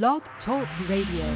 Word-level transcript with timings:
Blog 0.00 0.22
Talk 0.46 0.66
Radio. 0.88 1.26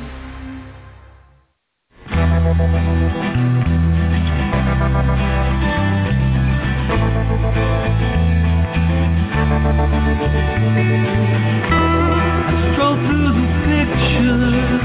Stroll 12.72 12.96
through 13.04 13.32
the 13.36 13.46
pictures, 13.66 14.84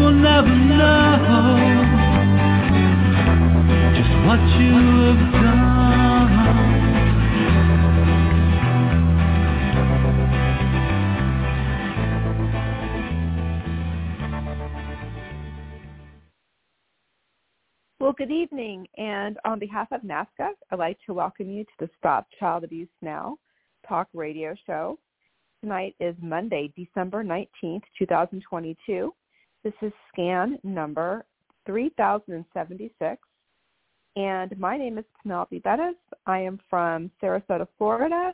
Will 0.00 0.12
never 0.12 0.48
know 0.48 1.60
just 3.94 4.14
what 4.24 4.40
you 4.58 4.72
have 5.04 5.32
done. 5.32 6.30
Well, 18.00 18.14
good 18.16 18.30
evening. 18.30 18.86
And 18.96 19.36
on 19.44 19.58
behalf 19.58 19.88
of 19.92 20.00
NAASCA, 20.00 20.26
I'd 20.70 20.78
like 20.78 20.96
to 21.04 21.12
welcome 21.12 21.50
you 21.50 21.64
to 21.64 21.70
the 21.78 21.90
Stop 21.98 22.26
Child 22.38 22.64
Abuse 22.64 22.88
Now 23.02 23.36
talk 23.86 24.08
radio 24.14 24.54
show. 24.66 24.98
Tonight 25.60 25.94
is 26.00 26.16
Monday, 26.22 26.72
December 26.74 27.22
19th, 27.22 27.82
2022. 27.98 29.12
This 29.62 29.74
is 29.82 29.92
scan 30.10 30.58
number 30.64 31.26
3076. 31.66 33.20
And 34.16 34.58
my 34.58 34.78
name 34.78 34.96
is 34.96 35.04
Penelope 35.22 35.58
Bettis. 35.58 35.96
I 36.26 36.38
am 36.38 36.58
from 36.70 37.10
Sarasota, 37.22 37.66
Florida. 37.76 38.32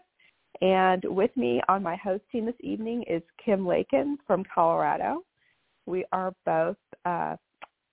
And 0.60 1.02
with 1.04 1.36
me 1.36 1.60
on 1.68 1.82
my 1.82 1.96
host 1.96 2.22
team 2.30 2.46
this 2.46 2.54
evening 2.60 3.02
is 3.08 3.22
Kim 3.44 3.66
Lakin 3.66 4.18
from 4.24 4.44
Colorado. 4.54 5.24
We 5.84 6.04
are 6.12 6.32
both 6.44 6.76
uh, 7.04 7.36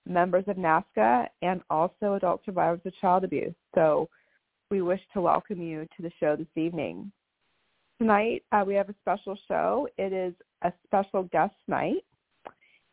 members 0.06 0.44
of 0.46 0.56
NAASCA 0.56 1.26
and 1.42 1.60
also 1.70 2.14
adult 2.14 2.40
survivors 2.44 2.80
of 2.84 2.96
child 3.00 3.24
abuse. 3.24 3.54
So 3.74 4.08
we 4.70 4.80
wish 4.80 5.00
to 5.12 5.20
welcome 5.20 5.60
you 5.60 5.88
to 5.96 6.02
the 6.02 6.12
show 6.20 6.36
this 6.36 6.46
evening. 6.56 7.10
Tonight 7.98 8.44
uh, 8.52 8.62
we 8.64 8.74
have 8.74 8.88
a 8.88 8.94
special 9.02 9.36
show. 9.48 9.88
It 9.98 10.12
is 10.12 10.34
a 10.62 10.72
special 10.86 11.24
guest 11.24 11.54
night. 11.66 12.04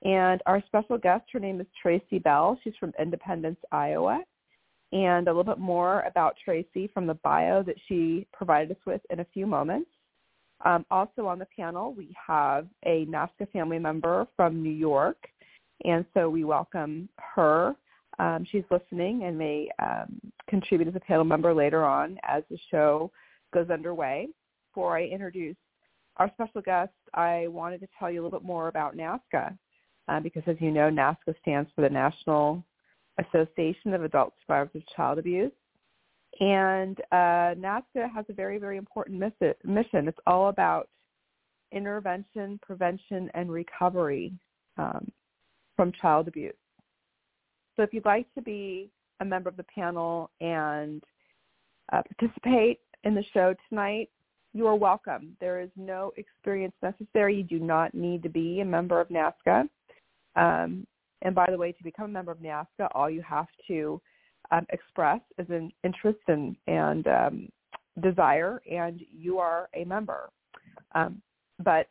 And 0.03 0.41
our 0.45 0.63
special 0.65 0.97
guest, 0.97 1.25
her 1.31 1.39
name 1.39 1.61
is 1.61 1.67
Tracy 1.79 2.17
Belle. 2.17 2.57
She's 2.63 2.73
from 2.79 2.93
Independence, 2.99 3.59
Iowa. 3.71 4.23
And 4.91 5.27
a 5.27 5.31
little 5.31 5.43
bit 5.43 5.59
more 5.59 6.01
about 6.01 6.35
Tracy 6.43 6.89
from 6.93 7.07
the 7.07 7.13
bio 7.15 7.63
that 7.63 7.75
she 7.87 8.27
provided 8.33 8.71
us 8.71 8.83
with 8.85 9.01
in 9.09 9.19
a 9.19 9.27
few 9.33 9.45
moments. 9.45 9.89
Um, 10.65 10.85
also 10.91 11.27
on 11.27 11.39
the 11.39 11.47
panel, 11.55 11.93
we 11.93 12.15
have 12.27 12.67
a 12.85 13.05
NAASCA 13.05 13.51
family 13.51 13.79
member 13.79 14.27
from 14.35 14.61
New 14.61 14.71
York, 14.71 15.17
and 15.85 16.05
so 16.13 16.29
we 16.29 16.43
welcome 16.43 17.09
her. 17.17 17.75
Um, 18.19 18.45
she's 18.51 18.63
listening 18.69 19.23
and 19.23 19.37
may 19.37 19.69
um, 19.81 20.19
contribute 20.47 20.89
as 20.89 20.95
a 20.95 20.99
panel 20.99 21.23
member 21.23 21.53
later 21.53 21.83
on 21.83 22.19
as 22.23 22.43
the 22.51 22.59
show 22.69 23.11
goes 23.53 23.69
underway. 23.71 24.27
Before 24.69 24.97
I 24.97 25.05
introduce 25.05 25.55
our 26.17 26.29
special 26.33 26.61
guest, 26.61 26.91
I 27.13 27.47
wanted 27.47 27.79
to 27.79 27.87
tell 27.97 28.11
you 28.11 28.21
a 28.21 28.23
little 28.23 28.39
bit 28.39 28.45
more 28.45 28.67
about 28.67 28.95
NAASCA 28.95 29.57
uh, 30.11 30.19
because, 30.19 30.43
as 30.47 30.57
you 30.59 30.71
know, 30.71 30.89
NAASCA 30.89 31.33
stands 31.41 31.69
for 31.73 31.81
the 31.81 31.89
National 31.89 32.63
Association 33.17 33.93
of 33.93 34.03
Adult 34.03 34.33
Survivors 34.41 34.71
of 34.75 34.81
Child 34.95 35.19
Abuse. 35.19 35.51
And 36.39 36.99
uh, 37.11 37.55
NAASCA 37.55 38.13
has 38.13 38.25
a 38.29 38.33
very, 38.33 38.57
very 38.57 38.77
important 38.77 39.19
miss- 39.19 39.55
mission. 39.63 40.07
It's 40.07 40.19
all 40.27 40.49
about 40.49 40.89
intervention, 41.71 42.59
prevention, 42.61 43.29
and 43.33 43.49
recovery 43.49 44.33
um, 44.77 45.09
from 45.77 45.93
child 46.01 46.27
abuse. 46.27 46.53
So 47.77 47.83
if 47.83 47.93
you'd 47.93 48.05
like 48.05 48.27
to 48.35 48.41
be 48.41 48.89
a 49.21 49.25
member 49.25 49.49
of 49.49 49.55
the 49.55 49.63
panel 49.63 50.29
and 50.41 51.01
uh, 51.93 52.01
participate 52.17 52.79
in 53.05 53.15
the 53.15 53.23
show 53.33 53.55
tonight, 53.69 54.09
you 54.53 54.67
are 54.67 54.75
welcome. 54.75 55.37
There 55.39 55.61
is 55.61 55.69
no 55.77 56.11
experience 56.17 56.73
necessary. 56.81 57.37
You 57.37 57.43
do 57.43 57.59
not 57.59 57.93
need 57.93 58.23
to 58.23 58.29
be 58.29 58.59
a 58.59 58.65
member 58.65 58.99
of 58.99 59.07
NAASCA. 59.07 59.69
Um, 60.35 60.85
and 61.21 61.35
by 61.35 61.47
the 61.49 61.57
way, 61.57 61.71
to 61.71 61.83
become 61.83 62.05
a 62.05 62.13
member 62.13 62.31
of 62.31 62.39
NAASCA, 62.39 62.89
all 62.93 63.09
you 63.09 63.21
have 63.21 63.47
to 63.67 64.01
um, 64.51 64.65
express 64.71 65.21
is 65.37 65.47
an 65.49 65.71
interest 65.83 66.19
and, 66.27 66.55
and 66.67 67.07
um, 67.07 67.49
desire, 68.01 68.61
and 68.69 69.01
you 69.11 69.39
are 69.39 69.69
a 69.75 69.83
member. 69.83 70.29
Um, 70.93 71.21
but 71.63 71.87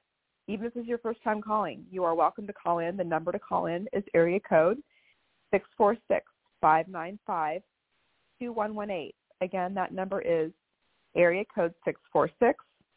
even 0.49 0.67
if 0.67 0.75
this 0.75 0.83
is 0.83 0.89
your 0.89 0.99
first 0.99 1.23
time 1.23 1.41
calling, 1.41 1.85
you 1.91 2.05
are 2.05 2.15
welcome 2.15 2.47
to 2.47 2.53
call 2.53 2.81
in. 2.81 2.97
The 2.97 3.05
number 3.05 3.33
to 3.33 3.39
call 3.39 3.67
in 3.67 3.87
is 3.93 4.03
area 4.15 4.41
code 4.41 4.79
646-595-2118. 6.63 9.13
Again, 9.43 9.75
that 9.75 9.93
number 9.93 10.21
is 10.21 10.53
area 11.17 11.45
code 11.55 11.73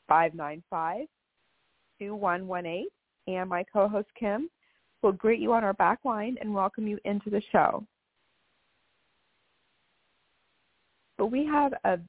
646-595-2118. 0.10 2.84
And 3.26 3.50
my 3.50 3.64
co-host 3.72 4.10
Kim 4.20 4.50
will 5.04 5.12
greet 5.12 5.40
you 5.40 5.54
on 5.54 5.64
our 5.64 5.74
back 5.74 6.00
line 6.04 6.38
and 6.42 6.54
welcome 6.54 6.88
you 6.88 6.98
into 7.06 7.30
the 7.30 7.42
show. 7.52 7.86
But 11.18 11.28
we 11.28 11.46
have 11.46 11.74
a 11.84 12.00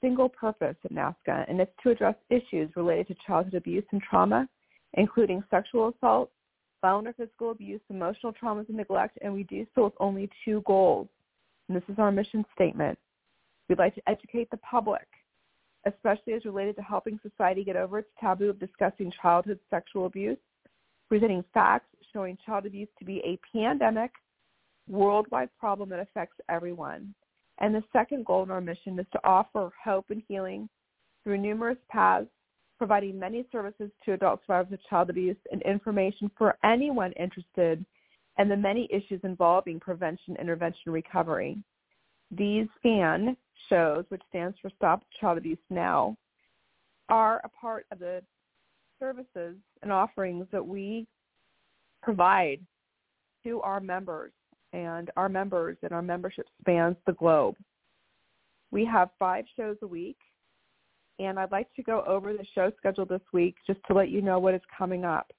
single 0.00 0.28
purpose 0.28 0.76
at 0.84 0.92
NAASCA, 0.92 1.46
and 1.48 1.60
it's 1.60 1.72
to 1.82 1.90
address 1.90 2.14
issues 2.30 2.70
related 2.76 3.08
to 3.08 3.14
childhood 3.26 3.54
abuse 3.54 3.84
and 3.92 4.00
trauma, 4.02 4.48
including 4.94 5.42
sexual 5.50 5.88
assault, 5.96 6.30
violent 6.82 7.08
or 7.08 7.12
physical 7.14 7.50
abuse, 7.50 7.80
emotional 7.88 8.32
traumas 8.32 8.68
and 8.68 8.76
neglect, 8.76 9.18
and 9.22 9.32
we 9.32 9.44
do 9.44 9.66
so 9.74 9.84
with 9.84 9.94
only 9.98 10.28
two 10.44 10.62
goals. 10.66 11.08
And 11.68 11.76
this 11.76 11.88
is 11.88 11.98
our 11.98 12.12
mission 12.12 12.44
statement. 12.54 12.98
We'd 13.68 13.78
like 13.78 13.94
to 13.94 14.02
educate 14.08 14.50
the 14.50 14.56
public, 14.58 15.06
especially 15.86 16.34
as 16.34 16.44
related 16.44 16.76
to 16.76 16.82
helping 16.82 17.18
society 17.22 17.64
get 17.64 17.76
over 17.76 18.00
its 18.00 18.10
taboo 18.20 18.50
of 18.50 18.58
discussing 18.58 19.12
childhood 19.22 19.60
sexual 19.70 20.06
abuse, 20.06 20.38
presenting 21.12 21.44
facts 21.52 21.94
showing 22.10 22.38
child 22.46 22.64
abuse 22.64 22.88
to 22.98 23.04
be 23.04 23.18
a 23.18 23.38
pandemic, 23.54 24.10
worldwide 24.88 25.50
problem 25.60 25.90
that 25.90 26.00
affects 26.00 26.38
everyone. 26.48 27.14
And 27.58 27.74
the 27.74 27.84
second 27.92 28.24
goal 28.24 28.44
in 28.44 28.50
our 28.50 28.62
mission 28.62 28.98
is 28.98 29.04
to 29.12 29.20
offer 29.22 29.70
hope 29.84 30.06
and 30.08 30.22
healing 30.26 30.70
through 31.22 31.36
numerous 31.36 31.76
paths, 31.90 32.28
providing 32.78 33.18
many 33.18 33.44
services 33.52 33.90
to 34.06 34.14
adult 34.14 34.40
survivors 34.46 34.72
of 34.72 34.78
child 34.88 35.10
abuse 35.10 35.36
and 35.52 35.60
information 35.64 36.30
for 36.38 36.56
anyone 36.64 37.12
interested 37.20 37.84
in 38.38 38.48
the 38.48 38.56
many 38.56 38.88
issues 38.90 39.20
involving 39.22 39.78
prevention, 39.78 40.34
intervention, 40.40 40.92
recovery. 40.92 41.58
These 42.30 42.68
SCAN 42.78 43.36
shows, 43.68 44.06
which 44.08 44.22
stands 44.30 44.56
for 44.62 44.70
Stop 44.76 45.04
Child 45.20 45.36
Abuse 45.36 45.58
Now, 45.68 46.16
are 47.10 47.42
a 47.44 47.50
part 47.50 47.84
of 47.92 47.98
the 47.98 48.22
services 49.02 49.56
and 49.82 49.90
offerings 49.90 50.46
that 50.52 50.64
we 50.64 51.06
provide 52.02 52.60
to 53.42 53.60
our 53.62 53.80
members 53.80 54.32
and 54.72 55.10
our 55.16 55.28
members 55.28 55.76
and 55.82 55.92
our 55.92 56.02
membership 56.02 56.46
spans 56.60 56.96
the 57.06 57.12
globe. 57.12 57.56
We 58.70 58.84
have 58.84 59.10
five 59.18 59.44
shows 59.56 59.76
a 59.82 59.86
week 59.86 60.16
and 61.18 61.38
I'd 61.38 61.50
like 61.50 61.72
to 61.74 61.82
go 61.82 62.04
over 62.06 62.32
the 62.32 62.46
show 62.54 62.70
schedule 62.78 63.04
this 63.04 63.20
week 63.32 63.56
just 63.66 63.80
to 63.88 63.94
let 63.94 64.08
you 64.08 64.22
know 64.22 64.38
what 64.38 64.54
is 64.54 64.62
coming 64.76 65.04
up. 65.04 65.32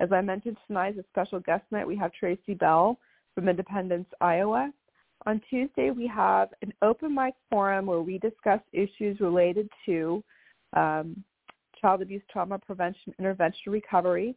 As 0.00 0.12
I 0.12 0.20
mentioned 0.20 0.56
tonight 0.66 0.94
is 0.94 1.00
a 1.00 1.04
special 1.10 1.40
guest 1.40 1.64
night. 1.72 1.86
We 1.86 1.96
have 1.96 2.12
Tracy 2.12 2.54
Belle 2.54 2.98
from 3.34 3.48
Independence, 3.48 4.06
Iowa. 4.20 4.72
On 5.26 5.40
Tuesday, 5.50 5.90
we 5.90 6.06
have 6.06 6.50
an 6.62 6.72
open 6.82 7.14
mic 7.14 7.34
forum 7.50 7.86
where 7.86 8.00
we 8.00 8.18
discuss 8.18 8.60
issues 8.72 9.18
related 9.20 9.68
to 9.86 10.22
um, 10.74 11.24
child 11.80 12.02
abuse 12.02 12.22
trauma 12.30 12.58
prevention, 12.58 13.14
intervention, 13.18 13.72
recovery. 13.72 14.34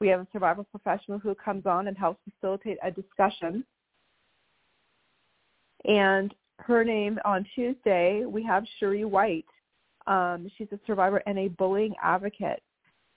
We 0.00 0.08
have 0.08 0.20
a 0.20 0.26
survivor 0.32 0.64
professional 0.64 1.18
who 1.18 1.34
comes 1.34 1.66
on 1.66 1.88
and 1.88 1.96
helps 1.96 2.20
facilitate 2.30 2.78
a 2.82 2.90
discussion. 2.90 3.64
And 5.84 6.34
her 6.58 6.84
name 6.84 7.18
on 7.24 7.46
Tuesday, 7.54 8.24
we 8.26 8.42
have 8.44 8.64
Cherie 8.78 9.04
White. 9.04 9.46
Um, 10.06 10.50
she's 10.56 10.68
a 10.72 10.78
survivor 10.86 11.22
and 11.26 11.38
a 11.38 11.48
bullying 11.48 11.94
advocate 12.02 12.62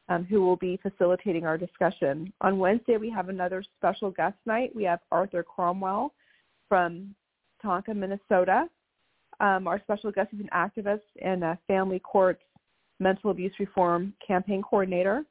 um, 0.10 0.26
who 0.26 0.42
will 0.42 0.56
be 0.56 0.80
facilitating 0.82 1.46
our 1.46 1.58
discussion. 1.58 2.34
On 2.42 2.58
Wednesday, 2.58 2.98
we 2.98 3.10
have 3.10 3.30
another 3.30 3.64
special 3.78 4.12
guest 4.12 4.36
night. 4.46 4.76
We 4.76 4.84
have 4.84 5.00
Arthur 5.12 5.44
Cromwell 5.44 6.14
from 6.68 7.14
Tonka, 7.64 7.96
Minnesota. 7.96 8.68
Um, 9.40 9.68
our 9.68 9.80
special 9.80 10.12
guest 10.12 10.30
is 10.34 10.40
an 10.40 10.50
activist 10.54 11.02
and 11.22 11.44
a 11.44 11.58
family 11.68 12.00
courts 12.00 12.42
mental 13.00 13.32
abuse 13.32 13.54
reform 13.60 14.14
campaign 14.26 14.62
coordinator. 14.62 15.24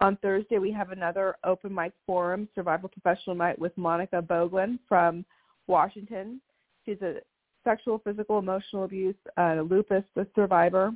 On 0.00 0.16
Thursday, 0.16 0.58
we 0.58 0.72
have 0.72 0.90
another 0.90 1.36
open 1.44 1.74
mic 1.74 1.92
forum, 2.06 2.48
survival 2.54 2.88
professional 2.88 3.36
night 3.36 3.58
with 3.58 3.76
Monica 3.76 4.22
Boglin 4.22 4.78
from 4.88 5.24
Washington. 5.66 6.40
She's 6.86 7.00
a 7.02 7.16
sexual, 7.64 7.98
physical, 7.98 8.38
emotional 8.38 8.84
abuse, 8.84 9.16
uh, 9.36 9.60
lupus 9.68 10.04
survivor. 10.34 10.92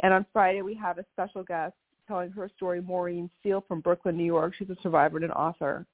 And 0.00 0.14
on 0.14 0.24
Friday, 0.32 0.62
we 0.62 0.74
have 0.74 0.98
a 0.98 1.04
special 1.12 1.42
guest 1.42 1.74
telling 2.08 2.30
her 2.30 2.50
story, 2.56 2.80
Maureen 2.80 3.28
Steele 3.40 3.64
from 3.66 3.80
Brooklyn, 3.80 4.16
New 4.16 4.24
York. 4.24 4.54
She's 4.58 4.70
a 4.70 4.76
survivor 4.82 5.16
and 5.16 5.26
an 5.26 5.32
author. 5.32 5.84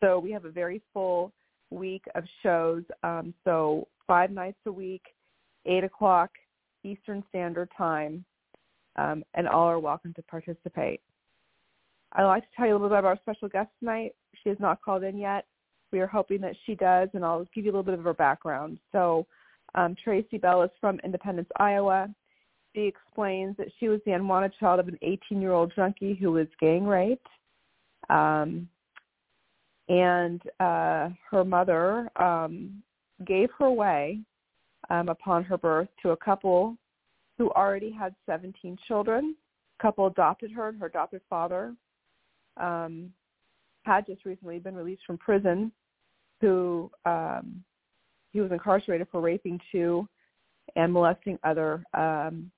So 0.00 0.18
we 0.18 0.30
have 0.32 0.44
a 0.44 0.50
very 0.50 0.82
full 0.92 1.32
week 1.70 2.04
of 2.14 2.24
shows. 2.42 2.82
Um, 3.02 3.34
so 3.44 3.88
five 4.06 4.30
nights 4.30 4.58
a 4.66 4.72
week, 4.72 5.02
8 5.66 5.84
o'clock 5.84 6.30
Eastern 6.84 7.24
Standard 7.30 7.70
Time, 7.76 8.24
um, 8.96 9.24
and 9.34 9.48
all 9.48 9.66
are 9.66 9.78
welcome 9.78 10.12
to 10.14 10.22
participate. 10.22 11.00
I'd 12.12 12.24
like 12.24 12.42
to 12.44 12.48
tell 12.56 12.66
you 12.66 12.72
a 12.72 12.74
little 12.74 12.88
bit 12.88 12.98
about 12.98 13.08
our 13.08 13.18
special 13.22 13.48
guest 13.48 13.70
tonight. 13.80 14.14
She 14.42 14.48
has 14.48 14.58
not 14.60 14.80
called 14.82 15.02
in 15.02 15.18
yet. 15.18 15.46
We 15.92 16.00
are 16.00 16.06
hoping 16.06 16.40
that 16.42 16.54
she 16.64 16.74
does, 16.74 17.08
and 17.12 17.24
I'll 17.24 17.46
give 17.54 17.64
you 17.64 17.70
a 17.70 17.72
little 17.72 17.82
bit 17.82 17.94
of 17.94 18.04
her 18.04 18.14
background. 18.14 18.78
So 18.92 19.26
um, 19.74 19.96
Tracy 20.02 20.38
Belle 20.38 20.62
is 20.62 20.70
from 20.80 21.00
Independence, 21.04 21.48
Iowa. 21.56 22.08
She 22.74 22.82
explains 22.82 23.56
that 23.56 23.68
she 23.78 23.88
was 23.88 24.00
the 24.04 24.12
unwanted 24.12 24.52
child 24.58 24.80
of 24.80 24.88
an 24.88 24.98
18-year-old 25.02 25.72
junkie 25.74 26.14
who 26.14 26.32
was 26.32 26.46
gang 26.60 26.84
raped. 26.84 27.26
Um, 28.10 28.68
and 29.88 30.40
uh, 30.60 31.10
her 31.30 31.44
mother 31.44 32.08
um, 32.16 32.82
gave 33.26 33.50
her 33.58 33.66
away 33.66 34.20
um, 34.90 35.08
upon 35.08 35.44
her 35.44 35.58
birth 35.58 35.88
to 36.02 36.10
a 36.10 36.16
couple 36.16 36.76
who 37.38 37.50
already 37.50 37.90
had 37.90 38.14
17 38.26 38.78
children. 38.86 39.34
A 39.78 39.82
couple 39.82 40.06
adopted 40.06 40.50
her, 40.52 40.68
and 40.68 40.78
her 40.78 40.86
adopted 40.86 41.20
father 41.28 41.74
um, 42.56 43.12
had 43.82 44.06
just 44.06 44.24
recently 44.24 44.58
been 44.58 44.74
released 44.74 45.02
from 45.06 45.18
prison, 45.18 45.72
who 46.40 46.90
um, 47.04 47.62
he 48.32 48.40
was 48.40 48.52
incarcerated 48.52 49.08
for 49.10 49.20
raping 49.20 49.60
two 49.72 50.08
and 50.76 50.92
molesting 50.92 51.38
other 51.44 51.84
um, 51.94 52.50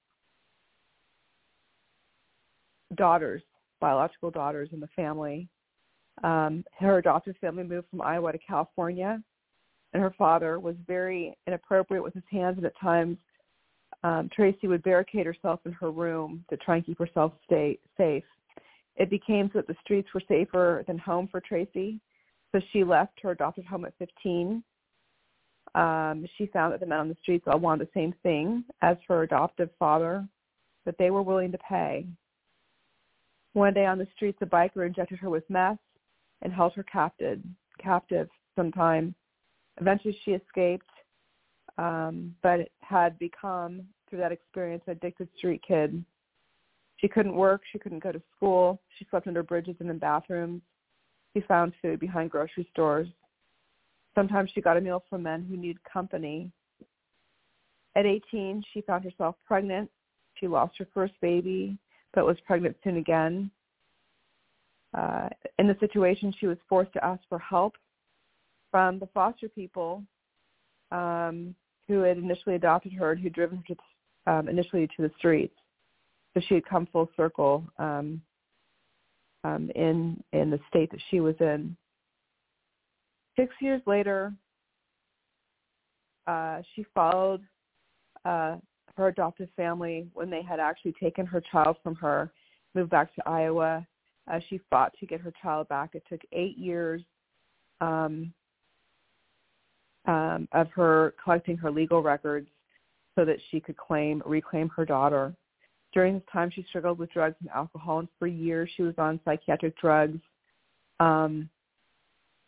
daughters, 2.95 3.43
biological 3.81 4.31
daughters 4.31 4.71
in 4.73 4.81
the 4.81 4.89
family. 4.89 5.49
Um, 6.25 6.65
her 6.79 6.99
adopted 6.99 7.37
family 7.41 7.65
moved 7.65 7.89
from 7.91 8.01
Iowa 8.01 8.33
to 8.33 8.39
California, 8.39 9.23
and 9.93 10.03
her 10.03 10.15
father 10.17 10.59
was 10.59 10.77
very 10.87 11.37
inappropriate 11.47 12.03
with 12.03 12.15
his 12.15 12.23
hands, 12.31 12.57
and 12.57 12.67
at 12.67 12.79
times 12.79 13.17
um, 14.03 14.29
Tracy 14.35 14.69
would 14.69 14.83
barricade 14.83 15.27
herself 15.27 15.61
in 15.65 15.73
her 15.73 15.91
room 15.91 16.45
to 16.51 16.57
try 16.57 16.77
and 16.77 16.87
keep 16.87 16.99
herself 16.99 17.33
stay 17.45 17.79
safe. 17.97 18.25
It 18.97 19.11
became 19.11 19.51
so 19.53 19.59
that 19.59 19.67
the 19.67 19.77
streets 19.83 20.09
were 20.15 20.23
safer 20.27 20.85
than 20.87 20.99
home 20.99 21.29
for 21.31 21.41
Tracy, 21.41 22.01
so 22.53 22.61
she 22.73 22.85
left 22.85 23.21
her 23.23 23.33
adopted 23.33 23.67
home 23.67 23.85
at 23.85 23.95
15. 23.99 24.63
Um, 25.75 26.27
she 26.39 26.47
found 26.47 26.73
that 26.73 26.81
the 26.81 26.87
men 26.87 27.01
on 27.01 27.09
the 27.09 27.17
streets 27.21 27.45
all 27.47 27.59
wanted 27.59 27.87
the 27.87 27.99
same 27.99 28.15
thing 28.23 28.65
as 28.81 28.97
her 29.09 29.23
adoptive 29.23 29.69
father, 29.79 30.27
but 30.85 30.97
they 30.99 31.11
were 31.11 31.23
willing 31.23 31.53
to 31.53 31.59
pay. 31.59 32.07
One 33.53 33.75
day 33.75 33.87
on 33.87 33.99
the 33.99 34.07
streets, 34.15 34.39
a 34.41 34.47
biker 34.47 34.87
injected 34.87 35.19
her 35.19 35.31
with 35.31 35.49
meth 35.51 35.79
and 36.43 36.53
held 36.53 36.73
her 36.75 36.83
captive, 36.83 37.41
captive 37.83 38.29
some 38.55 38.73
time. 38.73 39.15
Eventually, 39.81 40.19
she 40.25 40.33
escaped, 40.33 40.89
um, 41.79 42.35
but 42.43 42.69
had 42.81 43.19
become, 43.19 43.83
through 44.09 44.19
that 44.21 44.33
experience, 44.33 44.83
an 44.87 44.93
addicted 44.93 45.29
street 45.37 45.63
kid. 45.67 46.05
She 46.97 47.09
couldn't 47.09 47.35
work. 47.35 47.63
She 47.71 47.79
couldn't 47.79 48.03
go 48.03 48.13
to 48.13 48.23
school. 48.35 48.81
She 48.99 49.07
slept 49.11 49.27
under 49.27 49.43
bridges 49.43 49.77
and 49.81 49.91
in 49.91 49.99
bathrooms. 49.99 50.63
She 51.35 51.43
found 51.43 51.75
food 51.83 52.01
behind 52.01 52.31
grocery 52.31 52.67
stores. 52.73 53.09
Sometimes 54.15 54.51
she 54.55 54.63
got 54.63 54.79
a 54.79 54.81
meal 54.81 55.05
from 55.11 55.23
men 55.25 55.45
who 55.49 55.57
needed 55.57 55.83
company. 55.85 56.51
At 57.95 58.07
18, 58.07 58.63
she 58.73 58.81
found 58.81 59.05
herself 59.05 59.37
pregnant. 59.47 59.91
She 60.35 60.49
lost 60.49 60.79
her 60.79 60.89
first 60.95 61.13
baby, 61.21 61.77
but 62.15 62.25
was 62.25 62.39
pregnant 62.47 62.77
soon 62.83 62.97
again. 62.97 63.51
Uh, 64.95 65.29
in 65.59 65.67
the 65.67 65.77
situation, 65.81 66.33
she 66.39 66.47
was 66.47 66.57
forced 66.69 66.93
to 66.95 67.05
ask 67.05 67.21
for 67.29 67.39
help 67.39 67.75
from 68.71 68.99
the 68.99 69.09
foster 69.09 69.49
people 69.49 70.03
um, 70.91 71.55
who 71.89 72.01
had 72.01 72.19
initially 72.19 72.55
adopted 72.55 72.93
her 72.93 73.13
and 73.13 73.21
who 73.21 73.31
driven 73.31 73.59
her 73.59 73.75
to, 73.75 74.33
um, 74.33 74.49
initially 74.49 74.87
to 74.97 75.03
the 75.03 75.11
streets. 75.19 75.55
So 76.35 76.41
she 76.49 76.55
had 76.55 76.67
come 76.67 76.87
full 76.93 77.09
circle 77.17 77.65
um, 77.79 78.21
um, 79.45 79.71
in 79.75 80.23
in 80.33 80.51
the 80.51 80.61
state 80.69 80.91
that 80.91 81.01
she 81.11 81.21
was 81.21 81.35
in. 81.41 81.77
Six 83.37 83.55
years 83.61 83.81
later, 83.87 84.33
uh, 86.27 86.63
she 86.75 86.85
followed 86.95 87.43
uh, 88.25 88.57
her 88.97 89.09
adoptive 89.09 89.49
family 89.57 90.09
when 90.15 90.31
they 90.31 90.43
had 90.43 90.59
actually 90.59 90.95
taken 91.01 91.27
her 91.27 91.43
child 91.53 91.77
from 91.83 91.95
her, 91.97 92.33
moved 92.75 92.91
back 92.91 93.15
to 93.15 93.29
Iowa. 93.29 93.87
Uh, 94.31 94.41
she 94.49 94.61
fought 94.71 94.93
to 94.99 95.07
get 95.07 95.21
her 95.21 95.33
child 95.41 95.69
back. 95.69 95.91
It 95.95 96.03
took 96.09 96.21
eight 96.33 96.59
years 96.59 97.03
um, 97.81 98.33
um, 100.07 100.49
of 100.53 100.69
her 100.71 101.15
collecting 101.23 101.57
her 101.57 101.71
legal 101.71 102.03
records 102.03 102.49
so 103.15 103.25
that 103.25 103.39
she 103.51 103.61
could 103.61 103.77
claim 103.77 104.23
reclaim 104.25 104.69
her 104.71 104.85
daughter. 104.85 105.35
During 105.93 106.15
this 106.15 106.23
time, 106.33 106.51
she 106.51 106.65
struggled 106.69 106.99
with 106.99 107.13
drugs 107.13 107.37
and 107.41 107.49
alcohol, 107.51 108.01
and 108.01 108.09
for 108.19 108.27
years 108.27 108.69
she 108.77 108.83
was 108.83 108.95
on 108.99 109.21
psychiatric 109.25 109.79
drugs. 109.79 110.21
Um, 111.01 111.49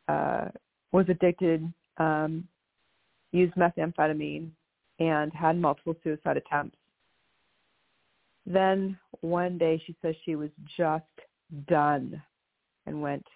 uh, 0.08 0.48
was 0.92 1.06
addicted, 1.08 1.70
um, 1.98 2.46
used 3.32 3.54
methamphetamine, 3.54 4.48
and 5.00 5.32
had 5.32 5.58
multiple 5.58 5.94
suicide 6.02 6.36
attempts. 6.36 6.76
Then 8.46 8.98
one 9.20 9.58
day 9.58 9.82
she 9.86 9.94
says 10.00 10.14
she 10.24 10.34
was 10.34 10.50
just 10.76 11.04
done 11.68 12.20
and 12.86 13.02
went 13.02 13.26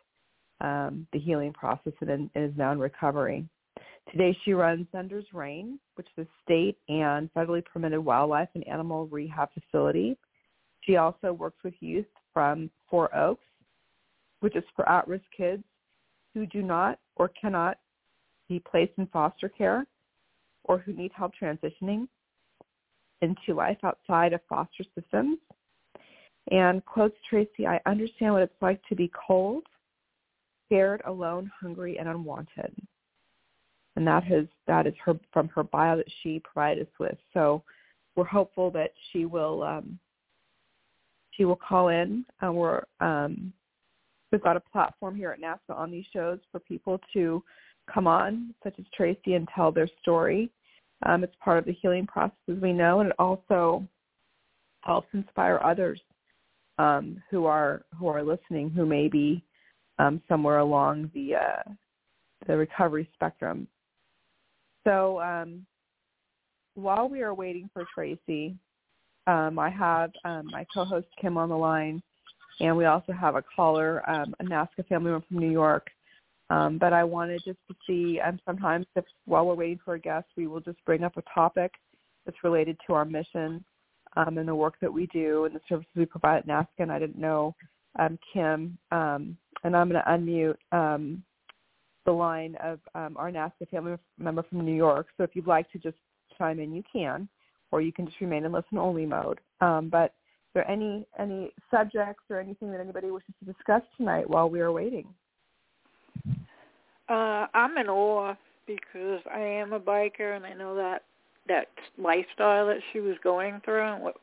um, 0.62 1.06
the 1.12 1.18
healing 1.18 1.52
process 1.52 1.92
and, 2.00 2.10
and 2.10 2.30
is 2.34 2.56
now 2.56 2.72
in 2.72 2.78
recovery. 2.78 3.44
Today 4.10 4.36
she 4.44 4.52
runs 4.52 4.86
Thunder's 4.92 5.24
Rain, 5.32 5.78
which 5.94 6.06
is 6.16 6.26
a 6.26 6.42
state 6.42 6.76
and 6.88 7.32
federally 7.34 7.64
permitted 7.64 8.00
wildlife 8.00 8.48
and 8.54 8.66
animal 8.68 9.06
rehab 9.06 9.48
facility. 9.54 10.18
She 10.82 10.96
also 10.96 11.32
works 11.32 11.58
with 11.64 11.74
youth 11.80 12.06
from 12.32 12.70
Four 12.90 13.14
Oaks, 13.16 13.44
which 14.40 14.56
is 14.56 14.64
for 14.74 14.88
at-risk 14.88 15.24
kids 15.34 15.62
who 16.34 16.46
do 16.46 16.62
not 16.62 16.98
or 17.16 17.28
cannot 17.28 17.78
be 18.48 18.58
placed 18.58 18.92
in 18.98 19.06
foster 19.06 19.48
care 19.48 19.86
or 20.64 20.78
who 20.78 20.92
need 20.92 21.12
help 21.14 21.32
transitioning 21.40 22.08
into 23.22 23.54
life 23.54 23.78
outside 23.82 24.32
of 24.32 24.40
foster 24.48 24.84
systems. 24.98 25.38
And 26.50 26.84
quotes 26.84 27.16
Tracy, 27.30 27.66
I 27.66 27.80
understand 27.86 28.34
what 28.34 28.42
it's 28.42 28.52
like 28.60 28.80
to 28.88 28.96
be 28.96 29.10
cold, 29.26 29.62
scared, 30.66 31.02
alone, 31.06 31.50
hungry, 31.60 31.98
and 31.98 32.08
unwanted. 32.08 32.74
And 33.96 34.06
that 34.06 34.24
has 34.24 34.46
that 34.66 34.86
is 34.86 34.94
her 35.04 35.18
from 35.32 35.48
her 35.48 35.62
bio 35.62 35.96
that 35.96 36.06
she 36.22 36.40
provided 36.40 36.86
us 36.86 36.92
with. 36.98 37.18
So 37.34 37.62
we're 38.16 38.24
hopeful 38.24 38.70
that 38.72 38.92
she 39.10 39.26
will 39.26 39.62
um, 39.62 39.98
she 41.32 41.44
will 41.44 41.56
call 41.56 41.88
in. 41.88 42.24
Uh, 42.44 42.52
we're 42.52 42.82
um, 43.00 43.52
we've 44.30 44.42
got 44.42 44.56
a 44.56 44.60
platform 44.60 45.14
here 45.14 45.30
at 45.30 45.40
NAASCA 45.40 45.76
on 45.76 45.90
these 45.90 46.06
shows 46.12 46.38
for 46.50 46.60
people 46.60 46.98
to 47.12 47.42
come 47.92 48.06
on, 48.06 48.54
such 48.62 48.74
as 48.78 48.84
Tracy, 48.94 49.34
and 49.34 49.48
tell 49.54 49.72
their 49.72 49.88
story. 50.00 50.50
Um, 51.04 51.24
it's 51.24 51.34
part 51.42 51.58
of 51.58 51.64
the 51.64 51.72
healing 51.72 52.06
process, 52.06 52.36
as 52.50 52.58
we 52.58 52.72
know, 52.72 53.00
and 53.00 53.10
it 53.10 53.16
also 53.18 53.86
helps 54.82 55.08
inspire 55.12 55.60
others 55.62 56.00
um, 56.78 57.22
who 57.30 57.46
are 57.46 57.82
who 57.98 58.06
are 58.06 58.22
listening, 58.22 58.70
who 58.70 58.86
may 58.86 59.08
be 59.08 59.42
um, 59.98 60.22
somewhere 60.28 60.58
along 60.58 61.10
the 61.14 61.34
uh, 61.34 61.70
the 62.46 62.56
recovery 62.56 63.08
spectrum. 63.14 63.66
So 64.84 65.20
um, 65.20 65.66
while 66.74 67.08
we 67.08 67.22
are 67.22 67.34
waiting 67.34 67.68
for 67.72 67.84
Tracy, 67.94 68.56
um, 69.26 69.58
I 69.58 69.70
have 69.70 70.10
um, 70.24 70.46
my 70.50 70.66
co-host 70.74 71.06
Kim 71.20 71.36
on 71.36 71.48
the 71.48 71.56
line, 71.56 72.02
and 72.60 72.76
we 72.76 72.86
also 72.86 73.12
have 73.12 73.36
a 73.36 73.44
caller, 73.54 74.08
um, 74.10 74.34
a 74.40 74.44
NAASCA 74.44 74.86
family 74.88 75.10
member 75.10 75.26
from 75.28 75.38
New 75.38 75.50
York. 75.50 75.88
Um, 76.50 76.76
but 76.76 76.92
I 76.92 77.04
wanted 77.04 77.40
just 77.46 77.58
to 77.68 77.74
see, 77.86 78.20
and 78.22 78.40
sometimes 78.44 78.86
if 78.96 79.04
while 79.24 79.46
we're 79.46 79.54
waiting 79.54 79.80
for 79.84 79.94
a 79.94 79.98
guest, 79.98 80.26
we 80.36 80.46
will 80.46 80.60
just 80.60 80.84
bring 80.84 81.02
up 81.02 81.16
a 81.16 81.22
topic 81.34 81.72
that's 82.26 82.44
related 82.44 82.76
to 82.86 82.94
our 82.94 83.04
mission 83.04 83.64
um, 84.16 84.36
and 84.38 84.46
the 84.46 84.54
work 84.54 84.74
that 84.80 84.92
we 84.92 85.06
do 85.06 85.44
and 85.44 85.54
the 85.54 85.60
services 85.68 85.90
we 85.96 86.04
provide 86.04 86.38
at 86.38 86.46
NAASCA. 86.46 86.66
And 86.80 86.92
I 86.92 86.98
didn't 86.98 87.18
know 87.18 87.54
um, 87.98 88.18
Kim, 88.32 88.76
um, 88.90 89.36
and 89.64 89.76
I'm 89.76 89.88
going 89.88 90.02
to 90.02 90.10
unmute 90.10 90.56
um, 90.76 91.22
the 92.04 92.12
line 92.12 92.56
of 92.62 92.80
um, 92.94 93.16
our 93.16 93.30
NAASCA 93.30 93.68
family 93.70 93.96
member 94.18 94.42
from 94.42 94.64
New 94.64 94.74
York. 94.74 95.08
So 95.16 95.24
if 95.24 95.30
you'd 95.34 95.46
like 95.46 95.70
to 95.72 95.78
just 95.78 95.96
chime 96.36 96.58
in, 96.60 96.74
you 96.74 96.82
can, 96.90 97.28
or 97.70 97.80
you 97.80 97.92
can 97.92 98.06
just 98.06 98.20
remain 98.20 98.44
in 98.44 98.52
listen 98.52 98.78
only 98.78 99.06
mode. 99.06 99.40
Um, 99.60 99.88
but 99.88 100.06
is 100.06 100.54
there 100.54 100.70
any 100.70 101.06
any 101.18 101.50
subjects 101.70 102.24
or 102.28 102.40
anything 102.40 102.70
that 102.72 102.80
anybody 102.80 103.10
wishes 103.10 103.34
to 103.38 103.52
discuss 103.52 103.82
tonight 103.96 104.28
while 104.28 104.50
we 104.50 104.60
are 104.60 104.72
waiting? 104.72 105.06
Uh, 107.08 107.46
I'm 107.54 107.76
in 107.78 107.88
awe 107.88 108.34
because 108.66 109.20
I 109.32 109.40
am 109.40 109.72
a 109.72 109.80
biker, 109.80 110.36
and 110.36 110.44
I 110.44 110.52
know 110.52 110.74
that 110.76 111.04
that 111.48 111.68
lifestyle 111.98 112.66
that 112.66 112.78
she 112.92 113.00
was 113.00 113.16
going 113.24 113.60
through 113.64 113.82
and 113.82 114.02
what 114.02 114.16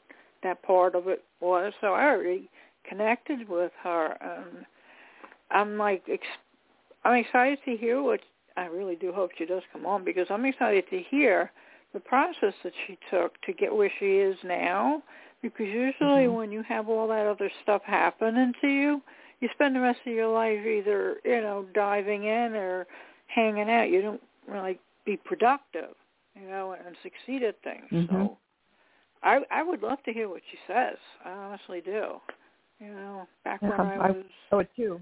that 0.44 0.62
part 0.64 0.96
of 0.96 1.08
it 1.08 1.24
was. 1.42 1.74
So 1.82 1.88
I 1.94 2.06
already 2.06 2.50
connected 2.88 3.48
with 3.50 3.72
her, 3.84 4.18
and 4.22 4.66
I'm 5.52 5.78
like, 5.78 6.04
I'm 7.04 7.16
excited 7.16 7.60
to 7.66 7.78
hear 7.78 8.02
what. 8.02 8.20
I 8.58 8.66
really 8.66 8.96
do 8.98 9.14
hope 9.14 9.32
she 9.38 9.46
does 9.46 9.64
come 9.72 9.86
on 9.86 10.04
because 10.04 10.28
I'm 10.30 10.44
excited 10.44 10.84
to 10.90 11.00
hear 11.10 11.50
the 11.94 12.00
process 12.00 12.54
that 12.64 12.74
she 12.86 12.98
took 13.10 13.40
to 13.44 13.54
get 13.54 13.74
where 13.74 13.92
she 14.00 14.18
is 14.18 14.36
now. 14.44 15.02
Because 15.42 15.68
usually 15.68 16.26
Mhm. 16.26 16.36
when 16.36 16.52
you 16.52 16.62
have 16.64 16.90
all 16.90 17.08
that 17.08 17.26
other 17.26 17.50
stuff 17.64 17.82
happening 17.84 18.54
to 18.60 18.68
you, 18.68 19.02
you 19.40 19.48
spend 19.54 19.76
the 19.76 19.80
rest 19.80 20.02
of 20.06 20.12
your 20.14 20.28
life 20.28 20.66
either 20.66 21.22
you 21.24 21.40
know 21.42 21.64
diving 21.74 22.26
in 22.26 22.56
or 22.56 22.86
hanging 23.28 23.70
out. 23.70 23.90
You 23.90 24.02
don't 24.02 24.24
really 24.48 24.78
be 25.06 25.16
productive, 25.16 25.96
you 26.36 26.48
know, 26.50 26.74
and 26.74 26.98
succeed 26.98 27.44
at 27.44 27.62
things. 27.62 27.90
Mhm. 27.90 28.10
So 28.10 28.38
I 29.24 29.46
I 29.50 29.64
would 29.64 29.82
love 29.82 30.04
to 30.04 30.12
hear 30.12 30.28
what 30.28 30.42
she 30.52 30.58
says. 30.68 30.98
I 31.24 31.32
honestly 31.32 31.80
do. 31.80 32.20
You 32.80 32.88
know, 32.94 33.28
back 33.46 33.62
when 33.62 33.72
Yeah, 33.72 33.84
I 33.84 33.96
I- 33.96 34.12
was 34.12 34.26
Oh, 34.52 34.60
it 34.60 34.70
too. 34.76 35.00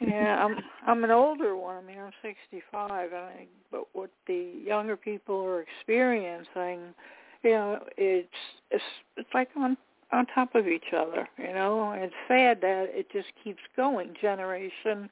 Yeah, 0.00 0.44
I'm 0.44 0.56
I'm 0.86 1.04
an 1.04 1.10
older 1.10 1.56
one. 1.56 1.76
I 1.76 1.86
mean, 1.86 1.98
I'm 1.98 2.12
65, 2.22 2.90
and 2.90 3.14
I, 3.14 3.46
but 3.70 3.84
what 3.92 4.10
the 4.26 4.52
younger 4.64 4.96
people 4.96 5.44
are 5.44 5.62
experiencing, 5.62 6.94
you 7.42 7.50
know, 7.50 7.80
it's 7.96 8.28
it's 8.70 8.84
it's 9.16 9.28
like 9.34 9.48
on 9.56 9.76
on 10.12 10.26
top 10.26 10.54
of 10.54 10.66
each 10.66 10.92
other. 10.96 11.28
You 11.38 11.54
know, 11.54 11.92
it's 11.92 12.14
sad 12.26 12.60
that 12.62 12.88
it 12.90 13.10
just 13.12 13.28
keeps 13.44 13.60
going, 13.76 14.14
generation 14.20 15.10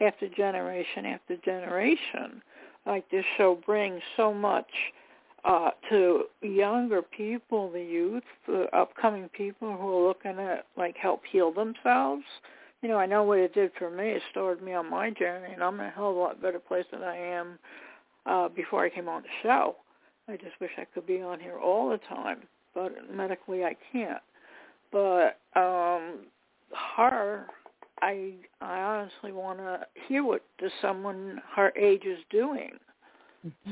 after 0.00 0.28
generation 0.28 1.04
after 1.06 1.36
generation. 1.36 2.42
Like 2.86 3.10
this 3.10 3.24
show 3.36 3.58
brings 3.66 4.00
so 4.16 4.32
much 4.32 4.70
uh, 5.44 5.70
to 5.90 6.24
younger 6.42 7.02
people, 7.02 7.70
the 7.70 7.82
youth, 7.82 8.22
the 8.46 8.66
upcoming 8.74 9.28
people 9.30 9.76
who 9.76 9.88
are 9.88 10.08
looking 10.08 10.38
at 10.38 10.66
like 10.76 10.96
help 10.96 11.22
heal 11.30 11.52
themselves 11.52 12.24
you 12.82 12.88
know, 12.88 12.96
I 12.96 13.06
know 13.06 13.22
what 13.24 13.38
it 13.38 13.54
did 13.54 13.72
for 13.78 13.90
me. 13.90 14.10
It 14.10 14.22
started 14.30 14.62
me 14.62 14.72
on 14.72 14.88
my 14.88 15.10
journey, 15.10 15.52
and 15.52 15.62
I'm 15.62 15.80
in 15.80 15.86
a 15.86 15.90
hell 15.90 16.10
of 16.10 16.16
a 16.16 16.18
lot 16.18 16.42
better 16.42 16.60
place 16.60 16.84
than 16.92 17.02
I 17.02 17.16
am 17.16 17.58
uh, 18.26 18.48
before 18.48 18.84
I 18.84 18.90
came 18.90 19.08
on 19.08 19.22
the 19.22 19.28
show. 19.42 19.76
I 20.28 20.36
just 20.36 20.60
wish 20.60 20.70
I 20.76 20.84
could 20.84 21.06
be 21.06 21.22
on 21.22 21.40
here 21.40 21.58
all 21.58 21.88
the 21.90 21.98
time, 21.98 22.42
but 22.74 22.92
medically 23.12 23.64
I 23.64 23.74
can't. 23.92 24.22
But 24.92 25.38
um, 25.56 26.26
her, 26.96 27.46
I 28.00 28.34
I 28.60 28.78
honestly 28.80 29.32
want 29.32 29.58
to 29.58 29.80
hear 30.06 30.24
what 30.24 30.42
does 30.58 30.72
someone 30.80 31.40
her 31.54 31.72
age 31.76 32.04
is 32.04 32.18
doing. 32.30 32.72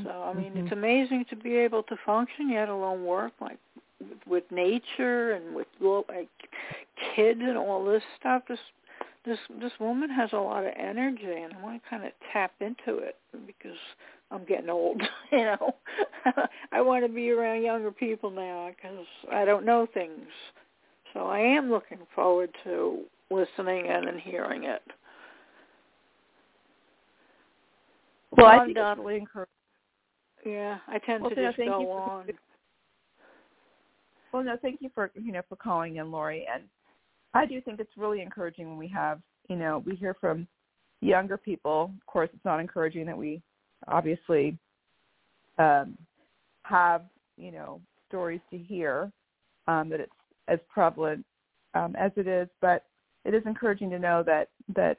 So 0.02 0.10
I 0.10 0.32
mean, 0.34 0.52
Mhm. 0.54 0.64
it's 0.64 0.72
amazing 0.72 1.24
to 1.26 1.36
be 1.36 1.56
able 1.56 1.82
to 1.84 1.96
function 2.04 2.50
yet 2.50 2.68
alone 2.68 3.04
work 3.04 3.32
like 3.40 3.58
with, 4.00 4.26
with 4.26 4.50
nature 4.50 5.32
and 5.32 5.54
with 5.54 5.68
like 6.08 6.28
kids 7.14 7.40
and 7.42 7.56
all 7.56 7.84
this 7.84 8.02
stuff. 8.18 8.42
This 8.48 8.60
this 9.26 9.38
this 9.60 9.72
woman 9.80 10.08
has 10.10 10.30
a 10.32 10.36
lot 10.38 10.64
of 10.64 10.72
energy, 10.78 11.24
and 11.42 11.52
I 11.52 11.62
want 11.62 11.82
to 11.82 11.90
kind 11.90 12.04
of 12.04 12.12
tap 12.32 12.52
into 12.60 12.98
it 12.98 13.16
because 13.46 13.76
I'm 14.30 14.44
getting 14.44 14.70
old. 14.70 15.02
You 15.32 15.38
know, 15.38 15.74
I 16.72 16.80
want 16.80 17.04
to 17.04 17.12
be 17.12 17.30
around 17.30 17.62
younger 17.62 17.90
people 17.90 18.30
now 18.30 18.70
because 18.74 19.04
I 19.32 19.44
don't 19.44 19.66
know 19.66 19.86
things. 19.92 20.26
So 21.12 21.20
I 21.26 21.40
am 21.40 21.68
looking 21.70 21.98
forward 22.14 22.50
to 22.64 23.00
listening 23.30 23.86
in 23.86 24.08
and 24.08 24.20
hearing 24.20 24.64
it. 24.64 24.82
Well, 28.36 28.46
I 28.46 28.58
I'm 28.58 28.66
think 28.66 28.76
done. 28.76 28.98
it's 28.98 29.04
really 29.04 29.16
encouraging. 29.18 29.50
Yeah, 30.44 30.78
I 30.86 30.98
tend 30.98 31.22
Well, 31.22 31.30
to 31.30 31.36
just 31.36 31.56
go 31.58 31.64
you 31.80 31.86
for- 31.86 32.00
on. 32.00 32.28
Well, 34.32 34.44
no, 34.44 34.56
thank 34.60 34.82
you 34.82 34.90
for 34.94 35.10
you 35.14 35.32
know 35.32 35.40
for 35.48 35.56
calling 35.56 35.96
in, 35.96 36.10
Lori. 36.10 36.46
And 36.52 36.64
I 37.36 37.44
do 37.44 37.60
think 37.60 37.80
it's 37.80 37.96
really 37.96 38.22
encouraging 38.22 38.68
when 38.68 38.78
we 38.78 38.88
have 38.88 39.20
you 39.48 39.56
know 39.56 39.82
we 39.86 39.94
hear 39.94 40.14
from 40.20 40.46
younger 41.00 41.36
people. 41.36 41.92
Of 42.00 42.06
course, 42.06 42.30
it's 42.32 42.44
not 42.44 42.60
encouraging 42.60 43.06
that 43.06 43.16
we 43.16 43.42
obviously 43.88 44.58
um, 45.58 45.96
have 46.62 47.02
you 47.36 47.52
know 47.52 47.80
stories 48.08 48.40
to 48.50 48.58
hear 48.58 49.12
um, 49.68 49.88
that 49.90 50.00
it's 50.00 50.12
as 50.48 50.58
prevalent 50.72 51.24
um, 51.74 51.94
as 51.96 52.10
it 52.16 52.26
is, 52.26 52.48
but 52.60 52.84
it 53.24 53.34
is 53.34 53.42
encouraging 53.44 53.90
to 53.90 53.98
know 53.98 54.22
that 54.22 54.48
that 54.74 54.98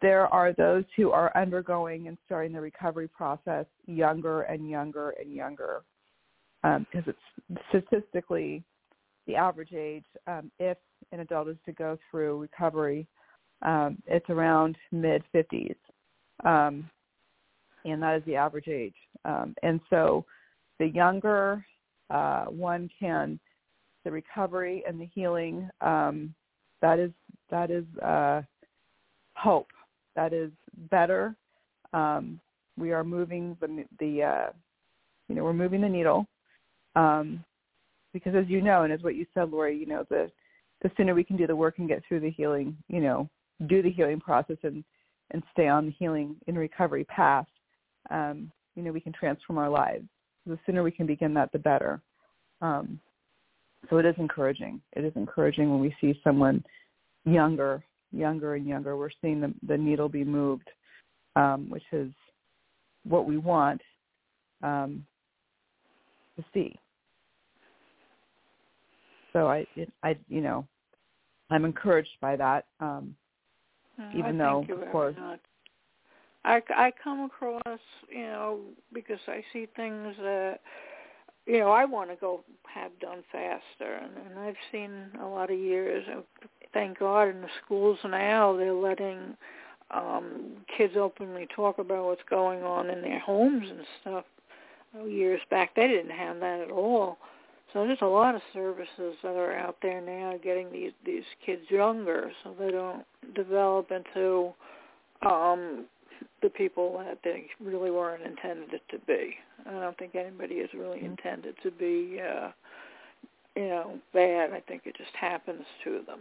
there 0.00 0.28
are 0.28 0.52
those 0.52 0.84
who 0.96 1.10
are 1.10 1.36
undergoing 1.36 2.06
and 2.06 2.16
starting 2.24 2.52
the 2.52 2.60
recovery 2.60 3.08
process 3.08 3.66
younger 3.86 4.42
and 4.42 4.70
younger 4.70 5.10
and 5.20 5.34
younger 5.34 5.82
because 6.62 7.02
it's 7.08 7.60
statistically 7.70 8.62
the 9.26 9.36
average 9.36 9.72
age 9.72 10.04
um, 10.26 10.50
if 10.58 10.76
an 11.12 11.20
adult 11.20 11.48
is 11.48 11.56
to 11.64 11.72
go 11.72 11.98
through 12.10 12.38
recovery 12.38 13.06
um, 13.62 13.96
it's 14.06 14.28
around 14.28 14.76
mid 14.90 15.22
50s 15.34 15.76
um, 16.44 16.88
and 17.84 18.02
that 18.02 18.16
is 18.16 18.22
the 18.26 18.36
average 18.36 18.68
age. 18.68 18.94
Um, 19.24 19.54
and 19.62 19.80
so 19.90 20.24
the 20.78 20.88
younger 20.88 21.64
uh, 22.10 22.44
one 22.44 22.88
can 22.98 23.38
the 24.04 24.10
recovery 24.10 24.82
and 24.86 25.00
the 25.00 25.08
healing 25.14 25.68
um, 25.80 26.34
that 26.80 26.98
is 26.98 27.12
that 27.50 27.70
is 27.70 27.84
uh, 28.02 28.42
hope. 29.34 29.68
That 30.16 30.32
is 30.32 30.50
better. 30.90 31.36
Um, 31.92 32.40
we 32.76 32.92
are 32.92 33.04
moving 33.04 33.56
the 33.60 33.84
the 34.00 34.22
uh, 34.22 34.52
you 35.28 35.36
know 35.36 35.44
we're 35.44 35.52
moving 35.52 35.80
the 35.80 35.88
needle. 35.88 36.26
Um, 36.96 37.44
because 38.12 38.34
as 38.34 38.48
you 38.48 38.60
know, 38.60 38.82
and 38.82 38.92
as 38.92 39.02
what 39.02 39.14
you 39.14 39.26
said, 39.34 39.50
Lori, 39.50 39.76
you 39.76 39.86
know, 39.86 40.04
the 40.08 40.30
the 40.82 40.90
sooner 40.96 41.14
we 41.14 41.24
can 41.24 41.36
do 41.36 41.46
the 41.46 41.54
work 41.54 41.78
and 41.78 41.88
get 41.88 42.02
through 42.06 42.20
the 42.20 42.30
healing, 42.30 42.76
you 42.88 43.00
know, 43.00 43.28
do 43.66 43.82
the 43.82 43.90
healing 43.90 44.20
process 44.20 44.56
and 44.62 44.84
and 45.30 45.42
stay 45.52 45.68
on 45.68 45.86
the 45.86 45.92
healing 45.92 46.36
and 46.46 46.58
recovery 46.58 47.04
path, 47.04 47.46
um, 48.10 48.50
you 48.74 48.82
know, 48.82 48.92
we 48.92 49.00
can 49.00 49.12
transform 49.12 49.58
our 49.58 49.70
lives. 49.70 50.04
The 50.46 50.58
sooner 50.66 50.82
we 50.82 50.90
can 50.90 51.06
begin 51.06 51.32
that, 51.34 51.52
the 51.52 51.58
better. 51.58 52.00
Um, 52.60 53.00
so 53.88 53.98
it 53.98 54.06
is 54.06 54.14
encouraging. 54.18 54.80
It 54.92 55.04
is 55.04 55.12
encouraging 55.16 55.70
when 55.70 55.80
we 55.80 55.94
see 56.00 56.18
someone 56.22 56.62
younger, 57.24 57.82
younger 58.12 58.54
and 58.54 58.66
younger. 58.66 58.96
We're 58.96 59.10
seeing 59.20 59.40
the 59.40 59.54
the 59.66 59.76
needle 59.76 60.08
be 60.08 60.24
moved, 60.24 60.68
um, 61.36 61.68
which 61.68 61.84
is 61.92 62.10
what 63.04 63.26
we 63.26 63.38
want 63.38 63.80
um, 64.62 65.04
to 66.36 66.44
see. 66.52 66.78
So 69.32 69.46
I, 69.48 69.66
it, 69.76 69.90
I, 70.02 70.16
you 70.28 70.40
know, 70.40 70.66
I'm 71.50 71.64
encouraged 71.64 72.16
by 72.20 72.36
that. 72.36 72.66
Um, 72.80 73.14
Even 74.14 74.40
I 74.40 74.44
though, 74.44 74.66
of 74.70 74.90
course- 74.90 75.16
much. 75.18 75.40
I, 76.44 76.60
I 76.74 76.92
come 77.02 77.20
across, 77.20 77.78
you 78.10 78.22
know, 78.24 78.58
because 78.92 79.20
I 79.28 79.44
see 79.52 79.68
things 79.76 80.16
that, 80.18 80.58
you 81.46 81.60
know, 81.60 81.70
I 81.70 81.84
want 81.84 82.10
to 82.10 82.16
go 82.16 82.42
have 82.64 82.90
done 82.98 83.22
faster, 83.30 83.94
and, 83.94 84.10
and 84.26 84.38
I've 84.40 84.56
seen 84.72 84.90
a 85.20 85.26
lot 85.26 85.52
of 85.52 85.58
years. 85.58 86.04
And 86.10 86.24
thank 86.72 86.98
God 86.98 87.28
in 87.28 87.42
the 87.42 87.48
schools 87.64 87.98
now 88.04 88.56
they're 88.56 88.72
letting 88.72 89.36
um 89.92 90.52
kids 90.76 90.94
openly 90.96 91.46
talk 91.54 91.78
about 91.78 92.06
what's 92.06 92.22
going 92.30 92.62
on 92.62 92.88
in 92.90 93.02
their 93.02 93.18
homes 93.20 93.68
and 93.68 93.86
stuff. 94.00 94.24
Oh, 94.96 95.06
Years 95.06 95.40
back 95.50 95.74
they 95.76 95.86
didn't 95.86 96.10
have 96.10 96.40
that 96.40 96.60
at 96.60 96.70
all. 96.70 97.18
So 97.72 97.86
there's 97.86 97.98
a 98.02 98.06
lot 98.06 98.34
of 98.34 98.42
services 98.52 99.16
that 99.22 99.34
are 99.34 99.56
out 99.56 99.76
there 99.80 100.00
now 100.00 100.38
getting 100.42 100.70
these 100.70 100.92
these 101.06 101.24
kids 101.44 101.62
younger 101.70 102.30
so 102.44 102.54
they 102.58 102.70
don't 102.70 103.04
develop 103.34 103.90
into 103.90 104.52
um 105.22 105.86
the 106.42 106.50
people 106.50 106.98
that 106.98 107.18
they 107.24 107.46
really 107.60 107.90
weren't 107.90 108.22
intended 108.22 108.80
to 108.90 108.98
be. 109.06 109.34
I 109.66 109.72
don't 109.72 109.96
think 109.96 110.14
anybody 110.14 110.56
is 110.56 110.70
really 110.74 111.02
intended 111.04 111.54
to 111.62 111.70
be 111.70 112.20
uh 112.20 112.50
you 113.56 113.68
know, 113.68 113.98
bad. 114.14 114.52
I 114.52 114.60
think 114.60 114.82
it 114.86 114.96
just 114.96 115.14
happens 115.18 115.64
to 115.84 116.00
them. 116.06 116.20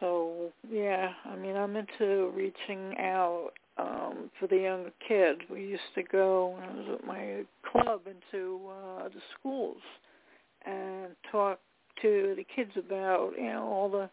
so 0.00 0.50
yeah, 0.70 1.10
I 1.24 1.36
mean, 1.36 1.56
I'm 1.56 1.76
into 1.76 2.32
reaching 2.34 2.96
out 2.98 3.50
um 3.76 4.30
for 4.40 4.46
the 4.46 4.56
younger 4.56 4.92
kids. 5.06 5.40
We 5.50 5.60
used 5.60 5.94
to 5.94 6.02
go 6.02 6.54
when 6.54 6.62
I 6.62 6.72
was 6.74 6.98
at 7.00 7.06
my 7.06 7.42
club 7.70 8.00
into 8.06 8.60
uh 8.70 9.08
the 9.08 9.20
schools 9.38 9.82
and 10.66 11.14
talk 11.30 11.58
to 12.02 12.34
the 12.36 12.44
kids 12.54 12.72
about, 12.76 13.32
you 13.36 13.44
know, 13.44 13.64
all 13.64 13.90
the 13.90 14.08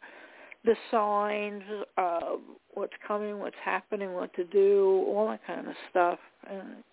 the 0.65 0.75
signs 0.91 1.63
of 1.98 2.39
what's 2.74 2.94
coming, 3.08 3.39
what's 3.39 3.56
happening, 3.63 4.12
what 4.13 4.34
to 4.34 4.44
do, 4.44 5.06
all 5.08 5.27
that 5.29 5.39
kind 5.48 5.68
of 5.68 5.74
stuff. 5.89 6.20
And 6.50 6.84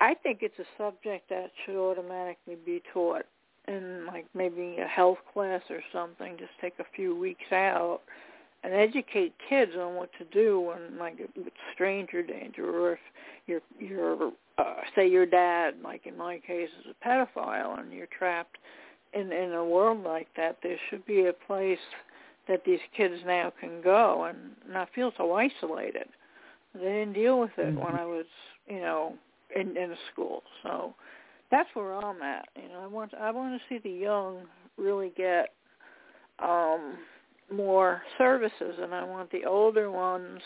I 0.00 0.14
think 0.14 0.40
it's 0.42 0.58
a 0.58 0.64
subject 0.76 1.28
that 1.30 1.52
should 1.64 1.76
automatically 1.76 2.56
be 2.66 2.82
taught 2.92 3.24
in 3.68 4.06
like 4.06 4.26
maybe 4.34 4.78
a 4.82 4.88
health 4.88 5.18
class 5.32 5.62
or 5.70 5.80
something. 5.92 6.36
Just 6.38 6.50
take 6.60 6.74
a 6.80 6.84
few 6.96 7.16
weeks 7.16 7.52
out 7.52 8.00
and 8.62 8.72
educate 8.72 9.34
kids 9.48 9.72
on 9.78 9.94
what 9.94 10.10
to 10.18 10.24
do 10.26 10.60
when 10.60 10.98
like 10.98 11.18
with 11.36 11.52
stranger 11.74 12.22
danger 12.22 12.68
or 12.68 12.92
if 12.92 12.98
your 13.46 13.60
your 13.78 14.32
uh 14.58 14.74
say 14.94 15.08
your 15.08 15.26
dad 15.26 15.74
like 15.82 16.06
in 16.06 16.16
my 16.16 16.38
case 16.46 16.68
is 16.80 16.90
a 16.90 17.06
pedophile 17.06 17.78
and 17.78 17.92
you're 17.92 18.06
trapped 18.16 18.58
in 19.14 19.32
in 19.32 19.52
a 19.52 19.64
world 19.64 20.02
like 20.04 20.28
that 20.36 20.58
there 20.62 20.76
should 20.88 21.04
be 21.06 21.26
a 21.26 21.32
place 21.32 21.78
that 22.48 22.62
these 22.64 22.80
kids 22.96 23.14
now 23.26 23.52
can 23.60 23.80
go 23.82 24.24
and 24.24 24.36
not 24.68 24.88
feel 24.94 25.12
so 25.16 25.34
isolated. 25.34 26.08
They 26.74 26.80
didn't 26.80 27.12
deal 27.12 27.38
with 27.38 27.52
it 27.56 27.74
mm-hmm. 27.74 27.84
when 27.84 27.94
i 27.94 28.04
was 28.04 28.26
you 28.68 28.80
know 28.80 29.14
in 29.54 29.76
in 29.76 29.92
a 29.92 29.96
school. 30.12 30.42
So 30.62 30.94
that's 31.50 31.68
where 31.74 31.94
i'm 31.94 32.22
at 32.22 32.48
you 32.56 32.68
know. 32.68 32.80
I 32.82 32.86
want 32.86 33.12
i 33.14 33.30
want 33.30 33.60
to 33.60 33.68
see 33.68 33.80
the 33.82 33.94
young 33.94 34.42
really 34.78 35.12
get 35.16 35.50
um 36.38 36.96
more 37.52 38.02
services 38.18 38.74
and 38.80 38.94
I 38.94 39.04
want 39.04 39.30
the 39.30 39.44
older 39.44 39.90
ones 39.90 40.40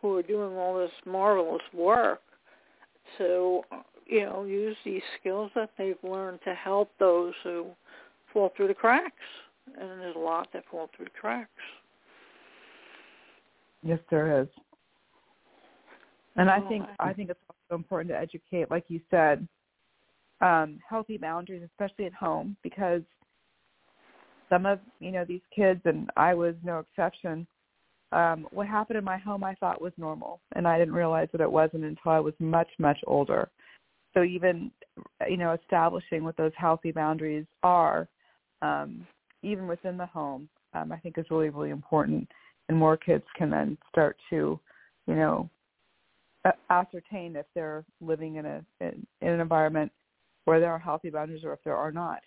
who 0.00 0.16
are 0.16 0.22
doing 0.22 0.56
all 0.56 0.78
this 0.78 0.90
marvelous 1.06 1.62
work 1.72 2.20
to 3.18 3.62
you 4.06 4.24
know 4.24 4.44
use 4.44 4.76
these 4.84 5.02
skills 5.20 5.50
that 5.54 5.70
they've 5.78 5.96
learned 6.02 6.40
to 6.44 6.54
help 6.54 6.90
those 6.98 7.34
who 7.42 7.66
fall 8.32 8.52
through 8.56 8.68
the 8.68 8.74
cracks. 8.74 9.14
And 9.78 10.00
there's 10.00 10.16
a 10.16 10.18
lot 10.18 10.48
that 10.52 10.64
fall 10.70 10.90
through 10.96 11.06
the 11.06 11.10
cracks. 11.20 11.50
Yes 13.82 14.00
there 14.10 14.42
is. 14.42 14.48
And 16.36 16.50
I 16.50 16.60
think 16.60 16.84
I 16.98 17.12
think 17.12 17.30
it's 17.30 17.40
also 17.48 17.78
important 17.78 18.10
to 18.10 18.18
educate 18.18 18.70
like 18.70 18.84
you 18.88 19.00
said 19.10 19.46
um 20.40 20.78
healthy 20.88 21.16
boundaries 21.16 21.62
especially 21.64 22.06
at 22.06 22.14
home 22.14 22.56
because 22.62 23.02
some 24.52 24.66
of 24.66 24.80
you 25.00 25.10
know 25.10 25.24
these 25.24 25.40
kids 25.54 25.80
and 25.86 26.10
I 26.16 26.34
was 26.34 26.54
no 26.62 26.80
exception. 26.80 27.46
Um, 28.12 28.46
what 28.50 28.66
happened 28.66 28.98
in 28.98 29.04
my 29.04 29.16
home 29.16 29.42
I 29.42 29.54
thought 29.54 29.80
was 29.80 29.94
normal, 29.96 30.40
and 30.54 30.68
I 30.68 30.78
didn't 30.78 30.92
realize 30.92 31.28
that 31.32 31.40
it 31.40 31.50
wasn't 31.50 31.84
until 31.84 32.12
I 32.12 32.20
was 32.20 32.34
much 32.38 32.68
much 32.78 32.98
older. 33.06 33.48
So 34.12 34.22
even 34.22 34.70
you 35.28 35.38
know 35.38 35.52
establishing 35.54 36.22
what 36.22 36.36
those 36.36 36.52
healthy 36.56 36.92
boundaries 36.92 37.46
are, 37.62 38.08
um, 38.60 39.06
even 39.42 39.66
within 39.66 39.96
the 39.96 40.06
home, 40.06 40.50
um, 40.74 40.92
I 40.92 40.98
think 40.98 41.16
is 41.16 41.30
really 41.30 41.48
really 41.48 41.70
important, 41.70 42.28
and 42.68 42.76
more 42.76 42.98
kids 42.98 43.24
can 43.36 43.48
then 43.48 43.78
start 43.88 44.18
to, 44.28 44.60
you 45.06 45.14
know, 45.14 45.48
ascertain 46.68 47.36
if 47.36 47.46
they're 47.54 47.86
living 48.02 48.36
in 48.36 48.44
a 48.44 48.62
in, 48.82 49.06
in 49.22 49.28
an 49.28 49.40
environment 49.40 49.90
where 50.44 50.60
there 50.60 50.72
are 50.72 50.78
healthy 50.78 51.08
boundaries 51.08 51.44
or 51.44 51.54
if 51.54 51.64
there 51.64 51.76
are 51.76 51.92
not. 51.92 52.20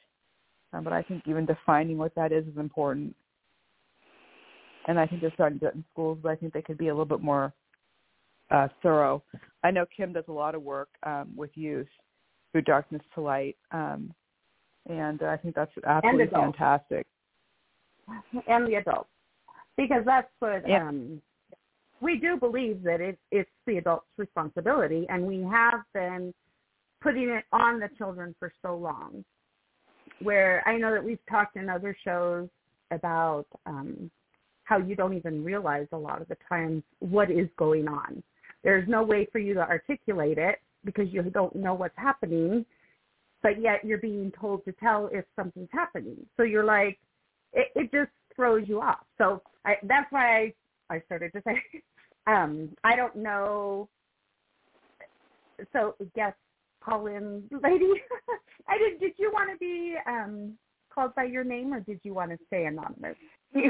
Um, 0.75 0.83
but 0.83 0.93
I 0.93 1.01
think 1.03 1.23
even 1.25 1.45
defining 1.45 1.97
what 1.97 2.13
that 2.15 2.31
is 2.31 2.45
is 2.45 2.57
important. 2.57 3.15
And 4.87 4.99
I 4.99 5.07
think 5.07 5.21
they're 5.21 5.33
starting 5.33 5.59
to 5.59 5.65
do 5.65 5.69
it 5.69 5.75
in 5.75 5.85
schools, 5.91 6.19
but 6.21 6.31
I 6.31 6.35
think 6.35 6.53
they 6.53 6.61
could 6.61 6.77
be 6.77 6.89
a 6.89 6.93
little 6.93 7.05
bit 7.05 7.21
more 7.21 7.53
uh, 8.51 8.67
thorough. 8.83 9.23
I 9.63 9.71
know 9.71 9.85
Kim 9.95 10.13
does 10.13 10.25
a 10.27 10.31
lot 10.31 10.53
of 10.53 10.61
work 10.61 10.89
um, 11.03 11.31
with 11.35 11.49
youth 11.55 11.87
through 12.51 12.63
Darkness 12.63 13.01
to 13.15 13.21
Light, 13.21 13.57
um, 13.71 14.13
and 14.87 15.23
I 15.23 15.37
think 15.37 15.55
that's 15.55 15.71
absolutely 15.85 16.27
fantastic. 16.27 17.07
And 18.47 18.67
the 18.67 18.75
adults, 18.75 19.09
because 19.77 20.03
that's 20.05 20.29
what 20.39 20.67
yeah. 20.67 20.87
um, 20.87 21.19
we 22.01 22.17
do 22.19 22.37
believe 22.37 22.83
that 22.83 23.01
it, 23.01 23.17
it's 23.31 23.49
the 23.65 23.77
adults' 23.77 24.05
responsibility, 24.17 25.07
and 25.09 25.25
we 25.25 25.41
have 25.41 25.81
been 25.93 26.31
putting 27.01 27.29
it 27.29 27.45
on 27.51 27.79
the 27.79 27.89
children 27.97 28.35
for 28.37 28.53
so 28.61 28.75
long 28.75 29.25
where 30.19 30.63
I 30.67 30.77
know 30.77 30.91
that 30.91 31.03
we've 31.03 31.19
talked 31.29 31.57
in 31.57 31.69
other 31.69 31.95
shows 32.03 32.47
about 32.91 33.45
um, 33.65 34.09
how 34.63 34.77
you 34.77 34.95
don't 34.95 35.13
even 35.15 35.43
realize 35.43 35.87
a 35.91 35.97
lot 35.97 36.21
of 36.21 36.27
the 36.27 36.37
times 36.47 36.83
what 36.99 37.31
is 37.31 37.47
going 37.57 37.87
on. 37.87 38.21
There's 38.63 38.87
no 38.87 39.03
way 39.03 39.27
for 39.31 39.39
you 39.39 39.53
to 39.53 39.61
articulate 39.61 40.37
it 40.37 40.59
because 40.83 41.07
you 41.11 41.21
don't 41.23 41.55
know 41.55 41.73
what's 41.73 41.97
happening, 41.97 42.65
but 43.43 43.61
yet 43.61 43.83
you're 43.83 43.99
being 43.99 44.31
told 44.39 44.65
to 44.65 44.71
tell 44.73 45.09
if 45.11 45.25
something's 45.35 45.69
happening. 45.71 46.17
So 46.37 46.43
you're 46.43 46.63
like, 46.63 46.99
it, 47.53 47.67
it 47.75 47.91
just 47.91 48.11
throws 48.35 48.67
you 48.67 48.81
off. 48.81 49.05
So 49.17 49.41
I, 49.65 49.75
that's 49.83 50.11
why 50.11 50.37
I, 50.89 50.95
I 50.95 51.01
started 51.05 51.31
to 51.33 51.41
say, 51.45 51.61
um, 52.27 52.69
I 52.83 52.95
don't 52.95 53.15
know. 53.15 53.87
So 55.73 55.95
yes, 56.15 56.33
call 56.85 57.07
in 57.07 57.43
lady. 57.63 57.91
I 58.69 58.77
did. 58.77 58.99
Did 58.99 59.13
you 59.17 59.31
want 59.33 59.49
to 59.51 59.57
be 59.57 59.95
um, 60.07 60.53
called 60.93 61.15
by 61.15 61.23
your 61.23 61.43
name, 61.43 61.73
or 61.73 61.79
did 61.79 61.99
you 62.03 62.13
want 62.13 62.31
to 62.31 62.37
stay 62.47 62.65
anonymous? 62.65 63.17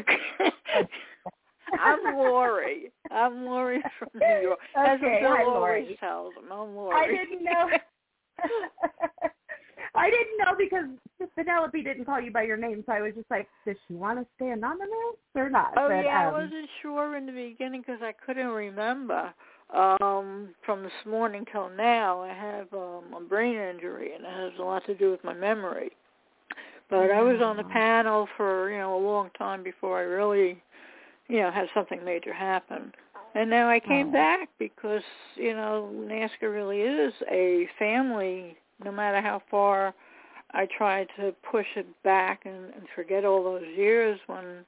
I'm 1.80 2.15
Lori. 2.15 2.91
I'm 3.12 3.45
Lori 3.45 3.82
from 3.97 4.10
New 4.13 4.41
York. 4.41 4.60
As 4.78 4.99
okay, 4.99 5.19
Bill 5.21 5.32
hi, 5.32 5.43
always 5.43 5.56
Lori. 5.56 5.97
tells 5.99 6.36
them, 6.36 6.45
I'm 6.51 6.75
Lori. 6.75 6.95
I 6.95 7.08
didn't 7.08 7.43
know. 7.43 7.69
I 9.95 10.10
didn't 10.10 10.38
know 10.39 10.54
because 10.58 11.30
Penelope 11.36 11.82
didn't 11.82 12.06
call 12.06 12.19
you 12.19 12.32
by 12.32 12.43
your 12.43 12.58
name, 12.58 12.84
so 12.86 12.91
I 12.91 13.01
was 13.01 13.13
just 13.15 13.32
like, 13.32 13.47
does 13.65 13.78
she 13.88 13.93
want 13.93 14.19
to 14.19 14.25
stay 14.36 14.49
anonymous 14.49 15.15
or 15.34 15.49
not? 15.49 15.73
Oh 15.78 15.88
but, 15.88 16.04
yeah, 16.04 16.28
um, 16.28 16.36
I 16.36 16.38
wasn't 16.43 16.69
sure 16.82 17.15
in 17.15 17.25
the 17.25 17.32
beginning 17.32 17.82
because 17.82 18.01
I 18.04 18.12
couldn't 18.25 18.47
remember 18.47 19.34
um 19.73 20.49
from 20.63 20.84
this 20.84 20.91
morning 21.08 21.43
till 21.51 21.69
now 21.69 22.21
i 22.21 22.28
have 22.28 22.71
um 22.73 23.04
a 23.17 23.21
brain 23.28 23.56
injury 23.56 24.13
and 24.13 24.23
it 24.23 24.32
has 24.32 24.51
a 24.60 24.63
lot 24.63 24.86
to 24.86 24.93
do 24.95 25.12
with 25.12 25.23
my 25.23 25.34
memory. 25.34 25.91
But 26.89 27.10
i 27.10 27.21
was 27.21 27.41
on 27.41 27.58
the 27.58 27.63
panel 27.63 28.28
for 28.38 28.69
you 28.69 28.78
know 28.78 28.95
a 28.95 29.04
long 29.04 29.30
time 29.38 29.63
before 29.63 29.97
i 29.97 30.04
really 30.04 30.62
you 31.28 31.39
know 31.39 31.51
had 31.51 31.67
something 31.73 32.04
major 32.06 32.34
happen. 32.34 32.93
And 33.34 33.49
now 33.49 33.67
i 33.67 33.80
came 33.80 34.10
oh. 34.10 34.12
back 34.12 34.49
because 34.60 35.04
you 35.36 35.54
know 35.54 35.91
NAASCA 35.93 36.43
really 36.43 36.82
is 36.82 37.13
a 37.30 37.67
family. 37.80 38.58
No 38.84 38.91
matter 38.91 39.19
how 39.19 39.41
far 39.49 39.95
i 40.51 40.67
tried 40.78 41.08
to 41.17 41.34
push 41.49 41.65
it 41.75 41.88
back 42.04 42.41
and, 42.45 42.65
and 42.75 42.84
forget 42.95 43.25
all 43.25 43.43
those 43.43 43.65
years 43.75 44.19
when 44.28 44.63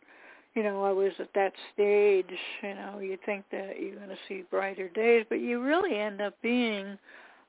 you 0.57 0.63
know, 0.63 0.83
I 0.83 0.91
was 0.91 1.11
at 1.19 1.29
that 1.35 1.53
stage, 1.71 2.35
you 2.63 2.73
know, 2.73 2.97
you 2.97 3.15
think 3.27 3.45
that 3.51 3.79
you're 3.79 3.95
going 3.95 4.09
to 4.09 4.17
see 4.27 4.43
brighter 4.49 4.89
days, 4.89 5.23
but 5.29 5.35
you 5.35 5.61
really 5.61 5.95
end 5.95 6.19
up 6.19 6.33
being 6.41 6.97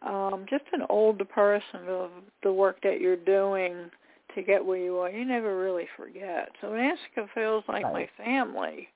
um, 0.03 0.45
just 0.51 0.65
an 0.75 0.83
older 0.91 1.25
person 1.25 1.89
of 1.89 2.11
the 2.43 2.53
work 2.53 2.83
that 2.83 3.01
you're 3.01 3.17
doing 3.17 3.91
to 4.35 4.43
get 4.43 4.63
where 4.63 4.77
you 4.77 4.99
are. 4.99 5.09
You 5.09 5.25
never 5.25 5.59
really 5.59 5.89
forget. 5.97 6.51
So 6.61 6.67
NAASCA 6.67 7.29
feels 7.35 7.65
like 7.67 7.85
right. 7.85 8.11
my 8.19 8.23
family. 8.23 8.89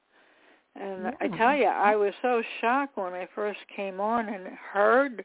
And 0.77 1.05
yeah. 1.05 1.12
I 1.22 1.29
tell 1.38 1.57
you, 1.57 1.64
I 1.64 1.96
was 1.96 2.12
so 2.20 2.42
shocked 2.61 2.98
when 2.98 3.14
I 3.14 3.27
first 3.35 3.61
came 3.75 3.98
on 3.98 4.29
and 4.29 4.46
heard 4.75 5.25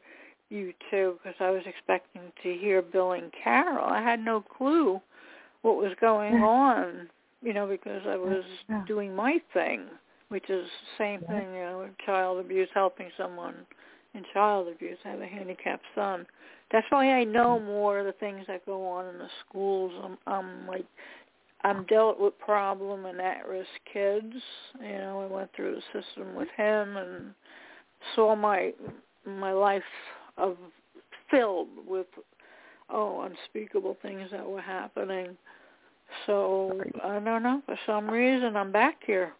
you 0.49 0.71
two 0.89 1.19
because 1.21 1.35
I 1.41 1.49
was 1.49 1.63
expecting 1.65 2.21
to 2.41 2.53
hear 2.53 2.81
Bill 2.81 3.11
and 3.11 3.33
Carol. 3.43 3.85
I 3.85 4.01
had 4.01 4.23
no 4.23 4.39
clue 4.39 5.01
what 5.61 5.75
was 5.75 5.91
going 5.99 6.35
on 6.41 7.09
you 7.47 7.53
know, 7.53 7.65
because 7.65 8.01
I 8.05 8.17
was 8.17 8.43
yeah. 8.69 8.83
doing 8.85 9.15
my 9.15 9.37
thing, 9.53 9.85
which 10.27 10.49
is 10.49 10.65
the 10.65 10.97
same 10.97 11.21
yeah. 11.23 11.39
thing, 11.39 11.53
you 11.53 11.61
know, 11.61 11.87
child 12.05 12.43
abuse, 12.43 12.67
helping 12.73 13.09
someone 13.17 13.55
in 14.13 14.23
child 14.33 14.67
abuse. 14.67 14.97
I 15.05 15.11
have 15.11 15.21
a 15.21 15.25
handicapped 15.25 15.85
son. 15.95 16.25
That's 16.73 16.85
why 16.89 17.13
I 17.13 17.23
know 17.23 17.57
mm. 17.57 17.65
more 17.65 17.99
of 17.99 18.05
the 18.05 18.11
things 18.11 18.43
that 18.49 18.65
go 18.65 18.85
on 18.85 19.07
in 19.07 19.17
the 19.17 19.29
schools. 19.47 19.93
I'm, 20.03 20.17
I'm 20.27 20.67
like, 20.67 20.85
I'm 21.63 21.85
dealt 21.85 22.19
with 22.19 22.37
problem 22.37 23.05
and 23.05 23.21
at-risk 23.21 23.69
kids. 23.93 24.35
You 24.81 24.97
know, 24.97 25.21
I 25.21 25.33
went 25.33 25.49
through 25.55 25.75
the 25.75 26.01
system 26.01 26.35
with 26.35 26.49
him 26.57 26.97
and 26.97 27.33
saw 28.13 28.35
my 28.35 28.73
my 29.25 29.53
life 29.53 29.81
of 30.37 30.57
filled 31.31 31.69
with 31.87 32.07
oh 32.89 33.21
unspeakable 33.21 33.97
things 34.01 34.29
that 34.31 34.45
were 34.45 34.61
happening 34.61 35.37
so 36.25 36.81
I 37.03 37.19
don't 37.19 37.43
know. 37.43 37.61
For 37.65 37.77
some 37.85 38.09
reason, 38.09 38.55
I'm 38.55 38.71
back 38.71 38.97
here. 39.05 39.33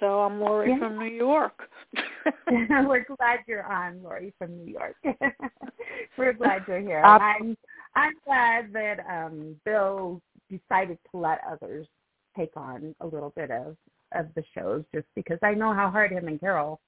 So 0.00 0.20
I'm 0.20 0.40
Lori 0.40 0.70
yeah. 0.70 0.78
from 0.78 0.98
New 0.98 1.06
York. 1.06 1.68
We're 2.50 3.06
glad 3.16 3.40
you're 3.46 3.64
on, 3.64 4.02
Lori 4.02 4.34
from 4.38 4.56
New 4.56 4.72
York. 4.72 4.96
We're 6.18 6.34
glad 6.34 6.62
you're 6.68 6.80
here. 6.80 7.02
I'm 7.02 7.56
I'm 7.96 8.12
glad 8.24 8.72
that 8.72 8.98
um 9.10 9.56
Bill 9.64 10.20
decided 10.50 10.98
to 11.10 11.18
let 11.18 11.40
others 11.50 11.86
take 12.36 12.56
on 12.56 12.94
a 13.00 13.06
little 13.06 13.32
bit 13.34 13.50
of 13.50 13.76
of 14.12 14.26
the 14.34 14.44
shows 14.54 14.84
just 14.94 15.06
because 15.14 15.38
I 15.42 15.54
know 15.54 15.72
how 15.72 15.90
hard 15.90 16.12
him 16.12 16.28
and 16.28 16.40
Carol 16.40 16.80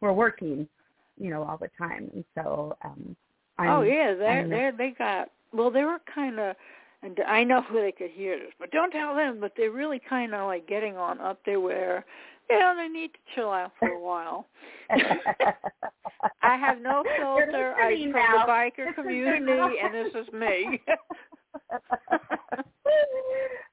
were 0.00 0.12
working, 0.12 0.68
you 1.16 1.30
know, 1.30 1.42
all 1.42 1.58
the 1.58 1.70
time. 1.78 2.10
And 2.14 2.24
so 2.34 2.76
um 2.84 3.16
I'm, 3.58 3.70
oh 3.70 3.82
yeah, 3.82 4.14
they 4.14 4.48
they 4.48 4.70
they 4.76 4.94
got 4.96 5.30
well. 5.52 5.70
They 5.70 5.84
were 5.84 5.98
kind 6.12 6.38
of, 6.38 6.56
and 7.02 7.18
I 7.26 7.44
know 7.44 7.62
who 7.62 7.80
they 7.80 7.92
could 7.92 8.10
hear 8.10 8.38
this, 8.38 8.52
but 8.58 8.70
don't 8.70 8.90
tell 8.90 9.14
them. 9.14 9.38
But 9.40 9.52
they're 9.56 9.70
really 9.70 10.00
kind 10.08 10.34
of 10.34 10.46
like 10.46 10.66
getting 10.66 10.96
on 10.96 11.20
up 11.20 11.38
there 11.46 11.60
where, 11.60 12.04
you 12.50 12.58
know, 12.58 12.74
they 12.76 12.88
need 12.88 13.12
to 13.12 13.18
chill 13.34 13.50
out 13.50 13.72
for 13.78 13.88
a 13.88 14.00
while. 14.00 14.46
I 14.90 16.56
have 16.56 16.80
no 16.80 17.04
filter. 17.16 17.74
I'm 17.78 17.92
listening 17.92 18.12
from 18.12 18.22
now. 18.22 18.46
the 18.46 18.52
biker 18.52 18.94
community, 18.94 19.78
and 19.82 19.94
this 19.94 20.14
is 20.14 20.32
me. 20.32 20.80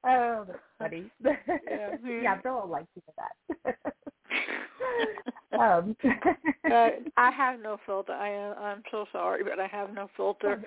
oh, 0.05 0.45
that's 0.47 0.59
funny. 0.79 1.11
Yeah. 1.23 1.95
yeah, 2.05 2.35
Bill 2.41 2.61
will 2.61 2.69
like 2.69 2.85
to 2.93 3.01
hear 3.05 3.75
that. 5.53 5.59
um, 5.59 5.95
uh, 6.71 6.89
I 7.17 7.31
have 7.31 7.59
no 7.59 7.77
filter. 7.85 8.13
I 8.13 8.29
am. 8.29 8.55
I'm 8.59 8.83
so 8.91 9.05
sorry, 9.11 9.43
but 9.43 9.59
I 9.59 9.67
have 9.67 9.93
no 9.93 10.09
filter. 10.15 10.61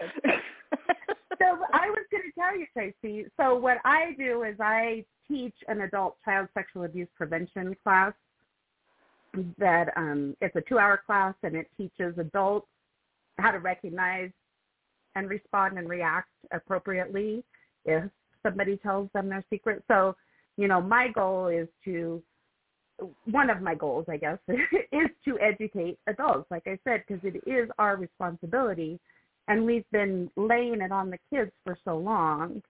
So 1.38 1.59
I 1.72 1.88
was 1.90 2.05
going 2.11 2.24
to 2.24 2.40
tell 2.40 2.59
you, 2.59 2.66
Tracy. 2.72 3.27
So 3.38 3.57
what 3.57 3.79
I 3.85 4.14
do 4.18 4.42
is 4.42 4.57
I 4.61 5.05
teach 5.29 5.55
an 5.68 5.83
adult 5.83 6.16
child 6.24 6.48
sexual 6.55 6.85
abuse 6.85 7.09
prevention 7.16 7.77
class. 7.83 8.12
That 9.59 9.92
um, 9.96 10.37
it's 10.40 10.57
a 10.57 10.62
two-hour 10.62 11.03
class, 11.05 11.35
and 11.42 11.55
it 11.55 11.70
teaches 11.77 12.16
adults 12.18 12.66
how 13.38 13.51
to 13.51 13.59
recognize 13.59 14.31
and 15.14 15.29
respond 15.29 15.79
and 15.79 15.88
react 15.88 16.31
appropriately 16.51 17.44
if 17.85 18.05
somebody 18.42 18.79
tells 18.79 19.11
them 19.12 19.29
their 19.29 19.44
secret. 19.51 19.85
So, 19.87 20.16
you 20.57 20.66
know, 20.66 20.81
my 20.81 21.09
goal 21.09 21.48
is 21.48 21.68
to 21.85 22.22
one 23.31 23.51
of 23.51 23.61
my 23.61 23.74
goals, 23.74 24.07
I 24.09 24.16
guess, 24.16 24.38
is 24.48 25.11
to 25.24 25.38
educate 25.40 25.98
adults, 26.07 26.51
like 26.51 26.66
I 26.66 26.79
said, 26.85 27.05
because 27.07 27.22
it 27.22 27.40
is 27.46 27.68
our 27.79 27.96
responsibility 27.96 28.98
and 29.48 29.64
we've 29.64 29.90
been 29.90 30.30
laying 30.37 30.80
it 30.80 30.92
on 30.92 31.11
the 31.11 31.18
kids 31.32 31.50
for 31.64 31.76
so 31.84 31.96
long 31.96 32.62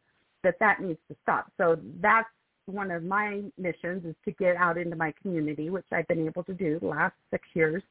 that 0.44 0.54
that 0.60 0.80
needs 0.80 1.00
to 1.08 1.16
stop. 1.22 1.50
So 1.58 1.78
that's 2.00 2.28
one 2.66 2.90
of 2.90 3.02
my 3.02 3.42
missions 3.58 4.04
is 4.04 4.14
to 4.24 4.30
get 4.32 4.56
out 4.56 4.78
into 4.78 4.96
my 4.96 5.12
community, 5.20 5.70
which 5.70 5.86
I've 5.92 6.06
been 6.06 6.26
able 6.26 6.44
to 6.44 6.54
do 6.54 6.78
the 6.78 6.86
last 6.86 7.14
six 7.30 7.46
years 7.54 7.82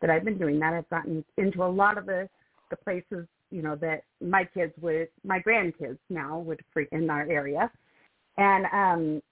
that 0.00 0.10
I've 0.10 0.24
been 0.24 0.38
doing 0.38 0.58
that. 0.60 0.74
I've 0.74 0.88
gotten 0.90 1.24
into 1.36 1.62
a 1.64 1.66
lot 1.66 1.98
of 1.98 2.06
the 2.06 2.28
the 2.70 2.76
places, 2.76 3.26
you 3.50 3.60
know, 3.60 3.76
that 3.76 4.02
my 4.22 4.44
kids 4.44 4.72
would, 4.80 5.08
my 5.24 5.38
grandkids 5.40 5.98
now 6.08 6.38
would 6.38 6.60
freak 6.72 6.88
in 6.90 7.10
our 7.10 7.28
area, 7.30 7.70
and 8.38 8.64
um, 8.72 9.22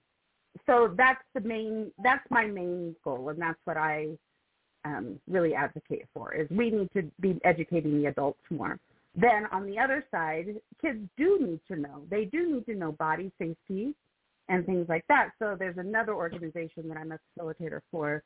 so 0.67 0.93
that's 0.95 1.23
the 1.33 1.41
main, 1.41 1.91
that's 2.03 2.23
my 2.29 2.45
main 2.45 2.95
goal, 3.03 3.29
and 3.29 3.41
that's 3.41 3.57
what 3.65 3.77
I 3.77 4.09
um, 4.85 5.19
really 5.27 5.53
advocate 5.53 6.05
for 6.13 6.33
is 6.33 6.47
we 6.49 6.69
need 6.69 6.89
to 6.93 7.03
be 7.19 7.39
educating 7.43 8.01
the 8.01 8.07
adults 8.07 8.41
more. 8.49 8.79
Then 9.15 9.45
on 9.51 9.65
the 9.65 9.77
other 9.77 10.05
side, 10.09 10.55
kids 10.81 10.99
do 11.17 11.39
need 11.39 11.59
to 11.67 11.75
know. 11.75 12.03
They 12.09 12.25
do 12.25 12.51
need 12.53 12.65
to 12.67 12.75
know 12.75 12.93
body 12.93 13.31
safety 13.37 13.93
and 14.47 14.65
things 14.65 14.87
like 14.87 15.05
that. 15.07 15.31
So 15.39 15.55
there's 15.57 15.77
another 15.77 16.13
organization 16.13 16.87
that 16.87 16.97
I'm 16.97 17.11
a 17.11 17.19
facilitator 17.37 17.81
for 17.91 18.23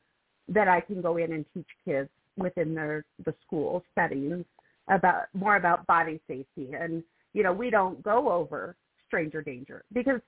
that 0.48 0.68
I 0.68 0.80
can 0.80 1.02
go 1.02 1.16
in 1.16 1.32
and 1.32 1.44
teach 1.52 1.66
kids 1.84 2.08
within 2.36 2.74
their 2.74 3.04
the 3.24 3.34
school 3.44 3.82
settings 3.94 4.44
about 4.88 5.24
more 5.34 5.56
about 5.56 5.86
body 5.86 6.20
safety. 6.28 6.72
And 6.78 7.02
you 7.32 7.42
know, 7.42 7.52
we 7.52 7.70
don't 7.70 8.02
go 8.02 8.30
over 8.30 8.76
stranger 9.06 9.42
danger 9.42 9.84
because 9.92 10.20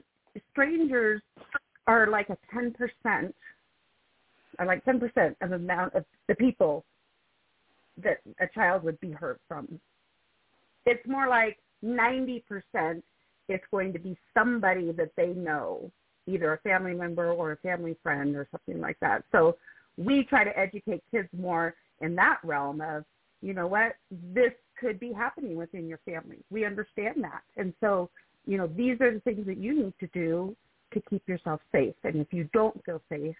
strangers 0.50 1.22
are 1.86 2.08
like 2.08 2.28
a 2.30 2.36
10% 2.54 3.32
are 4.58 4.66
like 4.66 4.84
10% 4.84 5.36
of 5.40 5.50
the 5.50 5.56
amount 5.56 5.94
of 5.94 6.04
the 6.26 6.34
people 6.34 6.84
that 8.02 8.18
a 8.40 8.46
child 8.54 8.82
would 8.82 8.98
be 9.00 9.12
hurt 9.12 9.40
from. 9.48 9.80
It's 10.88 11.06
more 11.06 11.28
like 11.28 11.58
90% 11.84 12.42
it's 13.48 13.64
going 13.70 13.92
to 13.92 13.98
be 13.98 14.16
somebody 14.34 14.92
that 14.92 15.10
they 15.16 15.28
know, 15.28 15.90
either 16.26 16.52
a 16.52 16.58
family 16.58 16.94
member 16.94 17.32
or 17.32 17.52
a 17.52 17.56
family 17.56 17.96
friend 18.02 18.36
or 18.36 18.46
something 18.50 18.80
like 18.80 18.98
that. 19.00 19.24
So 19.32 19.56
we 19.96 20.24
try 20.24 20.44
to 20.44 20.58
educate 20.58 21.02
kids 21.10 21.28
more 21.38 21.74
in 22.00 22.14
that 22.16 22.38
realm 22.44 22.80
of, 22.80 23.04
you 23.40 23.54
know 23.54 23.66
what, 23.66 23.96
this 24.34 24.52
could 24.78 25.00
be 25.00 25.12
happening 25.12 25.56
within 25.56 25.88
your 25.88 25.98
family. 26.04 26.38
We 26.50 26.64
understand 26.64 27.22
that. 27.22 27.42
And 27.56 27.72
so, 27.80 28.10
you 28.46 28.58
know, 28.58 28.66
these 28.66 29.00
are 29.00 29.12
the 29.12 29.20
things 29.20 29.46
that 29.46 29.58
you 29.58 29.84
need 29.84 29.94
to 30.00 30.06
do 30.08 30.56
to 30.92 31.02
keep 31.08 31.26
yourself 31.28 31.60
safe. 31.72 31.94
And 32.04 32.16
if 32.16 32.32
you 32.32 32.48
don't 32.52 32.82
feel 32.84 33.00
safe 33.08 33.36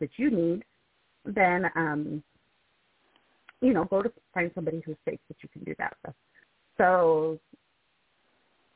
that 0.00 0.10
you 0.16 0.30
need, 0.30 0.64
then 1.24 1.70
um, 1.74 2.22
you 3.60 3.72
know, 3.72 3.84
go 3.84 4.02
to 4.02 4.12
find 4.34 4.50
somebody 4.54 4.82
who's 4.84 4.96
safe 5.04 5.20
that 5.28 5.36
you 5.42 5.48
can 5.52 5.64
do 5.64 5.74
that 5.78 5.96
with. 6.04 6.14
So 6.78 7.38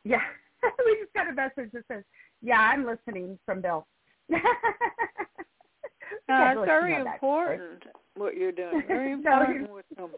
yeah. 0.05 0.23
we 0.85 0.97
just 1.01 1.13
got 1.15 1.29
a 1.29 1.33
message 1.33 1.71
that 1.73 1.85
says, 1.89 2.05
"Yeah, 2.43 2.61
I'm 2.61 2.85
listening 2.87 3.39
from 3.47 3.61
Bill." 3.61 3.87
No, 6.29 6.37
Can't 6.39 6.59
it's 6.59 6.67
very 6.67 6.95
important 6.97 7.85
what 8.17 8.37
you're 8.37 8.51
doing. 8.53 8.83
Very 8.89 9.11
No, 9.17 9.43
important 9.43 9.69
you- 9.69 9.75
with 9.75 9.85
them. 9.97 10.11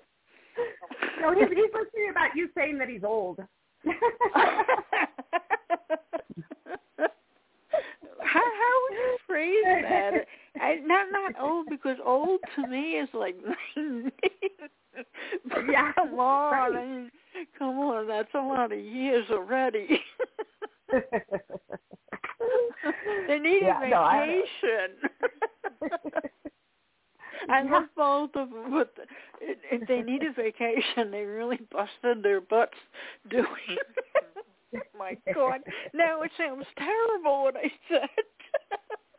no, 1.21 1.35
he's, 1.35 1.49
he's 1.49 1.73
listening 1.75 2.11
about 2.11 2.35
you 2.35 2.49
saying 2.55 2.79
that 2.79 2.89
he's 2.89 3.05
old. 3.05 3.39
how 8.21 8.41
how 8.41 8.75
would 8.89 8.97
you 8.97 9.17
phrase 9.27 9.65
that? 9.83 10.13
I, 10.61 10.77
not 10.85 11.07
not 11.13 11.35
old 11.41 11.67
because 11.69 11.97
old 12.05 12.41
to 12.57 12.67
me 12.67 12.93
is 12.93 13.09
like 13.15 13.37
Yeah, 15.71 15.93
come 15.95 16.19
on, 16.19 16.53
right. 16.75 17.11
I 17.43 17.47
come 17.59 17.79
on, 17.79 18.07
that's 18.09 18.33
a 18.35 18.39
lot 18.39 18.73
of 18.73 18.79
years 18.79 19.27
already. 19.31 20.01
they 23.29 23.39
need 23.39 23.63
Yeah, 23.63 23.83
a 23.83 23.89
no, 23.91 23.97
I- 23.97 24.27
vacation. 24.27 25.11
I 27.49 27.63
love 27.63 27.85
both 27.97 28.31
of 28.37 28.51
them, 28.51 28.71
but 28.71 28.95
if 29.41 29.89
they 29.89 30.01
need 30.03 30.23
a 30.23 30.33
vacation, 30.33 31.11
they 31.11 31.25
really 31.25 31.59
busted 31.73 32.23
their 32.23 32.41
butts 32.41 32.77
doing 33.31 33.47
it. 33.69 34.83
My 34.97 35.17
God! 35.35 35.61
Now 35.93 36.23
it 36.23 36.31
sounds 36.39 36.65
terrible 36.79 37.43
what 37.43 37.57
I 37.57 37.71
said. 37.89 38.09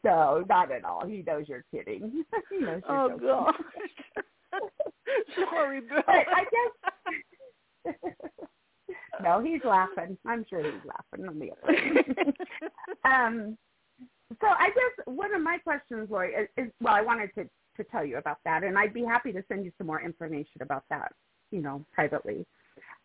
no, 0.05 0.43
not 0.47 0.71
at 0.71 0.85
all. 0.85 1.05
He 1.05 1.21
knows 1.27 1.49
you're 1.49 1.65
kidding. 1.69 2.23
he 2.49 2.59
knows 2.59 2.81
you're 2.87 2.97
oh 2.97 3.09
joking. 3.09 3.27
God! 3.27 3.53
Sorry, 5.51 5.81
Bill. 5.81 6.01
But 6.05 6.15
I 6.15 6.45
guess 7.85 7.95
no, 9.23 9.41
he's 9.41 9.61
laughing. 9.63 10.17
I'm 10.25 10.45
sure 10.49 10.63
he's 10.63 10.81
laughing 10.85 11.27
on 11.27 11.39
the 11.39 11.51
other. 11.51 12.33
um, 13.05 13.57
so 14.41 14.47
I 14.47 14.69
guess 14.69 15.05
one 15.05 15.33
of 15.33 15.41
my 15.41 15.57
questions, 15.57 16.09
Lori, 16.09 16.33
is, 16.33 16.47
is 16.57 16.71
well, 16.81 16.93
I 16.93 17.01
wanted 17.01 17.33
to 17.35 17.49
to 17.77 17.83
tell 17.85 18.05
you 18.05 18.17
about 18.17 18.37
that, 18.45 18.63
and 18.63 18.77
I'd 18.77 18.93
be 18.93 19.03
happy 19.03 19.31
to 19.31 19.43
send 19.47 19.65
you 19.65 19.71
some 19.77 19.87
more 19.87 20.01
information 20.01 20.61
about 20.61 20.83
that, 20.89 21.11
you 21.49 21.59
know, 21.61 21.83
privately. 21.91 22.45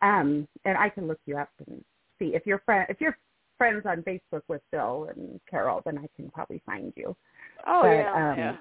Um, 0.02 0.46
and 0.64 0.76
I 0.76 0.90
can 0.90 1.06
look 1.06 1.18
you 1.26 1.38
up 1.38 1.48
and 1.66 1.82
see 2.18 2.34
if 2.34 2.46
you're 2.46 2.60
friend 2.60 2.86
if 2.88 3.00
you're 3.00 3.16
friends 3.56 3.82
on 3.86 4.02
Facebook 4.02 4.42
with 4.48 4.62
Bill 4.70 5.08
and 5.14 5.40
Carol, 5.50 5.82
then 5.84 5.98
I 5.98 6.08
can 6.16 6.30
probably 6.30 6.62
find 6.64 6.92
you. 6.96 7.16
oh 7.66 7.82
but, 7.82 7.88
yeah, 7.88 8.30
um, 8.30 8.38
yeah. 8.38 8.56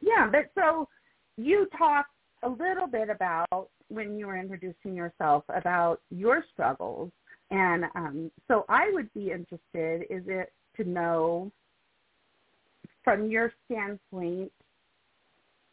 Yeah, 0.00 0.30
but 0.30 0.50
so 0.54 0.88
you 1.36 1.68
talked 1.76 2.10
a 2.46 2.48
little 2.48 2.86
bit 2.86 3.10
about 3.10 3.68
when 3.88 4.16
you 4.16 4.26
were 4.26 4.36
introducing 4.36 4.94
yourself 4.94 5.44
about 5.48 6.00
your 6.10 6.44
struggles, 6.52 7.10
and 7.50 7.84
um, 7.94 8.30
so 8.48 8.64
I 8.68 8.90
would 8.92 9.12
be 9.14 9.32
interested 9.32 10.06
is 10.10 10.22
it 10.26 10.52
to 10.76 10.84
know 10.84 11.50
from 13.04 13.30
your 13.30 13.52
standpoint 13.64 14.52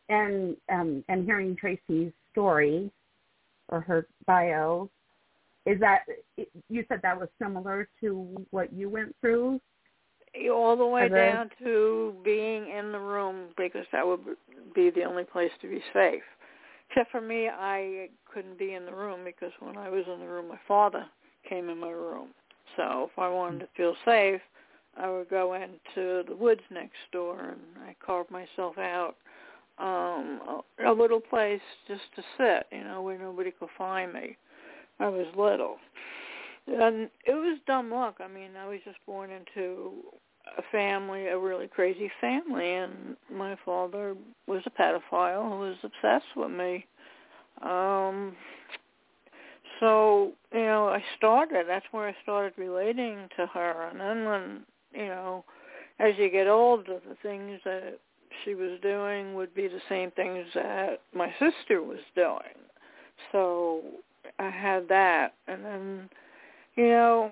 and 0.09 0.55
um, 0.71 1.03
and 1.09 1.25
hearing 1.25 1.55
Tracy's 1.55 2.11
story 2.31 2.91
or 3.69 3.81
her 3.81 4.07
bio 4.25 4.89
is 5.65 5.79
that 5.79 6.01
you 6.69 6.83
said 6.89 6.99
that 7.03 7.17
was 7.17 7.29
similar 7.41 7.87
to 8.01 8.45
what 8.51 8.73
you 8.73 8.89
went 8.89 9.15
through 9.21 9.59
all 10.51 10.75
the 10.75 10.85
way 10.85 11.07
down 11.07 11.49
to 11.63 12.15
being 12.23 12.67
in 12.69 12.91
the 12.91 12.99
room 12.99 13.49
because 13.55 13.85
that 13.91 14.05
would 14.05 14.19
be 14.73 14.89
the 14.89 15.03
only 15.03 15.23
place 15.23 15.51
to 15.61 15.69
be 15.69 15.81
safe. 15.93 16.23
Except 16.93 17.11
for 17.11 17.21
me, 17.21 17.49
I 17.49 18.09
couldn't 18.31 18.59
be 18.59 18.75
in 18.75 18.85
the 18.85 18.93
room 18.93 19.21
because 19.25 19.51
when 19.59 19.77
I 19.77 19.89
was 19.89 20.03
in 20.05 20.19
the 20.19 20.27
room, 20.27 20.47
my 20.47 20.59
father 20.67 21.07
came 21.49 21.69
in 21.69 21.79
my 21.79 21.89
room. 21.89 22.27
So 22.77 23.09
if 23.11 23.17
I 23.17 23.29
wanted 23.29 23.61
to 23.61 23.67
feel 23.75 23.95
safe, 24.05 24.41
I 24.95 25.09
would 25.09 25.27
go 25.27 25.55
into 25.55 26.23
the 26.27 26.35
woods 26.35 26.61
next 26.69 26.97
door 27.11 27.39
and 27.39 27.59
I 27.87 27.95
carved 28.05 28.29
myself 28.29 28.77
out 28.77 29.15
um 29.79 30.61
a, 30.77 30.91
a 30.91 30.93
little 30.93 31.19
place 31.19 31.59
just 31.87 32.03
to 32.15 32.21
sit, 32.37 32.67
you 32.71 32.83
know, 32.83 33.01
where 33.01 33.17
nobody 33.17 33.49
could 33.49 33.69
find 33.75 34.13
me. 34.13 34.37
I 34.99 35.09
was 35.09 35.25
little. 35.35 35.77
And 36.67 37.09
it 37.25 37.33
was 37.33 37.57
dumb 37.65 37.89
luck. 37.89 38.17
I 38.19 38.27
mean, 38.27 38.51
I 38.55 38.67
was 38.67 38.79
just 38.85 38.99
born 39.07 39.31
into 39.31 39.93
a 40.57 40.61
family, 40.71 41.27
a 41.27 41.37
really 41.37 41.67
crazy 41.67 42.11
family, 42.21 42.73
and 42.73 43.15
my 43.31 43.55
father 43.65 44.15
was 44.47 44.61
a 44.65 44.69
pedophile 44.69 45.49
who 45.49 45.59
was 45.59 45.77
obsessed 45.83 46.35
with 46.35 46.51
me. 46.51 46.85
Um, 47.61 48.35
so 49.79 50.33
you 50.51 50.59
know, 50.59 50.89
I 50.89 51.03
started. 51.17 51.65
That's 51.67 51.85
where 51.91 52.07
I 52.07 52.15
started 52.23 52.53
relating 52.57 53.27
to 53.37 53.45
her, 53.47 53.89
and 53.89 53.99
then 53.99 54.25
when 54.25 54.61
you 54.93 55.07
know, 55.07 55.43
as 55.99 56.13
you 56.17 56.29
get 56.29 56.47
older, 56.47 56.99
the 57.07 57.15
things 57.21 57.59
that 57.65 57.99
she 58.43 58.55
was 58.55 58.79
doing 58.81 59.35
would 59.35 59.53
be 59.53 59.67
the 59.67 59.81
same 59.89 60.11
things 60.11 60.45
that 60.55 61.01
my 61.13 61.31
sister 61.39 61.81
was 61.81 61.99
doing. 62.15 62.57
So 63.31 63.81
I 64.39 64.49
had 64.49 64.87
that, 64.89 65.33
and 65.47 65.63
then 65.63 66.09
you 66.75 66.89
know, 66.89 67.31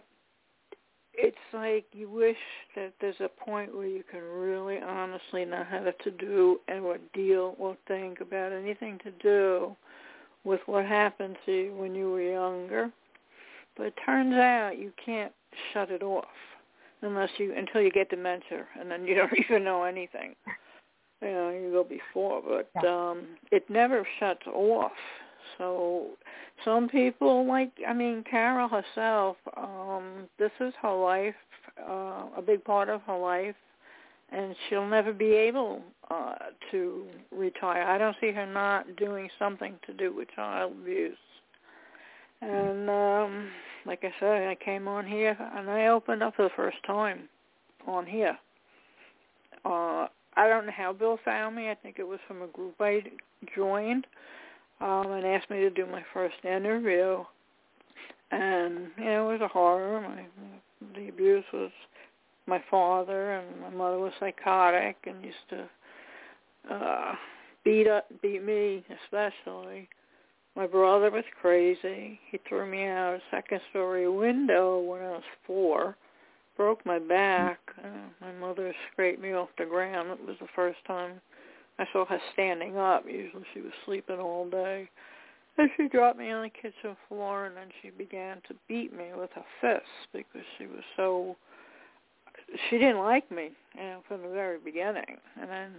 it's 1.14 1.38
like 1.54 1.86
you 1.92 2.10
wish 2.10 2.38
that 2.76 2.94
there's 3.02 3.20
a 3.20 3.28
point 3.28 3.76
where 3.76 3.88
you 3.88 4.04
can 4.10 4.22
really 4.22 4.80
honestly 4.80 5.46
not 5.46 5.68
have 5.68 5.98
to 6.00 6.12
do 6.12 6.60
and 6.68 6.84
or 6.84 6.98
deal 7.14 7.56
or 7.60 7.76
think 7.88 8.22
about 8.22 8.52
anything 8.52 9.00
to 9.04 9.12
do 9.22 9.76
with 10.44 10.62
what 10.66 10.86
happened 10.86 11.38
to 11.46 11.52
you 11.52 11.76
when 11.76 11.94
you 11.94 12.12
were 12.12 12.22
younger. 12.22 12.92
But 13.78 13.88
it 13.88 13.94
turns 14.06 14.34
out 14.34 14.78
you 14.78 14.92
can't 15.04 15.32
shut 15.74 15.92
it 15.92 16.04
off 16.04 16.26
unless 17.02 17.30
you 17.38 17.54
until 17.56 17.82
you 17.82 17.92
get 17.92 18.10
dementia 18.10 18.66
and 18.80 18.90
then 18.90 19.06
you 19.06 19.16
don't 19.16 19.34
even 19.38 19.64
know 19.64 19.84
anything. 19.84 20.36
You 21.22 21.32
know, 21.32 21.50
you 21.50 21.72
go 21.72 21.84
before, 21.84 22.42
but 22.42 22.88
um 22.88 23.24
it 23.52 23.70
never 23.70 24.08
shuts 24.20 24.48
off. 24.48 24.92
So 25.58 26.08
some 26.64 26.88
people 26.90 27.48
like 27.48 27.72
I 27.88 27.94
mean 27.94 28.24
Carol 28.30 28.70
herself, 28.70 29.38
um, 29.58 30.28
this 30.40 30.52
is 30.60 30.74
her 30.82 30.94
life, 30.96 31.36
uh, 31.80 32.26
a 32.38 32.44
big 32.46 32.64
part 32.64 32.90
of 32.90 33.02
her 33.04 33.18
life 33.18 33.56
and 34.32 34.56
she'll 34.70 34.88
never 34.88 35.14
be 35.14 35.34
able 35.34 35.82
uh 36.10 36.36
to 36.72 37.06
retire. 37.32 37.84
I 37.84 37.98
don't 37.98 38.16
see 38.22 38.32
her 38.32 38.46
not 38.46 38.96
doing 38.96 39.30
something 39.38 39.76
to 39.86 39.94
do 39.94 40.14
with 40.16 40.30
child 40.36 40.74
abuse. 40.82 41.18
And 42.42 42.90
um 42.90 43.50
like 43.86 44.04
I 44.04 44.14
said, 44.20 44.48
I 44.48 44.56
came 44.64 44.88
on 44.88 45.06
here 45.06 45.38
and 45.56 45.70
I 45.70 45.88
opened 45.88 46.24
up 46.24 46.36
for 46.36 46.44
the 46.44 46.56
first 46.56 46.78
time 46.86 47.28
on 47.88 48.06
here. 48.06 48.38
Uh 49.66 50.08
I 50.38 50.48
don't 50.48 50.66
know 50.66 50.72
how 50.76 50.94
Bill 50.94 51.20
found 51.26 51.56
me. 51.56 51.70
I 51.70 51.76
think 51.76 52.00
it 52.00 52.08
was 52.08 52.20
from 52.28 52.42
a 52.42 52.48
group 52.48 52.76
I 52.80 53.04
joined 53.56 54.08
um, 54.82 55.12
and 55.12 55.26
asked 55.26 55.50
me 55.50 55.60
to 55.60 55.70
do 55.70 55.86
my 55.86 56.04
first 56.14 56.36
interview. 56.44 57.24
And 58.32 58.88
you 58.98 59.06
know, 59.06 59.30
it 59.30 59.34
was 59.34 59.42
a 59.42 59.48
horror. 59.48 60.02
My 60.02 60.24
the 60.96 61.10
abuse 61.10 61.46
was 61.54 61.72
my 62.48 62.62
father, 62.70 63.34
and 63.34 63.62
my 63.62 63.70
mother 63.70 64.00
was 64.00 64.14
psychotic 64.20 64.98
and 65.06 65.24
used 65.24 65.38
to 65.50 66.74
uh, 66.74 67.14
beat 67.64 67.88
up, 67.88 68.08
beat 68.22 68.44
me 68.44 68.84
especially. 69.06 69.88
My 70.56 70.68
brother 70.68 71.10
was 71.12 71.24
crazy. 71.40 72.20
He 72.30 72.40
threw 72.48 72.70
me 72.70 72.86
out 72.86 73.14
a 73.14 73.22
second 73.30 73.62
story 73.70 74.10
window 74.10 74.80
when 74.80 75.02
I 75.02 75.12
was 75.12 75.24
four, 75.48 75.96
broke 76.58 76.86
my 76.86 77.00
back. 77.00 77.60
Uh, 77.82 78.10
my 78.20 78.32
mother 78.34 78.74
scraped 78.92 79.22
me 79.22 79.34
off 79.34 79.50
the 79.58 79.66
ground. 79.66 80.10
It 80.12 80.28
was 80.28 80.36
the 80.42 80.48
first 80.56 80.80
time 80.86 81.22
I 81.80 81.86
saw 81.92 82.06
her 82.06 82.20
standing 82.34 82.78
up. 82.78 83.06
Usually 83.08 83.44
she 83.54 83.62
was 83.62 83.72
sleeping 83.86 84.20
all 84.20 84.50
day. 84.50 84.90
And 85.58 85.70
she 85.76 85.88
dropped 85.88 86.18
me 86.18 86.32
on 86.32 86.44
the 86.44 86.50
kitchen 86.50 86.96
floor 87.08 87.46
and 87.46 87.58
then 87.58 87.68
she 87.82 87.90
began 87.90 88.38
to 88.48 88.56
beat 88.68 88.96
me 88.96 89.08
with 89.16 89.30
her 89.36 89.44
fists 89.60 90.08
because 90.14 90.46
she 90.58 90.66
was 90.66 90.84
so 90.96 91.36
she 92.70 92.78
didn't 92.78 93.00
like 93.00 93.30
me, 93.32 93.52
you 93.76 93.82
know, 93.82 94.04
from 94.08 94.22
the 94.22 94.30
very 94.30 94.60
beginning. 94.60 95.18
And 95.40 95.50
then, 95.50 95.72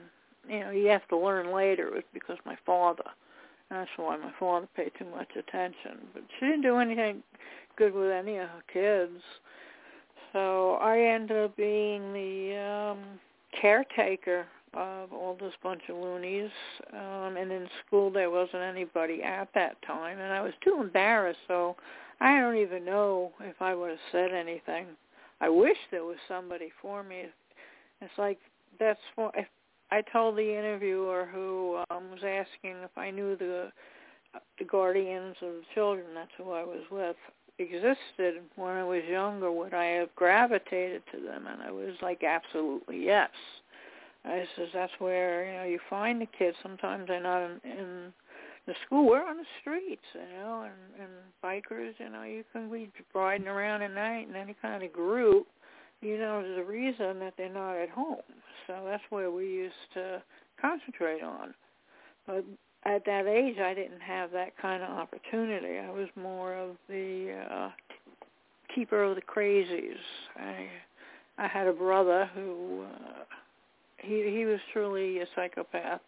you 0.49 0.61
know, 0.61 0.71
you 0.71 0.89
have 0.89 1.07
to 1.09 1.17
learn 1.17 1.53
later 1.53 1.89
it 1.89 1.95
was 1.95 2.05
because 2.13 2.39
my 2.45 2.57
father. 2.65 3.05
That's 3.71 3.91
why 3.97 4.17
my 4.19 4.33
father 4.39 4.69
paid 4.77 4.93
too 4.99 5.07
much 5.07 5.31
attention. 5.37 6.07
But 6.13 6.25
she 6.39 6.47
didn't 6.47 6.63
do 6.63 6.77
anything 6.77 7.23
good 7.77 7.95
with 7.95 8.11
any 8.11 8.37
of 8.37 8.49
her 8.49 8.63
kids. 8.71 9.23
So 10.33 10.75
I 10.75 10.99
ended 11.01 11.45
up 11.45 11.57
being 11.57 12.13
the 12.13 12.57
um 12.57 12.99
caretaker 13.59 14.47
of 14.75 15.13
all 15.13 15.37
this 15.39 15.53
bunch 15.63 15.83
of 15.89 15.97
loonies. 15.97 16.51
Um, 16.93 17.37
and 17.37 17.51
in 17.53 17.69
school 17.87 18.11
there 18.11 18.31
wasn't 18.31 18.63
anybody 18.63 19.23
at 19.23 19.49
that 19.55 19.77
time, 19.87 20.19
and 20.19 20.33
I 20.33 20.41
was 20.41 20.53
too 20.63 20.79
embarrassed. 20.81 21.41
So 21.49 21.77
I 22.21 22.41
don't 22.41 22.57
even 22.57 22.85
know 22.85 23.33
if 23.41 23.61
I 23.61 23.75
would 23.75 23.91
have 23.91 23.99
said 24.11 24.33
anything. 24.33 24.87
I 25.41 25.49
wish 25.49 25.77
there 25.91 26.05
was 26.05 26.19
somebody 26.29 26.71
for 26.81 27.03
me. 27.03 27.25
It's 28.01 28.19
like 28.19 28.39
that's 28.79 29.01
what 29.17 29.35
if 29.37 29.47
I 29.91 30.03
told 30.13 30.37
the 30.37 30.57
interviewer 30.57 31.29
who 31.33 31.83
um, 31.91 32.11
was 32.11 32.21
asking 32.21 32.77
if 32.83 32.97
I 32.97 33.11
knew 33.11 33.37
the 33.37 33.71
the 34.59 34.65
guardians 34.65 35.37
of 35.43 35.53
the 35.53 35.65
children. 35.75 36.07
That's 36.15 36.31
who 36.39 36.53
I 36.53 36.65
was 36.65 36.83
with 36.91 37.17
existed 37.59 38.35
when 38.57 38.71
I 38.71 38.85
was 38.85 39.03
younger, 39.09 39.51
would 39.51 39.75
I 39.75 39.85
have 39.85 40.15
gravitated 40.15 41.03
to 41.13 41.21
them? 41.21 41.47
And 41.47 41.63
I 41.63 41.71
was 41.71 41.95
like, 42.01 42.23
absolutely 42.23 43.05
yes. 43.05 43.31
I 44.25 44.45
says 44.57 44.69
that's 44.73 44.93
where 44.99 45.47
you 45.47 45.59
know 45.59 45.65
you 45.65 45.79
find 45.91 46.21
the 46.21 46.27
kids. 46.27 46.57
Sometimes 46.63 47.07
they're 47.09 47.23
not 47.23 47.43
in, 47.43 47.61
in 47.65 48.13
the 48.67 48.75
school. 48.87 49.09
We're 49.09 49.27
on 49.27 49.39
the 49.39 49.45
streets, 49.61 50.03
you 50.15 50.39
know, 50.39 50.65
and 50.65 51.03
and 51.03 51.13
bikers. 51.43 51.93
You 51.99 52.11
know, 52.11 52.23
you 52.23 52.45
can 52.53 52.71
be 52.71 52.91
riding 53.15 53.49
around 53.49 53.83
at 53.83 53.93
night 53.93 54.29
in 54.29 54.37
any 54.37 54.55
kind 54.63 54.83
of 54.83 54.93
group. 54.93 55.47
You 56.01 56.19
know, 56.19 56.43
there's 56.43 56.59
a 56.59 56.71
reason 56.71 57.19
that 57.21 57.35
they're 57.37 57.53
not 57.53 57.77
at 57.77 57.91
home. 57.91 58.17
So 58.67 58.83
that's 58.87 59.03
where 59.11 59.31
we 59.31 59.47
used 59.47 59.75
to 59.95 60.23
concentrate 60.61 61.23
on. 61.23 61.55
But 62.27 62.45
at 62.85 63.05
that 63.05 63.27
age, 63.27 63.59
I 63.59 63.75
didn't 63.75 64.01
have 64.01 64.31
that 64.33 64.57
kind 64.61 64.83
of 64.83 64.91
opportunity. 64.91 65.79
I 65.79 65.91
was 65.91 66.09
more 66.17 66.55
of 66.55 66.77
the 66.89 67.37
uh, 67.51 67.71
keeper 68.73 69.03
of 69.03 69.17
the 69.17 69.23
crazies. 69.23 69.97
I 70.37 70.69
I 71.39 71.49
had 71.49 71.67
a 71.67 71.73
brother 71.73 72.31
who. 72.37 72.85
Uh, 72.85 73.25
he 74.03 74.31
he 74.31 74.45
was 74.45 74.61
truly 74.73 75.21
a 75.21 75.27
psychopath. 75.35 76.01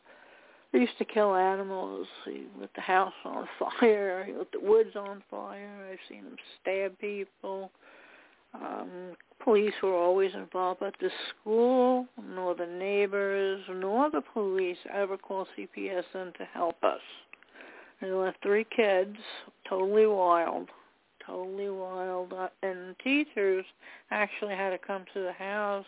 He 0.73 0.81
used 0.81 0.99
to 0.99 1.05
kill 1.05 1.37
animals. 1.37 2.09
He 2.25 2.47
lit 2.59 2.71
the 2.75 2.81
house 2.81 3.13
on 3.25 3.47
fire. 3.81 4.25
He 4.27 4.33
lit 4.33 4.51
the 4.53 4.61
woods 4.61 4.97
on 4.97 5.23
fire. 5.31 5.89
I've 5.91 5.99
seen 6.09 6.25
him 6.25 6.37
stab 6.61 6.99
people. 6.99 7.71
Um, 8.55 9.17
police 9.43 9.75
were 9.83 9.95
always 9.95 10.33
involved, 10.35 10.81
but 10.81 10.95
the 11.01 11.11
school, 11.31 12.07
nor 12.23 12.55
the 12.55 12.67
neighbors, 12.67 13.63
nor 13.69 14.11
the 14.11 14.23
police 14.33 14.77
ever 14.93 15.17
called 15.17 15.49
CPS 15.57 16.05
in 16.15 16.33
to 16.39 16.45
help 16.53 16.83
us. 16.83 17.01
They 18.01 18.11
left 18.11 18.43
three 18.43 18.67
kids, 18.75 19.17
totally 19.69 20.07
wild, 20.07 20.69
totally 21.25 21.71
wild, 21.71 22.33
uh, 22.33 22.49
and 22.63 22.97
teachers 23.03 23.65
actually 24.11 24.55
had 24.55 24.71
to 24.71 24.79
come 24.79 25.05
to 25.15 25.21
the 25.21 25.33
house 25.33 25.87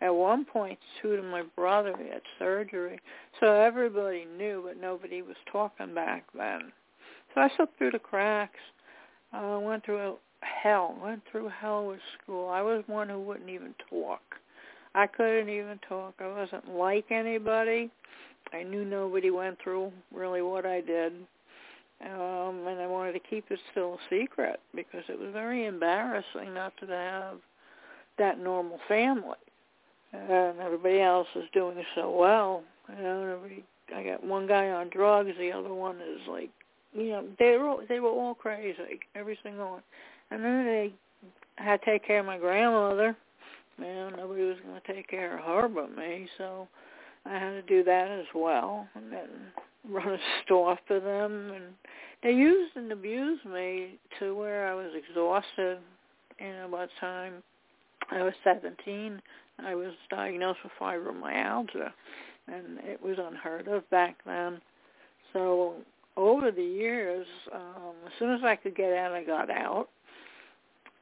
at 0.00 0.14
one 0.14 0.44
point 0.44 0.78
to 1.02 1.22
my 1.22 1.42
brother 1.56 1.94
he 1.98 2.08
had 2.08 2.22
surgery. 2.38 3.00
So 3.40 3.52
everybody 3.52 4.26
knew, 4.36 4.62
but 4.66 4.80
nobody 4.80 5.22
was 5.22 5.36
talking 5.50 5.94
back 5.94 6.24
then. 6.36 6.72
So 7.34 7.40
I 7.40 7.50
slipped 7.56 7.78
through 7.78 7.92
the 7.92 7.98
cracks. 7.98 8.60
I 9.32 9.54
uh, 9.54 9.58
went 9.58 9.84
through 9.84 10.16
hell. 10.40 10.96
Went 11.02 11.22
through 11.30 11.48
hell 11.48 11.86
with 11.86 12.00
school. 12.22 12.48
I 12.48 12.62
was 12.62 12.84
one 12.86 13.08
who 13.08 13.20
wouldn't 13.20 13.50
even 13.50 13.74
talk. 13.90 14.22
I 14.94 15.06
couldn't 15.06 15.48
even 15.48 15.78
talk. 15.88 16.14
I 16.20 16.28
wasn't 16.28 16.68
like 16.74 17.10
anybody. 17.10 17.90
I 18.52 18.62
knew 18.62 18.84
nobody 18.84 19.30
went 19.30 19.58
through 19.62 19.92
really 20.12 20.42
what 20.42 20.64
I 20.64 20.80
did. 20.80 21.12
Um, 22.00 22.66
and 22.66 22.80
I 22.80 22.86
wanted 22.86 23.12
to 23.12 23.18
keep 23.18 23.50
it 23.50 23.58
still 23.72 23.94
a 23.94 23.98
secret 24.08 24.60
because 24.74 25.02
it 25.08 25.18
was 25.18 25.32
very 25.32 25.66
embarrassing 25.66 26.54
not 26.54 26.72
to 26.78 26.86
have 26.86 27.38
that 28.18 28.38
normal 28.38 28.78
family 28.88 29.36
and 30.12 30.60
everybody 30.60 31.00
else 31.00 31.28
is 31.34 31.44
doing 31.52 31.82
so 31.94 32.10
well. 32.10 32.62
You 32.96 33.02
know, 33.02 33.38
I 33.94 34.02
got 34.02 34.24
one 34.24 34.46
guy 34.46 34.70
on 34.70 34.88
drugs, 34.90 35.32
the 35.38 35.52
other 35.52 35.72
one 35.72 35.96
is 35.96 36.20
like, 36.28 36.50
you 36.94 37.10
know, 37.10 37.24
they 37.38 37.56
were 37.56 37.68
all, 37.68 37.80
they 37.88 38.00
were 38.00 38.08
all 38.08 38.34
crazy, 38.34 39.00
every 39.14 39.38
single 39.42 39.70
one. 39.72 39.82
And 40.30 40.44
then 40.44 40.64
they 40.64 40.92
had 41.56 41.80
to 41.80 41.86
take 41.86 42.06
care 42.06 42.20
of 42.20 42.26
my 42.26 42.38
grandmother. 42.38 43.16
Man, 43.78 44.14
nobody 44.16 44.42
was 44.42 44.56
going 44.66 44.80
to 44.80 44.92
take 44.92 45.08
care 45.08 45.38
of 45.38 45.44
her 45.44 45.68
but 45.68 45.96
me, 45.96 46.28
so 46.36 46.66
I 47.24 47.34
had 47.34 47.50
to 47.50 47.62
do 47.62 47.84
that 47.84 48.10
as 48.10 48.26
well, 48.34 48.88
and 48.94 49.12
then 49.12 49.28
run 49.88 50.08
a 50.08 50.18
store 50.44 50.78
for 50.86 51.00
them. 51.00 51.52
And 51.54 51.64
they 52.22 52.32
used 52.32 52.76
and 52.76 52.90
abused 52.90 53.44
me 53.44 53.98
to 54.18 54.34
where 54.34 54.66
I 54.68 54.74
was 54.74 54.90
exhausted. 54.94 55.78
You 56.40 56.52
know, 56.52 56.68
by 56.70 56.86
the 56.86 56.92
time 57.00 57.34
I 58.10 58.22
was 58.22 58.34
17, 58.44 59.20
I 59.64 59.74
was 59.74 59.92
diagnosed 60.10 60.60
with 60.62 60.72
fibromyalgia, 60.80 61.90
and 62.46 62.78
it 62.84 63.02
was 63.02 63.18
unheard 63.18 63.68
of 63.68 63.88
back 63.90 64.16
then. 64.24 64.60
So 65.32 65.74
over 66.16 66.50
the 66.50 66.62
years, 66.62 67.26
um, 67.54 67.94
as 68.06 68.12
soon 68.18 68.32
as 68.32 68.40
I 68.44 68.56
could 68.56 68.76
get 68.76 68.92
out, 68.92 69.12
I 69.12 69.24
got 69.24 69.50
out. 69.50 69.88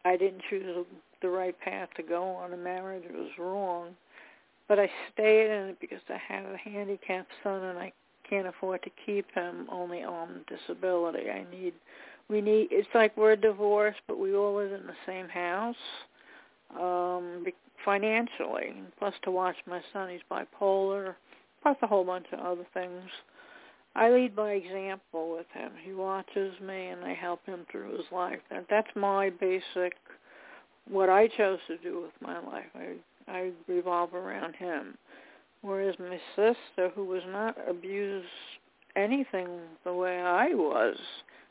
I 0.05 0.17
didn't 0.17 0.43
choose 0.49 0.87
the 1.23 1.29
right 1.29 1.59
path 1.61 1.89
to 1.97 2.03
go 2.03 2.25
on. 2.25 2.51
The 2.51 2.57
marriage 2.57 3.05
was 3.13 3.31
wrong, 3.39 3.97
but 4.69 4.79
I 4.79 4.91
stayed 5.13 5.51
in 5.51 5.69
it 5.71 5.81
because 5.81 6.01
I 6.09 6.19
have 6.33 6.45
a 6.47 6.57
handicapped 6.57 7.31
son 7.43 7.63
and 7.65 7.79
I 7.79 7.93
can't 8.29 8.47
afford 8.47 8.83
to 8.83 8.91
keep 9.05 9.27
him 9.33 9.67
only 9.71 10.03
on 10.03 10.45
disability. 10.49 11.31
I 11.31 11.47
need 11.51 11.75
we 12.29 12.41
need 12.41 12.69
it's 12.71 12.89
like 12.95 13.17
we're 13.17 13.37
divorced 13.37 14.01
but 14.09 14.19
we 14.19 14.35
all 14.35 14.57
live 14.57 14.73
in 14.73 14.87
the 14.87 14.97
same 15.07 15.29
house 15.29 15.77
um 16.79 17.45
financially 17.85 18.75
plus 18.99 19.15
to 19.23 19.31
watch 19.31 19.57
my 19.67 19.81
son 19.93 20.11
he's 20.11 20.21
bipolar 20.31 21.15
plus 21.67 21.77
a 21.83 21.87
whole 21.87 22.05
bunch 22.05 22.27
of 22.33 22.39
other 22.39 22.67
things. 22.75 23.03
I 23.97 24.11
lead 24.11 24.37
by 24.37 24.53
example 24.53 25.33
with 25.33 25.47
him. 25.53 25.73
He 25.83 25.93
watches 25.93 26.55
me 26.61 26.89
and 26.89 27.03
i 27.05 27.13
help 27.13 27.45
him 27.45 27.67
through 27.73 27.97
his 27.97 28.07
life. 28.13 28.39
That 28.51 28.67
that's 28.71 28.91
my 28.95 29.31
basic 29.31 29.95
what 30.89 31.09
i 31.09 31.27
chose 31.27 31.59
to 31.67 31.77
do 31.79 32.03
with 32.03 32.13
my 32.21 32.39
life. 32.39 32.67
I 32.75 32.95
i 33.29 33.51
revolve 33.67 34.15
around 34.15 34.55
him. 34.55 34.97
Whereas 35.63 35.97
my 35.99 36.21
sister 36.37 36.91
who 36.95 37.05
was 37.05 37.23
not 37.29 37.57
abused 37.69 38.29
anything 38.95 39.49
the 39.85 39.93
way 39.93 40.21
i 40.21 40.49
was 40.49 40.97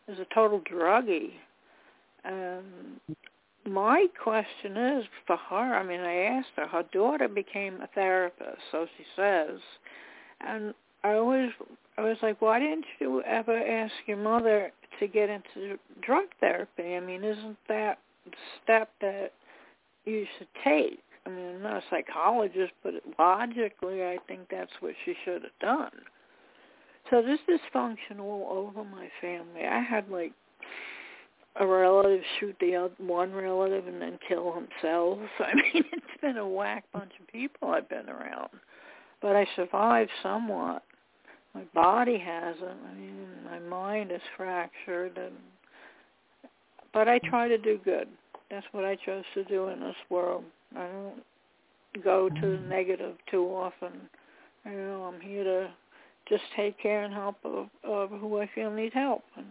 is 0.07 0.19
a 0.19 0.33
total 0.33 0.61
druggie. 0.61 1.33
And 2.23 3.01
my 3.65 4.07
question 4.21 4.77
is 4.77 5.05
for 5.25 5.37
her, 5.37 5.75
I 5.75 5.83
mean, 5.83 6.01
I 6.01 6.37
asked 6.37 6.49
her, 6.55 6.67
her 6.67 6.83
daughter 6.91 7.27
became 7.27 7.81
a 7.81 7.87
therapist, 7.87 8.61
so 8.71 8.85
she 8.97 9.03
says. 9.15 9.59
And 10.41 10.73
I 11.03 11.13
always, 11.13 11.49
I 11.97 12.01
was 12.01 12.17
like, 12.21 12.41
why 12.41 12.59
didn't 12.59 12.85
you 12.99 13.21
ever 13.23 13.57
ask 13.57 13.93
your 14.05 14.17
mother 14.17 14.71
to 14.99 15.07
get 15.07 15.29
into 15.29 15.77
drug 16.01 16.25
therapy? 16.39 16.95
I 16.95 16.99
mean, 16.99 17.23
isn't 17.23 17.57
that 17.67 17.99
the 18.25 18.31
step 18.63 18.89
that 19.01 19.31
you 20.05 20.25
should 20.37 20.47
take? 20.63 20.99
I 21.25 21.29
mean, 21.29 21.55
I'm 21.55 21.63
not 21.63 21.77
a 21.77 21.83
psychologist, 21.89 22.73
but 22.83 22.93
logically, 23.17 24.03
I 24.03 24.17
think 24.27 24.41
that's 24.51 24.71
what 24.79 24.93
she 25.05 25.15
should 25.25 25.41
have 25.41 25.59
done. 25.59 25.91
So 27.09 27.21
there's 27.21 27.39
dysfunction 27.47 28.19
all 28.19 28.47
over 28.51 28.83
my 28.83 29.09
family. 29.21 29.65
I 29.67 29.79
had 29.79 30.09
like 30.09 30.33
a 31.57 31.65
relative 31.65 32.21
shoot 32.39 32.55
the 32.59 32.75
other, 32.75 32.93
one 32.97 33.31
relative 33.33 33.87
and 33.87 34.01
then 34.01 34.19
kill 34.27 34.53
himself. 34.53 35.19
I 35.39 35.55
mean, 35.55 35.83
it's 35.91 36.21
been 36.21 36.37
a 36.37 36.47
whack 36.47 36.83
bunch 36.93 37.11
of 37.19 37.27
people 37.27 37.69
I've 37.69 37.89
been 37.89 38.09
around, 38.09 38.49
but 39.21 39.35
I 39.35 39.47
survived 39.55 40.11
somewhat. 40.21 40.83
My 41.53 41.63
body 41.73 42.17
hasn't. 42.17 42.77
I 42.89 42.93
mean, 42.93 43.27
my 43.45 43.59
mind 43.59 44.11
is 44.11 44.21
fractured, 44.35 45.17
and 45.17 45.35
but 46.93 47.07
I 47.07 47.19
try 47.19 47.47
to 47.47 47.57
do 47.57 47.79
good. 47.83 48.07
That's 48.51 48.65
what 48.73 48.83
I 48.83 48.95
chose 48.95 49.23
to 49.33 49.43
do 49.45 49.69
in 49.69 49.79
this 49.79 49.95
world. 50.09 50.43
I 50.75 50.87
don't 50.87 51.23
go 52.03 52.29
to 52.29 52.41
the 52.41 52.67
negative 52.67 53.15
too 53.31 53.45
often. 53.45 53.93
You 54.65 54.71
know, 54.71 55.13
I'm 55.13 55.21
here 55.21 55.43
to 55.43 55.69
just 56.27 56.43
take 56.55 56.77
care 56.79 57.03
and 57.03 57.13
help 57.13 57.37
of, 57.43 57.67
of 57.83 58.09
who 58.09 58.39
I 58.39 58.49
feel 58.53 58.71
needs 58.71 58.93
help. 58.93 59.23
And 59.37 59.45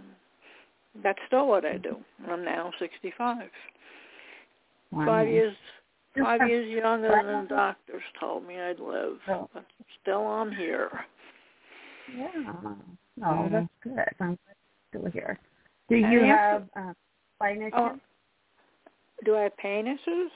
that's 1.02 1.18
still 1.26 1.48
what 1.48 1.64
I 1.64 1.76
do. 1.76 1.96
I'm 2.28 2.44
now 2.44 2.70
65. 2.78 3.48
Wow. 4.90 5.06
Five 5.06 5.28
years 5.28 5.56
five 6.22 6.48
years 6.48 6.68
younger 6.70 7.08
than 7.08 7.42
the 7.42 7.48
doctors 7.48 8.02
told 8.20 8.46
me 8.46 8.60
I'd 8.60 8.78
live. 8.78 9.18
Oh. 9.28 9.48
But 9.52 9.64
still 10.00 10.24
I'm 10.26 10.52
here. 10.52 10.90
Yeah. 12.16 12.28
Oh, 12.36 12.76
mm-hmm. 13.20 13.52
that's 13.52 13.66
good. 13.82 14.04
I'm 14.20 14.38
still 14.90 15.10
here. 15.10 15.38
Do 15.88 15.96
you 15.96 16.20
have 16.20 16.64
uh, 16.76 16.92
spine 17.36 17.62
issues? 17.62 17.72
Oh, 17.76 17.98
do 19.24 19.36
I 19.36 19.42
have 19.42 19.56
pain 19.56 19.86
issues? 19.86 20.30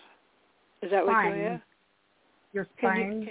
Is 0.82 0.90
that 0.90 1.04
what 1.04 1.36
you 1.36 1.42
have? 1.44 1.60
Your 2.52 2.66
spine? 2.78 3.28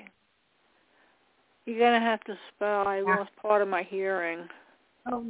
You're 1.65 1.79
gonna 1.79 1.99
have 1.99 2.23
to 2.25 2.37
spell. 2.55 2.87
I 2.87 3.01
lost 3.01 3.29
part 3.41 3.61
of 3.61 3.67
my 3.67 3.83
hearing. 3.83 4.47
Oh, 5.11 5.25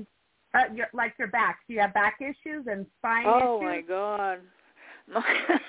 uh, 0.58 0.74
your, 0.74 0.88
like 0.94 1.14
your 1.20 1.28
back. 1.28 1.60
Do 1.68 1.74
you 1.74 1.80
have 1.82 1.94
back 1.94 2.18
issues 2.22 2.66
and 2.68 2.86
spine 3.00 3.26
oh, 3.28 3.60
issues? 3.62 3.62
Oh 3.62 3.62
my 3.62 3.82
god. 3.82 4.40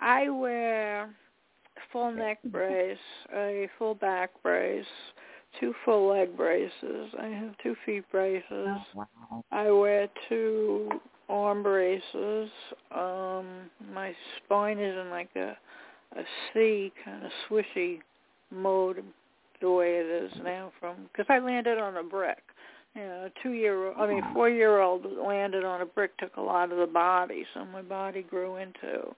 I 0.00 0.28
wear 0.28 1.10
full 1.92 2.12
neck 2.12 2.38
brace, 2.44 2.98
a 3.34 3.68
full 3.78 3.94
back 3.94 4.30
brace, 4.42 4.84
two 5.58 5.74
full 5.84 6.10
leg 6.10 6.36
braces. 6.36 7.10
I 7.20 7.26
have 7.26 7.54
two 7.62 7.74
feet 7.84 8.04
braces. 8.10 8.44
Oh, 8.50 8.82
wow. 8.94 9.44
I 9.50 9.70
wear 9.70 10.08
two 10.28 10.90
arm 11.28 11.62
braces. 11.62 12.50
Um, 12.94 13.70
my 13.92 14.14
spine 14.44 14.78
is 14.78 14.96
in 14.96 15.10
like 15.10 15.30
a 15.36 15.56
a 16.16 16.22
C 16.52 16.92
kind 17.04 17.24
of 17.24 17.32
swishy 17.48 17.98
mode 18.50 19.02
the 19.60 19.70
way 19.70 19.96
it 19.96 20.06
is 20.06 20.32
now 20.44 20.70
from 20.78 20.96
because 21.12 21.26
I 21.28 21.38
landed 21.38 21.78
on 21.78 21.96
a 21.96 22.02
brick. 22.02 22.42
You 22.96 23.02
know, 23.02 23.28
two 23.42 23.52
year 23.52 23.88
old 23.88 23.96
I 23.98 24.06
mean 24.06 24.22
four 24.32 24.48
year 24.48 24.80
old 24.80 25.04
landed 25.22 25.64
on 25.64 25.82
a 25.82 25.86
brick 25.86 26.16
took 26.16 26.36
a 26.36 26.40
lot 26.40 26.72
of 26.72 26.78
the 26.78 26.86
body, 26.86 27.44
so 27.52 27.64
my 27.66 27.82
body 27.82 28.22
grew 28.22 28.56
into 28.56 29.14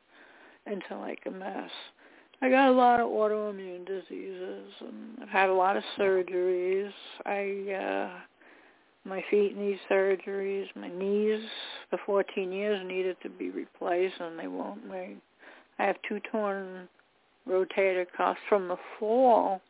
into 0.66 0.96
like 0.98 1.20
a 1.26 1.30
mess. 1.30 1.70
I 2.42 2.50
got 2.50 2.70
a 2.70 2.72
lot 2.72 3.00
of 3.00 3.08
autoimmune 3.08 3.86
diseases 3.86 4.72
and 4.80 5.18
I've 5.22 5.28
had 5.28 5.48
a 5.48 5.54
lot 5.54 5.76
of 5.76 5.84
surgeries. 5.96 6.90
I 7.24 7.72
uh 7.72 8.20
my 9.04 9.24
feet 9.30 9.56
need 9.56 9.78
surgeries. 9.88 10.66
My 10.74 10.88
knees 10.88 11.40
for 11.88 12.00
14 12.04 12.50
years 12.50 12.84
needed 12.84 13.16
to 13.22 13.30
be 13.30 13.50
replaced 13.50 14.20
and 14.20 14.36
they 14.36 14.48
won't. 14.48 14.80
I, 14.90 15.14
I 15.78 15.84
have 15.84 15.96
two 16.08 16.20
torn 16.32 16.88
rotator 17.48 18.06
cuffs 18.16 18.40
from 18.48 18.66
the 18.66 18.76
fall 18.98 19.62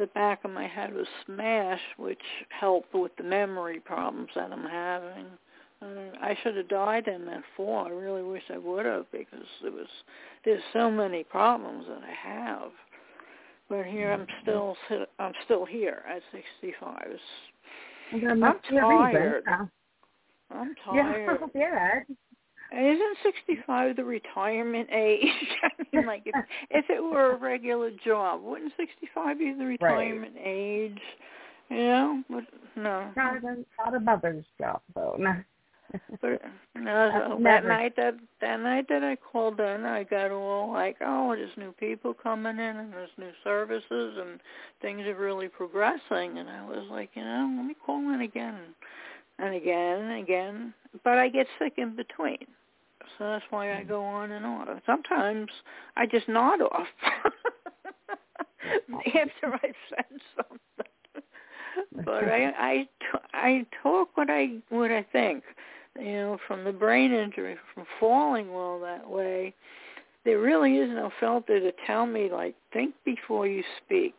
the 0.00 0.06
back 0.08 0.44
of 0.44 0.50
my 0.50 0.66
head 0.66 0.94
was 0.94 1.06
smashed, 1.26 1.98
which 1.98 2.22
helped 2.48 2.94
with 2.94 3.12
the 3.16 3.22
memory 3.22 3.78
problems 3.78 4.30
that 4.34 4.50
I'm 4.50 4.64
having. 4.64 5.26
I 6.20 6.36
should 6.42 6.56
have 6.56 6.68
died 6.68 7.06
in 7.06 7.24
that 7.26 7.42
fall. 7.56 7.86
I 7.86 7.90
really 7.90 8.22
wish 8.22 8.42
I 8.52 8.58
would 8.58 8.86
have 8.86 9.10
because 9.12 9.46
there 9.62 9.70
was 9.70 9.86
there's 10.44 10.62
so 10.72 10.90
many 10.90 11.22
problems 11.22 11.86
that 11.88 12.02
I 12.02 12.28
have. 12.28 12.70
But 13.68 13.86
here 13.86 14.12
I'm 14.12 14.26
still 14.42 14.76
I'm 15.18 15.32
still 15.44 15.64
here 15.64 16.02
at 16.08 16.22
65. 16.32 17.18
I'm 18.12 18.60
tired. 19.12 19.44
I'm 20.50 20.74
tired. 20.84 21.38
Yeah, 21.54 22.00
isn't 22.72 23.16
65 23.22 23.96
the 23.96 24.04
retirement 24.04 24.88
age? 24.92 25.26
I 25.62 25.68
mean, 25.92 26.06
like 26.06 26.22
if, 26.26 26.34
if 26.70 26.90
it 26.90 27.02
were 27.02 27.32
a 27.32 27.36
regular 27.36 27.90
job, 28.04 28.42
wouldn't 28.42 28.72
65 28.76 29.38
be 29.38 29.52
the 29.52 29.64
retirement 29.64 30.34
right. 30.36 30.46
age? 30.46 31.00
You 31.68 31.76
know, 31.76 32.24
but 32.28 32.44
no. 32.76 33.10
Not 33.16 33.36
a, 33.36 33.64
not 33.78 33.94
a 33.94 34.00
mother's 34.00 34.44
job 34.58 34.80
though. 34.94 35.16
No. 35.18 35.34
but 36.22 36.40
no, 36.76 37.10
so 37.12 37.42
that 37.42 37.64
night 37.64 37.94
that 37.96 38.14
that 38.40 38.60
night 38.60 38.86
that 38.88 39.02
I 39.02 39.16
called 39.16 39.58
in, 39.58 39.84
I 39.84 40.04
got 40.04 40.30
all 40.30 40.72
like, 40.72 40.96
oh, 41.04 41.34
there's 41.34 41.56
new 41.56 41.72
people 41.72 42.14
coming 42.14 42.58
in 42.58 42.76
and 42.76 42.92
there's 42.92 43.10
new 43.18 43.32
services 43.42 44.16
and 44.20 44.40
things 44.80 45.02
are 45.06 45.14
really 45.14 45.48
progressing. 45.48 46.38
And 46.38 46.48
I 46.48 46.64
was 46.64 46.86
like, 46.90 47.10
you 47.14 47.24
know, 47.24 47.52
let 47.56 47.66
me 47.66 47.74
call 47.84 47.98
in 48.14 48.20
again 48.20 48.56
and 49.38 49.54
again 49.54 50.02
and 50.02 50.22
again. 50.22 50.74
But 51.02 51.18
I 51.18 51.28
get 51.28 51.46
sick 51.58 51.74
in 51.76 51.96
between. 51.96 52.46
So 53.18 53.24
that's 53.24 53.44
why 53.50 53.72
I 53.72 53.82
hmm. 53.82 53.88
go 53.88 54.04
on 54.04 54.32
and 54.32 54.44
on. 54.44 54.80
Sometimes 54.86 55.50
I 55.96 56.06
just 56.06 56.28
nod 56.28 56.60
off 56.62 56.86
after 59.14 59.54
I've 59.54 59.74
said 59.88 60.20
something. 60.36 61.24
but 62.04 62.24
I 62.24 62.52
I 62.58 62.88
I 63.32 63.66
talk 63.82 64.16
what 64.16 64.30
I 64.30 64.56
what 64.68 64.90
I 64.90 65.04
think. 65.12 65.44
You 65.98 66.12
know, 66.12 66.38
from 66.46 66.64
the 66.64 66.72
brain 66.72 67.12
injury, 67.12 67.56
from 67.74 67.84
falling 67.98 68.52
well 68.54 68.78
that 68.80 69.08
way, 69.08 69.52
there 70.24 70.38
really 70.38 70.76
is 70.76 70.88
no 70.88 71.10
filter 71.18 71.58
to 71.58 71.72
tell 71.86 72.06
me 72.06 72.30
like 72.30 72.54
think 72.72 72.94
before 73.04 73.46
you 73.46 73.62
speak, 73.84 74.14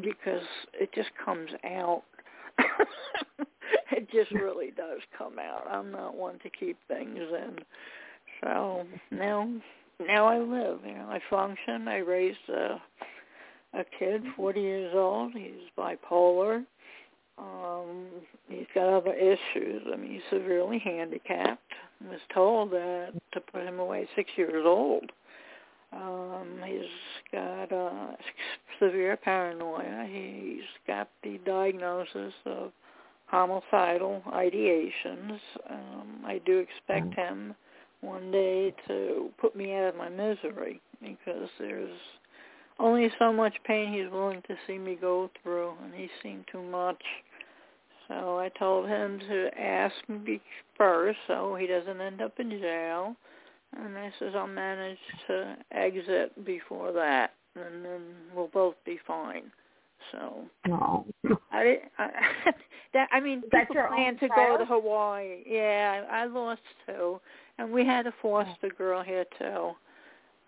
because 0.00 0.42
it 0.74 0.90
just 0.94 1.10
comes 1.22 1.50
out. 1.64 2.02
it 3.92 4.08
just 4.10 4.30
really 4.42 4.70
does 4.76 5.00
come 5.16 5.38
out. 5.38 5.66
I'm 5.70 5.90
not 5.90 6.16
one 6.16 6.38
to 6.40 6.50
keep 6.50 6.78
things 6.88 7.18
in. 7.18 7.58
So 8.42 8.86
now, 9.10 9.48
now 10.00 10.26
I 10.26 10.38
live. 10.38 10.80
You 10.86 10.94
know, 10.94 11.08
I 11.08 11.20
function. 11.30 11.88
I 11.88 11.98
raised 11.98 12.48
a 12.48 12.80
a 13.74 13.84
kid, 13.98 14.22
40 14.36 14.60
years 14.60 14.92
old. 14.94 15.32
He's 15.32 15.68
bipolar. 15.78 16.64
Um, 17.38 18.06
he's 18.48 18.66
got 18.74 18.88
other 18.88 19.12
issues. 19.12 19.82
I 19.92 19.96
mean, 19.96 20.12
he's 20.12 20.22
severely 20.30 20.78
handicapped. 20.78 21.72
I 22.04 22.10
was 22.10 22.20
told 22.32 22.70
that 22.72 23.12
to 23.32 23.40
put 23.40 23.62
him 23.62 23.78
away 23.78 24.08
six 24.16 24.30
years 24.36 24.64
old. 24.66 25.12
Um, 25.92 26.60
he's 26.64 26.82
got 27.32 27.72
uh, 27.72 28.12
severe 28.78 29.16
paranoia. 29.16 30.06
He's 30.10 30.64
got 30.86 31.08
the 31.22 31.38
diagnosis 31.44 32.32
of 32.46 32.72
homicidal 33.26 34.22
ideations. 34.28 35.38
Um, 35.68 36.22
I 36.24 36.40
do 36.44 36.58
expect 36.58 37.14
him 37.14 37.54
one 38.06 38.30
day 38.30 38.74
to 38.88 39.30
put 39.38 39.56
me 39.56 39.74
out 39.74 39.88
of 39.88 39.96
my 39.96 40.08
misery 40.08 40.80
because 41.00 41.48
there's 41.58 41.98
only 42.78 43.10
so 43.18 43.32
much 43.32 43.54
pain 43.64 43.92
he's 43.92 44.10
willing 44.12 44.42
to 44.48 44.54
see 44.66 44.78
me 44.78 44.96
go 45.00 45.30
through, 45.42 45.72
and 45.82 45.94
he's 45.94 46.10
seen 46.22 46.44
too 46.50 46.62
much. 46.62 47.02
So 48.08 48.38
I 48.38 48.50
told 48.58 48.88
him 48.88 49.18
to 49.28 49.50
ask 49.58 49.94
me 50.08 50.40
first 50.76 51.18
so 51.26 51.56
he 51.58 51.66
doesn't 51.66 52.00
end 52.00 52.20
up 52.20 52.38
in 52.38 52.50
jail. 52.50 53.16
And 53.76 53.98
I 53.98 54.12
says 54.18 54.32
I'll 54.36 54.46
manage 54.46 54.98
to 55.26 55.56
exit 55.72 56.44
before 56.44 56.92
that, 56.92 57.32
and 57.56 57.84
then 57.84 58.00
we'll 58.34 58.48
both 58.48 58.76
be 58.84 58.98
fine. 59.06 59.50
So 60.12 60.44
no. 60.66 61.04
I, 61.50 61.78
I 61.98 62.10
that 62.94 63.08
I 63.12 63.20
mean 63.20 63.42
That's 63.50 63.68
people 63.68 63.86
plan 63.88 64.16
to 64.18 64.28
go 64.28 64.56
to 64.58 64.64
Hawaii. 64.64 65.42
Yeah, 65.46 66.04
I, 66.08 66.22
I 66.22 66.26
lost 66.26 66.60
two, 66.86 67.20
and 67.58 67.72
we 67.72 67.84
had 67.84 68.06
a 68.06 68.14
foster 68.22 68.68
girl 68.76 69.02
here 69.02 69.24
too. 69.38 69.72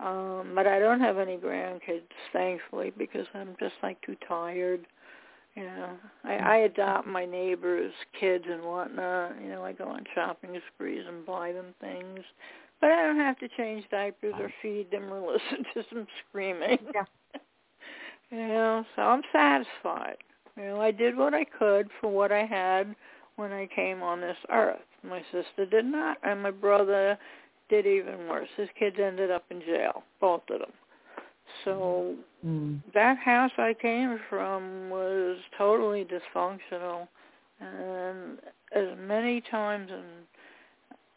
Um, 0.00 0.52
but 0.54 0.66
I 0.66 0.78
don't 0.78 1.00
have 1.00 1.18
any 1.18 1.36
grandkids, 1.36 2.02
thankfully, 2.32 2.92
because 2.96 3.26
I'm 3.34 3.56
just 3.58 3.74
like 3.82 4.00
too 4.02 4.16
tired. 4.28 4.86
You 5.56 5.64
know, 5.64 5.90
I, 6.22 6.34
I 6.34 6.56
adopt 6.58 7.08
my 7.08 7.24
neighbors' 7.24 7.92
kids 8.18 8.44
and 8.48 8.62
whatnot. 8.62 9.40
You 9.42 9.48
know, 9.48 9.64
I 9.64 9.72
go 9.72 9.86
on 9.86 10.04
shopping 10.14 10.60
sprees 10.72 11.02
and 11.08 11.26
buy 11.26 11.50
them 11.50 11.74
things, 11.80 12.20
but 12.80 12.90
I 12.92 13.02
don't 13.02 13.16
have 13.16 13.38
to 13.40 13.48
change 13.56 13.84
diapers 13.90 14.34
or 14.38 14.52
feed 14.62 14.90
them 14.92 15.12
or 15.12 15.20
listen 15.32 15.64
to 15.74 15.82
some 15.88 16.06
screaming. 16.28 16.78
Yeah. 16.94 17.04
you 18.30 18.38
know, 18.38 18.84
so 18.94 19.02
I'm 19.02 19.22
satisfied. 19.32 20.18
You 20.56 20.64
know, 20.64 20.80
I 20.80 20.92
did 20.92 21.16
what 21.16 21.34
I 21.34 21.44
could 21.44 21.88
for 22.00 22.08
what 22.08 22.30
I 22.30 22.44
had 22.44 22.94
when 23.34 23.52
I 23.52 23.66
came 23.74 24.00
on 24.02 24.20
this 24.20 24.36
earth. 24.50 24.78
My 25.02 25.22
sister 25.32 25.66
did 25.66 25.84
not, 25.84 26.18
and 26.22 26.42
my 26.42 26.50
brother 26.50 27.18
did 27.68 27.86
even 27.86 28.26
worse. 28.28 28.48
His 28.56 28.68
kids 28.78 28.96
ended 29.02 29.30
up 29.30 29.44
in 29.50 29.60
jail, 29.60 30.02
both 30.20 30.42
of 30.50 30.60
them. 30.60 30.72
So 31.64 32.16
Mm. 32.46 32.80
that 32.94 33.18
house 33.18 33.50
I 33.58 33.74
came 33.74 34.18
from 34.28 34.90
was 34.90 35.38
totally 35.56 36.04
dysfunctional, 36.04 37.08
and 37.60 38.38
as 38.72 38.96
many 38.98 39.40
times 39.40 39.90
and 39.90 40.26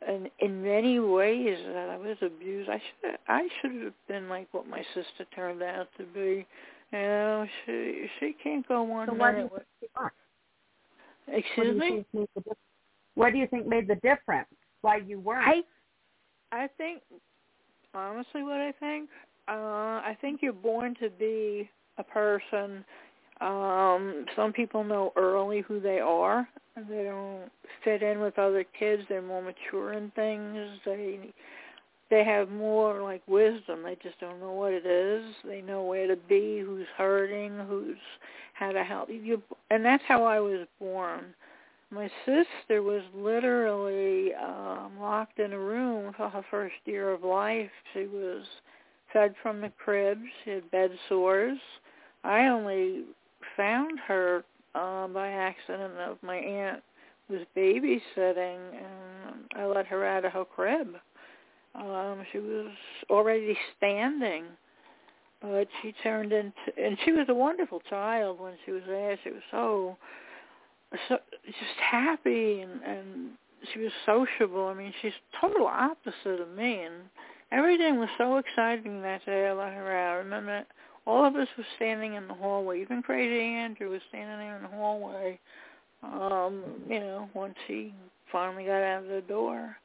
and 0.08 0.30
in 0.40 0.64
many 0.64 1.00
ways 1.00 1.58
that 1.68 1.90
I 1.90 1.98
was 1.98 2.18
abused. 2.22 2.70
I 2.70 2.80
should 2.80 3.18
I 3.28 3.48
should 3.62 3.84
have 3.84 3.94
been 4.08 4.30
like 4.30 4.48
what 4.52 4.68
my 4.68 4.82
sister 4.94 5.26
turned 5.36 5.62
out 5.62 5.88
to 5.98 6.06
be. 6.06 6.46
You 6.92 7.00
know, 7.00 7.46
she 7.66 8.10
she 8.20 8.34
can't 8.44 8.68
go 8.68 8.82
one 8.84 9.08
So 9.08 9.14
what 9.14 9.32
do 9.32 9.38
you 9.38 9.44
minute. 9.44 9.52
think 9.54 9.66
you 9.82 9.88
are? 9.96 10.14
with- 11.28 11.34
What 11.34 11.38
Excuse 11.38 11.68
you 11.68 11.80
me. 11.80 11.90
think 11.90 12.08
made 12.14 12.28
the 12.36 12.42
dif- 12.42 12.58
What 13.16 13.32
do 13.32 13.38
you 13.38 13.48
think 13.48 13.68
made 13.68 13.88
the 13.88 13.96
difference? 13.96 14.48
Why 14.82 14.98
you 14.98 15.20
weren't? 15.20 15.48
I 15.48 15.62
I 16.64 16.68
think 16.78 17.02
honestly 17.94 18.44
what 18.44 18.62
I 18.62 18.72
think 18.80 19.10
uh 19.48 19.52
I 19.52 20.18
think 20.22 20.42
you're 20.42 20.54
born 20.54 20.96
to 21.02 21.10
be 21.10 21.70
a 21.98 22.04
person 22.04 22.84
um 23.42 24.26
some 24.36 24.54
people 24.54 24.84
know 24.84 25.14
early 25.16 25.62
who 25.62 25.80
they 25.80 26.00
are. 26.00 26.48
They 26.76 27.04
don't 27.04 27.52
fit 27.84 28.02
in 28.02 28.22
with 28.22 28.40
other 28.40 28.64
kids. 28.78 29.04
They're 29.10 29.22
more 29.22 29.42
mature 29.42 29.94
in 29.94 30.12
things. 30.12 30.80
They 30.86 31.34
they 32.10 32.24
have 32.24 32.50
more 32.50 33.02
like 33.02 33.22
wisdom. 33.28 33.84
They 33.84 33.98
just 34.04 34.20
don't 34.20 34.40
know 34.40 34.52
what 34.52 34.74
it 34.74 34.86
is. 34.86 35.24
They 35.46 35.62
know 35.62 35.84
where 35.84 36.08
to 36.08 36.16
be 36.16 36.60
who's 36.60 36.88
hurting 36.98 37.58
who's 37.68 37.98
how 38.54 38.72
to 38.72 38.84
help 38.84 39.10
you. 39.10 39.42
And 39.70 39.84
that's 39.84 40.04
how 40.08 40.24
I 40.24 40.40
was 40.40 40.68
born 40.80 41.34
my 41.92 42.10
sister 42.26 42.82
was 42.82 43.04
literally 43.14 44.34
um, 44.34 44.94
locked 45.00 45.40
in 45.40 45.52
a 45.52 45.60
room 45.60 46.14
for 46.16 46.30
her 46.30 46.44
first 46.50 46.76
year 46.86 47.12
of 47.12 47.24
life. 47.24 47.70
She 47.94 48.08
was 48.08 48.44
fed 49.12 49.36
from 49.42 49.60
the 49.60 49.72
crib. 49.84 50.18
She 50.44 50.52
had 50.52 50.72
bed 50.72 50.92
sores. 51.10 51.58
I 52.24 52.48
only 52.48 53.04
found 53.58 54.00
her 54.08 54.46
uh, 54.74 55.08
by 55.08 55.30
accident 55.30 55.94
of 55.98 56.18
my 56.24 56.38
aunt 56.38 56.82
was 57.30 57.42
babysitting, 57.56 58.60
and 58.74 59.46
I 59.56 59.66
let 59.66 59.86
her 59.88 60.06
out 60.06 60.26
of 60.26 60.32
her 60.32 60.46
crib. 60.46 60.96
Um, 61.76 62.24
she 62.32 62.40
was 62.40 62.68
already 63.10 63.58
standing, 63.78 64.46
but 65.42 65.68
she 65.82 65.94
turned 66.04 66.32
into, 66.32 66.54
and 66.78 66.98
she 67.04 67.12
was 67.12 67.28
a 67.30 67.34
wonderful 67.34 67.82
child 67.90 68.40
when 68.40 68.54
she 68.66 68.72
was 68.72 68.84
there. 68.88 69.18
She 69.24 69.32
was 69.32 69.42
so 69.50 69.98
so 71.08 71.18
just 71.46 71.80
happy 71.80 72.62
and 72.62 72.82
and 72.84 73.32
she 73.74 73.80
was 73.80 73.92
sociable. 74.06 74.68
I 74.68 74.74
mean, 74.74 74.94
she's 75.02 75.14
total 75.40 75.68
opposite 75.68 76.42
of 76.42 76.50
me, 76.50 76.82
and 76.82 76.96
everything 77.52 78.00
was 78.00 78.10
so 78.18 78.38
exciting 78.38 79.02
that 79.02 79.26
day. 79.26 79.48
I 79.48 79.54
let 79.54 79.74
her 79.74 79.96
out. 79.96 80.14
I 80.14 80.16
remember 80.16 80.66
all 81.06 81.26
of 81.26 81.36
us 81.36 81.48
were 81.58 81.66
standing 81.76 82.16
in 82.16 82.28
the 82.28 82.34
hallway. 82.34 82.82
Even 82.82 83.02
Crazy 83.02 83.40
Andrew 83.40 83.90
was 83.90 84.02
standing 84.10 84.38
there 84.38 84.58
in 84.58 84.64
the 84.64 84.70
hallway. 84.70 85.40
Um, 86.04 86.64
you 86.90 87.00
know, 87.00 87.30
once 87.34 87.56
he 87.68 87.94
finally 88.32 88.66
got 88.66 88.82
out 88.82 89.04
of 89.04 89.10
the 89.10 89.22
door. 89.22 89.76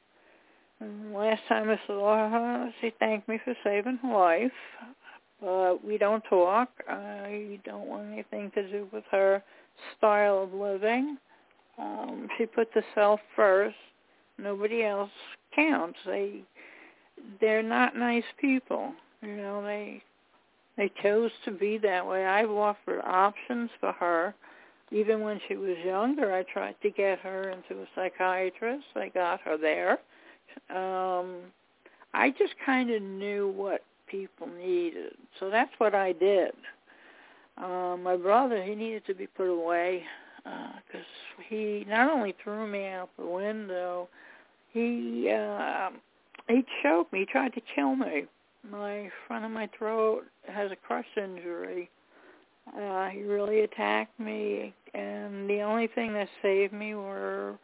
And 0.79 1.13
last 1.13 1.41
time 1.47 1.69
I 1.69 1.79
saw 1.87 2.29
her, 2.29 2.73
she 2.81 2.91
thanked 2.99 3.27
me 3.27 3.39
for 3.43 3.55
saving 3.63 3.97
her 3.97 4.13
life. 4.13 4.51
But 5.41 5.83
we 5.83 5.97
don't 5.97 6.23
talk. 6.29 6.69
I 6.87 7.59
don't 7.63 7.87
want 7.87 8.11
anything 8.11 8.51
to 8.55 8.71
do 8.71 8.87
with 8.91 9.03
her 9.11 9.43
style 9.97 10.43
of 10.43 10.53
living. 10.53 11.17
Um, 11.77 12.27
she 12.37 12.45
puts 12.45 12.71
herself 12.73 13.19
first. 13.35 13.75
Nobody 14.37 14.83
else 14.83 15.11
counts. 15.55 15.97
They 16.05 16.41
they're 17.41 17.63
not 17.63 17.95
nice 17.95 18.23
people. 18.39 18.93
You 19.21 19.35
know, 19.35 19.63
they 19.63 20.03
they 20.77 20.91
chose 21.01 21.31
to 21.45 21.51
be 21.51 21.77
that 21.79 22.05
way. 22.05 22.25
I've 22.25 22.51
offered 22.51 23.01
options 23.01 23.69
for 23.79 23.91
her. 23.93 24.35
Even 24.91 25.21
when 25.21 25.41
she 25.47 25.55
was 25.55 25.75
younger, 25.83 26.33
I 26.33 26.43
tried 26.43 26.75
to 26.81 26.89
get 26.89 27.19
her 27.19 27.49
into 27.49 27.81
a 27.81 27.87
psychiatrist. 27.93 28.85
I 28.95 29.09
got 29.09 29.41
her 29.41 29.57
there. 29.57 29.99
Um, 30.69 31.37
I 32.13 32.29
just 32.29 32.53
kind 32.65 32.91
of 32.91 33.01
knew 33.01 33.49
what 33.49 33.83
people 34.07 34.47
needed, 34.47 35.13
so 35.39 35.49
that's 35.49 35.71
what 35.77 35.93
I 35.93 36.13
did. 36.13 36.53
Uh, 37.61 37.97
my 37.97 38.15
brother, 38.15 38.63
he 38.63 38.75
needed 38.75 39.05
to 39.07 39.15
be 39.15 39.27
put 39.27 39.49
away 39.49 40.03
because 40.43 41.05
uh, 41.37 41.43
he 41.49 41.85
not 41.87 42.09
only 42.09 42.35
threw 42.43 42.67
me 42.67 42.87
out 42.87 43.09
the 43.17 43.25
window, 43.25 44.07
he 44.71 45.31
uh, 45.33 45.89
he 46.47 46.63
choked 46.83 47.11
me. 47.11 47.19
He 47.19 47.25
tried 47.25 47.53
to 47.53 47.61
kill 47.75 47.95
me. 47.95 48.25
My 48.69 49.09
front 49.27 49.45
of 49.45 49.51
my 49.51 49.69
throat 49.77 50.23
has 50.47 50.71
a 50.71 50.75
crush 50.75 51.05
injury. 51.15 51.89
Uh, 52.77 53.07
he 53.07 53.21
really 53.21 53.61
attacked 53.61 54.19
me, 54.19 54.73
and 54.93 55.49
the 55.49 55.61
only 55.61 55.87
thing 55.87 56.13
that 56.13 56.27
saved 56.41 56.73
me 56.73 56.95
were 56.95 57.57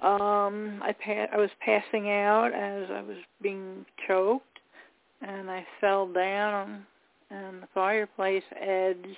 um, 0.00 0.82
I 0.82 0.92
pa- 0.92 1.28
I 1.32 1.36
was 1.36 1.50
passing 1.64 2.10
out 2.10 2.52
as 2.52 2.90
I 2.90 3.02
was 3.02 3.18
being 3.40 3.84
choked, 4.06 4.58
and 5.22 5.50
I 5.50 5.64
fell 5.80 6.06
down 6.06 6.86
and 7.30 7.62
the 7.62 7.68
fireplace 7.74 8.42
edge 8.60 9.16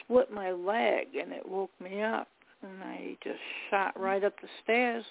split 0.00 0.32
my 0.32 0.50
leg 0.50 1.08
and 1.20 1.32
it 1.32 1.48
woke 1.48 1.70
me 1.80 2.02
up 2.02 2.28
and 2.62 2.82
I 2.82 3.16
just 3.22 3.40
shot 3.70 3.96
mm. 3.96 4.02
right 4.02 4.24
up 4.24 4.34
the 4.40 4.48
stairs 4.62 5.04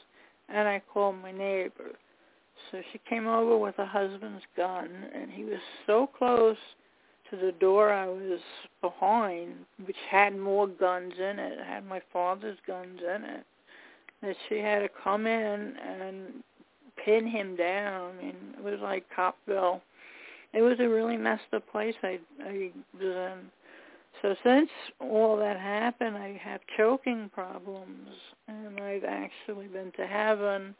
and 0.49 0.67
I 0.67 0.81
called 0.91 1.21
my 1.21 1.31
neighbor. 1.31 1.91
So 2.71 2.81
she 2.91 2.99
came 3.09 3.27
over 3.27 3.57
with 3.57 3.75
her 3.75 3.85
husband's 3.85 4.43
gun 4.55 4.89
and 5.15 5.31
he 5.31 5.43
was 5.43 5.59
so 5.85 6.07
close 6.17 6.57
to 7.29 7.37
the 7.37 7.51
door 7.53 7.91
I 7.91 8.05
was 8.07 8.39
behind, 8.81 9.53
which 9.85 9.95
had 10.09 10.37
more 10.37 10.67
guns 10.67 11.13
in 11.17 11.39
it, 11.39 11.59
it 11.59 11.65
had 11.65 11.85
my 11.85 12.01
father's 12.11 12.57
guns 12.67 12.99
in 12.99 13.23
it, 13.23 13.45
that 14.21 14.35
she 14.47 14.59
had 14.59 14.79
to 14.79 14.89
come 15.03 15.25
in 15.25 15.75
and 15.77 16.43
pin 17.03 17.27
him 17.27 17.55
down. 17.55 18.11
I 18.11 18.23
mean, 18.23 18.35
it 18.57 18.63
was 18.63 18.79
like 18.81 19.05
Copville 19.15 19.81
it 20.53 20.61
was 20.61 20.79
a 20.79 20.87
really 20.87 21.17
messed 21.17 21.53
up 21.53 21.69
place 21.71 21.95
I 22.03 22.19
I 22.43 22.71
in. 23.01 23.33
So 24.21 24.35
since 24.43 24.69
all 24.99 25.35
that 25.37 25.59
happened, 25.59 26.15
I 26.15 26.39
have 26.41 26.61
choking 26.77 27.29
problems, 27.33 28.07
and 28.47 28.79
I've 28.79 29.03
actually 29.03 29.67
been 29.67 29.91
to 29.97 30.07
heaven 30.07 30.75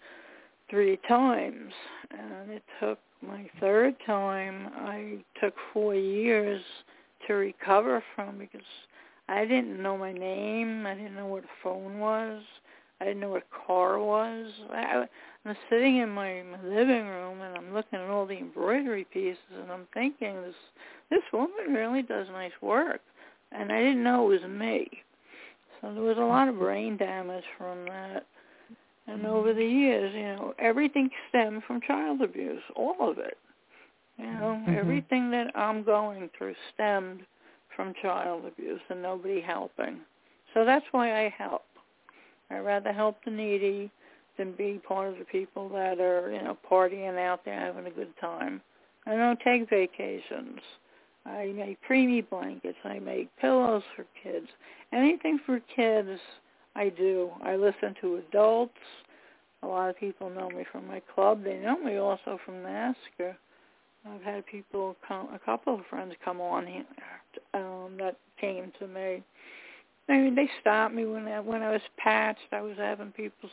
three 0.69 0.97
times, 1.07 1.73
and 2.11 2.51
it 2.51 2.63
took 2.79 2.99
my 3.21 3.49
third 3.59 3.95
time. 4.05 4.69
I 4.75 5.17
took 5.41 5.53
four 5.73 5.95
years 5.95 6.61
to 7.27 7.33
recover 7.33 8.03
from 8.15 8.37
because 8.37 8.65
I 9.27 9.45
didn't 9.45 9.81
know 9.81 9.97
my 9.97 10.13
name. 10.13 10.85
I 10.85 10.93
didn't 10.93 11.15
know 11.15 11.27
what 11.27 11.43
a 11.43 11.63
phone 11.63 11.99
was. 11.99 12.41
I 13.03 13.07
didn't 13.07 13.19
know 13.19 13.31
what 13.31 13.43
a 13.43 13.67
car 13.67 13.99
was. 13.99 14.47
I, 14.71 15.03
I'm 15.45 15.55
sitting 15.69 15.97
in 15.97 16.09
my, 16.09 16.41
my 16.43 16.63
living 16.63 17.05
room 17.05 17.41
and 17.41 17.57
I'm 17.57 17.73
looking 17.73 17.99
at 17.99 18.09
all 18.09 18.25
the 18.25 18.37
embroidery 18.37 19.05
pieces 19.11 19.37
and 19.61 19.69
I'm 19.69 19.87
thinking 19.93 20.41
this 20.41 20.55
this 21.09 21.21
woman 21.33 21.73
really 21.73 22.01
does 22.01 22.27
nice 22.31 22.53
work, 22.61 23.01
and 23.51 23.71
I 23.71 23.79
didn't 23.81 24.03
know 24.03 24.31
it 24.31 24.41
was 24.41 24.49
me. 24.49 24.89
So 25.81 25.93
there 25.93 26.01
was 26.01 26.17
a 26.17 26.21
lot 26.21 26.47
of 26.47 26.57
brain 26.57 26.95
damage 26.97 27.43
from 27.57 27.85
that. 27.85 28.25
And 29.05 29.25
over 29.25 29.53
the 29.53 29.65
years, 29.65 30.13
you 30.15 30.21
know, 30.23 30.53
everything 30.59 31.09
stemmed 31.29 31.63
from 31.67 31.81
child 31.81 32.21
abuse, 32.21 32.63
all 32.75 33.11
of 33.11 33.17
it. 33.19 33.37
You 34.17 34.25
know, 34.25 34.59
Mhm. 34.65 34.77
everything 34.77 35.29
that 35.31 35.51
I'm 35.55 35.83
going 35.83 36.29
through 36.29 36.55
stemmed 36.73 37.25
from 37.75 37.93
child 37.95 38.45
abuse 38.45 38.81
and 38.89 39.01
nobody 39.01 39.41
helping. 39.41 39.99
So 40.53 40.63
that's 40.63 40.85
why 40.93 41.25
I 41.25 41.29
help. 41.29 41.65
I'd 42.53 42.65
rather 42.65 42.91
help 42.91 43.17
the 43.25 43.31
needy 43.31 43.91
than 44.37 44.53
be 44.53 44.81
part 44.87 45.09
of 45.09 45.19
the 45.19 45.25
people 45.25 45.69
that 45.69 45.99
are, 45.99 46.31
you 46.31 46.41
know, 46.41 46.57
partying 46.69 47.17
out 47.19 47.45
there 47.45 47.59
having 47.59 47.85
a 47.85 47.91
good 47.91 48.13
time. 48.19 48.61
I 49.05 49.15
don't 49.15 49.39
take 49.39 49.69
vacations. 49.69 50.59
I 51.25 51.53
make 51.55 51.77
preemie 51.89 52.27
blankets. 52.29 52.77
I 52.83 52.99
make 52.99 53.29
pillows 53.37 53.83
for 53.95 54.05
kids. 54.21 54.47
Anything 54.91 55.39
for 55.45 55.59
kids, 55.75 56.19
I 56.75 56.89
do. 56.89 57.31
I 57.43 57.55
listen 57.55 57.95
to 58.01 58.21
adults. 58.27 58.73
A 59.61 59.67
lot 59.67 59.89
of 59.89 59.97
people 59.97 60.29
know 60.29 60.49
me 60.49 60.65
from 60.71 60.87
my 60.87 61.01
club. 61.13 61.43
They 61.43 61.57
know 61.57 61.77
me 61.77 61.97
also 61.97 62.37
from 62.45 62.55
NAASCA. 62.55 63.35
I've 64.05 64.21
had 64.21 64.45
people 64.45 64.97
come, 65.07 65.29
a 65.33 65.39
couple 65.39 65.75
of 65.75 65.85
friends 65.89 66.13
come 66.25 66.41
on 66.41 66.67
here 66.67 66.83
um, 67.53 67.95
that 67.99 68.17
came 68.39 68.71
to 68.79 68.87
me. 68.87 69.23
I 70.09 70.13
mean, 70.13 70.35
they 70.35 70.49
stopped 70.59 70.93
me 70.93 71.05
when 71.05 71.27
I, 71.27 71.39
when 71.39 71.61
I 71.61 71.71
was 71.71 71.81
patched. 71.97 72.39
I 72.51 72.61
was 72.61 72.75
having 72.77 73.11
people 73.11 73.49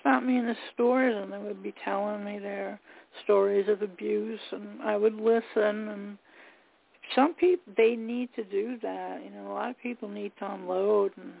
stop 0.00 0.22
me 0.22 0.38
in 0.38 0.46
the 0.46 0.56
stores, 0.74 1.14
and 1.16 1.32
they 1.32 1.38
would 1.38 1.62
be 1.62 1.74
telling 1.84 2.24
me 2.24 2.38
their 2.38 2.80
stories 3.24 3.68
of 3.68 3.82
abuse, 3.82 4.40
and 4.52 4.82
I 4.82 4.96
would 4.96 5.14
listen. 5.14 5.88
And 5.88 6.18
some 7.14 7.34
people 7.34 7.72
they 7.76 7.96
need 7.96 8.30
to 8.36 8.44
do 8.44 8.78
that. 8.82 9.20
You 9.24 9.30
know, 9.30 9.52
a 9.52 9.54
lot 9.54 9.70
of 9.70 9.78
people 9.80 10.08
need 10.08 10.32
to 10.40 10.52
unload, 10.52 11.12
and 11.16 11.32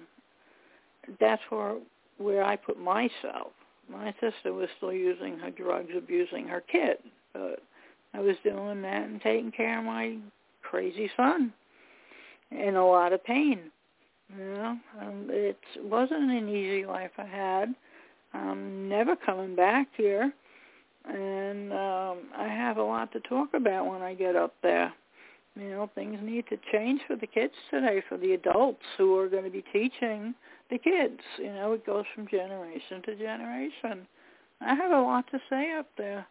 that's 1.18 1.42
where 1.50 1.76
where 2.18 2.44
I 2.44 2.56
put 2.56 2.78
myself. 2.78 3.52
My 3.88 4.14
sister 4.20 4.52
was 4.52 4.68
still 4.76 4.92
using 4.92 5.38
her 5.38 5.50
drugs, 5.50 5.90
abusing 5.96 6.46
her 6.46 6.60
kid, 6.60 6.98
but 7.32 7.60
I 8.14 8.20
was 8.20 8.36
doing 8.44 8.82
that 8.82 9.08
and 9.08 9.20
taking 9.20 9.50
care 9.50 9.78
of 9.78 9.84
my 9.84 10.18
crazy 10.62 11.10
son 11.16 11.52
in 12.50 12.76
a 12.76 12.86
lot 12.86 13.12
of 13.12 13.24
pain. 13.24 13.72
Know, 14.38 14.78
um, 15.00 15.26
it 15.28 15.58
wasn't 15.82 16.30
an 16.30 16.48
easy 16.48 16.86
life 16.86 17.10
I 17.18 17.24
had. 17.24 17.74
I'm 18.32 18.88
never 18.88 19.16
coming 19.16 19.56
back 19.56 19.88
here, 19.96 20.32
and 21.04 21.72
um, 21.72 22.18
I 22.36 22.46
have 22.46 22.76
a 22.76 22.82
lot 22.82 23.12
to 23.12 23.20
talk 23.20 23.48
about 23.54 23.86
when 23.86 24.02
I 24.02 24.14
get 24.14 24.36
up 24.36 24.54
there. 24.62 24.92
You 25.56 25.70
know, 25.70 25.90
things 25.94 26.18
need 26.22 26.44
to 26.48 26.58
change 26.72 27.00
for 27.08 27.16
the 27.16 27.26
kids 27.26 27.54
today, 27.70 28.02
for 28.08 28.16
the 28.16 28.32
adults 28.34 28.84
who 28.96 29.18
are 29.18 29.28
going 29.28 29.44
to 29.44 29.50
be 29.50 29.64
teaching 29.72 30.34
the 30.70 30.78
kids. 30.78 31.20
You 31.38 31.52
know, 31.52 31.72
it 31.72 31.84
goes 31.84 32.04
from 32.14 32.28
generation 32.28 33.02
to 33.06 33.16
generation. 33.16 34.06
I 34.60 34.74
have 34.74 34.92
a 34.92 35.00
lot 35.00 35.24
to 35.32 35.40
say 35.50 35.74
up 35.76 35.88
there. 35.98 36.26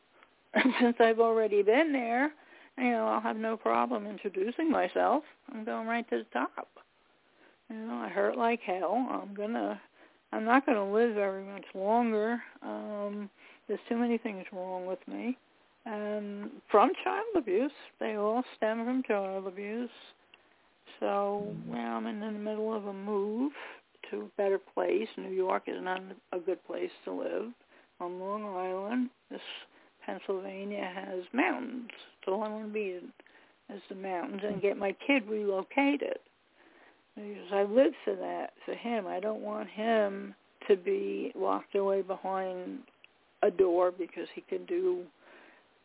Since 0.80 0.96
I've 1.00 1.20
already 1.20 1.62
been 1.64 1.92
there, 1.92 2.32
you 2.78 2.92
know, 2.92 3.08
I'll 3.08 3.22
have 3.22 3.38
no 3.38 3.58
problem 3.58 4.08
introducing 4.08 4.72
myself. 4.72 5.24
I'm 5.54 5.66
going 5.66 5.86
right 5.86 6.10
to 6.10 6.20
the 6.20 6.26
top. 6.32 6.68
You 7.70 7.76
know, 7.78 7.96
I 7.96 8.10
hurt 8.10 8.38
like 8.38 8.62
hell. 8.62 9.08
I'm 9.10 9.34
gonna 9.34 9.80
I'm 10.32 10.46
not 10.46 10.66
gonna 10.66 10.92
live 10.92 11.16
very 11.16 11.44
much 11.44 11.66
longer. 11.74 12.42
Um, 12.62 13.30
there's 13.68 13.80
too 13.88 13.98
many 13.98 14.18
things 14.18 14.46
wrong 14.52 14.86
with 14.86 15.00
me. 15.08 15.38
And 15.86 16.50
from 16.70 16.92
child 17.04 17.26
abuse. 17.36 17.72
They 18.00 18.16
all 18.16 18.44
stem 18.58 18.86
from 18.86 19.04
child 19.04 19.48
abuse. 19.48 19.90
So 21.00 21.56
well, 21.68 21.80
I'm 21.80 22.08
in 22.08 22.20
the 22.20 22.32
middle 22.32 22.74
of 22.76 22.88
a 22.88 22.94
move 22.94 23.52
to 24.10 24.22
a 24.22 24.42
better 24.42 24.60
place. 24.74 25.08
New 25.18 25.30
York 25.30 25.64
is 25.68 25.82
not 25.82 26.02
a 26.34 26.40
good 26.40 26.64
place 26.66 26.92
to 27.06 27.12
live. 27.12 27.52
On 28.02 28.20
Long 28.20 28.46
Island, 28.46 29.10
this 29.30 29.42
Pennsylvania 30.06 30.90
has 30.96 31.24
mountains. 31.34 31.90
So 32.26 32.42
I 32.42 32.48
want 32.50 32.68
to 32.68 32.74
be 32.74 32.94
in 32.94 33.12
is 33.76 33.82
the 33.90 33.96
mountains 33.96 34.42
and 34.44 34.62
get 34.62 34.78
my 34.78 34.96
kid 35.06 35.24
relocated. 35.28 36.18
Because 37.20 37.52
I 37.52 37.64
live 37.64 37.94
for 38.06 38.16
that, 38.16 38.54
for 38.66 38.76
him. 38.76 39.06
I 39.06 39.20
don't 39.20 39.42
want 39.42 39.70
him 39.70 40.34
to 40.68 40.78
be 40.78 41.34
locked 41.36 41.76
away 41.76 42.02
behind 42.02 42.80
a 43.44 43.52
door 43.52 43.92
because 43.92 44.28
he 44.34 44.42
can 44.42 44.66
do 44.66 45.04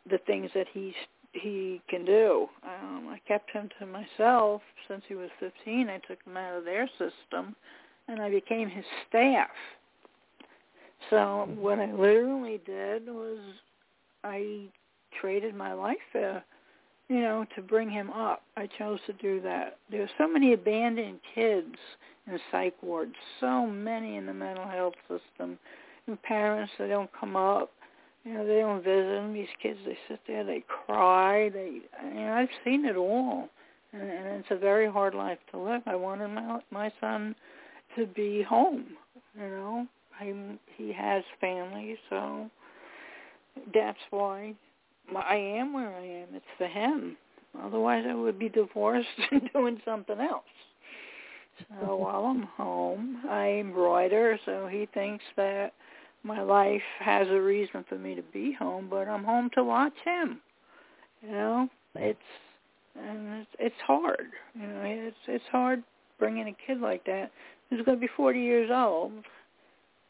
the 0.09 0.19
things 0.27 0.51
that 0.55 0.67
he's 0.73 0.95
he 1.33 1.81
can 1.89 2.05
do. 2.05 2.47
Um, 2.63 3.09
I 3.09 3.19
kept 3.27 3.51
him 3.51 3.69
to 3.81 3.87
myself 3.87 4.63
since 4.87 5.03
he 5.09 5.17
was 5.17 5.31
15. 5.41 5.89
I 5.89 5.99
took 6.07 6.23
him 6.25 6.37
out 6.37 6.59
of 6.59 6.65
their 6.65 6.89
system, 6.91 7.57
and 8.07 8.23
I 8.23 8.31
became 8.31 8.69
his 8.69 8.85
staff. 9.09 9.49
So 11.11 11.49
what 11.59 11.81
I 11.81 11.93
literally 11.93 12.61
did 12.65 13.07
was 13.07 13.39
I 14.23 14.67
traded 15.21 15.57
my 15.57 15.73
life 15.73 15.97
there, 16.13 16.45
you 17.15 17.21
know, 17.21 17.47
to 17.55 17.63
bring 17.63 17.89
him 17.89 18.11
up. 18.11 18.43
I 18.57 18.69
chose 18.77 18.99
to 19.07 19.13
do 19.13 19.41
that. 19.43 19.79
There's 19.89 20.11
so 20.19 20.27
many 20.27 20.53
abandoned 20.53 21.21
kids 21.33 21.77
in 22.27 22.41
psych 22.51 22.75
wards, 22.83 23.15
so 23.39 23.65
many 23.65 24.17
in 24.17 24.27
the 24.27 24.35
mental 24.35 24.67
health 24.67 24.95
system, 25.03 25.57
and 26.09 26.21
parents 26.25 26.73
that 26.77 26.89
don't 26.89 27.11
come 27.19 27.37
up. 27.37 27.71
You 28.25 28.35
know, 28.35 28.45
they 28.45 28.59
don't 28.59 28.83
visit 28.83 29.13
them. 29.13 29.33
These 29.33 29.47
kids, 29.63 29.79
they 29.87 29.97
sit 30.09 30.19
there, 30.27 30.43
they 30.43 30.65
cry. 30.67 31.51
They, 31.51 31.83
you 32.05 32.15
know, 32.15 32.33
I've 32.33 32.49
seen 32.65 32.85
it 32.85 32.97
all, 32.97 33.49
and, 33.93 34.03
and 34.03 34.27
it's 34.41 34.51
a 34.51 34.57
very 34.57 34.91
hard 34.91 35.15
life 35.15 35.39
to 35.53 35.59
live. 35.59 35.83
I 35.87 35.95
wanted 35.95 36.29
my 36.29 36.59
my 36.73 36.91
son 37.01 37.37
to 37.97 38.07
be 38.07 38.43
home. 38.43 38.87
You 39.37 39.51
know, 39.51 39.87
I, 40.19 40.35
he 40.77 40.93
has 40.93 41.23
family, 41.41 41.97
so 42.11 42.51
that's 43.73 43.99
why 44.11 44.55
I 45.17 45.37
am 45.37 45.73
where 45.73 45.95
I 45.95 46.05
am. 46.05 46.29
It's 46.35 46.45
for 46.59 46.67
him. 46.67 47.17
Otherwise, 47.63 48.05
I 48.09 48.15
would 48.15 48.39
be 48.39 48.49
divorced 48.49 49.09
and 49.31 49.49
doing 49.53 49.81
something 49.85 50.21
else. 50.21 50.45
So 51.81 51.97
while 51.97 52.25
I'm 52.25 52.43
home, 52.43 53.23
I 53.31 53.61
embroider, 53.61 54.39
so 54.45 54.67
he 54.67 54.89
thinks 54.93 55.23
that 55.37 55.73
my 56.25 56.43
life 56.43 56.83
has 56.99 57.29
a 57.29 57.41
reason 57.41 57.85
for 57.89 57.97
me 57.97 58.17
to 58.17 58.23
be 58.23 58.53
home, 58.53 58.89
but 58.91 59.07
I'm 59.07 59.23
home 59.23 59.51
to 59.55 59.63
watch 59.63 59.95
him. 60.05 60.41
You 61.23 61.31
know, 61.31 61.69
it's 61.95 62.19
and 62.97 63.41
it's, 63.41 63.51
it's 63.59 63.81
hard. 63.87 64.27
You 64.55 64.67
know, 64.67 64.83
it's 64.85 65.17
it's 65.29 65.45
hard 65.53 65.85
bringing 66.19 66.49
a 66.49 66.57
kid 66.67 66.81
like 66.81 67.05
that 67.07 67.31
who's 67.71 67.85
going 67.85 67.99
to 67.99 68.01
be 68.01 68.11
40 68.17 68.41
years 68.41 68.71
old, 68.73 69.13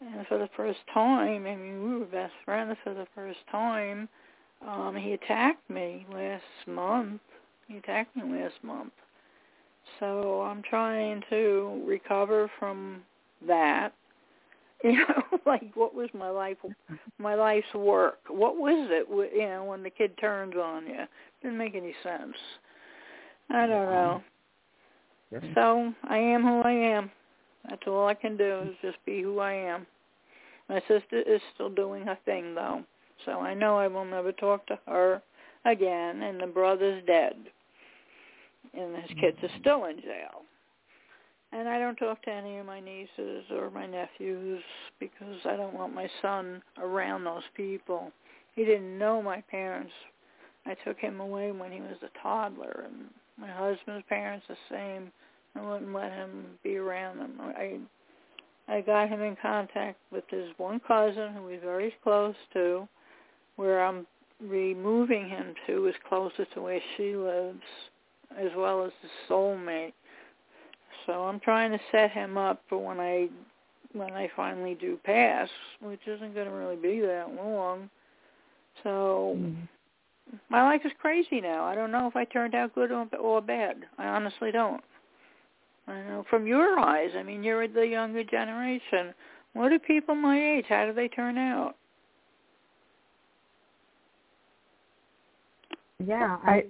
and 0.01 0.27
for 0.27 0.39
the 0.39 0.49
first 0.57 0.81
time, 0.93 1.47
I 1.47 1.57
mean, 1.57 1.83
we 1.85 1.99
were 1.99 2.07
best 2.07 2.33
friends 2.45 2.77
for 2.83 2.95
the 2.95 3.07
first 3.15 3.39
time. 3.51 4.09
Um, 4.67 4.97
he 4.97 5.13
attacked 5.13 5.69
me 5.69 6.07
last 6.13 6.43
month. 6.67 7.21
He 7.69 7.77
attacked 7.77 8.17
me 8.17 8.41
last 8.41 8.55
month. 8.63 8.93
So 10.01 10.43
I'm 10.43 10.63
trying 10.63 11.23
to 11.31 11.83
recover 11.87 12.51
from 12.59 13.03
that 13.47 13.93
you 14.85 14.93
know, 14.93 15.39
like 15.47 15.75
what 15.75 15.95
was 15.95 16.11
my 16.13 16.29
life, 16.29 16.59
my 17.19 17.35
life's 17.35 17.73
work? 17.75 18.19
What 18.29 18.59
was 18.59 18.89
it? 18.91 19.07
You 19.35 19.49
know, 19.49 19.65
when 19.65 19.83
the 19.83 19.89
kid 19.89 20.13
turns 20.19 20.55
on 20.57 20.87
you, 20.87 21.05
didn't 21.43 21.57
make 21.57 21.75
any 21.75 21.95
sense. 22.03 22.37
I 23.49 23.67
don't 23.67 23.91
know. 23.91 24.23
So 25.55 25.95
I 26.07 26.19
am 26.19 26.43
who 26.43 26.61
I 26.61 26.73
am. 26.73 27.11
That's 27.69 27.81
all 27.87 28.07
I 28.07 28.13
can 28.13 28.37
do 28.37 28.61
is 28.69 28.77
just 28.83 28.99
be 29.07 29.23
who 29.23 29.39
I 29.39 29.55
am. 29.55 29.87
My 30.69 30.81
sister 30.81 31.23
is 31.27 31.41
still 31.55 31.71
doing 31.71 32.05
her 32.05 32.19
thing 32.27 32.55
though, 32.55 32.83
so 33.25 33.41
I 33.41 33.55
know 33.55 33.79
I 33.79 33.89
will 33.89 34.05
never 34.05 34.33
talk 34.33 34.67
to 34.67 34.79
her 34.87 35.23
again. 35.65 36.23
And 36.23 36.41
the 36.41 36.47
brother's 36.47 37.05
dead, 37.07 37.35
and 38.75 38.97
his 38.97 39.19
kids 39.21 39.39
are 39.43 39.59
still 39.61 39.85
in 39.87 40.01
jail. 40.01 40.43
And 41.53 41.69
I 41.69 41.79
don't 41.79 41.97
talk 41.97 42.21
to 42.23 42.33
any 42.33 42.59
of 42.59 42.67
my 42.67 42.81
nieces 42.81 43.45
or 43.53 43.71
my 43.71 43.87
nephews 43.87 44.63
because 44.99 45.39
I 45.45 45.57
don't 45.57 45.75
want 45.75 45.95
my 45.95 46.09
son 46.21 46.61
around 46.79 47.23
those 47.23 47.45
people. 47.57 48.11
He 48.57 48.65
didn't 48.65 48.99
know 48.99 49.23
my 49.23 49.41
parents. 49.43 49.93
I 50.67 50.75
took 50.85 50.99
him 50.99 51.21
away 51.21 51.53
when 51.53 51.71
he 51.71 51.81
was 51.81 51.97
a 52.03 52.23
toddler, 52.23 52.87
and 52.87 53.05
my 53.39 53.49
husband's 53.49 54.05
parents 54.09 54.47
the 54.49 54.57
same. 54.71 55.13
I 55.55 55.61
wouldn't 55.61 55.95
let 55.95 56.11
him 56.11 56.47
be 56.65 56.77
around 56.77 57.19
them. 57.19 57.41
I 57.41 57.79
I 58.67 58.81
got 58.81 59.09
him 59.09 59.21
in 59.21 59.37
contact 59.41 59.99
with 60.11 60.25
his 60.31 60.49
one 60.57 60.81
cousin 60.81 61.35
who 61.35 61.49
he's 61.49 61.61
very 61.63 61.95
close 62.03 62.35
to, 62.55 62.89
where 63.57 63.85
I'm 63.85 64.07
removing 64.41 65.29
him 65.29 65.55
to 65.67 65.87
is 65.87 65.95
closer 66.09 66.45
to 66.55 66.61
where 66.61 66.81
she 66.97 67.17
lives, 67.17 67.63
as 68.37 68.51
well 68.57 68.85
as 68.85 68.93
the 69.03 69.09
soulmate 69.29 69.93
so 71.07 71.25
I'm 71.25 71.41
trying 71.41 71.71
to 71.73 71.81
set 71.93 72.11
him 72.11 72.37
up 72.37 72.63
for 72.69 72.79
when 72.79 73.01
I 73.01 73.29
when 73.93 74.13
I 74.13 74.29
finally 74.35 74.75
do 74.75 74.99
pass, 75.05 75.49
which 75.81 76.01
isn't 76.07 76.35
going 76.35 76.47
to 76.47 76.53
really 76.53 76.77
be 76.77 77.01
that 77.01 77.33
long. 77.35 77.89
So 78.83 79.37
mm. 79.39 79.69
my 80.49 80.65
life 80.65 80.81
is 80.85 80.93
crazy 81.01 81.41
now. 81.41 81.65
I 81.65 81.77
don't 81.77 81.93
know 81.93 82.09
if 82.09 82.17
I 82.17 82.25
turned 82.25 82.57
out 82.57 82.75
good 82.75 82.91
or, 82.91 83.07
or 83.21 83.41
bad. 83.41 83.77
I 83.99 84.07
honestly 84.07 84.51
don't. 84.51 84.83
I 85.87 86.01
know 86.01 86.25
from 86.29 86.47
your 86.47 86.79
eyes. 86.79 87.11
I 87.17 87.23
mean, 87.23 87.45
you're 87.45 87.69
the 87.69 87.87
younger 87.87 88.25
generation. 88.25 89.15
what 89.53 89.69
do 89.69 89.79
people 89.79 90.15
my 90.15 90.57
age? 90.57 90.65
How 90.69 90.87
do 90.87 90.93
they 90.93 91.09
turn 91.09 91.39
out? 91.39 91.77
Yeah, 95.99 96.39
I. 96.43 96.65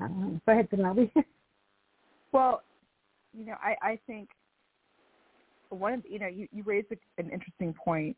I 0.00 0.08
go 0.08 0.40
ahead, 0.48 0.70
Penelope. 0.70 1.12
well, 2.32 2.62
you 3.32 3.46
know, 3.46 3.54
I 3.62 3.76
I 3.82 3.98
think 4.06 4.28
one 5.70 5.94
of 5.94 6.02
you 6.08 6.18
know 6.18 6.26
you 6.26 6.48
you 6.52 6.62
raised 6.64 6.88
an 7.18 7.30
interesting 7.30 7.74
point 7.74 8.16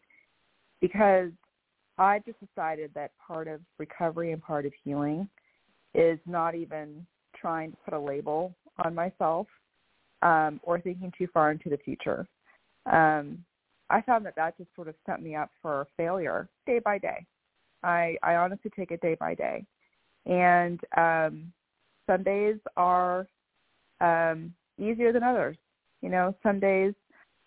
because 0.80 1.30
I 1.98 2.20
just 2.20 2.38
decided 2.40 2.90
that 2.94 3.12
part 3.24 3.48
of 3.48 3.61
recovery 3.78 4.32
and 4.32 4.42
part 4.42 4.66
of 4.66 4.72
healing 4.84 5.28
is 5.94 6.18
not 6.26 6.54
even 6.54 7.07
trying 7.34 7.70
to 7.70 7.76
put 7.84 7.94
a 7.94 7.98
label 7.98 8.54
on 8.84 8.94
myself 8.94 9.46
um, 10.22 10.61
or 10.62 10.80
thinking 10.80 11.12
too 11.16 11.26
far 11.32 11.50
into 11.50 11.70
the 11.70 11.78
future. 11.78 12.26
Um, 12.90 13.44
I 13.88 14.02
found 14.02 14.26
that 14.26 14.36
that 14.36 14.59
just 14.59 14.68
sort 14.74 14.88
of 14.88 14.94
set 15.07 15.22
me 15.22 15.34
up 15.34 15.50
for 15.62 15.86
failure 15.96 16.48
day 16.66 16.80
by 16.80 16.98
day. 16.98 17.24
I, 17.83 18.16
I 18.22 18.37
honestly 18.37 18.70
take 18.74 18.91
it 18.91 19.01
day 19.01 19.16
by 19.18 19.35
day. 19.35 19.64
And 20.27 20.81
um, 20.97 21.53
some 22.07 22.22
days 22.22 22.57
are 22.77 23.27
um, 24.01 24.53
easier 24.79 25.12
than 25.12 25.22
others. 25.22 25.57
You 26.03 26.09
know, 26.11 26.35
some 26.43 26.61
days 26.61 26.95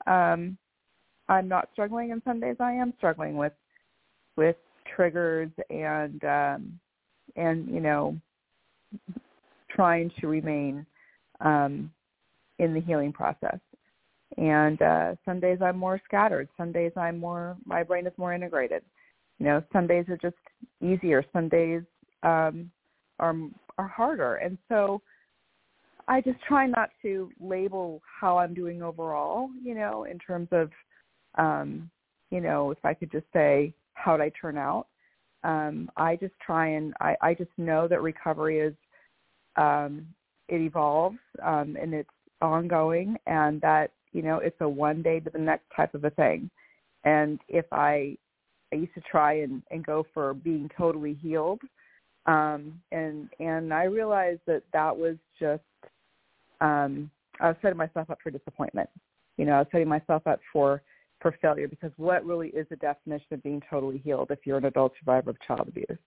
um, 0.08 0.58
I'm 1.28 1.48
not 1.48 1.70
struggling, 1.74 2.12
and 2.12 2.22
some 2.26 2.40
days 2.40 2.58
I 2.60 2.74
am 2.74 2.94
struggling 2.98 3.38
with 3.38 3.54
with 4.36 4.56
triggers 4.96 5.50
and 5.70 6.24
um, 6.24 6.80
and 7.36 7.68
you 7.70 7.80
know 7.80 8.18
trying 9.70 10.12
to 10.20 10.28
remain 10.28 10.86
um, 11.42 11.92
in 12.58 12.74
the 12.74 12.82
healing 12.82 13.14
process. 13.14 13.60
And 14.38 14.82
uh, 14.82 15.16
some 15.26 15.40
days 15.40 15.60
I'm 15.62 15.78
more 15.78 16.02
scattered. 16.06 16.50
Some 16.58 16.72
days 16.72 16.92
I'm 16.98 17.20
more 17.20 17.56
my 17.66 17.84
brain 17.84 18.08
is 18.08 18.14
more 18.18 18.34
integrated. 18.34 18.84
You 19.40 19.46
know, 19.46 19.64
some 19.74 19.88
days 19.88 20.06
are 20.10 20.18
just 20.18 20.36
easier. 20.82 21.24
Some 21.34 21.50
days 21.50 21.82
um, 22.24 22.70
are 23.20 23.36
are 23.78 23.88
harder. 23.88 24.36
And 24.36 24.58
so 24.68 25.02
I 26.08 26.22
just 26.22 26.42
try 26.48 26.68
not 26.68 26.90
to 27.02 27.32
label 27.40 28.02
how 28.20 28.38
I'm 28.38 28.54
doing 28.54 28.84
overall. 28.84 29.50
You 29.64 29.76
know, 29.76 30.04
in 30.04 30.20
terms 30.20 30.50
of 30.52 30.70
um, 31.38 31.90
you 32.32 32.42
know, 32.42 32.72
if 32.72 32.84
I 32.84 32.94
could 32.94 33.12
just 33.12 33.26
say 33.34 33.74
how'd 34.00 34.22
I 34.22 34.32
turn 34.42 34.58
out. 34.58 34.88
Um, 35.44 35.90
I 35.96 36.16
just 36.16 36.34
try 36.46 36.70
and 36.70 36.94
I, 37.00 37.16
I 37.22 37.34
just 37.34 37.52
know 37.58 37.88
that 37.88 38.02
recovery 38.02 38.60
is 38.60 38.74
um, 39.56 40.06
it 40.48 40.62
evolves 40.62 41.18
um, 41.44 41.78
and 41.82 41.94
it's 41.94 42.10
ongoing, 42.42 43.18
and 43.28 43.62
that 43.62 43.92
you 44.12 44.22
know 44.22 44.38
it's 44.38 44.60
a 44.62 44.68
one 44.68 45.02
day 45.02 45.20
to 45.20 45.30
the 45.30 45.40
next 45.40 45.66
type 45.76 45.94
of 45.94 46.06
a 46.06 46.10
thing. 46.12 46.50
And 47.04 47.40
if 47.48 47.66
I 47.72 48.18
I 48.72 48.78
used 48.78 48.94
to 48.94 49.02
try 49.02 49.40
and, 49.40 49.64
and 49.72 49.86
go 49.86 50.06
for 50.14 50.34
being 50.34 50.70
totally 50.78 51.18
healed, 51.22 51.62
um, 52.26 52.80
and 52.92 53.30
and 53.40 53.74
I 53.74 53.84
realized 53.86 54.42
that 54.48 54.64
that 54.74 54.96
was 54.96 55.16
just 55.40 55.64
um, 56.62 57.10
I 57.40 57.48
was 57.48 57.58
setting 57.62 57.78
myself 57.78 58.10
up 58.10 58.20
for 58.22 58.32
disappointment. 58.32 58.90
You 59.38 59.46
know, 59.46 59.54
I 59.54 59.60
was 59.60 59.68
setting 59.72 59.88
myself 59.88 60.28
up 60.28 60.40
for 60.52 60.82
for 61.22 61.36
failure 61.42 61.68
because 61.68 61.92
what 61.98 62.26
really 62.26 62.50
is 62.50 62.66
the 62.70 62.76
definition 62.78 63.28
of 63.32 63.44
being 63.44 63.62
totally 63.70 63.98
healed 63.98 64.32
if 64.32 64.40
you're 64.46 64.58
an 64.58 64.66
adult 64.66 64.94
survivor 65.00 65.32
of 65.32 65.38
child 65.46 65.68
abuse? 65.68 66.00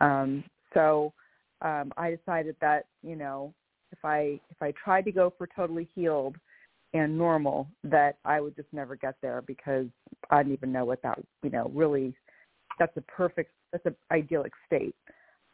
Um, 0.00 0.44
so 0.74 1.12
um, 1.60 1.92
I 1.96 2.10
decided 2.10 2.56
that 2.60 2.86
you 3.02 3.16
know 3.16 3.52
if 3.92 3.98
I 4.04 4.40
if 4.50 4.60
I 4.60 4.72
tried 4.82 5.04
to 5.04 5.12
go 5.12 5.32
for 5.36 5.46
totally 5.54 5.88
healed 5.94 6.36
and 6.94 7.16
normal, 7.16 7.68
that 7.84 8.18
I 8.24 8.40
would 8.40 8.54
just 8.56 8.68
never 8.72 8.96
get 8.96 9.16
there 9.22 9.42
because 9.46 9.86
I 10.30 10.38
didn't 10.38 10.54
even 10.54 10.72
know 10.72 10.84
what 10.84 11.02
that 11.02 11.18
you 11.42 11.50
know 11.50 11.70
really 11.74 12.14
that's 12.78 12.96
a 12.96 13.02
perfect 13.02 13.52
that's 13.72 13.86
an 13.86 13.96
idyllic 14.10 14.52
state. 14.66 14.94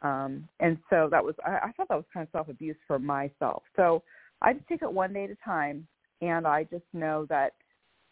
Um, 0.01 0.47
and 0.59 0.77
so 0.89 1.09
that 1.11 1.23
was 1.23 1.35
I, 1.45 1.67
I 1.67 1.71
thought 1.71 1.89
that 1.89 1.95
was 1.95 2.05
kind 2.13 2.25
of 2.25 2.31
self 2.31 2.49
abuse 2.49 2.77
for 2.87 2.99
myself. 2.99 3.63
So 3.75 4.03
I 4.41 4.53
just 4.53 4.67
take 4.67 4.81
it 4.81 4.91
one 4.91 5.13
day 5.13 5.25
at 5.25 5.31
a 5.31 5.37
time, 5.43 5.87
and 6.21 6.47
I 6.47 6.63
just 6.63 6.85
know 6.93 7.25
that 7.29 7.53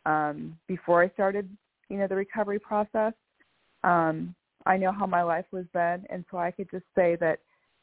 um, 0.05 0.57
before 0.67 1.03
I 1.03 1.09
started, 1.09 1.49
you 1.89 1.97
know, 1.97 2.07
the 2.07 2.15
recovery 2.15 2.59
process. 2.59 3.13
Um, 3.83 4.35
I 4.65 4.75
know 4.75 4.91
how 4.91 5.05
my 5.05 5.23
life 5.23 5.45
was 5.51 5.65
then, 5.73 6.05
and 6.09 6.25
so 6.29 6.37
I 6.37 6.51
could 6.51 6.69
just 6.69 6.83
say 6.93 7.15
that 7.21 7.39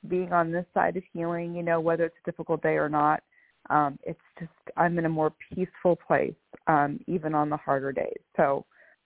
being 0.08 0.32
on 0.32 0.52
this 0.52 0.66
side 0.74 0.96
of 0.96 1.02
healing, 1.12 1.54
you 1.54 1.62
know, 1.62 1.80
whether 1.80 2.04
it's 2.04 2.16
a 2.26 2.30
difficult 2.30 2.62
day 2.62 2.74
or 2.74 2.90
not, 2.90 3.22
um, 3.70 3.98
it's 4.02 4.20
just 4.38 4.50
I'm 4.76 4.98
in 4.98 5.06
a 5.06 5.10
more 5.10 5.32
peaceful 5.52 5.96
place, 5.96 6.34
um, 6.66 7.00
even 7.06 7.34
on 7.34 7.50
the 7.50 7.56
harder 7.56 7.92
days. 7.92 8.18
So 8.36 8.64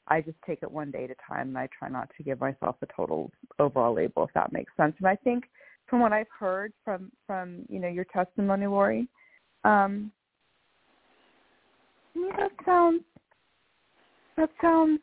I 0.08 0.20
just 0.20 0.38
take 0.46 0.62
it 0.62 0.70
one 0.70 0.90
day 0.90 1.04
at 1.04 1.10
a 1.10 1.16
time, 1.26 1.48
and 1.48 1.58
I 1.58 1.68
try 1.78 1.88
not 1.88 2.10
to 2.16 2.22
give 2.22 2.40
myself 2.40 2.76
a 2.82 2.86
total 2.94 3.30
overall 3.58 3.94
label, 3.94 4.24
if 4.24 4.30
that 4.34 4.52
makes 4.52 4.72
sense. 4.76 4.94
And 4.98 5.06
I 5.06 5.16
think 5.16 5.44
from 5.86 6.00
what 6.00 6.12
I've 6.12 6.26
heard 6.38 6.72
from 6.84 7.12
from 7.26 7.64
you 7.68 7.78
know 7.78 7.88
your 7.88 8.06
testimony, 8.06 8.66
Lori, 8.66 9.08
um, 9.64 10.10
yeah, 12.14 12.36
that 12.36 12.52
sounds 12.64 13.02
that 14.36 14.50
sounds 14.60 15.00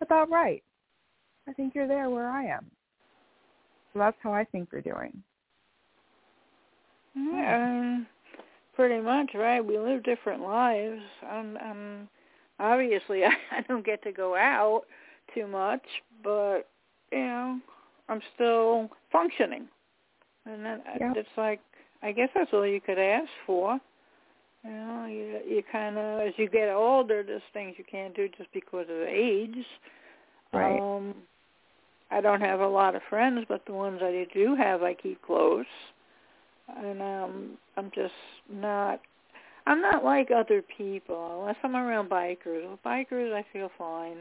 about 0.00 0.30
right. 0.30 0.62
I 1.48 1.52
think 1.52 1.74
you're 1.74 1.88
there 1.88 2.10
where 2.10 2.30
I 2.30 2.44
am. 2.44 2.70
So 3.92 3.98
that's 3.98 4.16
how 4.22 4.32
I 4.32 4.44
think 4.44 4.68
you're 4.72 4.80
doing. 4.80 5.22
Yeah, 7.14 8.00
pretty 8.74 9.02
much 9.02 9.30
right. 9.34 9.64
We 9.64 9.78
live 9.78 10.02
different 10.02 10.42
lives. 10.42 11.00
I'm, 11.28 11.56
I'm 11.58 12.08
obviously 12.58 13.24
I, 13.24 13.32
I 13.50 13.60
don't 13.68 13.84
get 13.84 14.02
to 14.04 14.12
go 14.12 14.34
out 14.34 14.82
too 15.34 15.46
much, 15.46 15.84
but 16.22 16.68
you 17.10 17.18
know, 17.18 17.60
I'm 18.08 18.20
still 18.34 18.90
functioning, 19.10 19.68
and 20.46 20.64
then 20.64 20.80
yeah. 20.98 21.12
it's 21.14 21.28
like 21.36 21.60
I 22.02 22.12
guess 22.12 22.28
that's 22.34 22.50
all 22.52 22.66
you 22.66 22.80
could 22.80 22.98
ask 22.98 23.28
for. 23.46 23.78
You 24.64 24.70
know, 24.70 25.06
you 25.06 25.40
you 25.46 25.62
kind 25.70 25.98
of 25.98 26.20
as 26.20 26.34
you 26.36 26.48
get 26.48 26.70
older, 26.70 27.22
there's 27.22 27.42
things 27.52 27.74
you 27.78 27.84
can't 27.90 28.14
do 28.14 28.28
just 28.36 28.52
because 28.52 28.86
of 28.88 29.08
age. 29.08 29.64
Right. 30.52 30.78
Um, 30.78 31.14
I 32.10 32.20
don't 32.20 32.42
have 32.42 32.60
a 32.60 32.68
lot 32.68 32.94
of 32.94 33.02
friends, 33.08 33.46
but 33.48 33.64
the 33.66 33.72
ones 33.72 34.00
I 34.02 34.26
do 34.34 34.54
have, 34.54 34.82
I 34.82 34.92
keep 34.92 35.22
close. 35.22 35.64
And 36.68 37.02
um, 37.02 37.58
I'm 37.76 37.90
just 37.94 38.14
not. 38.50 39.00
I'm 39.66 39.80
not 39.80 40.04
like 40.04 40.30
other 40.30 40.62
people 40.76 41.40
unless 41.40 41.56
I'm 41.62 41.76
around 41.76 42.10
bikers. 42.10 42.68
With 42.68 42.82
bikers, 42.84 43.32
I 43.32 43.44
feel 43.52 43.70
fine. 43.78 44.18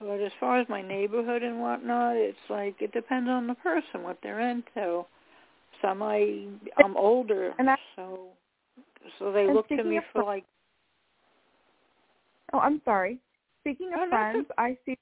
But 0.00 0.20
as 0.20 0.32
far 0.40 0.58
as 0.58 0.68
my 0.68 0.82
neighborhood 0.82 1.44
and 1.44 1.60
whatnot, 1.60 2.16
it's 2.16 2.36
like 2.50 2.74
it 2.80 2.92
depends 2.92 3.28
on 3.28 3.46
the 3.46 3.54
person 3.54 4.02
what 4.02 4.18
they're 4.22 4.40
into. 4.40 5.04
Some 5.80 6.02
I 6.02 6.46
I'm 6.82 6.96
older, 6.96 7.54
and 7.58 7.68
that, 7.68 7.78
so 7.96 8.28
so 9.18 9.32
they 9.32 9.52
look 9.52 9.68
to 9.68 9.84
me 9.84 10.00
for 10.12 10.24
like. 10.24 10.44
Oh, 12.52 12.58
I'm 12.58 12.80
sorry. 12.84 13.18
Speaking 13.60 13.92
of 13.94 14.00
oh, 14.00 14.08
friends, 14.10 14.46
I 14.58 14.76
see 14.84 14.96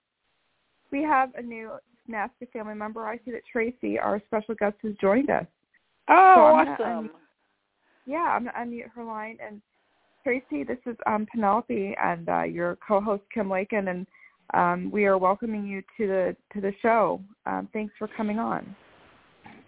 we 0.91 1.03
have 1.03 1.31
a 1.37 1.43
new 1.43 1.71
NAASCA 2.11 2.51
family 2.53 2.75
member. 2.75 3.07
I 3.07 3.17
see 3.25 3.31
that 3.33 3.43
Tracy, 3.51 3.99
our 3.99 4.21
special 4.27 4.55
guest, 4.55 4.77
has 4.83 4.93
joined 5.01 5.31
us. 5.31 5.47
Oh, 6.11 6.35
so 6.37 6.41
awesome! 6.43 7.09
Unmute, 7.09 7.11
yeah, 8.07 8.19
I'm 8.19 8.45
gonna 8.45 8.59
unmute 8.59 8.91
her 8.95 9.05
line. 9.05 9.39
And 9.45 9.63
Tracy, 10.25 10.65
this 10.65 10.79
is 10.87 10.97
um, 11.07 11.27
Penelope 11.33 11.97
and 12.03 12.29
uh, 12.29 12.43
your 12.43 12.77
co-host 12.87 13.23
Kim 13.33 13.49
Lakin, 13.49 13.89
and 13.89 14.07
um, 14.55 14.91
we 14.91 15.07
are 15.07 15.17
welcoming 15.17 15.67
you 15.67 15.83
to 15.97 16.07
the 16.07 16.37
to 16.53 16.61
the 16.61 16.73
show. 16.83 17.21
Um, 17.47 17.69
thanks 17.73 17.95
for 17.99 18.09
coming 18.09 18.39
on. 18.39 18.75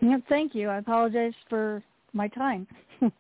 Yeah, 0.01 0.19
thank 0.29 0.55
you. 0.55 0.69
I 0.69 0.79
apologize 0.79 1.35
for 1.49 1.83
my 2.13 2.29
time. 2.29 2.67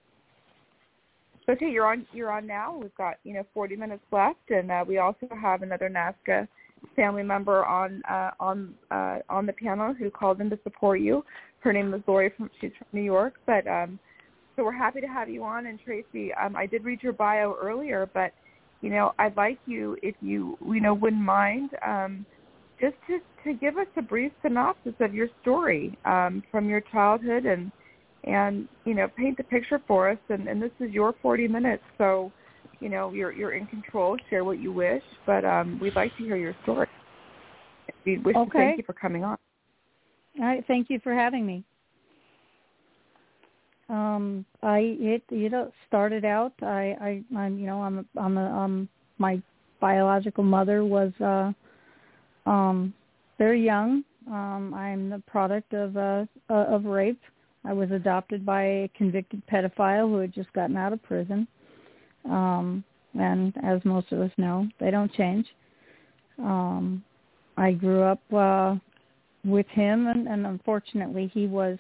Okay, 1.49 1.71
you're 1.71 1.87
on. 1.87 2.07
You're 2.13 2.31
on 2.31 2.47
now. 2.47 2.77
We've 2.81 2.95
got 2.95 3.17
you 3.25 3.35
know 3.35 3.45
40 3.53 3.75
minutes 3.77 4.05
left, 4.13 4.51
and 4.51 4.71
uh, 4.71 4.85
we 4.87 4.99
also 4.99 5.29
have 5.41 5.63
another 5.63 5.91
NAASCA 5.91 6.47
family 6.95 7.23
member 7.23 7.65
on 7.65 8.03
uh, 8.11 8.31
on 8.41 8.75
uh, 8.91 9.19
on 9.29 9.47
the 9.47 9.53
panel 9.53 9.95
who 9.95 10.11
called 10.11 10.41
in 10.41 10.51
to 10.51 10.59
support 10.63 11.01
you. 11.01 11.25
Her 11.61 11.73
name 11.73 11.93
is 11.95 12.03
Lori 12.07 12.33
from 12.37 12.51
she's 12.61 12.73
from 12.79 12.87
New 12.93 13.05
York, 13.05 13.35
but 13.47 13.67
um, 13.67 13.99
so 14.57 14.65
we're 14.65 14.73
happy 14.73 15.01
to 15.01 15.07
have 15.07 15.29
you 15.29 15.45
on. 15.45 15.67
And 15.67 15.79
Tracy, 15.81 16.33
um, 16.35 16.57
I 16.57 16.67
did 16.67 16.85
read 16.85 17.03
your 17.03 17.13
bio 17.13 17.57
earlier, 17.61 18.09
but 18.13 18.33
you 18.81 18.91
know 18.91 19.13
I'd 19.19 19.37
like 19.37 19.59
you 19.67 19.97
if 20.03 20.15
you 20.21 20.59
you 20.67 20.81
know 20.81 20.95
wouldn't 20.95 21.23
mind 21.23 21.71
um, 21.87 22.27
just 22.81 22.97
to 23.07 23.19
to 23.45 23.55
give 23.55 23.79
us 23.79 23.87
a 23.97 24.03
brief 24.03 24.33
synopsis 24.43 24.95
of 25.01 25.15
your 25.15 25.29
story 25.41 25.97
um, 26.05 26.43
from 26.51 26.69
your 26.69 26.81
childhood 26.81 27.47
and 27.47 27.73
and 28.25 28.69
you 28.85 28.95
know 28.95 29.09
paint 29.17 29.37
the 29.37 29.45
picture 29.45 29.81
for 29.87 30.11
us 30.11 30.19
and, 30.29 30.49
and 30.49 30.61
this 30.63 30.71
is 30.81 30.91
your 30.91 31.15
40 31.23 31.49
minutes 31.49 31.83
so 31.99 32.31
you 32.83 32.89
know 32.89 33.13
you're 33.13 33.33
you're 33.33 33.53
in 33.53 33.67
control 33.67 34.17
share 34.29 34.45
what 34.45 34.59
you 34.59 34.73
wish 34.73 35.03
but 35.27 35.45
um 35.45 35.79
we'd 35.81 35.95
like 35.95 36.15
to 36.17 36.25
hear 36.25 36.37
your 36.37 36.55
story 36.63 36.89
we 38.05 38.19
wish 38.19 38.37
okay. 38.37 38.51
to 38.51 38.59
thank 38.59 38.79
you 38.79 38.85
for 38.85 38.93
coming 38.93 39.25
on 39.25 39.37
all 40.39 40.47
right 40.47 40.65
thank 40.67 40.91
you 40.91 40.99
for 41.03 41.15
having 41.15 41.47
me 41.47 41.65
um 43.89 44.45
i 44.63 44.97
it 44.99 45.23
you 45.31 45.49
know 45.49 45.71
started 45.87 46.25
out 46.25 46.53
i 46.63 46.97
i 47.01 47.37
i'm 47.37 47.59
you 47.59 47.67
know 47.67 47.83
i'm 47.83 48.07
i'm 48.17 48.37
a, 48.39 48.45
i'm 48.47 48.89
my 49.19 49.41
biological 49.81 50.45
mother 50.45 50.85
was 50.85 51.13
uh 51.21 51.53
um 52.49 52.95
very 53.39 53.63
young. 53.65 54.05
Um 54.29 54.73
I'm 54.73 55.11
the 55.11 55.23
product 55.27 55.75
of 55.75 55.97
uh 55.97 56.25
of 56.49 56.85
rape. 56.85 57.21
I 57.65 57.73
was 57.73 57.91
adopted 57.91 58.47
by 58.47 58.63
a 58.63 58.91
convicted 58.97 59.43
pedophile 59.53 60.09
who 60.09 60.19
had 60.19 60.33
just 60.33 60.53
gotten 60.53 60.77
out 60.77 60.93
of 60.93 61.03
prison. 61.03 61.47
Um 62.25 62.85
and 63.15 63.55
as 63.63 63.85
most 63.85 64.11
of 64.13 64.21
us 64.21 64.31
know, 64.39 64.67
they 64.81 64.91
don't 64.91 65.13
change. 65.13 65.47
Um 66.39 67.05
I 67.57 67.73
grew 67.73 68.03
up 68.03 68.21
uh 68.33 68.77
with 69.45 69.67
him 69.69 70.07
and, 70.07 70.29
and 70.29 70.47
unfortunately 70.47 71.31
he 71.35 71.47
was 71.47 71.79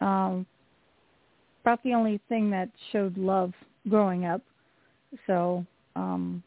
um 0.00 0.46
about 1.62 1.82
the 1.82 1.92
only 1.94 2.20
thing 2.28 2.50
that 2.50 2.68
showed 2.92 3.18
love 3.18 3.52
growing 3.88 4.24
up. 4.24 4.42
So 5.26 5.66
um 5.96 6.42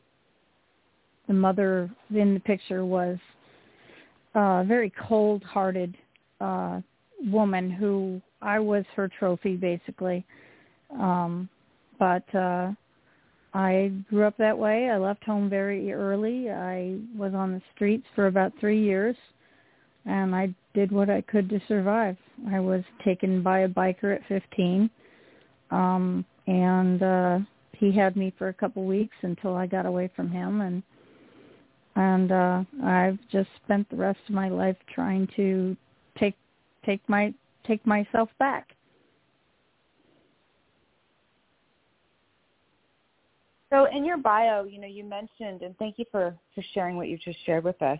the 1.27 1.33
mother 1.33 1.91
in 2.15 2.33
the 2.33 2.39
picture 2.39 2.85
was 2.85 3.17
a 4.33 4.63
very 4.65 4.91
cold-hearted 5.07 5.95
uh 6.39 6.81
woman 7.25 7.69
who 7.69 8.21
I 8.41 8.59
was 8.59 8.85
her 8.95 9.09
trophy 9.19 9.55
basically. 9.57 10.25
Um 10.91 11.49
but 11.99 12.23
uh 12.35 12.71
I 13.51 13.91
grew 14.09 14.25
up 14.25 14.37
that 14.37 14.57
way. 14.57 14.91
I 14.91 14.97
left 14.97 15.23
home 15.23 15.49
very 15.49 15.91
early. 15.91 16.51
I 16.51 16.99
was 17.17 17.33
on 17.33 17.51
the 17.51 17.61
streets 17.75 18.05
for 18.13 18.27
about 18.27 18.53
3 18.59 18.79
years 18.79 19.15
and 20.05 20.35
I 20.35 20.53
did 20.75 20.91
what 20.91 21.09
I 21.09 21.21
could 21.21 21.49
to 21.49 21.59
survive. 21.67 22.15
I 22.51 22.59
was 22.59 22.83
taken 23.03 23.41
by 23.41 23.59
a 23.61 23.69
biker 23.69 24.15
at 24.15 24.25
15 24.27 24.89
um 25.71 26.25
and 26.47 27.03
uh 27.03 27.39
he 27.73 27.91
had 27.91 28.15
me 28.15 28.33
for 28.37 28.49
a 28.49 28.53
couple 28.53 28.83
weeks 28.85 29.15
until 29.21 29.55
I 29.55 29.65
got 29.65 29.85
away 29.85 30.09
from 30.15 30.29
him 30.29 30.61
and 30.61 30.83
and 31.95 32.31
uh 32.31 32.63
I've 32.83 33.19
just 33.31 33.49
spent 33.63 33.89
the 33.89 33.95
rest 33.95 34.19
of 34.27 34.35
my 34.35 34.49
life 34.49 34.77
trying 34.93 35.27
to 35.35 35.75
take 36.17 36.35
take 36.85 37.01
my 37.07 37.33
take 37.65 37.85
myself 37.85 38.29
back. 38.39 38.69
So 43.71 43.85
in 43.85 44.03
your 44.03 44.17
bio, 44.17 44.63
you 44.63 44.79
know, 44.79 44.87
you 44.87 45.03
mentioned 45.03 45.61
and 45.61 45.77
thank 45.77 45.99
you 45.99 46.05
for 46.11 46.35
for 46.55 46.63
sharing 46.73 46.97
what 46.97 47.07
you 47.07 47.17
just 47.17 47.37
shared 47.45 47.63
with 47.63 47.81
us. 47.81 47.99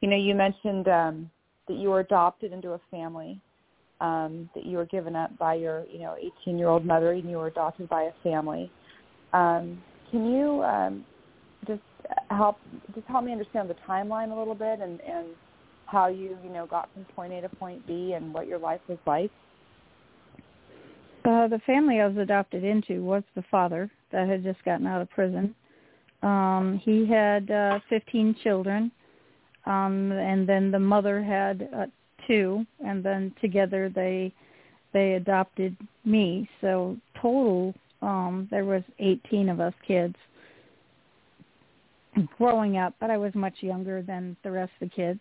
You 0.00 0.08
know, 0.08 0.16
you 0.16 0.34
mentioned 0.34 0.88
um 0.88 1.30
that 1.68 1.76
you 1.76 1.90
were 1.90 2.00
adopted 2.00 2.52
into 2.52 2.72
a 2.72 2.80
family 2.90 3.40
um, 4.02 4.50
that 4.54 4.66
you 4.66 4.76
were 4.76 4.84
given 4.86 5.14
up 5.14 5.36
by 5.38 5.54
your, 5.54 5.84
you 5.90 6.00
know, 6.00 6.16
18-year-old 6.46 6.84
mother, 6.84 7.12
and 7.12 7.30
you 7.30 7.36
were 7.36 7.46
adopted 7.46 7.88
by 7.88 8.02
a 8.02 8.12
family. 8.22 8.70
Um, 9.32 9.80
can 10.10 10.30
you 10.30 10.62
um, 10.64 11.04
just 11.66 11.80
help 12.28 12.58
just 12.94 13.06
help 13.06 13.24
me 13.24 13.32
understand 13.32 13.70
the 13.70 13.76
timeline 13.88 14.32
a 14.32 14.38
little 14.38 14.56
bit 14.56 14.80
and, 14.80 15.00
and 15.00 15.28
how 15.86 16.08
you, 16.08 16.36
you 16.44 16.50
know, 16.50 16.66
got 16.66 16.88
from 16.92 17.04
point 17.14 17.32
A 17.32 17.40
to 17.42 17.48
point 17.48 17.86
B 17.86 18.14
and 18.14 18.34
what 18.34 18.48
your 18.48 18.58
life 18.58 18.80
was 18.88 18.98
like? 19.06 19.30
Uh, 21.24 21.46
the 21.46 21.60
family 21.64 22.00
I 22.00 22.08
was 22.08 22.16
adopted 22.16 22.64
into 22.64 23.04
was 23.04 23.22
the 23.36 23.44
father 23.50 23.88
that 24.12 24.28
had 24.28 24.44
just 24.44 24.62
gotten 24.64 24.86
out 24.86 25.02
of 25.02 25.10
prison. 25.10 25.54
Um, 26.22 26.80
he 26.84 27.06
had 27.06 27.50
uh, 27.50 27.80
15 27.88 28.36
children, 28.42 28.92
um, 29.66 30.12
and 30.12 30.48
then 30.48 30.70
the 30.70 30.78
mother 30.78 31.22
had 31.22 31.68
uh, 31.74 31.86
two, 32.26 32.64
and 32.84 33.04
then 33.04 33.34
together 33.40 33.90
they 33.92 34.32
they 34.92 35.14
adopted 35.14 35.76
me. 36.04 36.48
So 36.60 36.96
total, 37.20 37.74
um, 38.02 38.46
there 38.50 38.64
was 38.64 38.82
18 38.98 39.48
of 39.48 39.58
us 39.58 39.72
kids 39.86 40.14
growing 42.38 42.76
up, 42.76 42.94
but 43.00 43.10
I 43.10 43.16
was 43.16 43.34
much 43.34 43.54
younger 43.60 44.02
than 44.02 44.36
the 44.44 44.50
rest 44.50 44.72
of 44.80 44.90
the 44.90 44.94
kids. 44.94 45.20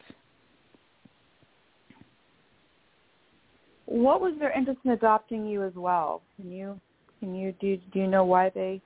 What 3.86 4.22
was 4.22 4.34
their 4.40 4.52
interest 4.52 4.80
in 4.86 4.92
adopting 4.92 5.46
you 5.46 5.64
as 5.64 5.74
well? 5.76 6.22
Can 6.38 6.52
you 6.52 6.80
can 7.22 7.36
you 7.36 7.54
do 7.62 7.78
do 7.94 8.00
you 8.00 8.08
know 8.08 8.26
why 8.26 8.50
they 8.50 8.82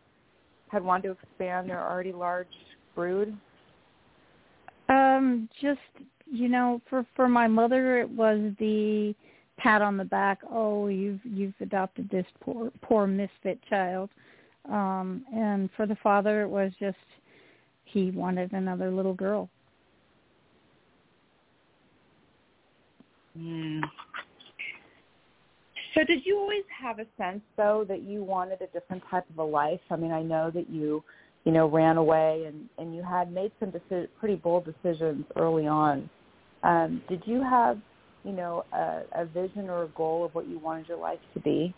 had 0.68 0.84
wanted 0.84 1.04
to 1.04 1.12
expand 1.12 1.70
their 1.70 1.82
already 1.82 2.12
large 2.12 2.48
brood? 2.94 3.36
Um, 4.90 5.50
just 5.62 5.80
you 6.26 6.50
know, 6.50 6.82
for 6.90 7.06
for 7.16 7.28
my 7.28 7.48
mother, 7.48 8.00
it 8.00 8.10
was 8.10 8.54
the 8.60 9.16
pat 9.58 9.82
on 9.82 9.96
the 9.98 10.04
back. 10.04 10.40
Oh, 10.52 10.88
you've 10.90 11.22
you've 11.24 11.54
adopted 11.62 12.10
this 12.10 12.26
poor 12.42 12.72
poor 12.82 13.08
misfit 13.08 13.60
child. 13.70 14.10
Um, 14.70 15.26
and 15.34 15.70
for 15.78 15.88
the 15.88 15.96
father, 16.04 16.42
it 16.42 16.50
was 16.50 16.72
just 16.80 16.98
he 17.86 18.12
wanted 18.12 18.52
another 18.52 18.92
little 18.92 19.14
girl. 19.14 19.50
Mm. 23.38 23.82
So 25.96 26.04
did 26.04 26.26
you 26.26 26.38
always 26.38 26.66
have 26.82 27.00
a 27.00 27.06
sense 27.18 27.42
though 27.56 27.86
that 27.88 28.04
you 28.04 28.24
wanted 28.24 28.62
a 28.62 28.68
different 28.68 29.02
type 29.10 29.26
of 29.30 29.38
a 29.38 29.44
life? 29.44 29.80
I 29.90 29.96
mean, 29.96 30.12
I 30.12 30.22
know 30.22 30.52
that 30.54 30.70
you, 30.70 31.02
you 31.46 31.54
know, 31.54 31.68
ran 31.68 31.96
away 31.96 32.44
and 32.48 32.70
and 32.78 32.94
you 32.94 33.02
had 33.02 33.32
made 33.32 33.52
some 33.60 33.72
deci- 33.72 34.10
pretty 34.20 34.36
bold 34.36 34.66
decisions 34.66 35.26
early 35.38 35.68
on. 35.68 36.10
Um, 36.64 37.02
did 37.08 37.24
you 37.26 37.42
have, 37.42 37.80
you 38.26 38.34
know, 38.34 38.66
a, 38.74 39.04
a 39.14 39.26
vision 39.26 39.70
or 39.70 39.84
a 39.84 39.88
goal 39.90 40.26
of 40.26 40.36
what 40.36 40.48
you 40.50 40.60
wanted 40.60 40.90
your 40.90 40.98
life 40.98 41.20
to 41.34 41.40
be? 41.40 41.74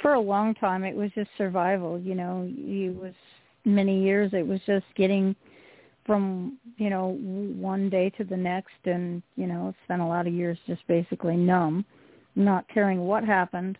For 0.00 0.14
a 0.14 0.20
long 0.20 0.54
time, 0.54 0.84
it 0.84 0.94
was 0.94 1.10
just 1.14 1.28
survival. 1.36 1.98
You 1.98 2.14
know, 2.14 2.46
it 2.48 2.94
was 2.94 3.14
many 3.64 4.02
years. 4.02 4.30
It 4.32 4.46
was 4.46 4.60
just 4.66 4.86
getting 4.96 5.36
from 6.06 6.58
you 6.78 6.88
know 6.88 7.18
one 7.18 7.90
day 7.90 8.08
to 8.16 8.24
the 8.24 8.36
next, 8.36 8.86
and 8.86 9.22
you 9.36 9.46
know, 9.46 9.74
spent 9.84 10.00
a 10.00 10.06
lot 10.06 10.26
of 10.26 10.32
years 10.32 10.56
just 10.66 10.86
basically 10.86 11.36
numb, 11.36 11.84
not 12.34 12.68
caring 12.68 13.00
what 13.00 13.24
happened. 13.24 13.78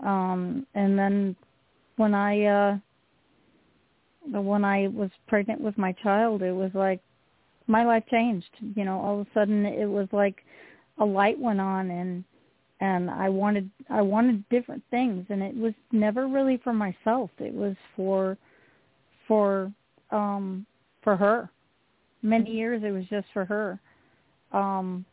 Um, 0.00 0.66
and 0.74 0.98
then 0.98 1.36
when 1.96 2.14
I 2.14 2.44
uh, 2.44 2.78
when 4.40 4.64
I 4.64 4.88
was 4.88 5.10
pregnant 5.28 5.60
with 5.60 5.76
my 5.78 5.92
child, 5.92 6.42
it 6.42 6.52
was 6.52 6.70
like 6.74 7.00
my 7.66 7.84
life 7.84 8.04
changed. 8.10 8.50
You 8.74 8.84
know, 8.84 8.98
all 8.98 9.20
of 9.20 9.26
a 9.26 9.30
sudden 9.32 9.64
it 9.66 9.86
was 9.86 10.08
like 10.12 10.44
a 10.98 11.04
light 11.04 11.38
went 11.38 11.60
on 11.60 11.90
and 11.90 12.24
and 12.80 13.10
I 13.10 13.28
wanted 13.28 13.70
I 13.88 14.02
wanted 14.02 14.48
different 14.48 14.82
things 14.90 15.26
and 15.28 15.42
it 15.42 15.56
was 15.56 15.74
never 15.92 16.26
really 16.26 16.60
for 16.62 16.72
myself. 16.72 17.30
It 17.38 17.54
was 17.54 17.76
for 17.96 18.36
for 19.28 19.72
um 20.10 20.66
for 21.02 21.16
her. 21.16 21.50
Many 22.22 22.50
years 22.50 22.82
it 22.84 22.90
was 22.90 23.04
just 23.06 23.26
for 23.32 23.44
her. 23.44 23.80
Um 24.52 25.04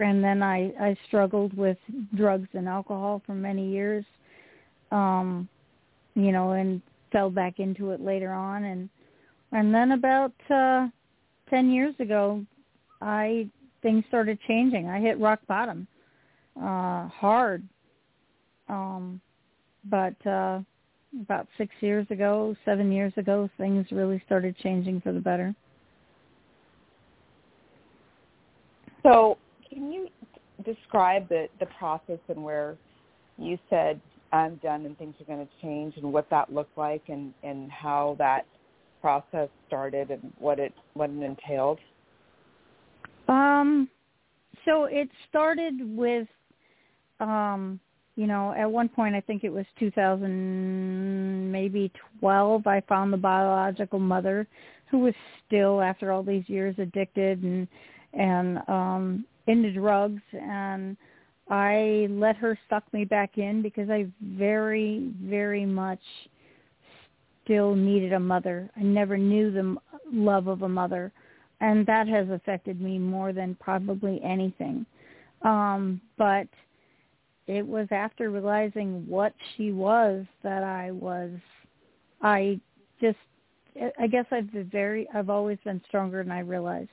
and 0.00 0.22
then 0.22 0.42
I 0.42 0.72
I 0.80 0.96
struggled 1.06 1.56
with 1.56 1.78
drugs 2.14 2.48
and 2.54 2.68
alcohol 2.68 3.22
for 3.26 3.34
many 3.34 3.68
years. 3.70 4.04
Um 4.90 5.48
you 6.14 6.32
know, 6.32 6.52
and 6.52 6.82
fell 7.12 7.30
back 7.30 7.58
into 7.58 7.90
it 7.90 8.00
later 8.00 8.32
on 8.32 8.64
and 8.64 8.88
and 9.52 9.74
then 9.74 9.92
about 9.92 10.32
uh 10.50 10.88
10 11.48 11.70
years 11.70 11.94
ago, 11.98 12.44
I 13.00 13.48
things 13.82 14.04
started 14.08 14.38
changing. 14.46 14.88
I 14.88 15.00
hit 15.00 15.18
rock 15.18 15.40
bottom 15.46 15.86
uh 16.56 17.08
hard. 17.08 17.62
Um 18.68 19.20
but 19.84 20.14
uh 20.26 20.60
about 21.22 21.48
6 21.58 21.74
years 21.80 22.06
ago, 22.10 22.54
7 22.64 22.92
years 22.92 23.12
ago, 23.16 23.50
things 23.58 23.86
really 23.90 24.22
started 24.26 24.56
changing 24.58 25.00
for 25.00 25.12
the 25.12 25.20
better. 25.20 25.54
So, 29.02 29.38
can 29.80 29.90
you 29.92 30.08
describe 30.64 31.28
the 31.28 31.48
the 31.58 31.66
process 31.78 32.18
and 32.28 32.44
where 32.44 32.76
you 33.38 33.58
said 33.70 34.00
I'm 34.32 34.56
done 34.56 34.84
and 34.84 34.96
things 34.98 35.14
are 35.20 35.24
going 35.24 35.44
to 35.44 35.52
change 35.62 35.94
and 35.96 36.12
what 36.12 36.28
that 36.30 36.52
looked 36.52 36.76
like 36.76 37.02
and 37.08 37.32
and 37.42 37.70
how 37.70 38.16
that 38.18 38.44
process 39.00 39.48
started 39.66 40.10
and 40.10 40.32
what 40.38 40.58
it 40.58 40.74
what 40.92 41.08
it 41.08 41.22
entailed? 41.22 41.78
Um, 43.28 43.88
so 44.64 44.84
it 44.84 45.08
started 45.28 45.96
with, 45.96 46.28
um, 47.20 47.78
you 48.16 48.26
know, 48.26 48.52
at 48.52 48.70
one 48.70 48.88
point 48.88 49.14
I 49.14 49.20
think 49.20 49.44
it 49.44 49.52
was 49.52 49.64
2000, 49.78 51.50
maybe 51.50 51.92
12. 52.18 52.66
I 52.66 52.82
found 52.88 53.12
the 53.12 53.16
biological 53.16 54.00
mother 54.00 54.46
who 54.90 54.98
was 54.98 55.14
still, 55.46 55.80
after 55.80 56.10
all 56.10 56.24
these 56.24 56.42
years, 56.48 56.74
addicted 56.78 57.42
and 57.44 57.68
and 58.12 58.58
um, 58.68 59.24
into 59.50 59.72
drugs, 59.72 60.22
and 60.32 60.96
I 61.48 62.06
let 62.10 62.36
her 62.36 62.58
suck 62.68 62.84
me 62.92 63.04
back 63.04 63.38
in 63.38 63.62
because 63.62 63.90
I 63.90 64.06
very, 64.22 65.12
very 65.22 65.66
much 65.66 66.00
still 67.44 67.74
needed 67.74 68.12
a 68.12 68.20
mother. 68.20 68.70
I 68.76 68.82
never 68.82 69.18
knew 69.18 69.50
the 69.50 69.76
love 70.12 70.46
of 70.46 70.62
a 70.62 70.68
mother, 70.68 71.12
and 71.60 71.84
that 71.86 72.06
has 72.08 72.28
affected 72.30 72.80
me 72.80 72.98
more 72.98 73.32
than 73.32 73.56
probably 73.60 74.20
anything. 74.22 74.86
Um, 75.42 76.00
but 76.16 76.46
it 77.46 77.66
was 77.66 77.88
after 77.90 78.30
realizing 78.30 79.04
what 79.08 79.34
she 79.56 79.72
was 79.72 80.24
that 80.42 80.62
I 80.62 80.92
was, 80.92 81.30
I 82.22 82.60
just 83.00 83.18
I 83.98 84.06
guess 84.06 84.26
I've 84.30 84.52
been 84.52 84.68
very 84.70 85.08
I've 85.14 85.30
always 85.30 85.58
been 85.64 85.80
stronger 85.88 86.22
than 86.22 86.32
I 86.32 86.40
realized. 86.40 86.90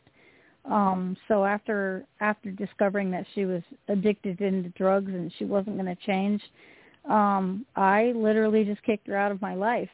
Um 0.69 1.15
so 1.27 1.45
after 1.45 2.05
after 2.19 2.51
discovering 2.51 3.11
that 3.11 3.25
she 3.33 3.45
was 3.45 3.61
addicted 3.87 4.41
into 4.41 4.69
drugs 4.69 5.11
and 5.11 5.31
she 5.37 5.45
wasn't 5.45 5.77
going 5.77 5.93
to 5.93 6.05
change, 6.05 6.41
um 7.09 7.65
I 7.75 8.11
literally 8.15 8.65
just 8.65 8.83
kicked 8.83 9.07
her 9.07 9.15
out 9.15 9.31
of 9.31 9.41
my 9.41 9.55
life. 9.55 9.89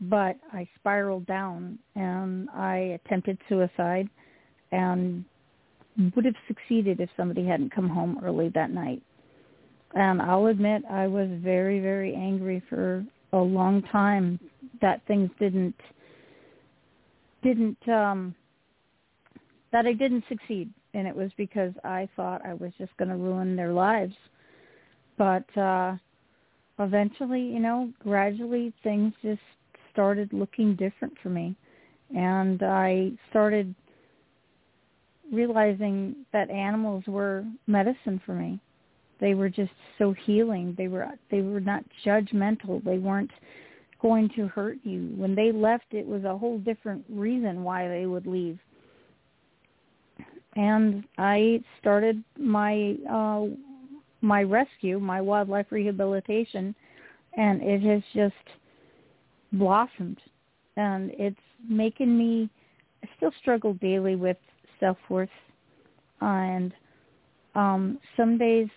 But 0.00 0.36
I 0.52 0.68
spiraled 0.78 1.26
down 1.26 1.78
and 1.94 2.50
I 2.50 3.00
attempted 3.04 3.38
suicide 3.48 4.08
and 4.72 5.24
would 6.14 6.26
have 6.26 6.34
succeeded 6.46 7.00
if 7.00 7.08
somebody 7.16 7.46
hadn't 7.46 7.74
come 7.74 7.88
home 7.88 8.20
early 8.22 8.50
that 8.50 8.70
night. 8.70 9.02
And 9.94 10.20
I'll 10.20 10.46
admit 10.46 10.82
I 10.90 11.06
was 11.06 11.28
very, 11.42 11.80
very 11.80 12.14
angry 12.14 12.62
for 12.68 13.04
a 13.32 13.38
long 13.38 13.82
time 13.90 14.38
that 14.80 15.00
things 15.06 15.30
didn't 15.38 15.74
didn't 17.42 17.88
um 17.88 18.34
that 19.72 19.86
I 19.86 19.92
didn't 19.92 20.24
succeed 20.28 20.70
and 20.94 21.06
it 21.06 21.14
was 21.14 21.30
because 21.36 21.72
I 21.84 22.08
thought 22.16 22.44
I 22.44 22.54
was 22.54 22.72
just 22.78 22.96
going 22.96 23.10
to 23.10 23.16
ruin 23.16 23.56
their 23.56 23.72
lives. 23.72 24.14
But 25.18 25.56
uh 25.56 25.96
eventually, 26.78 27.40
you 27.40 27.60
know, 27.60 27.90
gradually 28.00 28.72
things 28.82 29.12
just 29.22 29.40
started 29.92 30.32
looking 30.32 30.76
different 30.76 31.14
for 31.22 31.30
me 31.30 31.56
and 32.14 32.62
I 32.62 33.12
started 33.30 33.74
realizing 35.32 36.16
that 36.32 36.50
animals 36.50 37.04
were 37.06 37.44
medicine 37.66 38.20
for 38.24 38.34
me. 38.34 38.60
They 39.20 39.34
were 39.34 39.48
just 39.48 39.72
so 39.98 40.12
healing. 40.24 40.74
They 40.76 40.88
were 40.88 41.08
they 41.30 41.40
were 41.40 41.60
not 41.60 41.84
judgmental. 42.04 42.84
They 42.84 42.98
weren't 42.98 43.30
going 44.00 44.28
to 44.36 44.46
hurt 44.48 44.78
you. 44.84 45.12
When 45.16 45.34
they 45.34 45.52
left, 45.52 45.86
it 45.92 46.06
was 46.06 46.24
a 46.24 46.36
whole 46.36 46.58
different 46.58 47.04
reason 47.08 47.64
why 47.64 47.88
they 47.88 48.06
would 48.06 48.26
leave. 48.26 48.58
And 50.56 51.04
I 51.18 51.62
started 51.78 52.24
my 52.38 52.96
uh, 53.10 53.46
my 54.22 54.42
rescue, 54.42 54.98
my 54.98 55.20
wildlife 55.20 55.66
rehabilitation, 55.70 56.74
and 57.36 57.62
it 57.62 57.82
has 57.82 58.02
just 58.14 58.34
blossomed. 59.52 60.18
And 60.76 61.10
it's 61.18 61.36
making 61.68 62.16
me. 62.16 62.48
I 63.04 63.08
still 63.18 63.32
struggle 63.40 63.74
daily 63.74 64.16
with 64.16 64.38
self 64.80 64.96
worth, 65.10 65.28
and 66.20 66.72
um, 67.54 67.98
some 68.16 68.38
days 68.38 68.68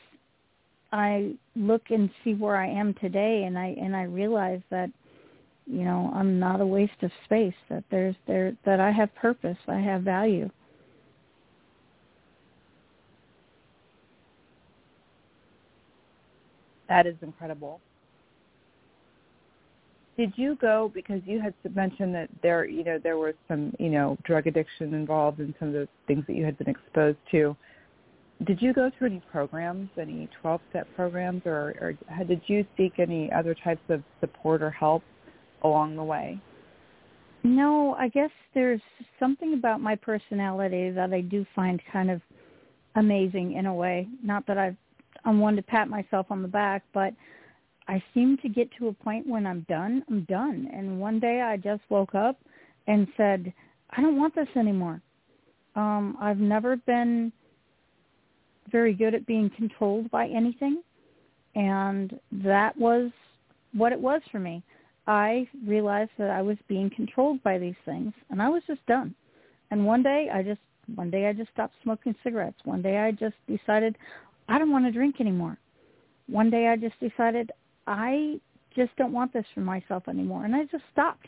I 0.92 1.34
look 1.56 1.84
and 1.90 2.10
see 2.24 2.34
where 2.34 2.56
I 2.56 2.68
am 2.68 2.94
today, 2.96 3.44
and 3.46 3.58
I 3.58 3.76
and 3.80 3.96
I 3.96 4.04
realize 4.04 4.62
that 4.70 4.90
you 5.66 5.84
know 5.84 6.12
I'm 6.14 6.40
not 6.40 6.62
a 6.62 6.66
waste 6.66 7.04
of 7.04 7.12
space. 7.26 7.54
That 7.70 7.84
there's 7.92 8.16
there 8.28 8.54
that 8.66 8.80
I 8.80 8.92
have 8.92 9.14
purpose. 9.16 9.58
I 9.68 9.80
have 9.80 10.02
value. 10.02 10.50
That 16.90 17.08
is 17.08 17.16
incredible. 17.22 17.80
Did 20.18 20.34
you 20.36 20.58
go 20.60 20.92
because 20.94 21.22
you 21.26 21.40
had 21.40 21.54
mentioned 21.74 22.14
that 22.14 22.30
there, 22.44 22.66
you 22.66 22.84
know, 22.84 23.00
there 23.02 23.18
was 23.18 23.36
some, 23.48 23.74
you 23.80 23.90
know, 23.90 24.18
drug 24.26 24.48
addiction 24.48 24.94
involved 24.94 25.40
in 25.40 25.56
some 25.60 25.70
of 25.70 25.74
the 25.76 25.88
things 26.08 26.26
that 26.28 26.36
you 26.36 26.44
had 26.44 26.58
been 26.58 26.68
exposed 26.68 27.20
to? 27.32 27.56
Did 28.46 28.62
you 28.62 28.74
go 28.74 28.92
through 28.98 29.08
any 29.08 29.22
programs, 29.32 29.90
any 29.98 30.30
12-step 30.44 30.88
programs, 30.96 31.44
or, 31.46 31.76
or 31.80 32.24
did 32.26 32.42
you 32.48 32.66
seek 32.76 33.00
any 33.00 33.32
other 33.32 33.56
types 33.64 33.82
of 33.90 34.04
support 34.20 34.62
or 34.62 34.72
help 34.72 35.04
along 35.64 35.96
the 35.96 36.04
way? 36.04 36.38
No, 37.44 37.96
I 37.98 38.10
guess 38.10 38.32
there's 38.54 38.82
something 39.20 39.54
about 39.54 39.80
my 39.80 39.96
personality 39.96 40.90
that 40.92 41.14
I 41.14 41.22
do 41.22 41.46
find 41.56 41.82
kind 41.92 42.12
of 42.12 42.22
amazing 42.96 43.54
in 43.54 43.66
a 43.66 43.74
way. 43.74 44.08
Not 44.24 44.46
that 44.48 44.58
I've, 44.58 44.76
I'm 45.30 45.40
one 45.40 45.56
to 45.58 45.62
pat 45.62 45.88
myself 45.88 46.26
on 46.32 46.42
the 46.42 46.48
back, 46.48 46.84
but 46.92 47.14
I 47.88 48.02
seem 48.16 48.38
to 48.42 48.50
get 48.50 48.68
to 48.80 48.88
a 48.88 48.94
point 48.94 49.28
when 49.28 49.46
I'm 49.46 49.64
done, 49.70 50.04
I'm 50.10 50.24
done. 50.24 50.68
And 50.74 51.00
one 51.00 51.20
day 51.20 51.42
I 51.42 51.56
just 51.56 51.84
woke 51.90 52.16
up 52.16 52.40
and 52.88 53.08
said, 53.16 53.54
I 53.92 54.02
don't 54.02 54.18
want 54.18 54.34
this 54.34 54.48
anymore. 54.56 55.02
Um, 55.76 56.18
I've 56.20 56.40
never 56.40 56.78
been 56.78 57.32
very 58.72 58.94
good 58.94 59.14
at 59.14 59.28
being 59.28 59.52
controlled 59.56 60.10
by 60.10 60.28
anything. 60.28 60.82
And 61.54 62.20
that 62.32 62.76
was 62.76 63.12
what 63.74 63.92
it 63.92 64.00
was 64.00 64.22
for 64.32 64.40
me. 64.40 64.64
I 65.06 65.48
realized 65.66 66.12
that 66.18 66.32
I 66.32 66.42
was 66.42 66.58
being 66.68 66.90
controlled 66.96 67.42
by 67.44 67.60
these 67.60 67.76
things 67.86 68.14
and 68.32 68.42
I 68.42 68.50
was 68.50 68.64
just 68.66 68.84
done. 68.88 69.14
And 69.70 69.86
one 69.86 70.02
day 70.02 70.30
I 70.34 70.42
just 70.42 70.62
one 70.96 71.12
day 71.12 71.28
I 71.28 71.34
just 71.34 71.52
stopped 71.52 71.76
smoking 71.84 72.16
cigarettes. 72.24 72.58
One 72.64 72.82
day 72.82 72.98
I 72.98 73.12
just 73.12 73.36
decided 73.48 73.96
I 74.50 74.58
don't 74.58 74.72
want 74.72 74.86
to 74.86 74.92
drink 74.92 75.16
anymore. 75.20 75.58
One 76.28 76.50
day 76.50 76.68
I 76.68 76.76
just 76.76 77.00
decided 77.00 77.52
I 77.88 78.40
just 78.76 78.96
don't 78.98 79.14
want 79.14 79.32
this 79.32 79.46
for 79.54 79.62
myself 79.62 80.08
anymore. 80.08 80.46
And 80.46 80.56
I 80.56 80.64
just 80.66 80.84
stopped. 80.92 81.28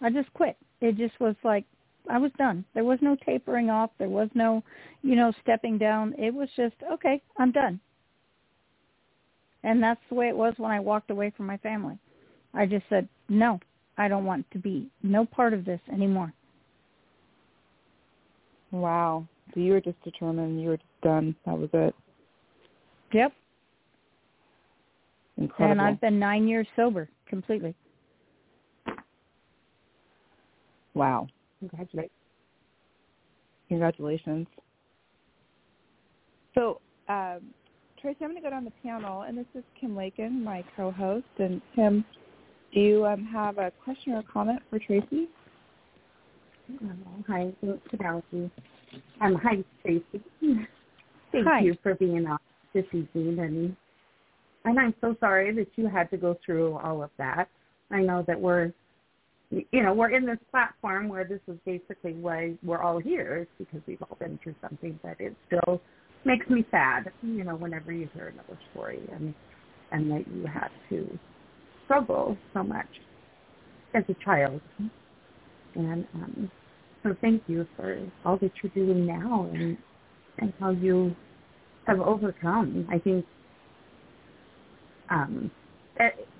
I 0.00 0.10
just 0.10 0.32
quit. 0.32 0.56
It 0.80 0.96
just 0.96 1.18
was 1.20 1.36
like 1.44 1.64
I 2.08 2.18
was 2.18 2.32
done. 2.38 2.64
There 2.74 2.84
was 2.84 2.98
no 3.02 3.16
tapering 3.24 3.68
off. 3.68 3.90
There 3.98 4.08
was 4.08 4.28
no, 4.34 4.62
you 5.02 5.16
know, 5.16 5.32
stepping 5.42 5.76
down. 5.78 6.14
It 6.18 6.32
was 6.32 6.48
just, 6.56 6.74
okay, 6.90 7.22
I'm 7.36 7.52
done. 7.52 7.78
And 9.62 9.82
that's 9.82 10.00
the 10.08 10.14
way 10.14 10.28
it 10.28 10.36
was 10.36 10.54
when 10.56 10.70
I 10.70 10.80
walked 10.80 11.10
away 11.10 11.32
from 11.36 11.46
my 11.46 11.58
family. 11.58 11.98
I 12.54 12.64
just 12.64 12.86
said, 12.88 13.06
no, 13.28 13.60
I 13.98 14.08
don't 14.08 14.24
want 14.24 14.50
to 14.52 14.58
be 14.58 14.88
no 15.02 15.26
part 15.26 15.52
of 15.52 15.66
this 15.66 15.80
anymore. 15.92 16.32
Wow. 18.70 19.26
So 19.52 19.60
you 19.60 19.72
were 19.72 19.80
just 19.80 20.02
determined. 20.02 20.62
You 20.62 20.70
were 20.70 20.76
just 20.78 21.00
done. 21.02 21.36
That 21.44 21.58
was 21.58 21.68
it. 21.74 21.94
Yep. 23.12 23.32
Incredible. 25.36 25.72
And 25.72 25.80
I've 25.80 26.00
been 26.00 26.18
nine 26.18 26.46
years 26.46 26.66
sober 26.76 27.08
completely. 27.26 27.74
Wow. 30.94 31.26
Congratulations. 31.60 32.12
Congratulations. 33.68 34.46
So, 36.54 36.80
um, 37.08 37.40
Tracy, 38.00 38.18
I'm 38.22 38.30
going 38.30 38.36
to 38.36 38.42
go 38.42 38.50
down 38.50 38.64
the 38.64 38.72
panel, 38.82 39.22
and 39.22 39.38
this 39.38 39.46
is 39.54 39.62
Kim 39.80 39.94
Lakin, 39.94 40.42
my 40.42 40.64
co-host. 40.76 41.26
And 41.38 41.60
Kim, 41.76 42.04
do 42.74 42.80
you 42.80 43.06
um, 43.06 43.24
have 43.24 43.58
a 43.58 43.70
question 43.84 44.14
or 44.14 44.22
comment 44.22 44.60
for 44.68 44.78
Tracy? 44.78 45.28
Hi, 47.28 47.52
thanks, 47.60 47.82
Penelope. 47.90 48.50
Um, 49.20 49.34
hi, 49.36 49.62
Tracy. 49.82 50.04
Thank 51.32 51.46
hi. 51.46 51.60
you 51.60 51.76
for 51.82 51.94
being 51.94 52.26
on 52.26 52.38
this 52.74 52.84
evening, 52.92 53.38
and 53.38 53.76
and 54.64 54.78
I'm 54.78 54.94
so 55.00 55.16
sorry 55.20 55.54
that 55.54 55.68
you 55.76 55.88
had 55.88 56.10
to 56.10 56.16
go 56.16 56.36
through 56.44 56.76
all 56.78 57.02
of 57.02 57.10
that. 57.18 57.48
I 57.90 58.02
know 58.02 58.24
that 58.26 58.38
we're, 58.38 58.72
you 59.50 59.82
know, 59.82 59.94
we're 59.94 60.14
in 60.14 60.26
this 60.26 60.38
platform 60.50 61.08
where 61.08 61.24
this 61.24 61.40
is 61.48 61.56
basically 61.64 62.12
why 62.12 62.54
we're 62.62 62.82
all 62.82 62.98
here, 62.98 63.48
because 63.58 63.80
we've 63.86 64.02
all 64.02 64.16
been 64.20 64.38
through 64.42 64.54
something, 64.60 65.00
but 65.02 65.16
it 65.18 65.34
still 65.46 65.80
makes 66.24 66.48
me 66.48 66.64
sad, 66.70 67.10
you 67.22 67.42
know, 67.42 67.56
whenever 67.56 67.92
you 67.92 68.08
hear 68.12 68.28
another 68.28 68.58
story 68.70 69.00
and 69.12 69.34
and 69.92 70.10
that 70.10 70.24
you 70.28 70.46
had 70.46 70.68
to 70.88 71.18
struggle 71.84 72.36
so 72.54 72.62
much 72.62 72.86
as 73.94 74.04
a 74.08 74.24
child. 74.24 74.60
And 75.74 76.06
um, 76.14 76.50
so 77.02 77.16
thank 77.20 77.42
you 77.46 77.66
for 77.76 77.98
all 78.24 78.36
that 78.38 78.52
you're 78.62 78.72
doing 78.74 79.06
now 79.06 79.50
and 79.52 79.76
and 80.38 80.52
how 80.60 80.70
you 80.70 81.14
have 81.86 82.00
overcome. 82.00 82.86
I 82.90 82.98
think 82.98 83.24
um, 85.10 85.50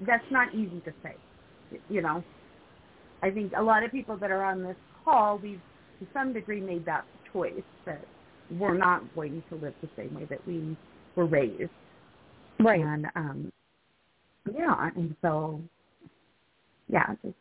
that's 0.07 0.25
not 0.31 0.55
easy 0.55 0.81
to 0.85 0.93
say. 1.03 1.15
You 1.89 2.03
know, 2.03 2.25
I 3.23 3.31
think 3.31 3.53
a 3.57 3.63
lot 3.63 3.85
of 3.85 3.91
people 3.91 4.17
that 4.17 4.31
are 4.31 4.45
on 4.45 4.63
this 4.63 4.77
call, 5.05 5.39
we've 5.39 5.61
to 6.01 6.07
some 6.15 6.33
degree 6.33 6.61
made 6.61 6.85
that 6.87 7.05
choice 7.33 7.53
that 7.87 8.05
we're 8.59 8.77
not 8.77 9.03
going 9.15 9.43
to 9.51 9.57
live 9.57 9.75
the 9.83 9.89
same 9.97 10.15
way 10.15 10.25
that 10.25 10.45
we 10.47 10.77
were 11.15 11.27
raised. 11.27 11.71
Right. 12.59 12.81
And 12.81 13.07
um, 13.15 13.53
yeah, 14.53 14.91
and 14.97 15.15
so 15.23 15.61
yeah, 16.89 17.15
just 17.23 17.35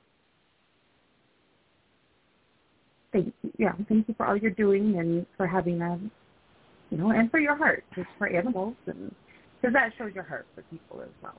thank 3.12 3.34
you. 3.42 3.52
Yeah, 3.58 3.74
thank 3.88 4.08
you 4.08 4.14
for 4.18 4.28
all 4.28 4.38
you're 4.38 4.52
doing 4.52 4.98
and 5.00 5.26
for 5.38 5.48
having 5.48 5.82
a, 5.82 6.00
you 6.90 6.98
know, 6.98 7.12
and 7.12 7.30
for 7.30 7.40
your 7.40 7.56
heart, 7.56 7.84
just 7.96 8.08
for 8.18 8.28
animals 8.28 8.76
and 8.88 9.14
because 9.62 9.74
that 9.74 9.92
shows 9.98 10.12
your 10.16 10.24
heart 10.24 10.48
for 10.56 10.62
people 10.64 11.02
as 11.02 11.10
well. 11.22 11.36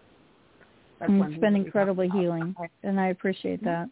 That's 0.99 1.11
and 1.11 1.25
it's 1.25 1.41
been 1.41 1.57
incredibly 1.57 2.09
healing, 2.09 2.55
and 2.83 3.01
I 3.01 3.09
appreciate 3.09 3.65
that. 3.65 3.89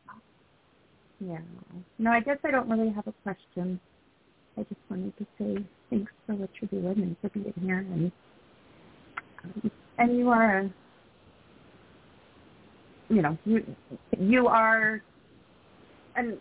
Yeah. 1.21 1.39
No, 1.99 2.11
I 2.11 2.21
guess 2.21 2.39
I 2.45 2.51
don't 2.51 2.69
really 2.69 2.93
have 2.93 3.07
a 3.07 3.15
question. 3.23 3.81
I 4.57 4.63
just 4.63 4.81
wanted 4.91 5.17
to 5.17 5.27
say 5.39 5.65
thanks 5.91 6.13
for 6.27 6.35
what 6.35 6.51
you're 6.61 6.83
doing 6.83 7.03
and 7.03 7.17
for 7.21 7.29
being 7.31 7.55
here, 7.63 7.79
and 7.79 8.13
um, 9.45 9.71
and 9.99 10.17
you 10.17 10.29
are, 10.29 10.69
you 13.09 13.23
know, 13.23 13.39
you 13.45 13.65
you 14.19 14.49
are 14.49 15.03
and 16.19 16.37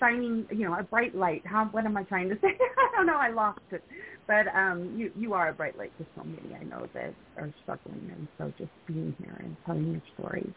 shining, 0.00 0.46
you 0.50 0.64
know, 0.64 0.74
a 0.78 0.82
bright 0.82 1.14
light. 1.14 1.42
How 1.44 1.66
what 1.66 1.84
am 1.84 1.96
I 1.96 2.02
trying 2.04 2.28
to 2.30 2.36
say? 2.36 2.48
I 2.78 2.96
don't 2.96 3.06
know. 3.06 3.16
I 3.16 3.30
lost 3.30 3.60
it. 3.70 3.82
But 4.26 4.48
um, 4.54 4.94
you 4.96 5.12
you 5.16 5.34
are 5.34 5.48
a 5.48 5.52
bright 5.52 5.78
light 5.78 5.92
to 5.98 6.06
so 6.16 6.24
many 6.24 6.54
I 6.54 6.64
know 6.64 6.88
that 6.94 7.14
are 7.36 7.52
struggling, 7.62 8.10
and 8.12 8.28
so 8.38 8.52
just 8.58 8.70
being 8.86 9.14
here 9.22 9.36
and 9.38 9.56
telling 9.66 9.92
your 9.92 10.02
story. 10.18 10.52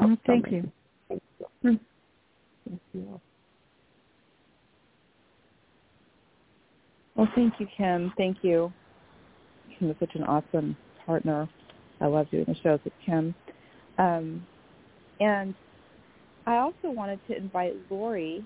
Oh, 0.00 0.16
thank, 0.26 0.50
you. 0.50 0.70
thank 1.08 1.22
you. 1.62 1.78
Thank 2.68 2.80
you. 2.92 3.20
Well, 7.14 7.28
thank 7.34 7.54
you, 7.58 7.66
Kim. 7.76 8.12
Thank 8.18 8.38
you. 8.42 8.72
Kim 9.78 9.90
is 9.90 9.96
such 9.98 10.14
an 10.14 10.24
awesome 10.24 10.76
partner. 11.06 11.48
I 12.00 12.06
love 12.06 12.30
doing 12.30 12.44
the 12.46 12.56
shows 12.62 12.78
with 12.84 12.92
Kim. 13.04 13.34
Um, 13.98 14.46
and 15.18 15.54
I 16.46 16.58
also 16.58 16.90
wanted 16.90 17.18
to 17.28 17.36
invite 17.36 17.74
Lori 17.90 18.44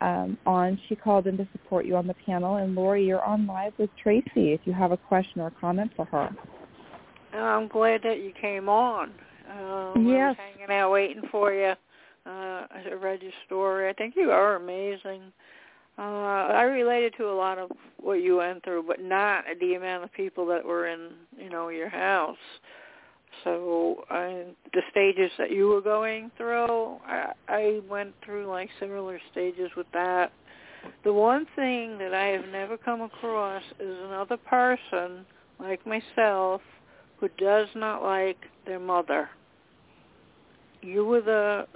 um, 0.00 0.36
on. 0.46 0.78
She 0.88 0.96
called 0.96 1.26
in 1.26 1.36
to 1.38 1.48
support 1.52 1.86
you 1.86 1.96
on 1.96 2.06
the 2.06 2.14
panel. 2.26 2.56
And 2.56 2.74
Lori, 2.74 3.06
you're 3.06 3.24
on 3.24 3.46
live 3.46 3.72
with 3.78 3.90
Tracy 4.02 4.52
if 4.52 4.60
you 4.64 4.72
have 4.72 4.92
a 4.92 4.96
question 4.96 5.40
or 5.40 5.50
comment 5.60 5.90
for 5.96 6.04
her. 6.06 6.30
I'm 7.32 7.68
glad 7.68 8.02
that 8.04 8.20
you 8.20 8.32
came 8.40 8.68
on. 8.68 9.12
Um, 9.50 10.06
yes. 10.06 10.16
I 10.24 10.28
was 10.28 10.36
hanging 10.36 10.76
out 10.76 10.90
waiting 10.90 11.22
for 11.30 11.52
you. 11.52 11.72
Uh, 12.26 12.66
I 12.70 12.92
read 13.00 13.22
your 13.22 13.32
story. 13.46 13.88
I 13.88 13.92
think 13.94 14.14
you 14.16 14.30
are 14.30 14.56
amazing. 14.56 15.22
Uh, 15.98 16.52
I 16.52 16.62
related 16.62 17.14
to 17.16 17.24
a 17.28 17.34
lot 17.34 17.58
of 17.58 17.70
what 17.96 18.22
you 18.22 18.36
went 18.36 18.62
through, 18.62 18.84
but 18.86 19.02
not 19.02 19.44
the 19.60 19.74
amount 19.74 20.04
of 20.04 20.12
people 20.12 20.46
that 20.46 20.64
were 20.64 20.86
in, 20.86 21.10
you 21.36 21.50
know, 21.50 21.70
your 21.70 21.88
house. 21.88 22.36
So 23.44 24.04
I, 24.10 24.44
the 24.72 24.82
stages 24.90 25.30
that 25.38 25.50
you 25.50 25.68
were 25.68 25.80
going 25.80 26.30
through, 26.36 26.98
I, 27.06 27.32
I 27.48 27.80
went 27.88 28.14
through 28.24 28.46
like 28.46 28.68
similar 28.80 29.20
stages 29.30 29.70
with 29.76 29.86
that. 29.92 30.32
The 31.04 31.12
one 31.12 31.46
thing 31.56 31.98
that 31.98 32.14
I 32.14 32.26
have 32.28 32.46
never 32.48 32.76
come 32.76 33.02
across 33.02 33.62
is 33.80 33.96
another 34.06 34.36
person 34.36 35.26
like 35.58 35.80
myself 35.86 36.60
who 37.18 37.28
does 37.38 37.68
not 37.74 38.02
like 38.02 38.38
their 38.66 38.78
mother. 38.78 39.28
You 40.82 41.04
were 41.04 41.20
the 41.20 41.66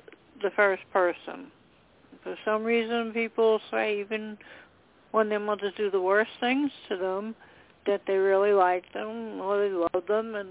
the 0.43 0.51
first 0.57 0.83
person. 0.93 1.51
For 2.23 2.37
some 2.45 2.63
reason, 2.63 3.13
people 3.13 3.61
say 3.71 4.01
even 4.01 4.39
when 5.11 5.29
their 5.29 5.41
mothers 5.41 5.73
do 5.77 5.91
the 5.91 6.01
worst 6.01 6.31
things 6.41 6.71
to 6.89 6.97
them, 6.97 7.35
that 7.87 8.03
they 8.07 8.17
really 8.17 8.53
like 8.53 8.91
them 8.93 9.41
or 9.41 9.59
they 9.61 9.75
love 9.75 10.07
them, 10.07 10.35
and 10.35 10.49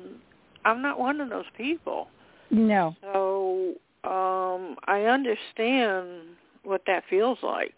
I'm 0.65 0.81
not 0.81 0.99
one 0.99 1.21
of 1.21 1.29
those 1.29 1.45
people. 1.57 2.07
No. 2.49 2.95
So 3.01 3.73
um 4.03 4.75
I 4.85 5.03
understand 5.05 6.35
what 6.63 6.81
that 6.87 7.03
feels 7.09 7.39
like, 7.41 7.75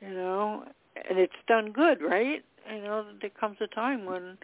you 0.00 0.10
know, 0.10 0.64
and 1.08 1.18
it's 1.18 1.32
done 1.46 1.72
good, 1.72 2.00
right? 2.02 2.42
You 2.72 2.82
know, 2.82 3.06
there 3.20 3.30
comes 3.30 3.56
a 3.60 3.66
time 3.68 4.04
when 4.06 4.38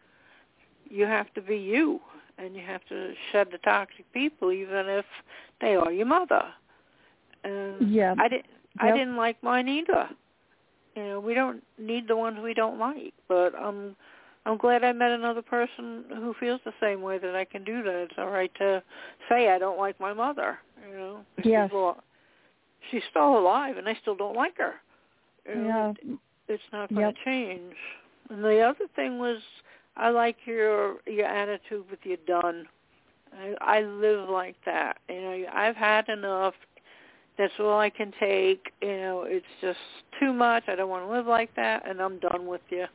you 0.89 1.05
have 1.05 1.33
to 1.35 1.43
be 1.43 1.57
you 1.57 2.01
and 2.39 2.55
you 2.55 2.63
have 2.63 2.85
to 2.89 3.15
shed 3.33 3.49
the 3.53 3.59
toxic 3.59 4.11
people 4.13 4.53
even 4.53 4.89
if 4.89 5.05
they 5.61 5.75
are 5.77 5.93
your 5.93 6.07
mother. 6.07 6.45
And 7.45 7.93
Yeah. 7.93 8.15
I 8.19 8.29
didn't 8.29 8.47
I 8.81 8.87
Yep. 8.87 8.95
didn't 8.97 9.17
like 9.17 9.43
mine 9.43 9.69
either. 9.69 10.09
You 10.97 11.03
know, 11.05 11.21
we 11.21 11.35
don't 11.35 11.63
need 11.79 12.09
the 12.09 12.17
ones 12.17 12.39
we 12.41 12.55
don't 12.55 12.79
like, 12.79 13.15
but 13.29 13.55
I'm 13.55 13.97
I'm 14.47 14.59
glad 14.59 14.85
I 14.85 14.93
met 14.93 15.11
another 15.11 15.43
person 15.43 16.05
who 16.09 16.35
feels 16.39 16.61
the 16.65 16.75
same 16.81 17.01
way 17.01 17.19
that 17.19 17.35
I 17.35 17.45
can 17.45 17.65
do 17.65 17.83
that. 17.83 17.95
It's 17.95 18.15
all 18.19 18.29
right 18.29 18.53
to 18.59 18.83
say 19.29 19.49
I 19.51 19.59
don't 19.59 19.79
like 19.79 19.99
my 19.99 20.13
mother. 20.13 20.59
You 20.89 20.97
know, 20.97 21.25
Yes. 21.43 21.71
people- 21.71 22.03
she's 22.91 23.05
still 23.05 23.39
alive, 23.39 23.79
and 23.79 23.89
I 23.89 23.95
still 23.95 24.15
don't 24.15 24.37
like 24.37 24.59
her. 24.59 24.81
You 25.47 25.55
know, 25.55 25.95
Yeah. 26.03 26.15
it's 26.49 26.73
not 26.73 26.91
going 26.91 27.07
Yep. 27.07 27.15
to 27.17 27.25
change. 27.25 27.77
And 28.29 28.45
the 28.45 28.61
other 28.61 28.87
thing 28.89 29.19
was, 29.19 29.43
I 29.97 30.11
like 30.11 30.47
your 30.47 31.01
your 31.07 31.27
attitude 31.27 31.89
with 31.91 32.05
your 32.05 32.17
done. 32.19 32.69
I, 33.37 33.57
I 33.61 33.81
live 33.83 34.29
like 34.29 34.57
that. 34.65 34.99
You 35.09 35.21
know, 35.21 35.47
I've 35.53 35.77
had 35.77 36.09
enough. 36.09 36.55
That's 37.37 37.59
all 37.59 37.79
I 37.79 37.91
can 37.91 38.13
take. 38.13 38.73
You 38.81 38.97
know, 38.99 39.23
it's 39.23 39.47
just 39.61 39.81
too 40.21 40.33
much. 40.33 40.69
I 40.69 40.75
don't 40.75 40.89
want 40.89 41.05
to 41.05 41.11
live 41.11 41.27
like 41.27 41.55
that, 41.55 41.87
and 41.87 42.01
I'm 42.01 42.19
done 42.19 42.47
with 42.47 42.63
you. 42.71 42.87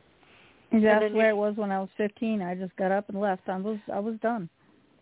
And 0.71 0.83
that's 0.83 1.01
then 1.01 1.13
where 1.13 1.27
you- 1.27 1.33
it 1.33 1.37
was 1.37 1.55
when 1.55 1.71
I 1.71 1.79
was 1.79 1.89
15. 1.97 2.41
I 2.41 2.55
just 2.55 2.75
got 2.75 2.91
up 2.91 3.09
and 3.09 3.19
left. 3.19 3.49
I 3.49 3.57
was 3.57 3.79
I 3.91 3.99
was 3.99 4.15
done. 4.19 4.49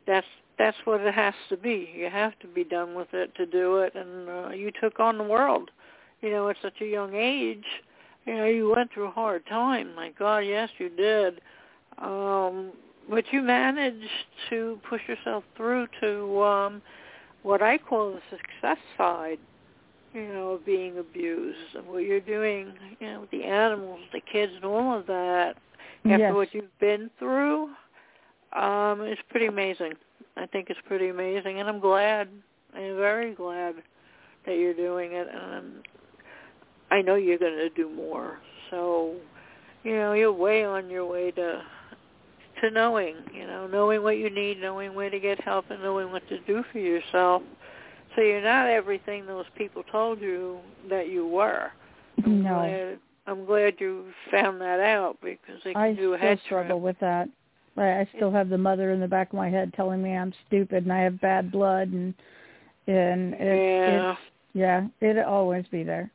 That's 0.06 0.28
that's 0.58 0.78
what 0.86 1.02
it 1.02 1.14
has 1.14 1.36
to 1.50 1.58
be. 1.58 1.90
You 1.96 2.10
have 2.10 2.38
to 2.40 2.48
be 2.48 2.64
done 2.64 2.96
with 2.96 3.14
it 3.14 3.36
to 3.36 3.46
do 3.46 3.78
it. 3.80 3.94
And 3.96 4.30
uh, 4.30 4.50
you 4.50 4.72
took 4.72 5.00
on 5.00 5.18
the 5.18 5.24
world. 5.24 5.72
You 6.22 6.32
know, 6.32 6.50
at 6.50 6.58
such 6.62 6.82
a 6.82 6.86
young 6.86 7.14
age. 7.14 7.66
You 8.26 8.36
know, 8.36 8.46
you 8.46 8.74
went 8.76 8.92
through 8.92 9.08
a 9.08 9.12
hard 9.12 9.46
time. 9.46 9.94
My 9.96 10.10
God, 10.18 10.40
yes, 10.40 10.70
you 10.80 10.90
did. 10.90 11.40
Um, 12.00 12.72
but 13.10 13.26
you 13.32 13.42
managed 13.42 14.10
to 14.50 14.80
push 14.90 15.02
yourself 15.08 15.44
through 15.56 15.88
to 16.02 16.42
um, 16.44 16.82
what 17.44 17.62
I 17.62 17.78
call 17.78 18.12
the 18.14 18.22
success 18.30 18.78
side. 18.98 19.40
You 20.14 20.28
know, 20.30 20.60
being 20.66 20.98
abused 20.98 21.76
and 21.76 21.86
what 21.88 22.04
you're 22.04 22.20
doing. 22.20 22.74
You 23.00 23.08
know, 23.08 23.22
with 23.22 23.32
the 23.32 23.44
animals, 23.44 24.00
the 24.14 24.22
kids, 24.22 24.54
and 24.56 24.66
all 24.66 24.98
of 24.98 25.06
that. 25.08 25.56
After 26.06 26.18
yes. 26.18 26.34
what 26.34 26.54
you've 26.54 26.80
been 26.80 27.10
through, 27.20 27.64
um, 28.54 29.02
it's 29.02 29.22
pretty 29.30 29.48
amazing. 29.48 29.94
I 30.38 30.46
think 30.46 30.70
it's 30.70 30.80
pretty 30.88 31.10
amazing, 31.10 31.60
and 31.60 31.68
I'm 31.68 31.80
glad. 31.80 32.30
I'm 32.74 32.96
very 32.96 33.34
glad 33.34 33.76
that 34.46 34.58
you're 34.58 34.74
doing 34.74 35.14
it, 35.14 35.28
and 35.28 35.56
I'm, 35.56 35.74
I 36.92 37.02
know 37.02 37.16
you're 37.16 37.40
going 37.40 37.58
to 37.58 37.70
do 37.70 37.90
more. 37.90 38.40
So, 38.70 39.16
you 39.84 39.96
know, 39.96 40.14
you're 40.14 40.32
way 40.32 40.64
on 40.64 40.90
your 40.90 41.06
way 41.06 41.32
to 41.32 41.62
to 42.62 42.72
knowing, 42.72 43.16
you 43.34 43.46
know, 43.46 43.68
knowing 43.68 44.02
what 44.02 44.18
you 44.18 44.32
need, 44.32 44.60
knowing 44.60 44.96
where 44.96 45.12
to 45.12 45.20
get 45.20 45.40
help, 45.42 45.70
and 45.70 45.82
knowing 45.82 46.12
what 46.12 46.28
to 46.30 46.40
do 46.40 46.64
for 46.72 46.80
yourself. 46.80 47.44
So 48.18 48.24
you're 48.24 48.42
not 48.42 48.68
everything 48.68 49.28
those 49.28 49.46
people 49.56 49.84
told 49.92 50.20
you 50.20 50.58
that 50.90 51.08
you 51.10 51.28
were. 51.28 51.72
I'm 52.26 52.42
No. 52.42 52.56
glad, 52.56 53.00
I'm 53.28 53.46
glad 53.46 53.76
you 53.78 54.06
found 54.32 54.60
that 54.60 54.80
out 54.80 55.18
because 55.22 55.62
they 55.64 55.74
can 55.74 55.82
I 55.82 55.94
do 55.94 56.16
a 56.16 56.18
still 56.18 56.28
head 56.30 56.40
struggle 56.46 56.80
trip. 56.80 56.84
with 56.84 57.00
that. 57.00 57.30
I, 57.78 58.00
I 58.00 58.10
still 58.16 58.32
have 58.32 58.50
the 58.50 58.58
mother 58.58 58.92
in 58.92 59.00
the 59.00 59.08
back 59.08 59.28
of 59.30 59.36
my 59.36 59.50
head 59.52 59.72
telling 59.76 60.02
me 60.02 60.18
I'm 60.18 60.34
stupid 60.48 60.84
and 60.86 60.92
I 60.92 61.02
have 61.02 61.22
bad 61.22 61.52
blood 61.52 61.90
and 61.90 62.16
and 62.88 63.36
it, 63.36 63.62
Yeah. 63.86 64.12
it's 64.12 64.20
yeah, 64.54 64.88
it'll 65.00 65.26
always 65.26 65.68
be 65.68 65.84
there. 65.84 66.10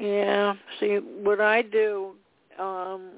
Yeah. 0.00 0.54
See, 0.80 0.96
what 0.96 1.42
I 1.42 1.60
do, 1.60 2.12
um, 2.58 3.10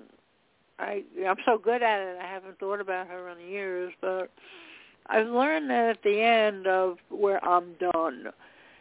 I 0.80 1.04
I'm 1.24 1.36
so 1.44 1.58
good 1.58 1.80
at 1.84 2.00
it. 2.00 2.18
I 2.20 2.26
haven't 2.26 2.58
thought 2.58 2.80
about 2.80 3.06
her 3.06 3.28
in 3.28 3.38
years, 3.48 3.92
but 4.00 4.32
I've 5.08 5.28
learned 5.28 5.70
that 5.70 5.90
at 5.90 6.02
the 6.02 6.20
end 6.20 6.66
of 6.66 6.98
where 7.10 7.44
I'm 7.44 7.74
done, 7.74 8.32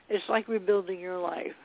it's 0.09 0.27
like 0.29 0.47
rebuilding 0.47 0.99
your 0.99 1.19
life. 1.19 1.55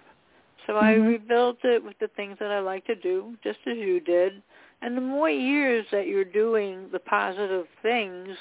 So 0.66 0.76
I 0.76 0.94
Mhm. 0.94 1.06
rebuilt 1.06 1.64
it 1.64 1.82
with 1.82 1.98
the 1.98 2.08
things 2.08 2.38
that 2.38 2.50
I 2.50 2.60
like 2.60 2.84
to 2.86 2.94
do, 2.94 3.36
just 3.42 3.66
as 3.66 3.76
you 3.76 4.00
did. 4.00 4.42
And 4.82 4.96
the 4.96 5.00
more 5.00 5.30
years 5.30 5.88
that 5.90 6.06
you're 6.06 6.24
doing 6.24 6.90
the 6.90 7.00
positive 7.00 7.68
things, 7.82 8.36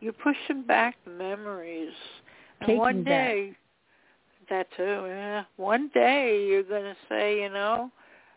you're 0.00 0.12
pushing 0.12 0.62
back 0.62 0.96
the 1.04 1.10
memories. 1.10 1.94
And 2.60 2.68
Taking 2.68 2.78
one 2.78 3.04
day, 3.04 3.54
that 4.48 4.70
too, 4.76 5.04
yeah. 5.06 5.44
One 5.56 5.88
day 5.88 6.46
you're 6.46 6.62
going 6.62 6.84
to 6.84 6.96
say, 7.08 7.42
you 7.42 7.48
know, 7.48 7.90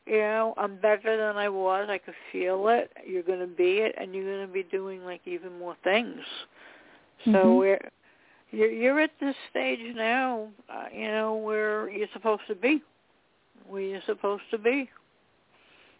you 0.05 0.19
know, 0.19 0.53
I'm 0.57 0.77
better 0.77 1.17
than 1.17 1.37
I 1.37 1.49
was. 1.49 1.89
I 1.89 1.97
could 1.97 2.15
feel 2.31 2.69
it. 2.69 2.91
You're 3.05 3.23
going 3.23 3.39
to 3.39 3.47
be 3.47 3.79
it, 3.79 3.95
and 3.97 4.15
you're 4.15 4.23
going 4.23 4.47
to 4.47 4.53
be 4.53 4.63
doing 4.63 5.03
like 5.03 5.21
even 5.25 5.57
more 5.59 5.75
things. 5.83 6.21
So 7.25 7.31
Mhm. 7.31 7.57
we're 7.57 7.91
you're 8.51 8.71
you're 8.71 8.99
at 8.99 9.11
this 9.19 9.35
stage 9.49 9.95
now, 9.95 10.49
uh, 10.69 10.85
you 10.93 11.07
know, 11.07 11.35
where 11.35 11.89
you're 11.89 12.07
supposed 12.13 12.43
to 12.47 12.55
be, 12.55 12.81
where 13.67 13.81
you're 13.81 14.01
supposed 14.01 14.43
to 14.51 14.57
be. 14.57 14.89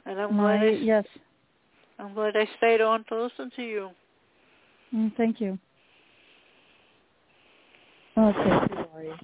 And 0.05 0.20
I'm 0.20 0.38
glad 0.38 0.61
My, 0.61 0.68
I, 0.68 0.72
yes. 0.72 1.05
I'm 1.99 2.13
glad 2.13 2.38
I 2.38 2.45
stayed 2.57 2.82
on 2.82 3.03
to 3.05 3.24
listen 3.24 3.51
to 3.57 3.61
you. 3.63 3.89
Mm, 4.95 5.15
thank 5.18 5.41
you. 5.41 5.59
Oh, 8.15 8.34
thank 8.34 8.72
you, 8.72 8.86
Lori. 8.93 9.20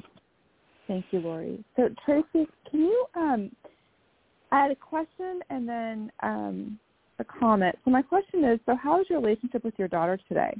Thank 0.88 1.06
you, 1.12 1.20
Lori. 1.20 1.64
So 1.76 1.90
Tracy, 2.06 2.48
can 2.70 2.82
you 2.82 3.06
um 3.16 3.52
I 4.52 4.62
had 4.64 4.72
a 4.72 4.76
question 4.76 5.40
and 5.50 5.68
then 5.68 6.12
um 6.22 6.80
a 7.20 7.24
comment. 7.24 7.78
So 7.86 7.92
my 7.92 8.02
question 8.02 8.44
is, 8.44 8.60
so 8.66 8.76
how 8.76 9.00
is 9.00 9.10
your 9.10 9.22
relationship 9.22 9.64
with 9.64 9.76
your 9.78 9.88
daughter 9.88 10.20
today? 10.28 10.58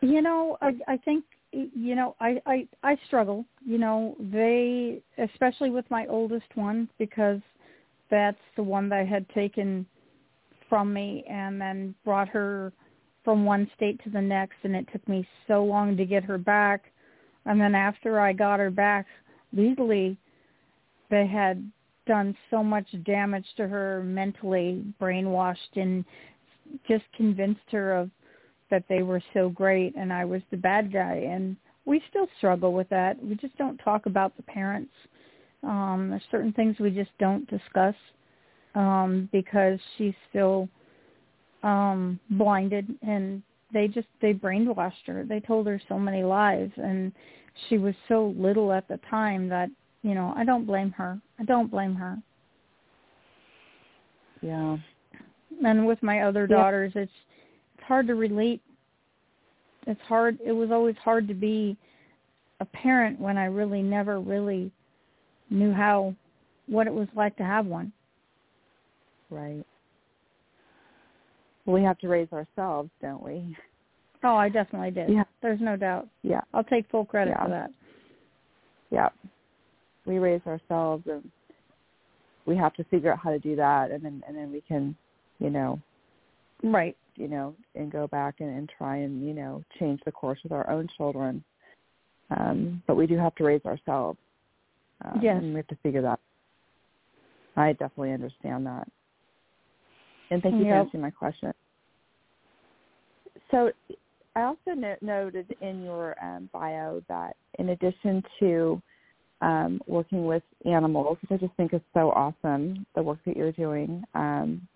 You 0.00 0.22
know, 0.22 0.58
I 0.60 0.72
I 0.86 0.96
think 0.98 1.24
you 1.52 1.94
know, 1.94 2.16
I 2.20 2.40
I 2.46 2.68
I 2.82 2.96
struggle, 3.06 3.44
you 3.64 3.78
know, 3.78 4.16
they 4.18 5.02
especially 5.18 5.70
with 5.70 5.90
my 5.90 6.06
oldest 6.06 6.54
one 6.54 6.88
because 6.98 7.40
that's 8.10 8.36
the 8.56 8.62
one 8.62 8.88
that 8.90 9.08
had 9.08 9.28
taken 9.30 9.86
from 10.68 10.92
me 10.92 11.24
and 11.28 11.60
then 11.60 11.94
brought 12.04 12.28
her 12.28 12.72
from 13.24 13.44
one 13.44 13.70
state 13.74 14.02
to 14.04 14.10
the 14.10 14.20
next 14.20 14.56
and 14.62 14.76
it 14.76 14.86
took 14.92 15.06
me 15.08 15.26
so 15.48 15.64
long 15.64 15.96
to 15.96 16.04
get 16.04 16.24
her 16.24 16.38
back. 16.38 16.92
And 17.44 17.60
then 17.60 17.74
after 17.74 18.20
I 18.20 18.32
got 18.32 18.60
her 18.60 18.70
back 18.70 19.06
legally, 19.52 20.16
they 21.10 21.26
had 21.26 21.70
done 22.06 22.36
so 22.50 22.62
much 22.62 22.86
damage 23.04 23.46
to 23.56 23.66
her 23.66 24.02
mentally, 24.04 24.84
brainwashed 25.00 25.76
and 25.76 26.04
just 26.88 27.04
convinced 27.16 27.60
her 27.70 27.92
of 27.94 28.10
that 28.70 28.84
they 28.88 29.02
were 29.02 29.22
so 29.32 29.48
great 29.48 29.94
and 29.96 30.12
I 30.12 30.24
was 30.24 30.42
the 30.50 30.56
bad 30.56 30.92
guy 30.92 31.26
and 31.30 31.56
we 31.84 32.02
still 32.10 32.26
struggle 32.38 32.72
with 32.72 32.88
that. 32.88 33.22
We 33.22 33.36
just 33.36 33.56
don't 33.58 33.78
talk 33.78 34.06
about 34.06 34.36
the 34.36 34.42
parents. 34.42 34.92
Um 35.62 36.08
there's 36.10 36.22
certain 36.30 36.52
things 36.52 36.76
we 36.78 36.90
just 36.90 37.10
don't 37.18 37.48
discuss 37.48 37.94
um 38.74 39.28
because 39.32 39.78
she's 39.96 40.14
still 40.30 40.68
um 41.62 42.18
blinded 42.30 42.88
and 43.02 43.42
they 43.72 43.88
just 43.88 44.08
they 44.20 44.32
brainwashed 44.32 45.06
her. 45.06 45.24
They 45.24 45.40
told 45.40 45.66
her 45.66 45.80
so 45.88 45.98
many 45.98 46.22
lies 46.22 46.70
and 46.76 47.12
she 47.68 47.78
was 47.78 47.94
so 48.08 48.34
little 48.36 48.72
at 48.72 48.86
the 48.88 49.00
time 49.08 49.48
that, 49.48 49.70
you 50.02 50.14
know, 50.14 50.34
I 50.36 50.44
don't 50.44 50.66
blame 50.66 50.90
her. 50.92 51.18
I 51.38 51.44
don't 51.44 51.70
blame 51.70 51.94
her. 51.94 52.18
Yeah. 54.42 54.76
And 55.64 55.86
with 55.86 56.02
my 56.02 56.20
other 56.22 56.46
daughters 56.46 56.92
it's 56.94 57.10
it's 57.10 57.12
hard 57.86 58.06
to 58.08 58.14
relate. 58.14 58.60
It's 59.86 60.00
hard 60.02 60.38
it 60.44 60.52
was 60.52 60.70
always 60.70 60.96
hard 60.96 61.28
to 61.28 61.34
be 61.34 61.76
a 62.60 62.64
parent 62.64 63.20
when 63.20 63.36
I 63.36 63.44
really 63.46 63.82
never 63.82 64.20
really 64.20 64.70
knew 65.50 65.72
how 65.72 66.14
what 66.66 66.86
it 66.86 66.92
was 66.92 67.08
like 67.14 67.36
to 67.36 67.44
have 67.44 67.66
one. 67.66 67.92
Right. 69.30 69.64
We 71.66 71.82
have 71.82 71.98
to 71.98 72.08
raise 72.08 72.28
ourselves, 72.32 72.90
don't 73.00 73.22
we? 73.22 73.56
Oh, 74.22 74.36
I 74.36 74.48
definitely 74.48 74.90
did. 74.90 75.10
Yeah. 75.10 75.24
There's 75.42 75.60
no 75.60 75.76
doubt. 75.76 76.08
Yeah. 76.22 76.40
I'll 76.54 76.64
take 76.64 76.88
full 76.90 77.04
credit 77.04 77.34
Yeah. 77.36 77.44
for 77.44 77.50
that. 77.50 77.70
Yeah. 78.90 79.08
We 80.04 80.18
raise 80.18 80.40
ourselves 80.46 81.04
and 81.06 81.28
we 82.46 82.56
have 82.56 82.74
to 82.74 82.84
figure 82.84 83.12
out 83.12 83.18
how 83.18 83.30
to 83.30 83.38
do 83.38 83.56
that 83.56 83.90
and 83.90 84.04
then 84.04 84.22
and 84.26 84.36
then 84.36 84.50
we 84.50 84.60
can, 84.62 84.96
you 85.38 85.50
know, 85.50 85.80
Right. 86.62 86.96
You 87.16 87.28
know, 87.28 87.54
and 87.74 87.90
go 87.90 88.06
back 88.06 88.36
and, 88.40 88.50
and 88.50 88.70
try 88.76 88.96
and, 88.98 89.26
you 89.26 89.34
know, 89.34 89.62
change 89.78 90.00
the 90.04 90.12
course 90.12 90.38
with 90.42 90.52
our 90.52 90.68
own 90.70 90.88
children. 90.96 91.42
Um, 92.30 92.82
but 92.86 92.96
we 92.96 93.06
do 93.06 93.16
have 93.16 93.34
to 93.36 93.44
raise 93.44 93.64
ourselves. 93.64 94.18
Um, 95.04 95.20
Yes. 95.22 95.42
And 95.42 95.52
we 95.52 95.58
have 95.58 95.66
to 95.68 95.78
figure 95.82 96.02
that. 96.02 96.20
I 97.56 97.72
definitely 97.72 98.12
understand 98.12 98.66
that. 98.66 98.88
And 100.30 100.42
thank 100.42 100.58
you 100.58 100.64
for 100.64 100.74
Yep. 100.74 100.86
answering 100.86 101.02
my 101.02 101.10
question. 101.10 101.52
So 103.50 103.70
I 104.34 104.42
also 104.42 104.72
no- 104.74 104.96
noted 105.00 105.54
in 105.60 105.82
your 105.82 106.16
um, 106.22 106.50
bio 106.52 107.02
that 107.08 107.36
in 107.58 107.70
addition 107.70 108.22
to 108.40 108.82
um, 109.40 109.80
working 109.86 110.26
with 110.26 110.42
animals, 110.64 111.18
which 111.20 111.30
I 111.30 111.36
just 111.36 111.54
think 111.56 111.74
is 111.74 111.80
so 111.94 112.10
awesome, 112.10 112.86
the 112.94 113.02
work 113.02 113.18
that 113.26 113.36
you're 113.36 113.52
doing 113.52 114.02
um, 114.14 114.66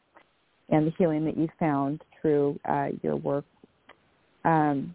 and 0.71 0.87
the 0.87 0.93
healing 0.99 1.25
that 1.25 1.37
you 1.37 1.49
found 1.59 2.03
through 2.21 2.59
uh, 2.69 2.89
your 3.03 3.17
work, 3.17 3.45
um, 4.45 4.95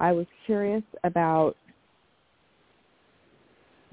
I 0.00 0.12
was 0.12 0.26
curious 0.46 0.82
about, 1.04 1.56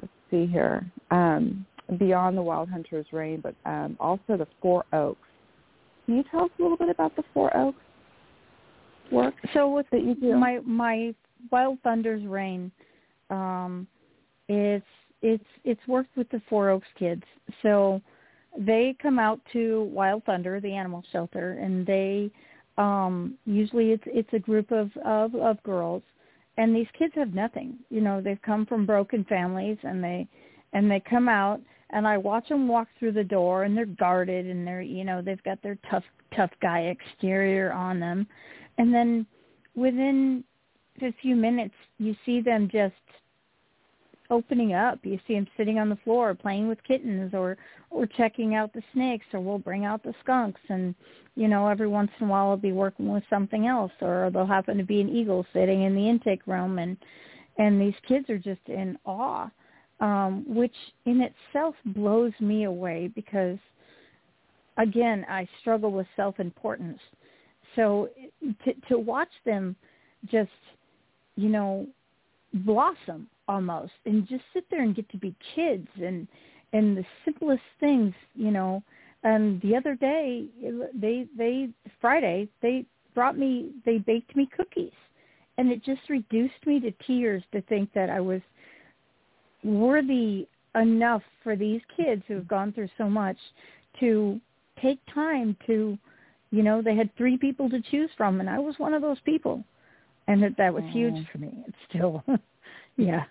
let's 0.02 0.14
see 0.30 0.46
here, 0.46 0.86
um, 1.12 1.66
beyond 1.98 2.38
the 2.38 2.42
Wild 2.42 2.70
Thunder's 2.70 3.06
Rain, 3.12 3.42
but 3.42 3.56
um, 3.66 3.98
also 4.00 4.38
the 4.38 4.48
Four 4.62 4.86
Oaks. 4.94 5.20
Can 6.06 6.18
you 6.18 6.24
tell 6.32 6.46
us 6.46 6.50
a 6.60 6.62
little 6.62 6.78
bit 6.78 6.90
about 6.90 7.16
the 7.16 7.24
Four 7.34 7.56
Oaks 7.56 7.78
work 9.12 9.34
So 9.54 9.70
with 9.70 9.86
that 9.92 10.04
you 10.04 10.16
do? 10.16 10.36
my 10.38 10.60
my 10.66 11.14
Wild 11.52 11.80
Thunder's 11.84 12.26
Rain, 12.26 12.72
um, 13.30 13.88
it's 14.48 14.86
it's 15.22 15.44
it's 15.64 15.82
worked 15.88 16.16
with 16.18 16.30
the 16.30 16.42
Four 16.50 16.70
Oaks 16.70 16.88
kids. 16.98 17.24
So 17.62 18.02
they 18.58 18.96
come 19.02 19.20
out 19.20 19.40
to 19.54 19.90
Wild 19.94 20.24
Thunder, 20.26 20.60
the 20.60 20.76
animal 20.76 21.04
shelter, 21.12 21.54
and 21.54 21.86
they 21.86 22.32
um 22.78 23.38
usually 23.46 23.92
it's 23.92 24.04
it's 24.06 24.34
a 24.34 24.40
group 24.40 24.72
of 24.72 24.90
of 25.06 25.36
of 25.36 25.62
girls. 25.64 26.04
And 26.58 26.76
these 26.76 26.88
kids 26.98 27.14
have 27.16 27.34
nothing. 27.34 27.76
You 27.90 28.02
know 28.02 28.22
they've 28.22 28.42
come 28.42 28.66
from 28.66 28.86
broken 28.86 29.24
families 29.26 29.78
and 29.84 30.04
they 30.04 30.28
and 30.74 30.90
they 30.90 31.00
come 31.00 31.30
out 31.30 31.62
and 31.92 32.08
I 32.08 32.18
watch 32.18 32.48
them 32.50 32.68
walk 32.68 32.88
through 32.98 33.14
the 33.14 33.24
door 33.24 33.64
and 33.64 33.76
they're 33.76 33.86
guarded 33.86 34.46
and 34.46 34.66
they're 34.66 34.82
you 34.82 35.04
know 35.04 35.22
they've 35.22 35.44
got 35.44 35.62
their 35.62 35.78
tough 35.90 36.04
tough 36.36 36.52
guy 36.62 36.96
exterior 36.96 37.72
on 37.72 38.00
them. 38.00 38.28
And 38.78 38.94
then 38.94 39.26
within 39.76 40.44
a 41.02 41.14
few 41.22 41.36
minutes 41.36 41.76
you 41.98 42.16
see 42.26 42.42
them 42.42 42.70
just 42.72 42.94
opening 44.32 44.74
up. 44.74 45.00
You 45.04 45.20
see 45.28 45.36
them 45.36 45.48
sitting 45.58 45.78
on 45.78 45.90
the 45.90 45.98
floor 45.98 46.34
playing 46.34 46.68
with 46.68 46.84
kittens 46.84 47.34
or 47.34 47.58
or 47.92 48.08
checking 48.08 48.56
out 48.56 48.74
the 48.74 48.82
snakes 48.94 49.26
or 49.34 49.42
we'll 49.42 49.60
bring 49.60 49.86
out 49.86 50.02
the 50.02 50.14
skunks 50.24 50.62
and 50.70 50.96
you 51.36 51.48
know 51.48 51.68
every 51.68 51.88
once 51.88 52.10
in 52.20 52.28
a 52.28 52.30
while 52.30 52.50
I'll 52.50 52.58
be 52.58 52.72
working 52.72 53.12
with 53.12 53.24
something 53.30 53.68
else 53.68 53.92
or 54.02 54.30
there'll 54.32 54.48
happen 54.48 54.78
to 54.78 54.84
be 54.84 55.02
an 55.02 55.10
eagle 55.10 55.46
sitting 55.54 55.84
in 55.84 55.94
the 55.94 56.10
intake 56.10 56.48
room 56.48 56.80
and 56.80 56.98
and 57.58 57.80
these 57.80 57.94
kids 58.08 58.30
are 58.30 58.38
just 58.38 58.62
in 58.68 58.98
awe 59.06 59.52
um 60.00 60.46
which 60.48 60.76
in 61.06 61.22
itself 61.22 61.76
blows 61.86 62.34
me 62.40 62.64
away 62.64 63.12
because 63.14 63.60
again 64.78 65.26
I 65.30 65.48
struggle 65.60 65.92
with 65.92 66.08
self-importance. 66.16 67.00
So 67.76 68.10
to 68.64 68.74
to 68.90 68.98
watch 68.98 69.32
them 69.46 69.76
just 70.32 70.50
you 71.36 71.50
know 71.50 71.88
blossom 72.54 73.28
almost 73.48 73.92
and 74.06 74.28
just 74.28 74.44
sit 74.54 74.66
there 74.70 74.82
and 74.82 74.96
get 74.96 75.10
to 75.10 75.18
be 75.18 75.36
kids 75.56 75.88
and 76.02 76.28
and 76.74 76.96
the 76.98 77.06
simplest 77.26 77.64
things 77.80 78.14
you 78.36 78.52
know. 78.52 78.84
And 79.24 79.62
the 79.62 79.76
other 79.76 79.96
day 79.96 80.46
they 80.94 81.28
they 81.38 81.70
friday 82.00 82.48
they 82.62 82.86
brought 83.14 83.38
me 83.38 83.72
they 83.86 83.98
baked 84.00 84.36
me 84.36 84.50
cookies. 84.56 84.92
And 85.58 85.72
it 85.72 85.84
just 85.84 86.02
reduced 86.10 86.66
me 86.66 86.80
to 86.80 86.92
tears 87.06 87.44
to 87.52 87.62
think 87.64 87.92
that 87.94 88.10
i 88.10 88.20
was 88.20 88.42
worthy 89.64 90.48
enough 90.76 91.22
for 91.44 91.56
these 91.56 91.82
kids 91.96 92.24
who 92.28 92.36
have 92.36 92.48
gone 92.48 92.72
through 92.74 92.90
so 92.98 93.10
much 93.10 93.38
to 94.00 94.40
take 94.82 95.00
time 95.14 95.56
to 95.68 95.98
you 96.50 96.64
know 96.64 96.82
they 96.82 96.96
had 96.96 97.16
three 97.18 97.38
people 97.38 97.70
to 97.70 97.82
choose 97.92 98.10
from 98.18 98.40
and 98.40 98.50
i 98.50 98.58
was 98.58 98.76
one 98.80 98.94
of 98.94 99.02
those 99.02 99.20
people. 99.26 99.64
And 100.28 100.42
that 100.44 100.56
that 100.58 100.74
was 100.74 100.84
huge 100.92 101.16
for 101.32 101.40
me 101.40 101.64
it's 101.68 101.78
still 101.90 102.24
yeah 102.98 103.24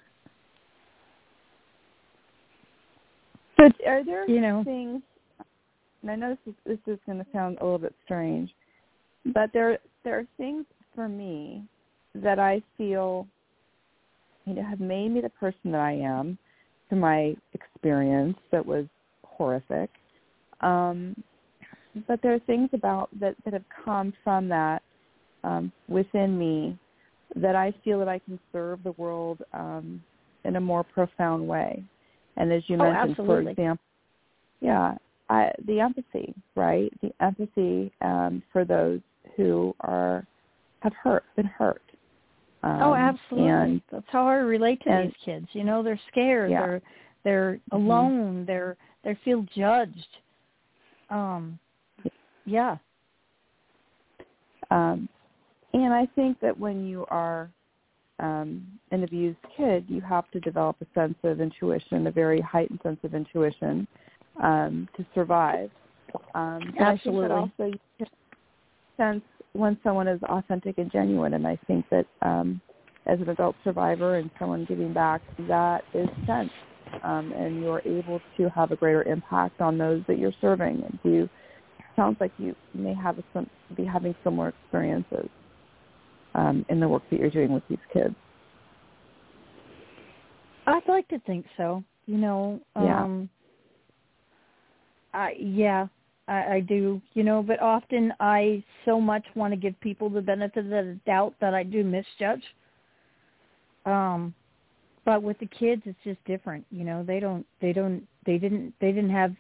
So 3.61 3.69
are 3.87 4.05
there 4.05 4.29
you 4.29 4.41
know 4.41 4.65
things, 4.65 5.03
and 6.03 6.11
I 6.11 6.17
know 6.17 6.37
this 6.47 6.55
is, 6.55 6.79
this 6.87 6.95
is 6.95 6.99
going 7.05 7.19
to 7.19 7.27
sound 7.33 7.59
a 7.61 7.65
little 7.65 7.79
bit 7.79 7.95
strange, 8.05 8.51
but 9.27 9.51
there 9.53 9.79
there 10.03 10.19
are 10.19 10.25
things 10.39 10.65
for 10.95 11.09
me 11.09 11.65
that 12.15 12.39
I 12.39 12.63
feel, 12.79 13.27
you 14.47 14.55
know, 14.55 14.63
have 14.63 14.81
made 14.81 15.11
me 15.11 15.21
the 15.21 15.29
person 15.29 15.73
that 15.73 15.81
I 15.81 15.93
am 15.93 16.39
through 16.89 17.01
my 17.01 17.37
experience 17.53 18.37
that 18.51 18.65
was 18.65 18.87
horrific. 19.25 19.91
Um, 20.63 21.15
but 22.09 22.21
there 22.23 22.33
are 22.33 22.41
things 22.41 22.71
about 22.73 23.11
that 23.21 23.35
that 23.45 23.53
have 23.53 23.65
come 23.85 24.15
from 24.25 24.49
that 24.49 24.83
um, 25.45 25.71
within 25.89 26.39
me 26.39 26.79
that 27.37 27.55
I 27.57 27.73
feel 27.85 27.99
that 27.99 28.09
I 28.09 28.19
can 28.19 28.39
serve 28.53 28.83
the 28.83 28.93
world 28.93 29.43
um, 29.53 30.03
in 30.45 30.57
a 30.57 30.61
more 30.61 30.83
profound 30.85 31.47
way. 31.47 31.83
And 32.37 32.53
as 32.53 32.63
you 32.69 32.77
Oh, 32.77 32.93
mentioned, 32.93 33.17
for 33.17 33.41
example, 33.41 33.85
yeah, 34.61 34.95
I, 35.29 35.53
the 35.67 35.81
empathy, 35.81 36.35
right? 36.55 36.93
The 37.03 37.13
empathy 37.21 37.93
um, 38.01 38.43
for 38.53 38.65
those 38.65 39.01
who 39.37 39.75
are 39.81 40.27
have 40.81 40.95
hurt, 40.95 41.25
been 41.37 41.47
hurt. 41.47 41.83
Um, 42.63 42.83
oh, 42.83 42.95
absolutely. 42.95 43.49
And 43.51 43.83
That's 43.93 44.07
how 44.09 44.27
I 44.27 44.37
relate 44.37 44.83
to 44.83 44.91
and- 44.91 45.09
these 45.09 45.17
kids. 45.25 45.47
You 45.53 45.65
know, 45.65 45.83
they're 45.83 46.01
scared. 46.11 46.51
Yeah. 46.51 46.61
They're 46.67 46.83
they're 47.23 47.61
Mhm. 47.73 47.73
alone. 47.73 48.45
They're 48.47 48.77
they 49.05 49.15
feel 49.25 49.43
judged. 49.55 50.19
Um, 51.11 51.59
yeah. 52.45 52.77
Um, 54.71 55.09
and 55.73 55.93
I 55.93 56.07
think 56.15 56.41
that 56.41 56.59
when 56.59 56.87
you 56.87 57.07
are 57.09 57.51
um, 58.19 58.67
an 58.91 59.05
abused 59.05 59.39
kid, 59.57 59.85
you 59.89 60.01
have 60.01 60.31
to 60.33 60.41
develop 60.41 60.77
a 60.81 60.87
sense 60.99 61.17
of 61.25 61.41
intuition, 61.41 62.07
a 62.07 62.11
very 62.11 62.41
heightened 62.41 62.81
sense 62.83 62.99
of 63.03 63.15
intuition 63.15 63.87
um, 64.43 64.89
to 64.97 65.07
survive. 65.15 65.71
Um, 66.35 66.75
Absolutely. 66.79 66.83
I 66.83 66.97
think 66.97 67.17
that 67.17 67.31
also 67.31 67.65
you 67.65 67.79
can 67.99 68.07
sense 68.97 69.25
when 69.53 69.79
someone 69.83 70.07
is 70.07 70.21
authentic 70.25 70.79
and 70.79 70.91
genuine, 70.93 71.35
and 71.35 71.47
I 71.47 71.57
think 71.67 71.87
that 71.91 72.07
um, 72.23 72.61
as 73.07 73.21
an 73.21 73.29
adult 73.31 73.57
survivor 73.65 74.17
and 74.17 74.31
someone 74.39 74.65
giving 74.67 74.93
back, 74.93 75.23
that 75.49 75.83
is 75.95 76.09
sensed, 76.27 76.53
um, 77.03 77.33
and 77.33 77.63
you're 77.63 77.83
able 77.85 78.21
to 78.37 78.49
have 78.51 78.71
a 78.71 78.77
greater 78.77 79.03
impact 79.05 79.61
on 79.61 79.79
those 79.79 80.03
that 80.09 80.19
you're 80.19 80.35
serving. 80.41 80.83
And 80.85 80.99
you 81.03 81.29
sounds 81.97 82.17
like 82.21 82.33
you 82.39 82.55
may 82.73 82.95
have 82.95 83.19
a, 83.19 83.25
some, 83.33 83.49
be 83.77 83.85
having 83.85 84.15
similar 84.23 84.49
experiences 84.51 85.29
um, 86.35 86.65
in 86.69 86.81
the 86.81 86.89
work 86.89 87.03
that 87.11 87.21
you're 87.21 87.31
doing 87.31 87.53
with 87.53 87.63
these 87.69 87.79
kids. 87.93 88.15
I'd 90.67 90.87
like 90.89 91.09
to 91.09 91.19
think 91.21 91.47
so. 91.57 91.83
You 92.07 92.19
know, 92.19 92.61
Yeah. 92.77 93.03
um 93.03 93.29
I 95.13 95.33
yeah, 95.39 95.87
I, 96.29 96.55
I 96.55 96.61
do. 96.61 97.01
You 97.15 97.25
know, 97.25 97.43
but 97.43 97.61
often 97.61 98.13
I 98.21 98.63
so 98.85 99.01
much 99.01 99.25
want 99.35 99.53
to 99.53 99.57
give 99.59 99.79
people 99.81 100.09
the 100.09 100.21
benefit 100.21 100.65
of 100.65 100.71
the 100.71 100.99
doubt 101.07 101.35
that 101.41 101.55
I 101.55 101.63
do 101.63 101.83
misjudge. 101.85 102.43
Um 103.87 104.35
but 105.05 105.23
with 105.23 105.39
the 105.39 105.47
kids 105.47 105.83
it's 105.87 105.99
just 106.05 106.23
different, 106.25 106.65
you 106.71 106.85
know. 106.85 107.03
They 107.03 107.21
don't 107.21 107.47
they 107.61 107.73
don't 107.73 108.07
they 108.27 108.39
didn't 108.39 108.75
they 108.81 108.93
didn't 108.93 109.11
have 109.11 109.35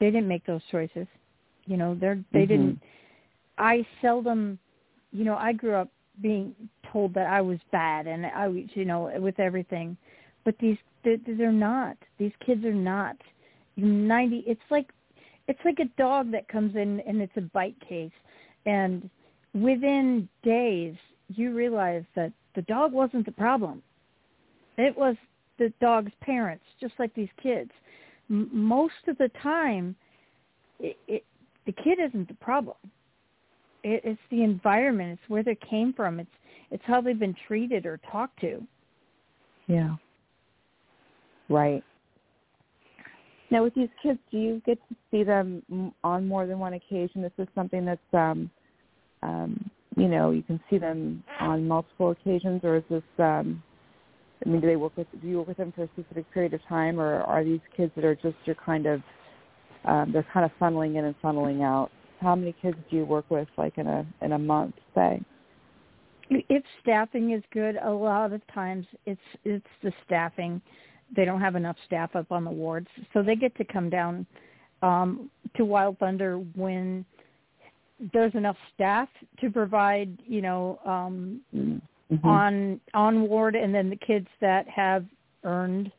they 0.00 0.06
didn't 0.10 0.28
make 0.28 0.44
those 0.44 0.62
choices. 0.70 1.06
You 1.66 1.76
know, 1.76 1.94
they're 1.94 2.22
they 2.32 2.44
Mhm. 2.44 2.48
didn't 2.48 2.82
I 3.58 3.86
seldom 4.02 4.58
you 5.16 5.24
know, 5.24 5.36
I 5.36 5.52
grew 5.52 5.74
up 5.74 5.88
being 6.20 6.54
told 6.92 7.14
that 7.14 7.26
I 7.26 7.40
was 7.40 7.58
bad 7.72 8.06
and 8.06 8.26
I 8.26 8.48
was, 8.48 8.64
you 8.74 8.84
know, 8.84 9.10
with 9.18 9.38
everything. 9.40 9.96
But 10.44 10.56
these 10.60 10.76
they're, 11.04 11.16
they're 11.26 11.52
not. 11.52 11.96
These 12.18 12.32
kids 12.44 12.64
are 12.64 12.74
not. 12.74 13.16
90 13.76 14.44
it's 14.46 14.60
like 14.70 14.88
it's 15.48 15.58
like 15.64 15.78
a 15.80 16.00
dog 16.00 16.32
that 16.32 16.48
comes 16.48 16.74
in 16.76 17.00
and 17.00 17.20
it's 17.20 17.36
a 17.36 17.42
bite 17.42 17.76
case 17.86 18.10
and 18.64 19.10
within 19.54 20.28
days 20.42 20.94
you 21.28 21.54
realize 21.54 22.04
that 22.14 22.32
the 22.54 22.62
dog 22.62 22.92
wasn't 22.92 23.24
the 23.26 23.32
problem. 23.32 23.82
It 24.78 24.96
was 24.96 25.16
the 25.58 25.72
dog's 25.80 26.12
parents, 26.20 26.64
just 26.80 26.94
like 26.98 27.14
these 27.14 27.28
kids. 27.42 27.70
M- 28.30 28.50
most 28.52 28.94
of 29.08 29.18
the 29.18 29.30
time, 29.42 29.94
it, 30.80 30.96
it, 31.06 31.24
the 31.66 31.72
kid 31.72 31.98
isn't 32.00 32.28
the 32.28 32.34
problem. 32.34 32.76
It, 33.86 34.00
it's 34.04 34.20
the 34.30 34.42
environment. 34.42 35.12
It's 35.20 35.30
where 35.30 35.44
they 35.44 35.54
came 35.54 35.92
from. 35.92 36.18
It's 36.18 36.30
it's 36.72 36.82
how 36.84 37.00
they've 37.00 37.18
been 37.18 37.36
treated 37.46 37.86
or 37.86 38.00
talked 38.10 38.40
to. 38.40 38.60
Yeah. 39.68 39.94
Right. 41.48 41.84
Now, 43.52 43.62
with 43.62 43.74
these 43.76 43.88
kids, 44.02 44.18
do 44.32 44.38
you 44.38 44.60
get 44.66 44.78
to 44.88 44.96
see 45.12 45.22
them 45.22 45.62
on 46.02 46.26
more 46.26 46.48
than 46.48 46.58
one 46.58 46.72
occasion? 46.72 47.22
This 47.22 47.30
Is 47.38 47.46
something 47.54 47.84
that's, 47.84 48.00
um, 48.12 48.50
um, 49.22 49.70
you 49.96 50.08
know, 50.08 50.32
you 50.32 50.42
can 50.42 50.60
see 50.68 50.78
them 50.78 51.22
on 51.38 51.68
multiple 51.68 52.10
occasions, 52.10 52.62
or 52.64 52.78
is 52.78 52.84
this? 52.90 53.04
Um, 53.20 53.62
I 54.44 54.48
mean, 54.48 54.60
do 54.60 54.66
they 54.66 54.74
work 54.74 54.96
with? 54.96 55.06
Do 55.22 55.28
you 55.28 55.38
work 55.38 55.48
with 55.48 55.58
them 55.58 55.72
for 55.76 55.84
a 55.84 55.88
specific 55.96 56.28
period 56.34 56.54
of 56.54 56.60
time, 56.68 56.98
or 56.98 57.20
are 57.22 57.44
these 57.44 57.60
kids 57.76 57.92
that 57.94 58.04
are 58.04 58.16
just 58.16 58.36
your 58.46 58.56
kind 58.56 58.86
of? 58.86 59.00
Um, 59.84 60.10
they're 60.12 60.26
kind 60.32 60.44
of 60.44 60.50
funneling 60.60 60.96
in 60.96 61.04
and 61.04 61.14
funneling 61.22 61.62
out. 61.62 61.90
How 62.20 62.34
many 62.34 62.54
kids 62.60 62.76
do 62.90 62.96
you 62.96 63.04
work 63.04 63.26
with, 63.30 63.48
like 63.56 63.78
in 63.78 63.86
a 63.86 64.06
in 64.22 64.32
a 64.32 64.38
month, 64.38 64.74
say? 64.94 65.22
If 66.28 66.64
staffing 66.82 67.32
is 67.32 67.42
good, 67.52 67.76
a 67.82 67.90
lot 67.90 68.32
of 68.32 68.40
times 68.52 68.86
it's 69.04 69.20
it's 69.44 69.66
the 69.82 69.92
staffing. 70.04 70.60
They 71.14 71.24
don't 71.24 71.40
have 71.40 71.54
enough 71.54 71.76
staff 71.86 72.16
up 72.16 72.32
on 72.32 72.44
the 72.44 72.50
wards, 72.50 72.88
so 73.12 73.22
they 73.22 73.36
get 73.36 73.56
to 73.56 73.64
come 73.64 73.88
down 73.88 74.26
um, 74.82 75.30
to 75.56 75.64
Wild 75.64 75.98
Thunder 75.98 76.38
when 76.54 77.04
there's 78.12 78.34
enough 78.34 78.56
staff 78.74 79.08
to 79.40 79.50
provide, 79.50 80.18
you 80.26 80.42
know, 80.42 80.78
um, 80.84 81.40
Mm-hmm. 82.12 82.28
on 82.28 82.80
on 82.94 83.22
ward, 83.28 83.56
and 83.56 83.74
then 83.74 83.90
the 83.90 83.96
kids 83.96 84.28
that 84.40 84.68
have 84.68 85.04
earned 85.42 85.90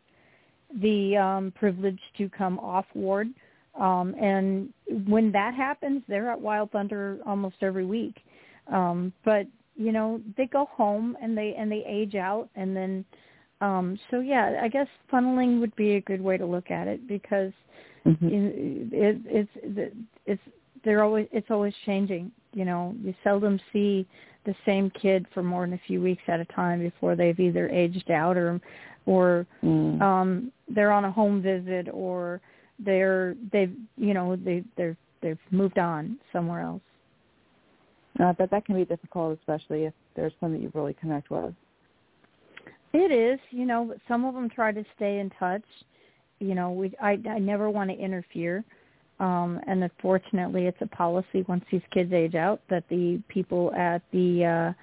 the 0.81 1.17
um, 1.17 1.53
privilege 1.53 1.99
to 2.17 2.29
come 2.29 2.59
off 2.59 2.85
ward. 2.93 3.27
Um, 3.79 4.15
and 4.19 4.73
when 5.07 5.31
that 5.33 5.53
happens, 5.53 6.01
they're 6.07 6.31
at 6.31 6.39
Wild 6.41 6.71
Thunder 6.71 7.19
almost 7.25 7.57
every 7.61 7.85
week. 7.85 8.15
Um, 8.71 9.13
but 9.23 9.45
you 9.75 9.91
know, 9.91 10.19
they 10.35 10.47
go 10.47 10.65
home 10.71 11.15
and 11.21 11.37
they 11.37 11.53
and 11.57 11.71
they 11.71 11.83
age 11.87 12.15
out, 12.15 12.49
and 12.55 12.75
then 12.75 13.05
um, 13.61 13.99
so 14.09 14.19
yeah, 14.19 14.59
I 14.61 14.67
guess 14.67 14.87
funneling 15.11 15.59
would 15.59 15.75
be 15.75 15.95
a 15.95 16.01
good 16.01 16.21
way 16.21 16.37
to 16.37 16.45
look 16.45 16.71
at 16.71 16.87
it 16.87 17.07
because 17.07 17.53
Mhm. 18.05 18.31
it, 18.31 18.93
it, 18.93 19.49
it's 19.57 19.95
it's 20.25 20.41
they're 20.83 21.03
always 21.03 21.27
it's 21.31 21.51
always 21.51 21.73
changing. 21.85 22.31
You 22.53 22.65
know, 22.65 22.95
you 23.03 23.13
seldom 23.23 23.59
see 23.71 24.07
the 24.45 24.55
same 24.65 24.89
kid 24.91 25.25
for 25.33 25.43
more 25.43 25.65
than 25.65 25.73
a 25.73 25.81
few 25.85 26.01
weeks 26.01 26.23
at 26.27 26.39
a 26.39 26.45
time 26.45 26.79
before 26.79 27.15
they've 27.15 27.39
either 27.39 27.69
aged 27.69 28.09
out 28.09 28.37
or 28.37 28.59
or 29.05 29.45
Mm. 29.63 30.01
um 30.01 30.51
they're 30.69 30.91
on 30.91 31.05
a 31.05 31.11
home 31.11 31.41
visit 31.41 31.87
or 31.93 32.41
they're 32.79 33.35
they've 33.51 33.75
you 33.95 34.13
know 34.13 34.35
they 34.35 34.63
they're 34.75 34.97
they've 35.21 35.39
moved 35.51 35.77
on 35.79 36.17
somewhere 36.31 36.61
else. 36.61 36.81
Uh, 38.19 38.33
but 38.37 38.49
that 38.49 38.65
can 38.65 38.75
be 38.75 38.85
difficult, 38.85 39.37
especially 39.39 39.85
if 39.85 39.93
there's 40.15 40.33
some 40.39 40.51
that 40.51 40.61
you 40.61 40.71
really 40.73 40.95
connect 40.99 41.29
with. 41.29 41.53
It 42.93 43.11
is, 43.11 43.39
you 43.51 43.65
know, 43.65 43.93
some 44.07 44.25
of 44.25 44.33
them 44.33 44.49
try 44.49 44.71
to 44.71 44.83
stay 44.95 45.19
in 45.19 45.29
touch. 45.39 45.63
You 46.39 46.55
know, 46.55 46.71
we 46.71 46.93
I 47.01 47.19
I 47.29 47.39
never 47.39 47.69
want 47.69 47.89
to 47.89 47.97
interfere. 47.97 48.63
Um 49.19 49.59
and 49.67 49.83
unfortunately 49.83 50.65
it's 50.67 50.81
a 50.81 50.87
policy 50.87 51.43
once 51.47 51.65
these 51.71 51.81
kids 51.91 52.13
age 52.13 52.35
out 52.35 52.61
that 52.69 52.83
the 52.89 53.21
people 53.27 53.73
at 53.73 54.01
the 54.11 54.73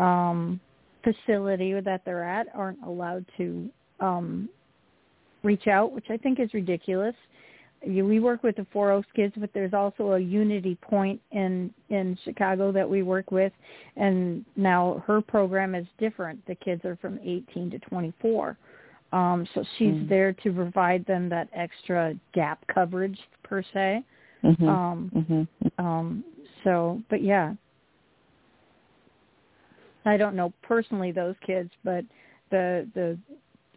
uh 0.00 0.02
um 0.02 0.60
facility 1.04 1.78
that 1.80 2.02
they're 2.04 2.24
at 2.24 2.46
aren't 2.54 2.82
allowed 2.84 3.24
to 3.36 3.68
um 4.00 4.48
reach 5.42 5.66
out, 5.66 5.92
which 5.92 6.06
I 6.10 6.16
think 6.16 6.40
is 6.40 6.52
ridiculous. 6.54 7.14
We 7.86 8.18
work 8.18 8.42
with 8.42 8.56
the 8.56 8.66
Four 8.72 8.90
Oaks 8.90 9.06
kids, 9.14 9.34
but 9.36 9.50
there's 9.54 9.72
also 9.72 10.12
a 10.12 10.18
Unity 10.18 10.76
Point 10.82 11.20
in 11.30 11.72
in 11.90 12.18
Chicago 12.24 12.72
that 12.72 12.88
we 12.88 13.02
work 13.04 13.30
with, 13.30 13.52
and 13.96 14.44
now 14.56 15.02
her 15.06 15.20
program 15.20 15.76
is 15.76 15.86
different. 15.98 16.44
The 16.46 16.56
kids 16.56 16.84
are 16.84 16.96
from 16.96 17.20
18 17.22 17.70
to 17.70 17.78
24, 17.78 18.56
um, 19.12 19.46
so 19.54 19.62
she's 19.76 19.94
Mm. 19.94 20.08
there 20.08 20.32
to 20.32 20.52
provide 20.52 21.06
them 21.06 21.28
that 21.28 21.48
extra 21.52 22.14
gap 22.32 22.66
coverage 22.66 23.18
per 23.44 23.62
se. 23.62 24.02
Mm-hmm. 24.42 24.68
Um, 24.68 25.10
mm-hmm. 25.14 25.86
um, 25.86 26.24
so, 26.64 27.00
but 27.08 27.22
yeah, 27.22 27.54
I 30.04 30.16
don't 30.16 30.34
know 30.34 30.52
personally 30.62 31.12
those 31.12 31.36
kids, 31.46 31.70
but 31.84 32.04
the 32.50 32.88
the 32.94 33.18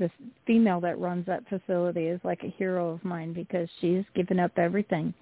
the 0.01 0.09
female 0.47 0.81
that 0.81 0.99
runs 0.99 1.25
that 1.27 1.47
facility 1.47 2.07
is 2.07 2.19
like 2.23 2.43
a 2.43 2.49
hero 2.57 2.89
of 2.89 3.05
mine 3.05 3.33
because 3.33 3.69
she's 3.79 4.03
given 4.15 4.39
up 4.39 4.51
everything 4.57 5.13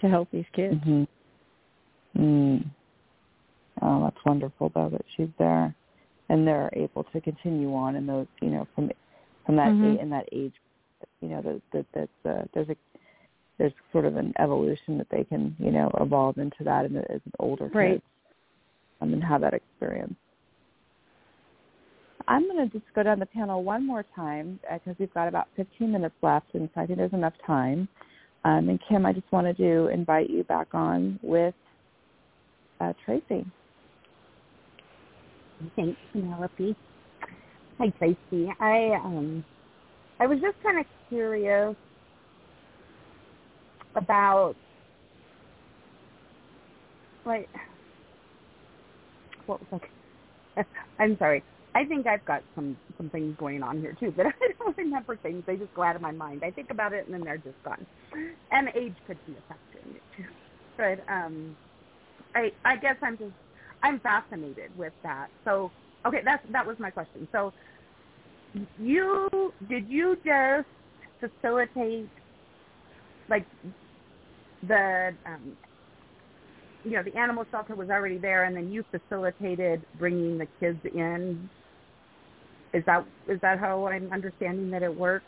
to 0.00 0.08
help 0.08 0.28
these 0.30 0.44
kids. 0.52 0.74
Mm-hmm. 0.74 2.22
Mm. 2.22 2.64
Oh, 3.80 4.04
that's 4.04 4.24
wonderful 4.26 4.70
though 4.74 4.90
that 4.90 5.04
she's 5.16 5.28
there, 5.38 5.74
and 6.28 6.46
they're 6.46 6.70
able 6.74 7.04
to 7.04 7.20
continue 7.20 7.74
on 7.74 7.96
in 7.96 8.06
those, 8.06 8.26
you 8.42 8.50
know, 8.50 8.68
from 8.74 8.90
from 9.46 9.56
that 9.56 9.72
Mhm. 9.72 9.96
a, 9.96 10.00
in 10.02 10.10
that 10.10 10.28
age, 10.32 10.54
you 11.20 11.28
know, 11.28 11.40
that 11.40 11.62
that 11.72 11.86
that's 11.94 12.26
uh, 12.26 12.44
there's 12.52 12.68
a 12.68 12.76
there's 13.58 13.72
sort 13.92 14.04
of 14.04 14.16
an 14.16 14.34
evolution 14.38 14.98
that 14.98 15.08
they 15.10 15.24
can, 15.24 15.56
you 15.58 15.70
know, 15.70 15.90
evolve 16.00 16.36
into 16.36 16.62
that 16.64 16.84
in 16.84 16.92
the, 16.92 17.10
as 17.10 17.20
older 17.38 17.70
Right. 17.72 17.92
kids, 17.92 18.02
um, 19.00 19.14
and 19.14 19.24
have 19.24 19.40
that 19.40 19.54
experience. 19.54 20.14
I'm 22.28 22.48
going 22.48 22.68
to 22.68 22.78
just 22.78 22.92
go 22.94 23.02
down 23.02 23.20
the 23.20 23.26
panel 23.26 23.62
one 23.62 23.86
more 23.86 24.04
time 24.14 24.58
because 24.72 24.96
we've 24.98 25.12
got 25.14 25.28
about 25.28 25.46
15 25.56 25.92
minutes 25.92 26.14
left, 26.22 26.46
and 26.54 26.68
so 26.74 26.80
I 26.80 26.86
think 26.86 26.98
there's 26.98 27.12
enough 27.12 27.34
time. 27.46 27.88
Um, 28.44 28.68
and 28.68 28.80
Kim, 28.88 29.06
I 29.06 29.12
just 29.12 29.30
wanted 29.32 29.56
to 29.58 29.88
invite 29.88 30.30
you 30.30 30.44
back 30.44 30.68
on 30.72 31.18
with 31.22 31.54
uh, 32.80 32.92
Tracy. 33.04 33.46
Thanks, 35.74 35.98
Penelope. 36.12 36.76
Hi, 37.78 37.92
Tracy. 37.98 38.52
I 38.60 38.98
um, 39.04 39.44
I 40.20 40.26
was 40.26 40.38
just 40.40 40.56
kind 40.62 40.78
of 40.78 40.86
curious 41.08 41.74
about 43.94 44.54
like 47.24 47.48
what 49.46 49.60
was 49.72 49.80
I? 50.56 50.64
I'm 50.98 51.16
sorry. 51.18 51.42
I 51.76 51.84
think 51.84 52.06
I've 52.06 52.24
got 52.24 52.42
some 52.54 52.78
some 52.96 53.10
things 53.10 53.36
going 53.38 53.62
on 53.62 53.80
here 53.80 53.94
too, 54.00 54.10
but 54.16 54.26
I 54.26 54.32
don't 54.58 54.76
remember 54.78 55.16
things. 55.16 55.44
They 55.46 55.56
just 55.56 55.74
go 55.74 55.82
out 55.82 55.94
of 55.94 56.02
my 56.02 56.12
mind. 56.12 56.42
I 56.42 56.50
think 56.50 56.70
about 56.70 56.94
it 56.94 57.04
and 57.04 57.14
then 57.14 57.22
they're 57.22 57.36
just 57.36 57.62
gone. 57.64 57.86
And 58.50 58.68
age 58.74 58.94
could 59.06 59.18
be 59.26 59.32
a 59.32 59.42
factor 59.48 59.78
it 59.94 60.02
too. 60.16 60.24
But 60.78 61.12
um, 61.12 61.56
I 62.34 62.50
I 62.64 62.76
guess 62.76 62.96
I'm 63.02 63.18
just 63.18 63.34
I'm 63.82 64.00
fascinated 64.00 64.76
with 64.78 64.94
that. 65.02 65.28
So 65.44 65.70
okay, 66.06 66.20
that's 66.24 66.42
that 66.52 66.66
was 66.66 66.78
my 66.78 66.90
question. 66.90 67.28
So 67.30 67.52
you 68.78 69.28
did 69.68 69.88
you 69.88 70.16
just 70.24 70.66
facilitate 71.20 72.08
like 73.28 73.46
the 74.66 75.14
um, 75.26 75.56
you 76.84 76.92
know 76.92 77.02
the 77.02 77.16
animal 77.18 77.44
shelter 77.50 77.74
was 77.74 77.90
already 77.90 78.18
there, 78.18 78.44
and 78.44 78.56
then 78.56 78.72
you 78.72 78.84
facilitated 78.90 79.84
bringing 79.98 80.38
the 80.38 80.46
kids 80.58 80.80
in. 80.94 81.50
Is 82.72 82.84
that 82.86 83.06
is 83.28 83.40
that 83.40 83.58
how 83.58 83.86
I'm 83.86 84.12
understanding 84.12 84.70
that 84.70 84.82
it 84.82 84.94
works? 84.94 85.24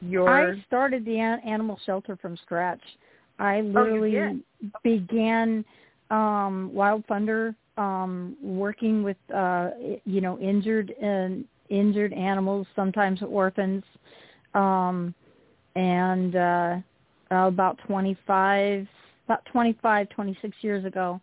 Your 0.00 0.28
I 0.28 0.64
started 0.66 1.04
the 1.04 1.18
animal 1.18 1.78
shelter 1.86 2.16
from 2.16 2.36
scratch. 2.36 2.82
I 3.38 3.62
literally 3.62 4.12
did? 4.12 4.42
began 4.82 5.64
um 6.10 6.70
Wild 6.72 7.04
Thunder 7.06 7.54
um 7.76 8.36
working 8.42 9.02
with 9.02 9.16
uh 9.34 9.70
you 10.04 10.20
know 10.20 10.38
injured 10.38 10.90
and 11.00 11.44
injured 11.70 12.12
animals, 12.12 12.66
sometimes 12.76 13.20
orphans, 13.22 13.82
um, 14.54 15.14
and 15.74 16.36
uh, 16.36 16.76
about 17.30 17.78
25, 17.86 18.86
about 19.26 19.44
25, 19.46 20.08
26 20.10 20.56
years 20.60 20.84
ago, 20.84 21.20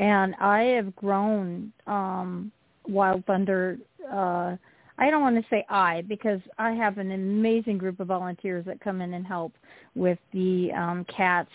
and 0.00 0.34
I 0.40 0.62
have 0.62 0.94
grown 0.96 1.72
um, 1.86 2.50
Wild 2.88 3.24
Thunder. 3.26 3.78
Uh, 4.10 4.56
I 4.98 5.10
don't 5.10 5.22
want 5.22 5.36
to 5.36 5.44
say 5.50 5.64
I 5.68 6.02
because 6.02 6.40
I 6.58 6.72
have 6.72 6.98
an 6.98 7.12
amazing 7.12 7.78
group 7.78 8.00
of 8.00 8.08
volunteers 8.08 8.64
that 8.66 8.80
come 8.80 9.00
in 9.00 9.14
and 9.14 9.26
help 9.26 9.52
with 9.94 10.18
the 10.32 10.70
um, 10.76 11.06
cats, 11.14 11.50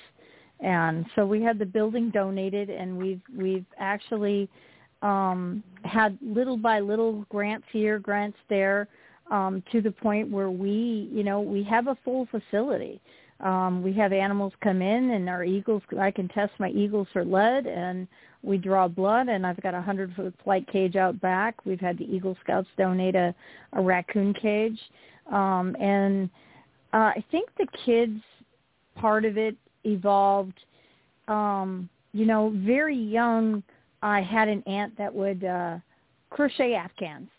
and 0.59 1.05
so 1.15 1.25
we 1.25 1.41
had 1.41 1.59
the 1.59 1.65
building 1.65 2.09
donated, 2.09 2.69
and 2.69 2.97
we've 2.97 3.21
we've 3.35 3.65
actually 3.79 4.49
um, 5.01 5.63
had 5.83 6.17
little 6.21 6.57
by 6.57 6.79
little 6.79 7.25
grants 7.29 7.67
here, 7.71 7.99
grants 7.99 8.37
there, 8.49 8.87
um, 9.29 9.63
to 9.71 9.81
the 9.81 9.91
point 9.91 10.29
where 10.29 10.49
we, 10.49 11.09
you 11.11 11.23
know, 11.23 11.41
we 11.41 11.63
have 11.63 11.87
a 11.87 11.97
full 12.03 12.27
facility. 12.31 12.99
Um, 13.39 13.83
we 13.83 13.93
have 13.93 14.13
animals 14.13 14.53
come 14.63 14.81
in, 14.81 15.11
and 15.11 15.29
our 15.29 15.43
eagles. 15.43 15.83
I 15.99 16.11
can 16.11 16.27
test 16.29 16.51
my 16.59 16.69
eagles 16.69 17.07
for 17.13 17.23
lead, 17.23 17.67
and 17.67 18.07
we 18.41 18.57
draw 18.57 18.87
blood. 18.87 19.29
And 19.29 19.45
I've 19.45 19.61
got 19.61 19.73
a 19.73 19.81
hundred 19.81 20.13
foot 20.15 20.33
flight 20.43 20.67
cage 20.71 20.95
out 20.95 21.19
back. 21.21 21.65
We've 21.65 21.79
had 21.79 21.97
the 21.97 22.05
Eagle 22.05 22.35
Scouts 22.43 22.67
donate 22.77 23.15
a, 23.15 23.35
a 23.73 23.81
raccoon 23.81 24.33
cage, 24.33 24.79
um, 25.31 25.75
and 25.79 26.29
uh, 26.93 27.11
I 27.15 27.23
think 27.31 27.49
the 27.57 27.67
kids 27.85 28.21
part 28.95 29.25
of 29.25 29.37
it 29.37 29.55
evolved. 29.83 30.59
Um, 31.27 31.89
you 32.13 32.25
know, 32.25 32.53
very 32.55 32.95
young 32.97 33.61
I 34.01 34.21
had 34.21 34.47
an 34.47 34.63
aunt 34.65 34.97
that 34.97 35.13
would 35.13 35.43
uh 35.43 35.77
crochet 36.29 36.73
afghans. 36.73 37.29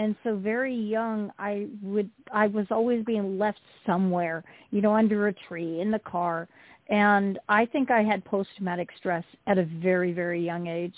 And 0.00 0.16
so 0.24 0.34
very 0.34 0.74
young 0.74 1.30
I 1.38 1.66
would 1.82 2.08
I 2.32 2.46
was 2.46 2.64
always 2.70 3.04
being 3.04 3.38
left 3.38 3.60
somewhere, 3.84 4.42
you 4.70 4.80
know, 4.80 4.94
under 4.94 5.28
a 5.28 5.34
tree, 5.46 5.82
in 5.82 5.90
the 5.90 5.98
car. 5.98 6.48
And 6.88 7.38
I 7.50 7.66
think 7.66 7.90
I 7.90 8.02
had 8.02 8.24
post 8.24 8.48
traumatic 8.56 8.88
stress 8.96 9.24
at 9.46 9.58
a 9.58 9.64
very, 9.64 10.14
very 10.14 10.42
young 10.42 10.68
age. 10.68 10.94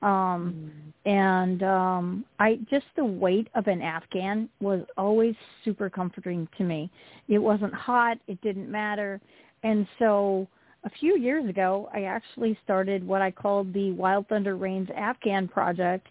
Um 0.00 0.70
mm. 0.70 1.10
and 1.10 1.62
um 1.64 2.24
I 2.38 2.60
just 2.70 2.86
the 2.94 3.04
weight 3.04 3.48
of 3.56 3.66
an 3.66 3.82
Afghan 3.82 4.48
was 4.60 4.82
always 4.96 5.34
super 5.64 5.90
comforting 5.90 6.46
to 6.56 6.62
me. 6.62 6.88
It 7.26 7.38
wasn't 7.38 7.74
hot, 7.74 8.16
it 8.28 8.40
didn't 8.42 8.70
matter. 8.70 9.20
And 9.64 9.88
so 9.98 10.46
a 10.84 10.90
few 11.00 11.18
years 11.18 11.48
ago, 11.48 11.90
I 11.92 12.02
actually 12.02 12.56
started 12.62 13.04
what 13.04 13.22
I 13.22 13.32
called 13.32 13.72
the 13.72 13.90
Wild 13.90 14.28
Thunder's 14.28 14.60
Rain 14.60 14.88
Afghan 14.96 15.48
Project, 15.48 16.06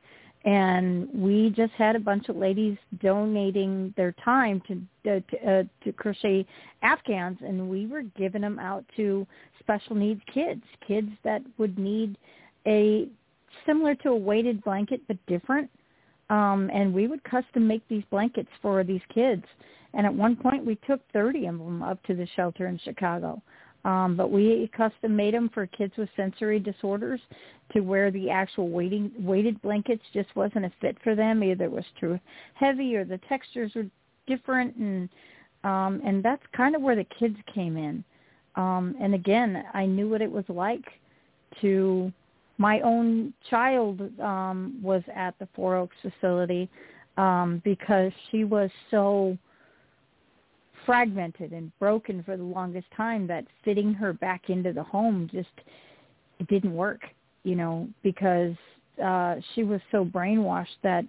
and 0.45 1.09
we 1.11 1.51
just 1.55 1.73
had 1.73 1.95
a 1.95 1.99
bunch 1.99 2.29
of 2.29 2.37
ladies 2.37 2.77
donating 3.01 3.93
their 3.97 4.13
time 4.23 4.61
to 4.67 5.11
uh, 5.11 5.19
to, 5.31 5.51
uh, 5.51 5.63
to 5.83 5.91
crochet 5.93 6.45
Afghans, 6.83 7.37
and 7.41 7.69
we 7.69 7.87
were 7.87 8.03
giving 8.17 8.41
them 8.41 8.59
out 8.59 8.85
to 8.95 9.25
special 9.59 9.95
needs 9.95 10.21
kids, 10.31 10.61
kids 10.87 11.09
that 11.23 11.41
would 11.57 11.77
need 11.79 12.15
a 12.67 13.07
similar 13.65 13.95
to 13.95 14.09
a 14.09 14.15
weighted 14.15 14.63
blanket 14.63 15.01
but 15.07 15.17
different. 15.27 15.69
Um, 16.29 16.71
and 16.73 16.93
we 16.93 17.07
would 17.07 17.23
custom 17.23 17.67
make 17.67 17.87
these 17.87 18.03
blankets 18.09 18.49
for 18.61 18.83
these 18.83 19.01
kids. 19.13 19.43
And 19.93 20.05
at 20.05 20.13
one 20.13 20.35
point, 20.35 20.65
we 20.65 20.75
took 20.87 20.99
30 21.13 21.45
of 21.45 21.59
them 21.59 21.83
up 21.83 22.01
to 22.03 22.15
the 22.15 22.27
shelter 22.35 22.67
in 22.67 22.79
Chicago. 22.79 23.41
Um, 23.85 24.17
but 24.17 24.31
we 24.31 24.69
custom 24.75 25.15
made 25.15 25.35
them 25.35 25.49
for 25.53 25.67
kids 25.67 25.93
with 25.95 26.09
sensory 26.15 26.59
disorders 26.59 27.21
to 27.71 27.81
where 27.81 28.09
the 28.09 28.31
actual 28.31 28.69
weighting, 28.69 29.11
weighted 29.19 29.61
blankets 29.61 30.01
just 30.11 30.35
wasn't 30.35 30.65
a 30.65 30.71
fit 30.81 30.97
for 31.03 31.13
them. 31.13 31.43
Either 31.43 31.65
it 31.65 31.71
was 31.71 31.85
too 31.99 32.19
heavy 32.55 32.95
or 32.95 33.05
the 33.05 33.19
textures 33.29 33.71
were 33.75 33.85
different, 34.25 34.75
and 34.75 35.07
um, 35.63 36.01
and 36.03 36.23
that's 36.23 36.41
kind 36.57 36.75
of 36.75 36.81
where 36.81 36.95
the 36.95 37.05
kids 37.19 37.37
came 37.53 37.77
in. 37.77 38.03
Um, 38.55 38.95
and 38.99 39.13
again, 39.13 39.63
I 39.73 39.85
knew 39.85 40.09
what 40.09 40.21
it 40.21 40.31
was 40.31 40.45
like 40.49 40.85
to. 41.61 42.11
My 42.57 42.79
own 42.81 43.33
child 43.49 43.99
um, 44.21 44.79
was 44.81 45.03
at 45.13 45.37
the 45.39 45.47
Four 45.53 45.75
Oaks 45.75 45.97
facility 46.01 46.69
um, 47.17 47.61
because 47.65 48.13
she 48.31 48.45
was 48.45 48.69
so 48.89 49.37
fragmented 50.85 51.51
and 51.51 51.71
broken 51.79 52.23
for 52.23 52.37
the 52.37 52.43
longest 52.43 52.87
time 52.95 53.27
that 53.27 53.45
fitting 53.63 53.93
her 53.93 54.13
back 54.13 54.49
into 54.49 54.73
the 54.73 54.83
home 54.83 55.29
just 55.31 55.49
it 56.39 56.47
didn't 56.47 56.73
work, 56.73 57.01
you 57.43 57.55
know, 57.55 57.87
because 58.03 58.55
uh 59.03 59.35
she 59.53 59.63
was 59.63 59.81
so 59.91 60.05
brainwashed 60.05 60.77
that 60.83 61.05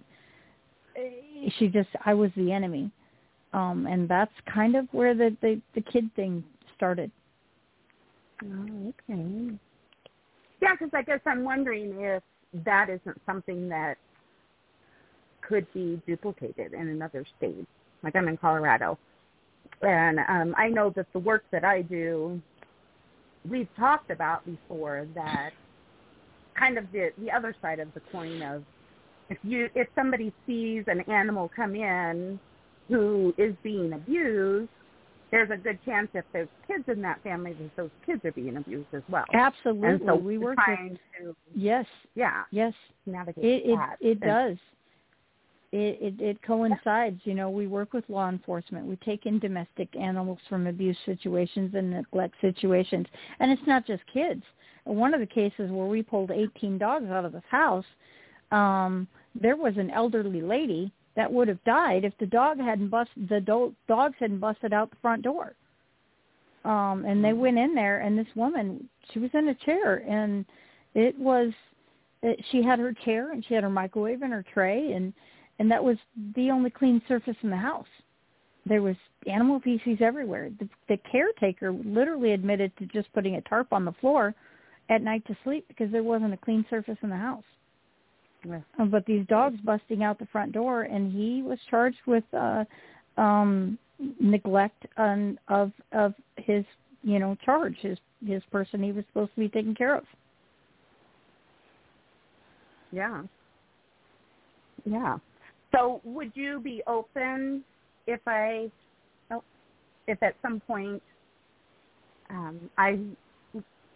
eh, 0.95 1.49
she 1.57 1.67
just 1.67 1.89
I 2.05 2.13
was 2.13 2.31
the 2.35 2.51
enemy. 2.51 2.91
Um 3.53 3.87
and 3.87 4.09
that's 4.09 4.33
kind 4.53 4.75
of 4.75 4.87
where 4.91 5.13
the 5.13 5.35
the, 5.41 5.61
the 5.75 5.81
kid 5.81 6.09
thing 6.15 6.43
started. 6.75 7.11
Oh, 8.43 8.93
okay. 9.09 9.57
Yeah, 10.61 10.73
because 10.73 10.89
I 10.93 11.01
guess 11.03 11.19
I'm 11.25 11.43
wondering 11.43 11.99
if 11.99 12.23
that 12.65 12.89
isn't 12.89 13.21
something 13.25 13.69
that 13.69 13.97
could 15.41 15.71
be 15.73 16.01
duplicated 16.07 16.73
in 16.73 16.87
another 16.89 17.25
state. 17.37 17.67
Like 18.03 18.15
I'm 18.15 18.27
in 18.27 18.37
Colorado, 18.37 18.97
and 19.81 20.19
um, 20.27 20.55
I 20.57 20.69
know 20.69 20.91
that 20.95 21.07
the 21.13 21.19
work 21.19 21.43
that 21.51 21.63
I 21.63 21.81
do, 21.81 22.41
we've 23.49 23.69
talked 23.77 24.11
about 24.11 24.45
before 24.45 25.07
that 25.15 25.51
kind 26.57 26.77
of 26.77 26.85
the 26.91 27.11
the 27.19 27.31
other 27.31 27.55
side 27.61 27.79
of 27.79 27.93
the 27.93 28.01
coin 28.11 28.41
of 28.41 28.63
if 29.29 29.37
you 29.43 29.69
if 29.75 29.87
somebody 29.95 30.33
sees 30.45 30.83
an 30.87 31.01
animal 31.01 31.51
come 31.55 31.75
in 31.75 32.39
who 32.87 33.33
is 33.37 33.53
being 33.63 33.93
abused, 33.93 34.69
there's 35.29 35.51
a 35.51 35.57
good 35.57 35.77
chance 35.85 36.07
if 36.13 36.23
there's 36.31 36.47
kids 36.65 36.85
in 36.87 37.01
that 37.01 37.21
family 37.21 37.53
that 37.53 37.75
those 37.75 37.89
kids 38.05 38.23
are 38.23 38.31
being 38.31 38.57
abused 38.57 38.87
as 38.93 39.03
well. 39.09 39.25
Absolutely, 39.33 39.89
and 39.89 40.01
so 40.05 40.15
we 40.15 40.37
work 40.37 40.55
trying 40.55 40.91
with, 40.91 40.99
to 41.21 41.35
yes, 41.53 41.85
yeah, 42.15 42.43
yes, 42.51 42.73
navigate 43.05 43.43
it 43.43 43.75
that. 43.75 43.97
it, 43.99 44.11
it 44.11 44.19
does 44.21 44.57
it, 45.71 45.97
it, 46.01 46.21
it 46.21 46.41
coincides. 46.43 47.19
You 47.23 47.33
know, 47.33 47.49
we 47.49 47.67
work 47.67 47.93
with 47.93 48.05
law 48.09 48.29
enforcement. 48.29 48.85
We 48.85 48.95
take 48.97 49.25
in 49.25 49.39
domestic 49.39 49.93
animals 49.95 50.39
from 50.49 50.67
abuse 50.67 50.97
situations 51.05 51.73
and 51.75 51.91
neglect 51.91 52.35
situations, 52.41 53.07
and 53.39 53.51
it's 53.51 53.67
not 53.67 53.85
just 53.85 54.01
kids. 54.11 54.43
One 54.85 55.13
of 55.13 55.19
the 55.19 55.25
cases 55.25 55.69
where 55.69 55.87
we 55.87 56.01
pulled 56.01 56.31
18 56.31 56.77
dogs 56.77 57.07
out 57.09 57.25
of 57.25 57.33
this 57.33 57.43
house, 57.49 57.85
um, 58.51 59.07
there 59.39 59.57
was 59.57 59.73
an 59.77 59.91
elderly 59.91 60.41
lady 60.41 60.91
that 61.17 61.31
would 61.31 61.47
have 61.49 61.61
died 61.65 62.05
if 62.05 62.13
the 62.19 62.25
dog 62.25 62.59
hadn't 62.59 62.89
bust 62.89 63.09
the 63.29 63.41
do- 63.41 63.75
dogs 63.87 64.15
hadn't 64.19 64.39
busted 64.39 64.71
out 64.71 64.89
the 64.89 64.97
front 65.01 65.23
door. 65.23 65.53
Um, 66.63 67.05
and 67.05 67.23
they 67.23 67.33
went 67.33 67.57
in 67.57 67.75
there, 67.75 67.99
and 68.01 68.17
this 68.17 68.27
woman, 68.35 68.87
she 69.11 69.19
was 69.19 69.29
in 69.33 69.49
a 69.49 69.55
chair, 69.55 70.03
and 70.07 70.45
it 70.95 71.17
was, 71.17 71.51
it, 72.23 72.43
she 72.51 72.61
had 72.63 72.79
her 72.79 72.93
chair 73.05 73.31
and 73.31 73.43
she 73.45 73.53
had 73.53 73.63
her 73.63 73.69
microwave 73.69 74.21
and 74.21 74.33
her 74.33 74.45
tray, 74.53 74.93
and 74.93 75.13
and 75.59 75.69
that 75.71 75.83
was 75.83 75.97
the 76.35 76.51
only 76.51 76.69
clean 76.69 77.01
surface 77.07 77.35
in 77.43 77.49
the 77.49 77.57
house. 77.57 77.87
There 78.65 78.81
was 78.81 78.95
animal 79.31 79.59
feces 79.61 79.97
everywhere. 80.01 80.51
The, 80.59 80.69
the 80.89 80.97
caretaker 81.11 81.71
literally 81.71 82.33
admitted 82.33 82.71
to 82.77 82.85
just 82.85 83.11
putting 83.13 83.35
a 83.35 83.41
tarp 83.41 83.71
on 83.71 83.85
the 83.85 83.93
floor 83.93 84.35
at 84.89 85.01
night 85.01 85.25
to 85.27 85.37
sleep 85.43 85.65
because 85.67 85.91
there 85.91 86.03
wasn't 86.03 86.33
a 86.33 86.37
clean 86.37 86.65
surface 86.69 86.97
in 87.01 87.09
the 87.09 87.17
house. 87.17 87.43
Yeah. 88.47 88.61
Uh, 88.79 88.85
but 88.85 89.05
these 89.05 89.25
dogs 89.27 89.57
busting 89.63 90.03
out 90.03 90.19
the 90.19 90.27
front 90.27 90.51
door, 90.51 90.83
and 90.83 91.11
he 91.11 91.41
was 91.41 91.57
charged 91.69 91.97
with 92.05 92.23
uh, 92.33 92.63
um, 93.17 93.77
neglect 94.19 94.85
on, 94.97 95.39
of 95.47 95.71
of 95.91 96.13
his 96.37 96.63
you 97.03 97.19
know 97.19 97.35
charge, 97.43 97.75
his 97.81 97.97
his 98.25 98.43
person 98.51 98.83
he 98.83 98.91
was 98.91 99.03
supposed 99.07 99.31
to 99.33 99.39
be 99.39 99.49
taking 99.49 99.75
care 99.75 99.95
of. 99.95 100.03
Yeah. 102.91 103.23
Yeah. 104.85 105.17
So 105.75 106.01
would 106.03 106.31
you 106.35 106.59
be 106.59 106.81
open 106.87 107.63
if 108.05 108.19
I, 108.25 108.71
oh, 109.31 109.43
if 110.07 110.21
at 110.23 110.35
some 110.41 110.61
point, 110.61 111.01
um, 112.29 112.69
I, 112.77 112.99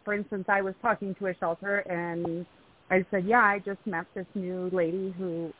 for 0.03 0.13
instance, 0.13 0.45
I 0.47 0.61
was 0.61 0.73
talking 0.81 1.15
to 1.19 1.27
a 1.27 1.35
shelter 1.39 1.77
and 1.79 2.45
I 2.89 3.05
said, 3.11 3.25
yeah, 3.25 3.39
I 3.39 3.59
just 3.59 3.79
met 3.85 4.05
this 4.15 4.25
new 4.35 4.69
lady 4.73 5.13
who, 5.17 5.51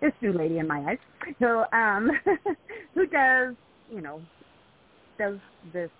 this 0.00 0.12
new 0.20 0.32
lady 0.32 0.58
in 0.58 0.66
my 0.66 0.80
eyes, 0.80 0.98
who, 1.38 1.64
um, 1.72 2.10
who 2.94 3.06
does, 3.06 3.54
you 3.92 4.00
know, 4.00 4.20
does 5.18 5.38
this 5.72 5.90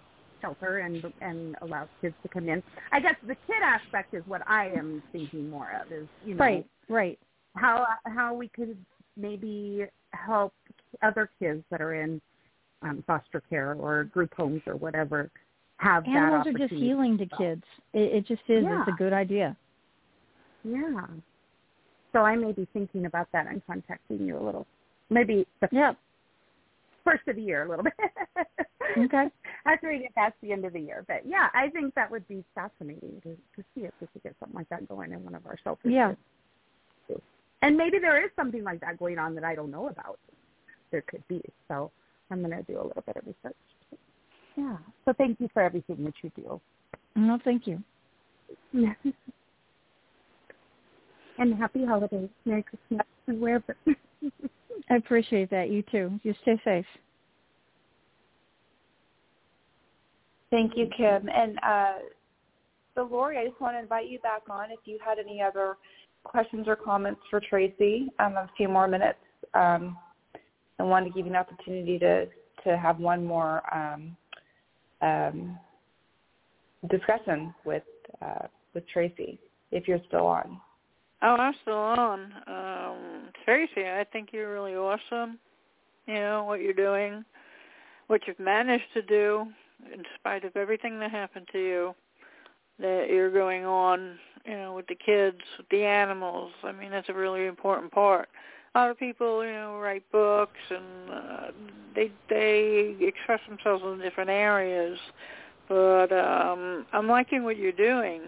shelter 0.41 0.79
and 0.79 1.05
and 1.21 1.57
allows 1.63 1.89
kids 2.01 2.15
to 2.23 2.29
come 2.29 2.49
in. 2.49 2.63
I 2.93 3.01
guess 3.01 3.15
the 3.23 3.35
kid 3.47 3.63
aspect 3.65 4.15
is 4.15 4.23
what 4.27 4.43
I 4.47 4.69
am 4.77 5.03
thinking 5.13 5.49
more 5.49 5.71
of 5.81 5.91
is 5.93 6.07
you 6.25 6.35
know 6.35 6.45
right 6.45 6.67
right 6.89 7.19
how 7.57 7.87
how 8.07 8.35
we 8.35 8.49
could 8.49 8.77
maybe 9.17 9.85
help 10.13 10.53
other 11.03 11.31
kids 11.39 11.63
that 11.71 11.81
are 11.81 11.95
in 11.95 12.21
um, 12.83 13.03
foster 13.07 13.43
care 13.49 13.75
or 13.75 14.05
group 14.05 14.33
homes 14.35 14.63
or 14.67 14.77
whatever 14.77 15.31
have 15.79 16.05
Animals 16.07 16.47
are 16.47 16.53
just 16.53 16.73
healing 16.73 17.19
to 17.19 17.27
kids. 17.37 17.63
It, 17.93 18.15
it 18.15 18.27
just 18.27 18.43
is. 18.49 18.65
Yeah. 18.65 18.81
It's 18.81 18.89
a 18.89 18.97
good 18.97 19.13
idea. 19.13 19.57
Yeah. 20.63 21.07
So 22.13 22.21
I 22.21 22.37
may 22.37 22.53
be 22.53 22.67
thinking 22.73 23.07
about 23.07 23.29
that 23.33 23.47
and 23.49 23.61
contacting 23.67 24.21
you 24.21 24.39
a 24.39 24.43
little, 24.43 24.67
maybe 25.11 25.47
the 25.61 25.69
yeah. 25.73 25.93
first 27.05 27.27
of 27.27 27.37
the 27.37 27.43
year 27.43 27.65
a 27.65 27.69
little 27.69 27.85
bit. 27.85 27.95
okay. 28.99 29.27
After 29.67 29.89
we 29.91 29.99
get 29.99 30.15
past 30.15 30.35
the 30.43 30.53
end 30.53 30.65
of 30.65 30.73
the 30.73 30.81
year. 30.81 31.05
But 31.09 31.23
yeah, 31.27 31.49
I 31.53 31.69
think 31.71 31.95
that 31.95 32.11
would 32.11 32.27
be 32.29 32.45
fascinating 32.55 33.21
to, 33.25 33.31
to 33.31 33.65
see 33.75 33.83
if 33.83 33.93
we 34.01 34.07
could 34.13 34.23
get 34.23 34.37
something 34.39 34.57
like 34.57 34.69
that 34.69 34.89
going 34.89 35.13
in 35.13 35.25
one 35.25 35.35
of 35.35 35.45
our 35.45 35.59
shelters. 35.63 35.93
Yeah. 35.93 36.13
And 37.65 37.77
maybe 37.79 37.99
there 37.99 38.23
is 38.23 38.31
something 38.37 38.63
like 38.63 38.81
that 38.81 38.99
going 38.99 39.19
on 39.19 39.35
that 39.37 39.45
I 39.45 39.55
don't 39.55 39.71
know 39.71 39.89
about. 39.89 40.19
There 40.91 41.01
could 41.01 41.27
be. 41.29 41.41
So 41.67 41.91
I'm 42.31 42.41
going 42.41 42.51
to 42.51 42.63
do 42.63 42.79
a 42.79 42.85
little 42.87 43.03
bit 43.07 43.17
of 43.17 43.25
research. 43.27 43.57
Yeah. 44.55 44.77
So 45.07 45.15
thank 45.17 45.41
you 45.41 45.49
for 45.55 45.63
everything 45.63 46.05
that 46.05 46.13
you 46.23 46.31
do. 46.37 46.61
No, 47.17 47.39
thank 47.43 47.67
you. 47.67 47.83
and 51.39 51.55
happy 51.55 51.87
holidays. 51.87 52.29
Merry 52.45 52.65
Christmas 52.65 53.07
and 53.29 53.41
wherever. 53.41 53.75
I 54.91 54.97
appreciate 54.97 55.49
that. 55.49 55.71
You 55.71 55.83
too. 55.91 56.21
You 56.23 56.35
stay 56.43 56.61
safe. 56.67 56.85
Thank 60.51 60.77
you, 60.77 60.91
Kim. 60.95 61.31
And 61.35 61.59
uh, 61.67 61.95
so, 62.95 63.09
Lori, 63.11 63.39
I 63.39 63.47
just 63.47 63.59
want 63.59 63.75
to 63.77 63.81
invite 63.81 64.11
you 64.11 64.19
back 64.19 64.43
on 64.51 64.71
if 64.71 64.81
you 64.85 64.99
had 65.03 65.19
any 65.19 65.41
other 65.41 65.77
questions 66.25 66.67
or 66.67 66.77
comments 66.77 67.21
for 67.31 67.41
Tracy. 67.41 68.11
Um, 68.19 68.37
a 68.37 68.51
few 68.57 68.69
more 68.69 68.89
minutes. 68.89 69.19
Um, 69.55 69.97
I 70.79 70.83
wanted 70.83 71.11
to 71.11 71.15
give 71.15 71.27
you 71.27 71.33
an 71.33 71.37
opportunity 71.37 71.99
to, 72.01 72.27
to 72.65 72.77
have 72.77 72.99
one 72.99 73.25
more 73.25 73.63
um, 73.75 74.17
um, 75.01 75.59
discussion 76.91 77.55
with 77.65 77.83
uh, 78.21 78.47
with 78.75 78.87
Tracy 78.89 79.39
if 79.71 79.87
you're 79.87 80.01
still 80.09 80.27
on. 80.27 80.61
Oh, 81.23 81.37
I'm 81.37 81.55
still 81.63 81.75
on. 81.75 82.33
Um, 82.47 83.29
Tracy, 83.45 83.87
I 83.89 84.05
think 84.13 84.31
you're 84.33 84.53
really 84.53 84.75
awesome. 84.75 85.39
You 86.07 86.15
know 86.15 86.45
what 86.45 86.61
you're 86.61 86.75
doing, 86.75 87.25
what 88.09 88.21
you've 88.27 88.39
managed 88.39 88.93
to 88.95 89.03
do, 89.03 89.47
in 89.93 90.03
spite 90.19 90.45
of 90.45 90.57
everything 90.57 90.99
that 90.99 91.11
happened 91.11 91.49
to 91.53 91.59
you. 91.59 91.95
That 92.79 93.07
you're 93.09 93.31
going 93.31 93.65
on, 93.65 94.19
you 94.45 94.57
know, 94.57 94.75
with 94.75 94.87
the 94.87 94.95
kids, 94.95 95.39
with 95.59 95.69
the 95.71 95.85
animals. 95.85 96.53
I 96.63 96.73
mean, 96.73 96.91
that's 96.91 97.09
a 97.09 97.15
really 97.15 97.47
important 97.47 97.93
part. 97.93 98.29
A 98.75 98.79
lot 98.79 98.91
of 98.91 98.99
people, 98.99 99.45
you 99.45 99.53
know, 99.53 99.79
write 99.79 100.03
books 100.11 100.59
and 100.71 101.11
uh, 101.11 101.47
they 101.95 102.11
they 102.29 102.97
express 103.01 103.41
themselves 103.49 103.85
in 103.85 103.99
different 104.01 104.31
areas. 104.31 104.99
But 105.69 106.13
um, 106.13 106.85
I'm 106.93 107.09
liking 107.09 107.45
what 107.45 107.57
you're 107.57 107.73
doing 107.73 108.23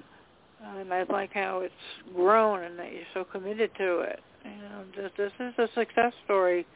and 0.64 0.93
I 0.93 1.05
like 1.05 1.32
how 1.32 1.60
it's 1.60 1.74
grown 2.14 2.62
and 2.62 2.78
that 2.78 2.93
you're 2.93 3.02
so 3.14 3.24
committed 3.24 3.70
to 3.78 4.01
it. 4.01 4.20
You 4.44 4.51
know, 4.51 4.84
this, 4.97 5.10
this 5.16 5.32
is 5.40 5.55
a 5.59 5.68
success 5.74 6.12
story 6.24 6.66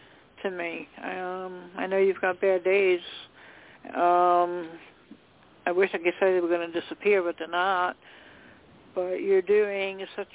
to 0.42 0.50
me. 0.50 0.88
Um, 1.02 1.70
I 1.76 1.86
know 1.86 1.98
you've 1.98 2.20
got 2.20 2.40
bad 2.40 2.64
days. 2.64 3.00
Um, 3.88 4.68
I 5.66 5.72
wish 5.72 5.90
I 5.94 5.98
could 5.98 6.14
say 6.20 6.34
they 6.34 6.40
were 6.40 6.48
going 6.48 6.70
to 6.70 6.80
disappear, 6.80 7.22
but 7.22 7.36
they're 7.38 7.48
not. 7.48 7.96
But 8.94 9.22
you're 9.22 9.42
doing 9.42 10.04
such 10.16 10.28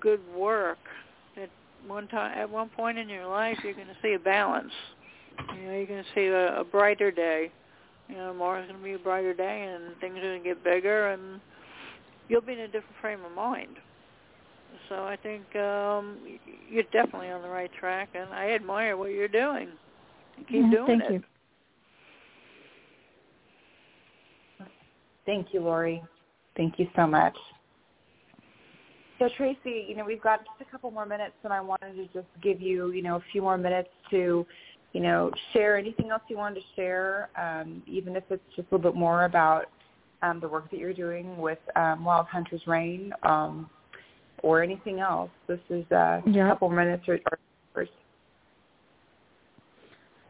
good 0.00 0.20
work 0.34 0.78
that 1.36 1.50
one 1.86 2.08
time, 2.08 2.36
at 2.36 2.48
one 2.48 2.68
point 2.68 2.98
in 2.98 3.08
your 3.08 3.26
life, 3.26 3.58
you're 3.62 3.74
going 3.74 3.86
to 3.86 3.96
see 4.02 4.14
a 4.14 4.18
balance. 4.18 4.72
You 5.56 5.62
know, 5.62 5.72
you're 5.72 5.86
going 5.86 6.04
to 6.04 6.10
see 6.14 6.26
a, 6.26 6.60
a 6.60 6.64
brighter 6.64 7.10
day. 7.10 7.50
You 8.08 8.16
know, 8.16 8.32
tomorrow's 8.32 8.68
going 8.68 8.78
to 8.78 8.84
be 8.84 8.94
a 8.94 8.98
brighter 8.98 9.32
day, 9.32 9.72
and 9.72 9.96
things 10.00 10.18
are 10.18 10.22
going 10.22 10.42
to 10.42 10.48
get 10.48 10.64
bigger, 10.64 11.10
and 11.10 11.40
you'll 12.28 12.40
be 12.40 12.54
in 12.54 12.60
a 12.60 12.66
different 12.66 12.96
frame 13.00 13.24
of 13.24 13.32
mind. 13.32 13.76
So 14.88 15.04
I 15.04 15.16
think 15.16 15.54
um, 15.56 16.18
you're 16.68 16.82
definitely 16.84 17.30
on 17.30 17.42
the 17.42 17.48
right 17.48 17.70
track, 17.78 18.10
and 18.14 18.30
I 18.30 18.50
admire 18.50 18.96
what 18.96 19.12
you're 19.12 19.28
doing. 19.28 19.68
Keep 20.48 20.50
yeah, 20.50 20.70
doing 20.70 20.86
thank 20.86 21.02
it. 21.04 21.12
You. 21.12 21.22
Thank 25.26 25.48
you, 25.52 25.60
Lori. 25.60 26.02
Thank 26.56 26.78
you 26.78 26.88
so 26.96 27.06
much. 27.06 27.36
So 29.20 29.28
Tracy, 29.36 29.84
you 29.86 29.94
know, 29.94 30.04
we've 30.06 30.22
got 30.22 30.38
just 30.38 30.66
a 30.66 30.70
couple 30.72 30.90
more 30.90 31.04
minutes, 31.04 31.34
and 31.44 31.52
I 31.52 31.60
wanted 31.60 31.94
to 31.94 32.06
just 32.06 32.26
give 32.42 32.58
you, 32.58 32.90
you 32.90 33.02
know, 33.02 33.16
a 33.16 33.24
few 33.30 33.42
more 33.42 33.58
minutes 33.58 33.90
to, 34.10 34.46
you 34.94 35.00
know, 35.00 35.30
share 35.52 35.76
anything 35.76 36.10
else 36.10 36.22
you 36.28 36.38
wanted 36.38 36.60
to 36.60 36.66
share, 36.74 37.28
um, 37.38 37.82
even 37.86 38.16
if 38.16 38.24
it's 38.30 38.42
just 38.56 38.66
a 38.72 38.74
little 38.74 38.90
bit 38.90 38.98
more 38.98 39.26
about 39.26 39.66
um, 40.22 40.40
the 40.40 40.48
work 40.48 40.70
that 40.70 40.78
you're 40.80 40.94
doing 40.94 41.36
with 41.36 41.58
um, 41.76 42.02
Wild 42.02 42.28
Thunder's 42.32 42.62
Rain 42.66 43.12
um, 43.22 43.68
or 44.42 44.62
anything 44.62 45.00
else. 45.00 45.30
This 45.46 45.60
is 45.68 45.84
uh, 45.92 46.22
a 46.26 46.48
couple 46.48 46.70
minutes 46.70 47.04
or, 47.06 47.18
or 47.74 47.86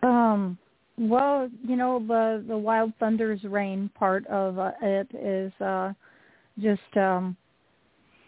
um, 0.03 0.59
well, 0.99 1.49
you 1.63 1.77
know, 1.77 2.05
the 2.07 2.45
the 2.49 2.59
Wild 2.59 2.93
Thunder's 2.99 3.45
Rain 3.45 3.89
part 3.95 4.27
of 4.27 4.59
uh, 4.59 4.73
it 4.83 5.09
is 5.15 5.53
uh, 5.61 5.93
just, 6.59 6.97
um, 6.97 7.37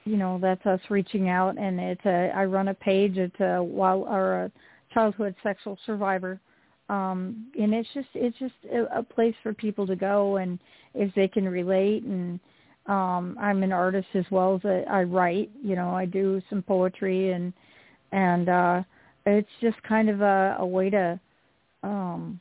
you 0.05 0.17
know, 0.17 0.39
that's 0.41 0.65
us 0.67 0.81
reaching 0.91 1.29
out, 1.29 1.57
and 1.59 1.81
it's 1.81 2.05
a 2.05 2.33
I 2.35 2.45
run 2.45 2.69
a 2.69 2.75
page. 2.75 3.17
It's 3.17 3.41
a 3.41 3.63
wild 3.63 4.07
or 4.09 4.45
a 4.45 4.53
childhood 4.93 5.35
sexual 5.43 5.79
survivor 5.87 6.39
um 6.89 7.47
and 7.59 7.73
it's 7.73 7.89
just 7.95 8.09
it's 8.15 8.39
just 8.39 8.55
a, 8.73 8.99
a 8.99 9.03
place 9.03 9.35
for 9.43 9.55
people 9.55 9.87
to 9.87 9.97
go 9.97 10.37
and 10.37 10.59
if 10.95 11.13
they 11.15 11.27
can 11.29 11.49
relate 11.49 12.03
and 12.03 12.39
um 12.87 13.37
I'm 13.41 13.63
an 13.63 13.73
artist 13.73 14.09
as 14.15 14.25
well 14.31 14.57
as 14.57 14.65
a, 14.65 14.85
I 14.91 15.05
write 15.05 15.51
you 15.63 15.77
know 15.77 15.91
I 15.91 16.05
do 16.05 16.43
some 16.51 16.63
poetry 16.63 17.33
and 17.33 17.53
and 18.11 18.49
uh 18.49 18.83
it's 19.25 19.49
just 19.61 19.83
kind 19.85 20.11
of 20.11 20.21
a, 20.21 20.57
a 20.59 20.67
way 20.67 20.91
to 20.91 21.21
um 21.83 22.41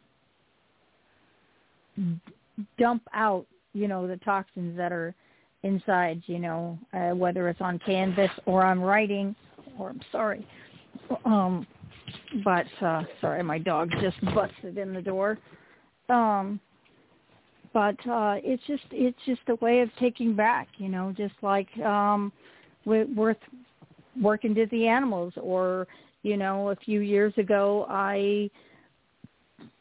dump 2.78 3.04
out 3.14 3.46
you 3.74 3.88
know 3.88 4.08
the 4.08 4.18
toxins 4.18 4.76
that 4.76 4.92
are 4.92 5.14
inside 5.64 6.22
you 6.26 6.40
know 6.40 6.78
uh, 6.94 7.16
whether 7.16 7.50
it's 7.50 7.62
on 7.62 7.80
canvas 7.80 8.32
or 8.46 8.64
I'm 8.64 8.82
writing 8.82 9.36
or 9.78 9.90
I'm 9.90 10.02
sorry 10.12 10.46
um 11.26 11.68
but 12.44 12.66
uh 12.82 13.04
sorry 13.20 13.44
my 13.44 13.58
dog 13.58 13.92
just 14.02 14.20
busted 14.36 14.78
in 14.78 14.94
the 14.94 15.02
door. 15.02 15.38
Um 16.10 16.60
but 17.74 17.96
uh 18.08 18.36
it's 18.44 18.64
just 18.68 18.84
it's 18.92 19.20
just 19.26 19.42
a 19.50 19.56
way 19.56 19.82
of 19.82 19.90
taking 20.00 20.36
back 20.36 20.68
you 20.78 20.90
know 20.90 21.14
just 21.16 21.36
like 21.42 21.76
um 21.80 22.32
worth 22.86 23.38
working 24.22 24.54
to 24.56 24.66
the 24.72 24.88
animals. 24.88 25.34
Or 25.42 25.88
you 26.24 26.38
know 26.38 26.70
a 26.70 26.76
few 26.76 27.00
years 27.00 27.34
ago 27.38 27.86
i 27.90 28.50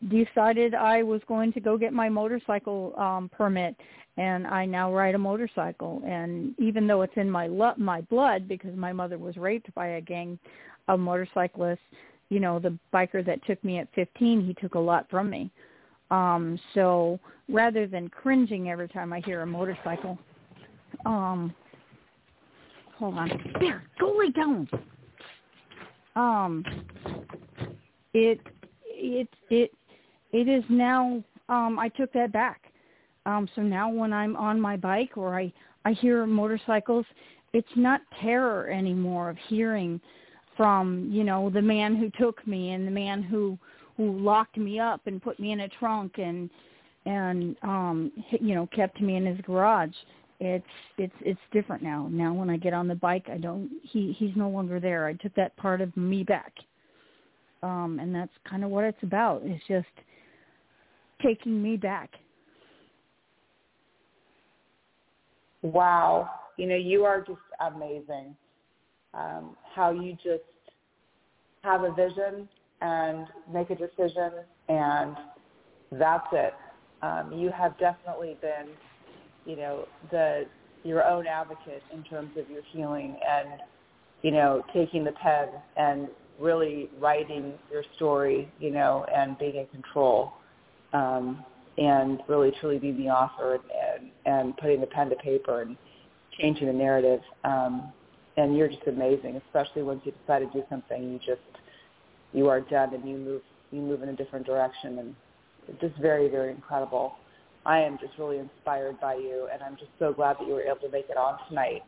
decided 0.08 0.74
i 0.74 1.02
was 1.02 1.20
going 1.28 1.52
to 1.52 1.60
go 1.60 1.76
get 1.76 1.92
my 1.92 2.08
motorcycle 2.08 2.94
um 2.96 3.30
permit 3.36 3.76
and 4.20 4.46
i 4.46 4.64
now 4.64 4.92
ride 4.92 5.14
a 5.14 5.18
motorcycle 5.18 6.02
and 6.06 6.54
even 6.58 6.86
though 6.86 7.02
it's 7.02 7.16
in 7.16 7.30
my 7.30 7.46
lo- 7.46 7.74
my 7.76 8.00
blood 8.02 8.46
because 8.46 8.74
my 8.76 8.92
mother 8.92 9.18
was 9.18 9.36
raped 9.36 9.72
by 9.74 9.86
a 9.88 10.00
gang 10.00 10.38
of 10.88 11.00
motorcyclists 11.00 11.80
you 12.30 12.38
know, 12.38 12.58
the 12.58 12.76
biker 12.94 13.26
that 13.26 13.44
took 13.44 13.62
me 13.62 13.78
at 13.78 13.88
15, 13.94 14.46
he 14.46 14.54
took 14.54 14.76
a 14.76 14.78
lot 14.78 15.06
from 15.10 15.28
me. 15.28 15.50
Um, 16.10 16.58
so 16.74 17.20
rather 17.48 17.86
than 17.86 18.08
cringing 18.08 18.70
every 18.70 18.88
time 18.88 19.12
I 19.12 19.20
hear 19.20 19.42
a 19.42 19.46
motorcycle, 19.46 20.18
um, 21.04 21.52
hold 22.96 23.18
on, 23.18 23.30
there, 23.60 23.82
go 23.98 24.16
lay 24.16 24.30
down. 24.30 24.68
Um, 26.16 26.64
it, 28.14 28.40
it, 28.86 29.28
it, 29.50 29.72
it 30.32 30.48
is 30.48 30.64
now. 30.68 31.22
Um, 31.48 31.78
I 31.78 31.88
took 31.88 32.12
that 32.12 32.32
back. 32.32 32.62
Um, 33.26 33.48
so 33.54 33.62
now 33.62 33.90
when 33.90 34.12
I'm 34.12 34.36
on 34.36 34.60
my 34.60 34.76
bike 34.76 35.16
or 35.16 35.38
I 35.38 35.52
I 35.84 35.92
hear 35.92 36.26
motorcycles, 36.26 37.06
it's 37.52 37.68
not 37.76 38.00
terror 38.20 38.70
anymore 38.70 39.30
of 39.30 39.36
hearing 39.48 40.00
from 40.56 41.08
you 41.10 41.24
know 41.24 41.50
the 41.50 41.62
man 41.62 41.96
who 41.96 42.10
took 42.22 42.46
me 42.46 42.72
and 42.72 42.86
the 42.86 42.90
man 42.90 43.22
who 43.22 43.58
who 43.96 44.18
locked 44.18 44.56
me 44.56 44.78
up 44.78 45.00
and 45.06 45.22
put 45.22 45.38
me 45.40 45.52
in 45.52 45.60
a 45.60 45.68
trunk 45.68 46.12
and 46.18 46.50
and 47.06 47.56
um 47.62 48.12
you 48.40 48.54
know 48.54 48.68
kept 48.74 49.00
me 49.00 49.16
in 49.16 49.26
his 49.26 49.40
garage. 49.42 49.94
It's 50.38 50.64
it's 50.98 51.14
it's 51.20 51.40
different 51.52 51.82
now. 51.82 52.08
Now 52.10 52.32
when 52.32 52.50
i 52.50 52.56
get 52.56 52.72
on 52.72 52.88
the 52.88 52.94
bike 52.94 53.26
i 53.30 53.36
don't 53.36 53.70
he 53.82 54.14
he's 54.18 54.34
no 54.36 54.48
longer 54.48 54.80
there. 54.80 55.06
I 55.06 55.14
took 55.14 55.34
that 55.34 55.56
part 55.56 55.80
of 55.80 55.94
me 55.96 56.24
back. 56.24 56.52
Um 57.62 57.98
and 58.00 58.14
that's 58.14 58.32
kind 58.48 58.64
of 58.64 58.70
what 58.70 58.84
it's 58.84 59.02
about. 59.02 59.42
It's 59.44 59.64
just 59.66 59.86
taking 61.22 61.62
me 61.62 61.76
back 61.76 62.10
wow 65.62 66.28
you 66.56 66.66
know 66.66 66.76
you 66.76 67.04
are 67.04 67.20
just 67.20 67.38
amazing 67.60 68.34
um, 69.14 69.56
how 69.74 69.90
you 69.90 70.12
just 70.14 70.42
have 71.62 71.82
a 71.82 71.92
vision 71.92 72.48
and 72.80 73.26
make 73.52 73.70
a 73.70 73.74
decision, 73.74 74.30
and 74.68 75.16
that's 75.92 76.26
it. 76.32 76.54
Um, 77.02 77.32
you 77.32 77.50
have 77.50 77.78
definitely 77.78 78.36
been, 78.40 78.68
you 79.44 79.56
know, 79.56 79.86
the 80.10 80.44
your 80.82 81.04
own 81.04 81.26
advocate 81.26 81.82
in 81.92 82.02
terms 82.04 82.30
of 82.38 82.48
your 82.50 82.62
healing, 82.72 83.16
and 83.28 83.60
you 84.22 84.30
know, 84.30 84.62
taking 84.72 85.04
the 85.04 85.12
pen 85.12 85.48
and 85.76 86.08
really 86.38 86.88
writing 86.98 87.52
your 87.70 87.84
story, 87.96 88.48
you 88.58 88.70
know, 88.70 89.04
and 89.14 89.38
being 89.38 89.56
in 89.56 89.66
control, 89.66 90.32
um, 90.94 91.44
and 91.78 92.20
really 92.28 92.52
truly 92.60 92.78
being 92.78 92.98
the 92.98 93.08
author 93.08 93.54
and, 93.54 94.10
and 94.26 94.56
putting 94.56 94.80
the 94.80 94.86
pen 94.86 95.08
to 95.10 95.16
paper 95.16 95.62
and 95.62 95.76
changing 96.38 96.66
the 96.66 96.72
narrative. 96.72 97.20
Um, 97.44 97.92
and 98.36 98.56
you're 98.56 98.68
just 98.68 98.86
amazing, 98.86 99.40
especially 99.46 99.82
once 99.82 100.00
you 100.04 100.12
decide 100.20 100.40
to 100.40 100.46
do 100.46 100.62
something, 100.70 101.12
you 101.12 101.18
just 101.18 101.40
you 102.32 102.48
are 102.48 102.60
done 102.60 102.94
and 102.94 103.08
you 103.08 103.16
move 103.16 103.42
you 103.72 103.80
move 103.80 104.02
in 104.02 104.08
a 104.08 104.16
different 104.16 104.46
direction 104.46 104.98
and 104.98 105.14
it's 105.68 105.80
just 105.80 105.96
very 106.00 106.28
very 106.28 106.50
incredible. 106.50 107.14
I 107.66 107.80
am 107.80 107.98
just 108.00 108.14
really 108.18 108.38
inspired 108.38 108.98
by 109.00 109.16
you, 109.16 109.48
and 109.52 109.62
I'm 109.62 109.76
just 109.76 109.90
so 109.98 110.14
glad 110.14 110.36
that 110.38 110.46
you 110.46 110.54
were 110.54 110.62
able 110.62 110.80
to 110.80 110.90
make 110.90 111.10
it 111.10 111.18
on 111.18 111.38
tonight 111.48 111.82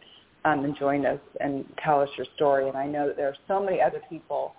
um, 0.44 0.64
and 0.64 0.76
join 0.78 1.06
us 1.06 1.20
and 1.40 1.64
tell 1.82 2.00
us 2.00 2.10
your 2.16 2.26
story. 2.36 2.68
And 2.68 2.76
I 2.76 2.86
know 2.86 3.06
that 3.06 3.16
there 3.16 3.28
are 3.28 3.36
so 3.48 3.64
many 3.64 3.80
other 3.80 4.02
people 4.10 4.52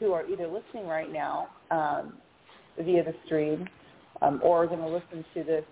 who 0.00 0.12
are 0.12 0.26
either 0.26 0.48
listening 0.48 0.88
right 0.88 1.12
now 1.12 1.48
um, 1.70 2.14
via 2.82 3.04
the 3.04 3.14
stream 3.26 3.68
um, 4.22 4.40
or 4.42 4.64
are 4.64 4.66
going 4.66 4.80
to 4.80 4.88
listen 4.88 5.24
to 5.34 5.44
this 5.44 5.64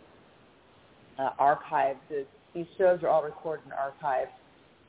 uh, 1.18 1.30
archive. 1.38 1.96
This, 2.08 2.26
these 2.54 2.66
shows 2.76 3.02
are 3.02 3.08
all 3.08 3.22
recorded 3.22 3.64
and 3.64 3.74
archived, 3.74 4.28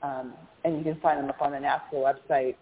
um, 0.02 0.34
and 0.64 0.78
you 0.78 0.84
can 0.84 1.00
find 1.02 1.20
them 1.20 1.30
up 1.30 1.42
on 1.42 1.52
the 1.52 1.58
NAASCA 1.58 1.94
website. 1.94 2.56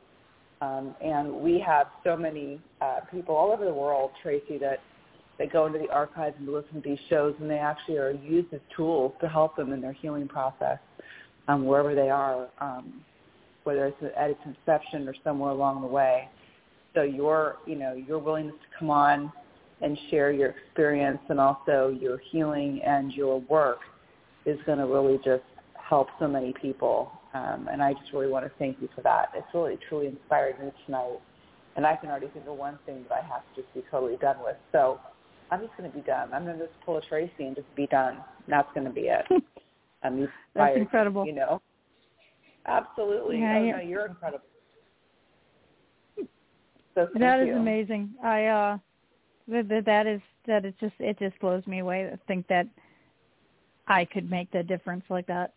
Um, 0.60 0.96
and 1.04 1.32
we 1.32 1.60
have 1.60 1.88
so 2.04 2.18
many 2.18 2.60
uh, 2.82 3.02
people 3.12 3.36
all 3.36 3.52
over 3.52 3.64
the 3.64 3.74
world, 3.74 4.12
Tracy, 4.24 4.58
that 4.58 4.80
they 5.38 5.46
go 5.46 5.68
into 5.68 5.78
the 5.78 5.90
archives 5.90 6.36
and 6.40 6.52
listen 6.52 6.82
to 6.82 6.90
these 6.90 6.98
shows, 7.10 7.36
and 7.40 7.50
they 7.50 7.60
actually 7.60 7.98
are 7.98 8.12
used 8.12 8.52
as 8.54 8.60
tools 8.76 9.14
to 9.22 9.30
help 9.30 9.56
them 9.56 9.72
in 9.72 9.82
their 9.82 9.94
healing 9.94 10.28
process 10.28 10.80
um, 11.48 11.66
wherever 11.66 11.94
they 11.94 12.10
are, 12.10 12.48
um, 12.60 13.02
whether 13.66 13.86
it's 13.86 13.98
at 14.18 14.32
its 14.32 14.40
inception 14.46 15.08
or 15.08 15.14
somewhere 15.24 15.52
along 15.52 15.82
the 15.82 15.88
way. 15.88 16.28
So 16.96 17.04
your, 17.04 17.58
you 17.68 17.76
know, 17.76 17.94
your 17.94 18.18
willingness 18.18 18.56
to 18.56 18.80
come 18.80 18.90
on 18.90 19.32
and 19.82 19.98
share 20.10 20.32
your 20.32 20.50
experience 20.50 21.20
and 21.30 21.40
also 21.40 21.96
your 22.00 22.20
healing 22.32 22.82
and 22.86 23.14
your 23.14 23.42
work 23.42 23.80
is 24.46 24.60
going 24.66 24.80
to 24.80 24.86
really 24.86 25.18
just 25.24 25.44
help 25.78 26.08
so 26.20 26.28
many 26.28 26.54
people. 26.62 27.12
Um, 27.34 27.68
and 27.72 27.82
I 27.82 27.94
just 27.94 28.12
really 28.14 28.30
want 28.30 28.46
to 28.46 28.52
thank 28.58 28.78
you 28.82 28.90
for 28.96 29.02
that. 29.02 29.30
It's 29.36 29.48
really 29.54 29.78
truly 29.88 30.08
inspired 30.08 30.60
me 30.60 30.72
tonight. 30.86 31.20
And 31.76 31.86
I 31.86 31.96
can 31.96 32.10
already 32.10 32.28
think 32.30 32.48
of 32.48 32.58
one 32.58 32.80
thing 32.86 33.06
that 33.10 33.24
I 33.24 33.28
have 33.28 33.42
to 33.54 33.62
just 33.62 33.72
be 33.74 33.84
totally 33.92 34.18
done 34.18 34.38
with. 34.44 34.56
So 34.72 35.00
I'm 35.52 35.62
just 35.62 35.78
going 35.78 35.90
to 35.92 35.96
be 35.96 36.04
done. 36.04 36.34
I'm 36.34 36.44
going 36.44 36.58
to 36.58 36.66
just 36.66 36.78
pull 36.84 36.98
a 36.98 37.02
Tracy 37.02 37.46
and 37.46 37.56
just 37.56 37.74
be 37.76 37.86
done. 37.88 38.18
That's 38.48 38.68
going 38.74 38.88
to 38.88 38.94
be 38.94 39.02
it. 39.02 39.26
I'm 40.04 40.28
That's 40.56 40.78
incredible. 40.78 41.26
You 41.26 41.34
know, 41.34 41.62
absolutely. 42.66 43.40
Yeah, 43.40 43.58
oh, 43.58 43.64
yeah. 43.64 43.72
no, 43.78 43.82
you're 43.82 44.06
incredible. 44.08 44.46
So 46.96 47.08
that 47.20 47.42
is 47.42 47.48
you. 47.48 47.56
amazing. 47.56 48.10
I 48.24 48.46
uh, 48.46 48.78
that 49.48 49.84
that 49.86 50.08
is 50.08 50.22
that 50.46 50.66
is 50.66 50.74
just 50.80 50.94
it 51.00 51.18
just 51.20 51.40
blows 51.40 51.66
me 51.68 51.80
away 51.80 52.04
to 52.04 52.20
think 52.28 52.48
that 52.48 52.68
I 53.88 54.06
could 54.06 54.30
make 54.30 54.52
the 54.52 54.64
difference 54.64 55.04
like 55.10 55.28
that. 55.28 55.54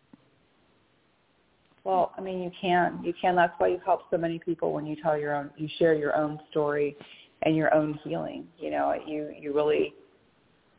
Well, 1.83 2.13
I 2.17 2.21
mean, 2.21 2.41
you 2.41 2.51
can. 2.59 2.99
You 3.03 3.13
can. 3.19 3.35
That's 3.35 3.53
why 3.57 3.67
you 3.69 3.81
help 3.83 4.01
so 4.11 4.17
many 4.17 4.37
people 4.37 4.71
when 4.71 4.85
you 4.85 4.95
tell 5.01 5.17
your 5.17 5.35
own, 5.35 5.49
you 5.57 5.67
share 5.79 5.95
your 5.95 6.15
own 6.15 6.39
story 6.51 6.95
and 7.41 7.55
your 7.55 7.73
own 7.73 7.99
healing. 8.03 8.47
You 8.59 8.71
know, 8.71 8.93
you 9.05 9.33
you 9.39 9.53
really. 9.53 9.93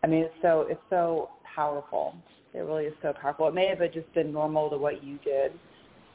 I 0.04 0.06
mean, 0.06 0.22
it's 0.22 0.34
so 0.42 0.66
it's 0.68 0.80
so 0.90 1.30
powerful 1.54 2.14
it 2.54 2.60
really 2.60 2.84
is 2.84 2.94
so 3.02 3.12
powerful. 3.12 3.48
It 3.48 3.54
may 3.54 3.66
have 3.66 3.80
just 3.92 4.12
been 4.14 4.32
normal 4.32 4.68
to 4.70 4.76
what 4.76 5.02
you 5.02 5.18
did, 5.24 5.52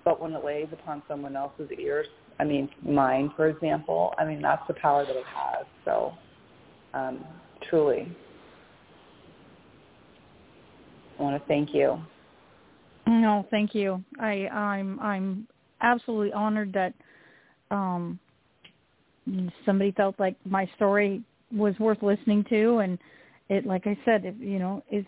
but 0.05 0.21
when 0.21 0.33
it 0.33 0.43
lays 0.43 0.67
upon 0.71 1.01
someone 1.07 1.35
else's 1.35 1.69
ears, 1.79 2.07
I 2.39 2.43
mean, 2.43 2.69
mine, 2.83 3.31
for 3.35 3.47
example, 3.47 4.13
I 4.17 4.25
mean, 4.25 4.41
that's 4.41 4.61
the 4.67 4.75
power 4.75 5.05
that 5.05 5.15
it 5.15 5.25
has. 5.25 5.65
So, 5.83 6.13
um, 6.97 7.23
truly, 7.69 8.07
I 11.19 11.23
want 11.23 11.41
to 11.41 11.47
thank 11.47 11.73
you. 11.73 11.99
No, 13.05 13.45
thank 13.49 13.73
you. 13.73 14.03
I, 14.19 14.47
I'm, 14.47 14.99
I'm 14.99 15.47
absolutely 15.81 16.33
honored 16.33 16.73
that 16.73 16.93
um, 17.71 18.19
somebody 19.65 19.91
felt 19.91 20.19
like 20.19 20.35
my 20.45 20.69
story 20.75 21.21
was 21.51 21.73
worth 21.79 22.01
listening 22.01 22.45
to, 22.49 22.79
and 22.79 22.99
it, 23.49 23.65
like 23.65 23.87
I 23.87 23.97
said, 24.03 24.25
it, 24.25 24.35
you 24.39 24.59
know, 24.59 24.83
is 24.91 25.05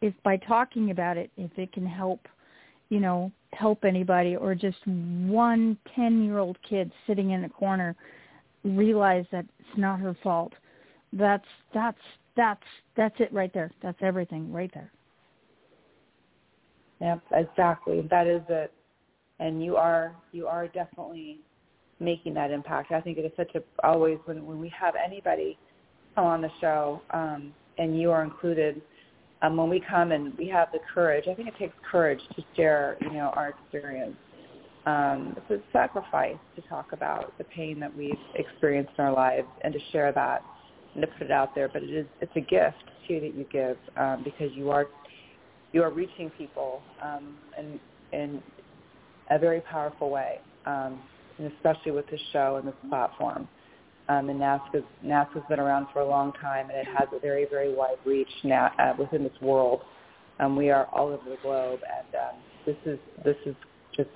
if 0.00 0.14
by 0.22 0.36
talking 0.36 0.90
about 0.90 1.16
it, 1.16 1.30
if 1.36 1.50
it 1.56 1.72
can 1.72 1.86
help, 1.86 2.20
you 2.88 3.00
know, 3.00 3.32
help 3.52 3.84
anybody 3.84 4.36
or 4.36 4.54
just 4.54 4.86
one 4.86 5.76
10-year-old 5.96 6.58
kid 6.68 6.92
sitting 7.06 7.30
in 7.30 7.44
a 7.44 7.48
corner 7.48 7.96
realize 8.64 9.24
that 9.32 9.46
it's 9.58 9.78
not 9.78 9.98
her 10.00 10.16
fault. 10.22 10.52
That's 11.12 11.44
that's 11.72 11.98
that's 12.36 12.62
that's 12.96 13.14
it 13.18 13.32
right 13.32 13.52
there. 13.52 13.70
That's 13.82 13.98
everything 14.02 14.52
right 14.52 14.70
there. 14.74 14.90
Yep, 17.00 17.22
exactly. 17.32 18.06
That 18.10 18.26
is 18.26 18.42
it. 18.48 18.72
And 19.40 19.64
you 19.64 19.76
are 19.76 20.14
you 20.32 20.46
are 20.46 20.66
definitely 20.68 21.38
making 22.00 22.34
that 22.34 22.50
impact. 22.50 22.92
I 22.92 23.00
think 23.00 23.18
it 23.18 23.24
is 23.24 23.32
such 23.36 23.54
a 23.54 23.86
always 23.86 24.18
when 24.24 24.44
when 24.46 24.60
we 24.60 24.68
have 24.78 24.94
anybody 25.02 25.58
come 26.14 26.26
on 26.26 26.42
the 26.42 26.50
show 26.60 27.00
um, 27.10 27.52
and 27.78 28.00
you 28.00 28.10
are 28.10 28.22
included 28.22 28.82
um, 29.42 29.56
when 29.56 29.68
we 29.68 29.80
come 29.80 30.12
and 30.12 30.36
we 30.36 30.48
have 30.48 30.68
the 30.72 30.80
courage, 30.92 31.24
I 31.30 31.34
think 31.34 31.48
it 31.48 31.56
takes 31.58 31.74
courage 31.88 32.20
to 32.34 32.42
share, 32.56 32.96
you 33.00 33.12
know, 33.12 33.30
our 33.34 33.50
experience. 33.50 34.16
Um, 34.86 35.36
it's 35.36 35.62
a 35.62 35.72
sacrifice 35.72 36.38
to 36.56 36.62
talk 36.62 36.92
about 36.92 37.36
the 37.38 37.44
pain 37.44 37.78
that 37.80 37.94
we've 37.94 38.18
experienced 38.34 38.92
in 38.98 39.04
our 39.04 39.12
lives 39.12 39.46
and 39.62 39.72
to 39.72 39.78
share 39.92 40.12
that 40.12 40.42
to 40.94 41.06
put 41.06 41.22
it 41.22 41.30
out 41.30 41.54
there. 41.54 41.68
But 41.68 41.82
it 41.82 41.90
is 41.90 42.06
it's 42.20 42.32
a 42.36 42.40
gift 42.40 42.76
too 43.06 43.20
that 43.20 43.34
you 43.34 43.46
give 43.50 43.76
um, 43.96 44.22
because 44.24 44.50
you 44.54 44.70
are 44.70 44.86
you 45.72 45.82
are 45.82 45.90
reaching 45.90 46.30
people 46.30 46.82
um, 47.02 47.36
in 47.58 47.80
in 48.12 48.42
a 49.30 49.38
very 49.38 49.60
powerful 49.60 50.10
way, 50.10 50.40
um, 50.66 51.00
and 51.38 51.52
especially 51.52 51.92
with 51.92 52.08
this 52.10 52.20
show 52.32 52.56
and 52.56 52.66
this 52.66 52.74
platform. 52.88 53.48
Um, 54.08 54.30
and 54.30 54.40
NAASCA's 54.40 55.42
been 55.50 55.60
around 55.60 55.88
for 55.92 56.00
a 56.00 56.08
long 56.08 56.32
time, 56.40 56.70
and 56.70 56.78
it 56.78 56.86
has 56.96 57.08
a 57.14 57.20
very, 57.20 57.46
very 57.50 57.74
wide 57.74 57.98
reach 58.06 58.30
now, 58.42 58.70
uh, 58.78 58.94
within 58.98 59.22
this 59.22 59.38
world. 59.42 59.82
Um, 60.40 60.56
we 60.56 60.70
are 60.70 60.86
all 60.86 61.08
over 61.08 61.28
the 61.28 61.36
globe, 61.42 61.80
and 61.82 62.14
um, 62.14 62.36
this 62.64 62.76
is 62.86 62.98
this 63.22 63.36
is 63.44 63.54
just 63.94 64.08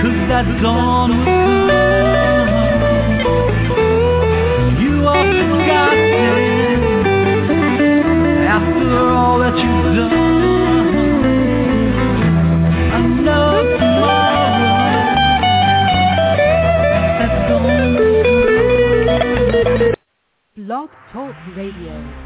cause 0.00 0.28
that 0.28 0.62
dawn 0.62 1.45
Blog 20.66 20.90
Talk 21.12 21.36
Radio. 21.54 22.25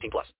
18 0.00 0.10
plus. 0.10 0.26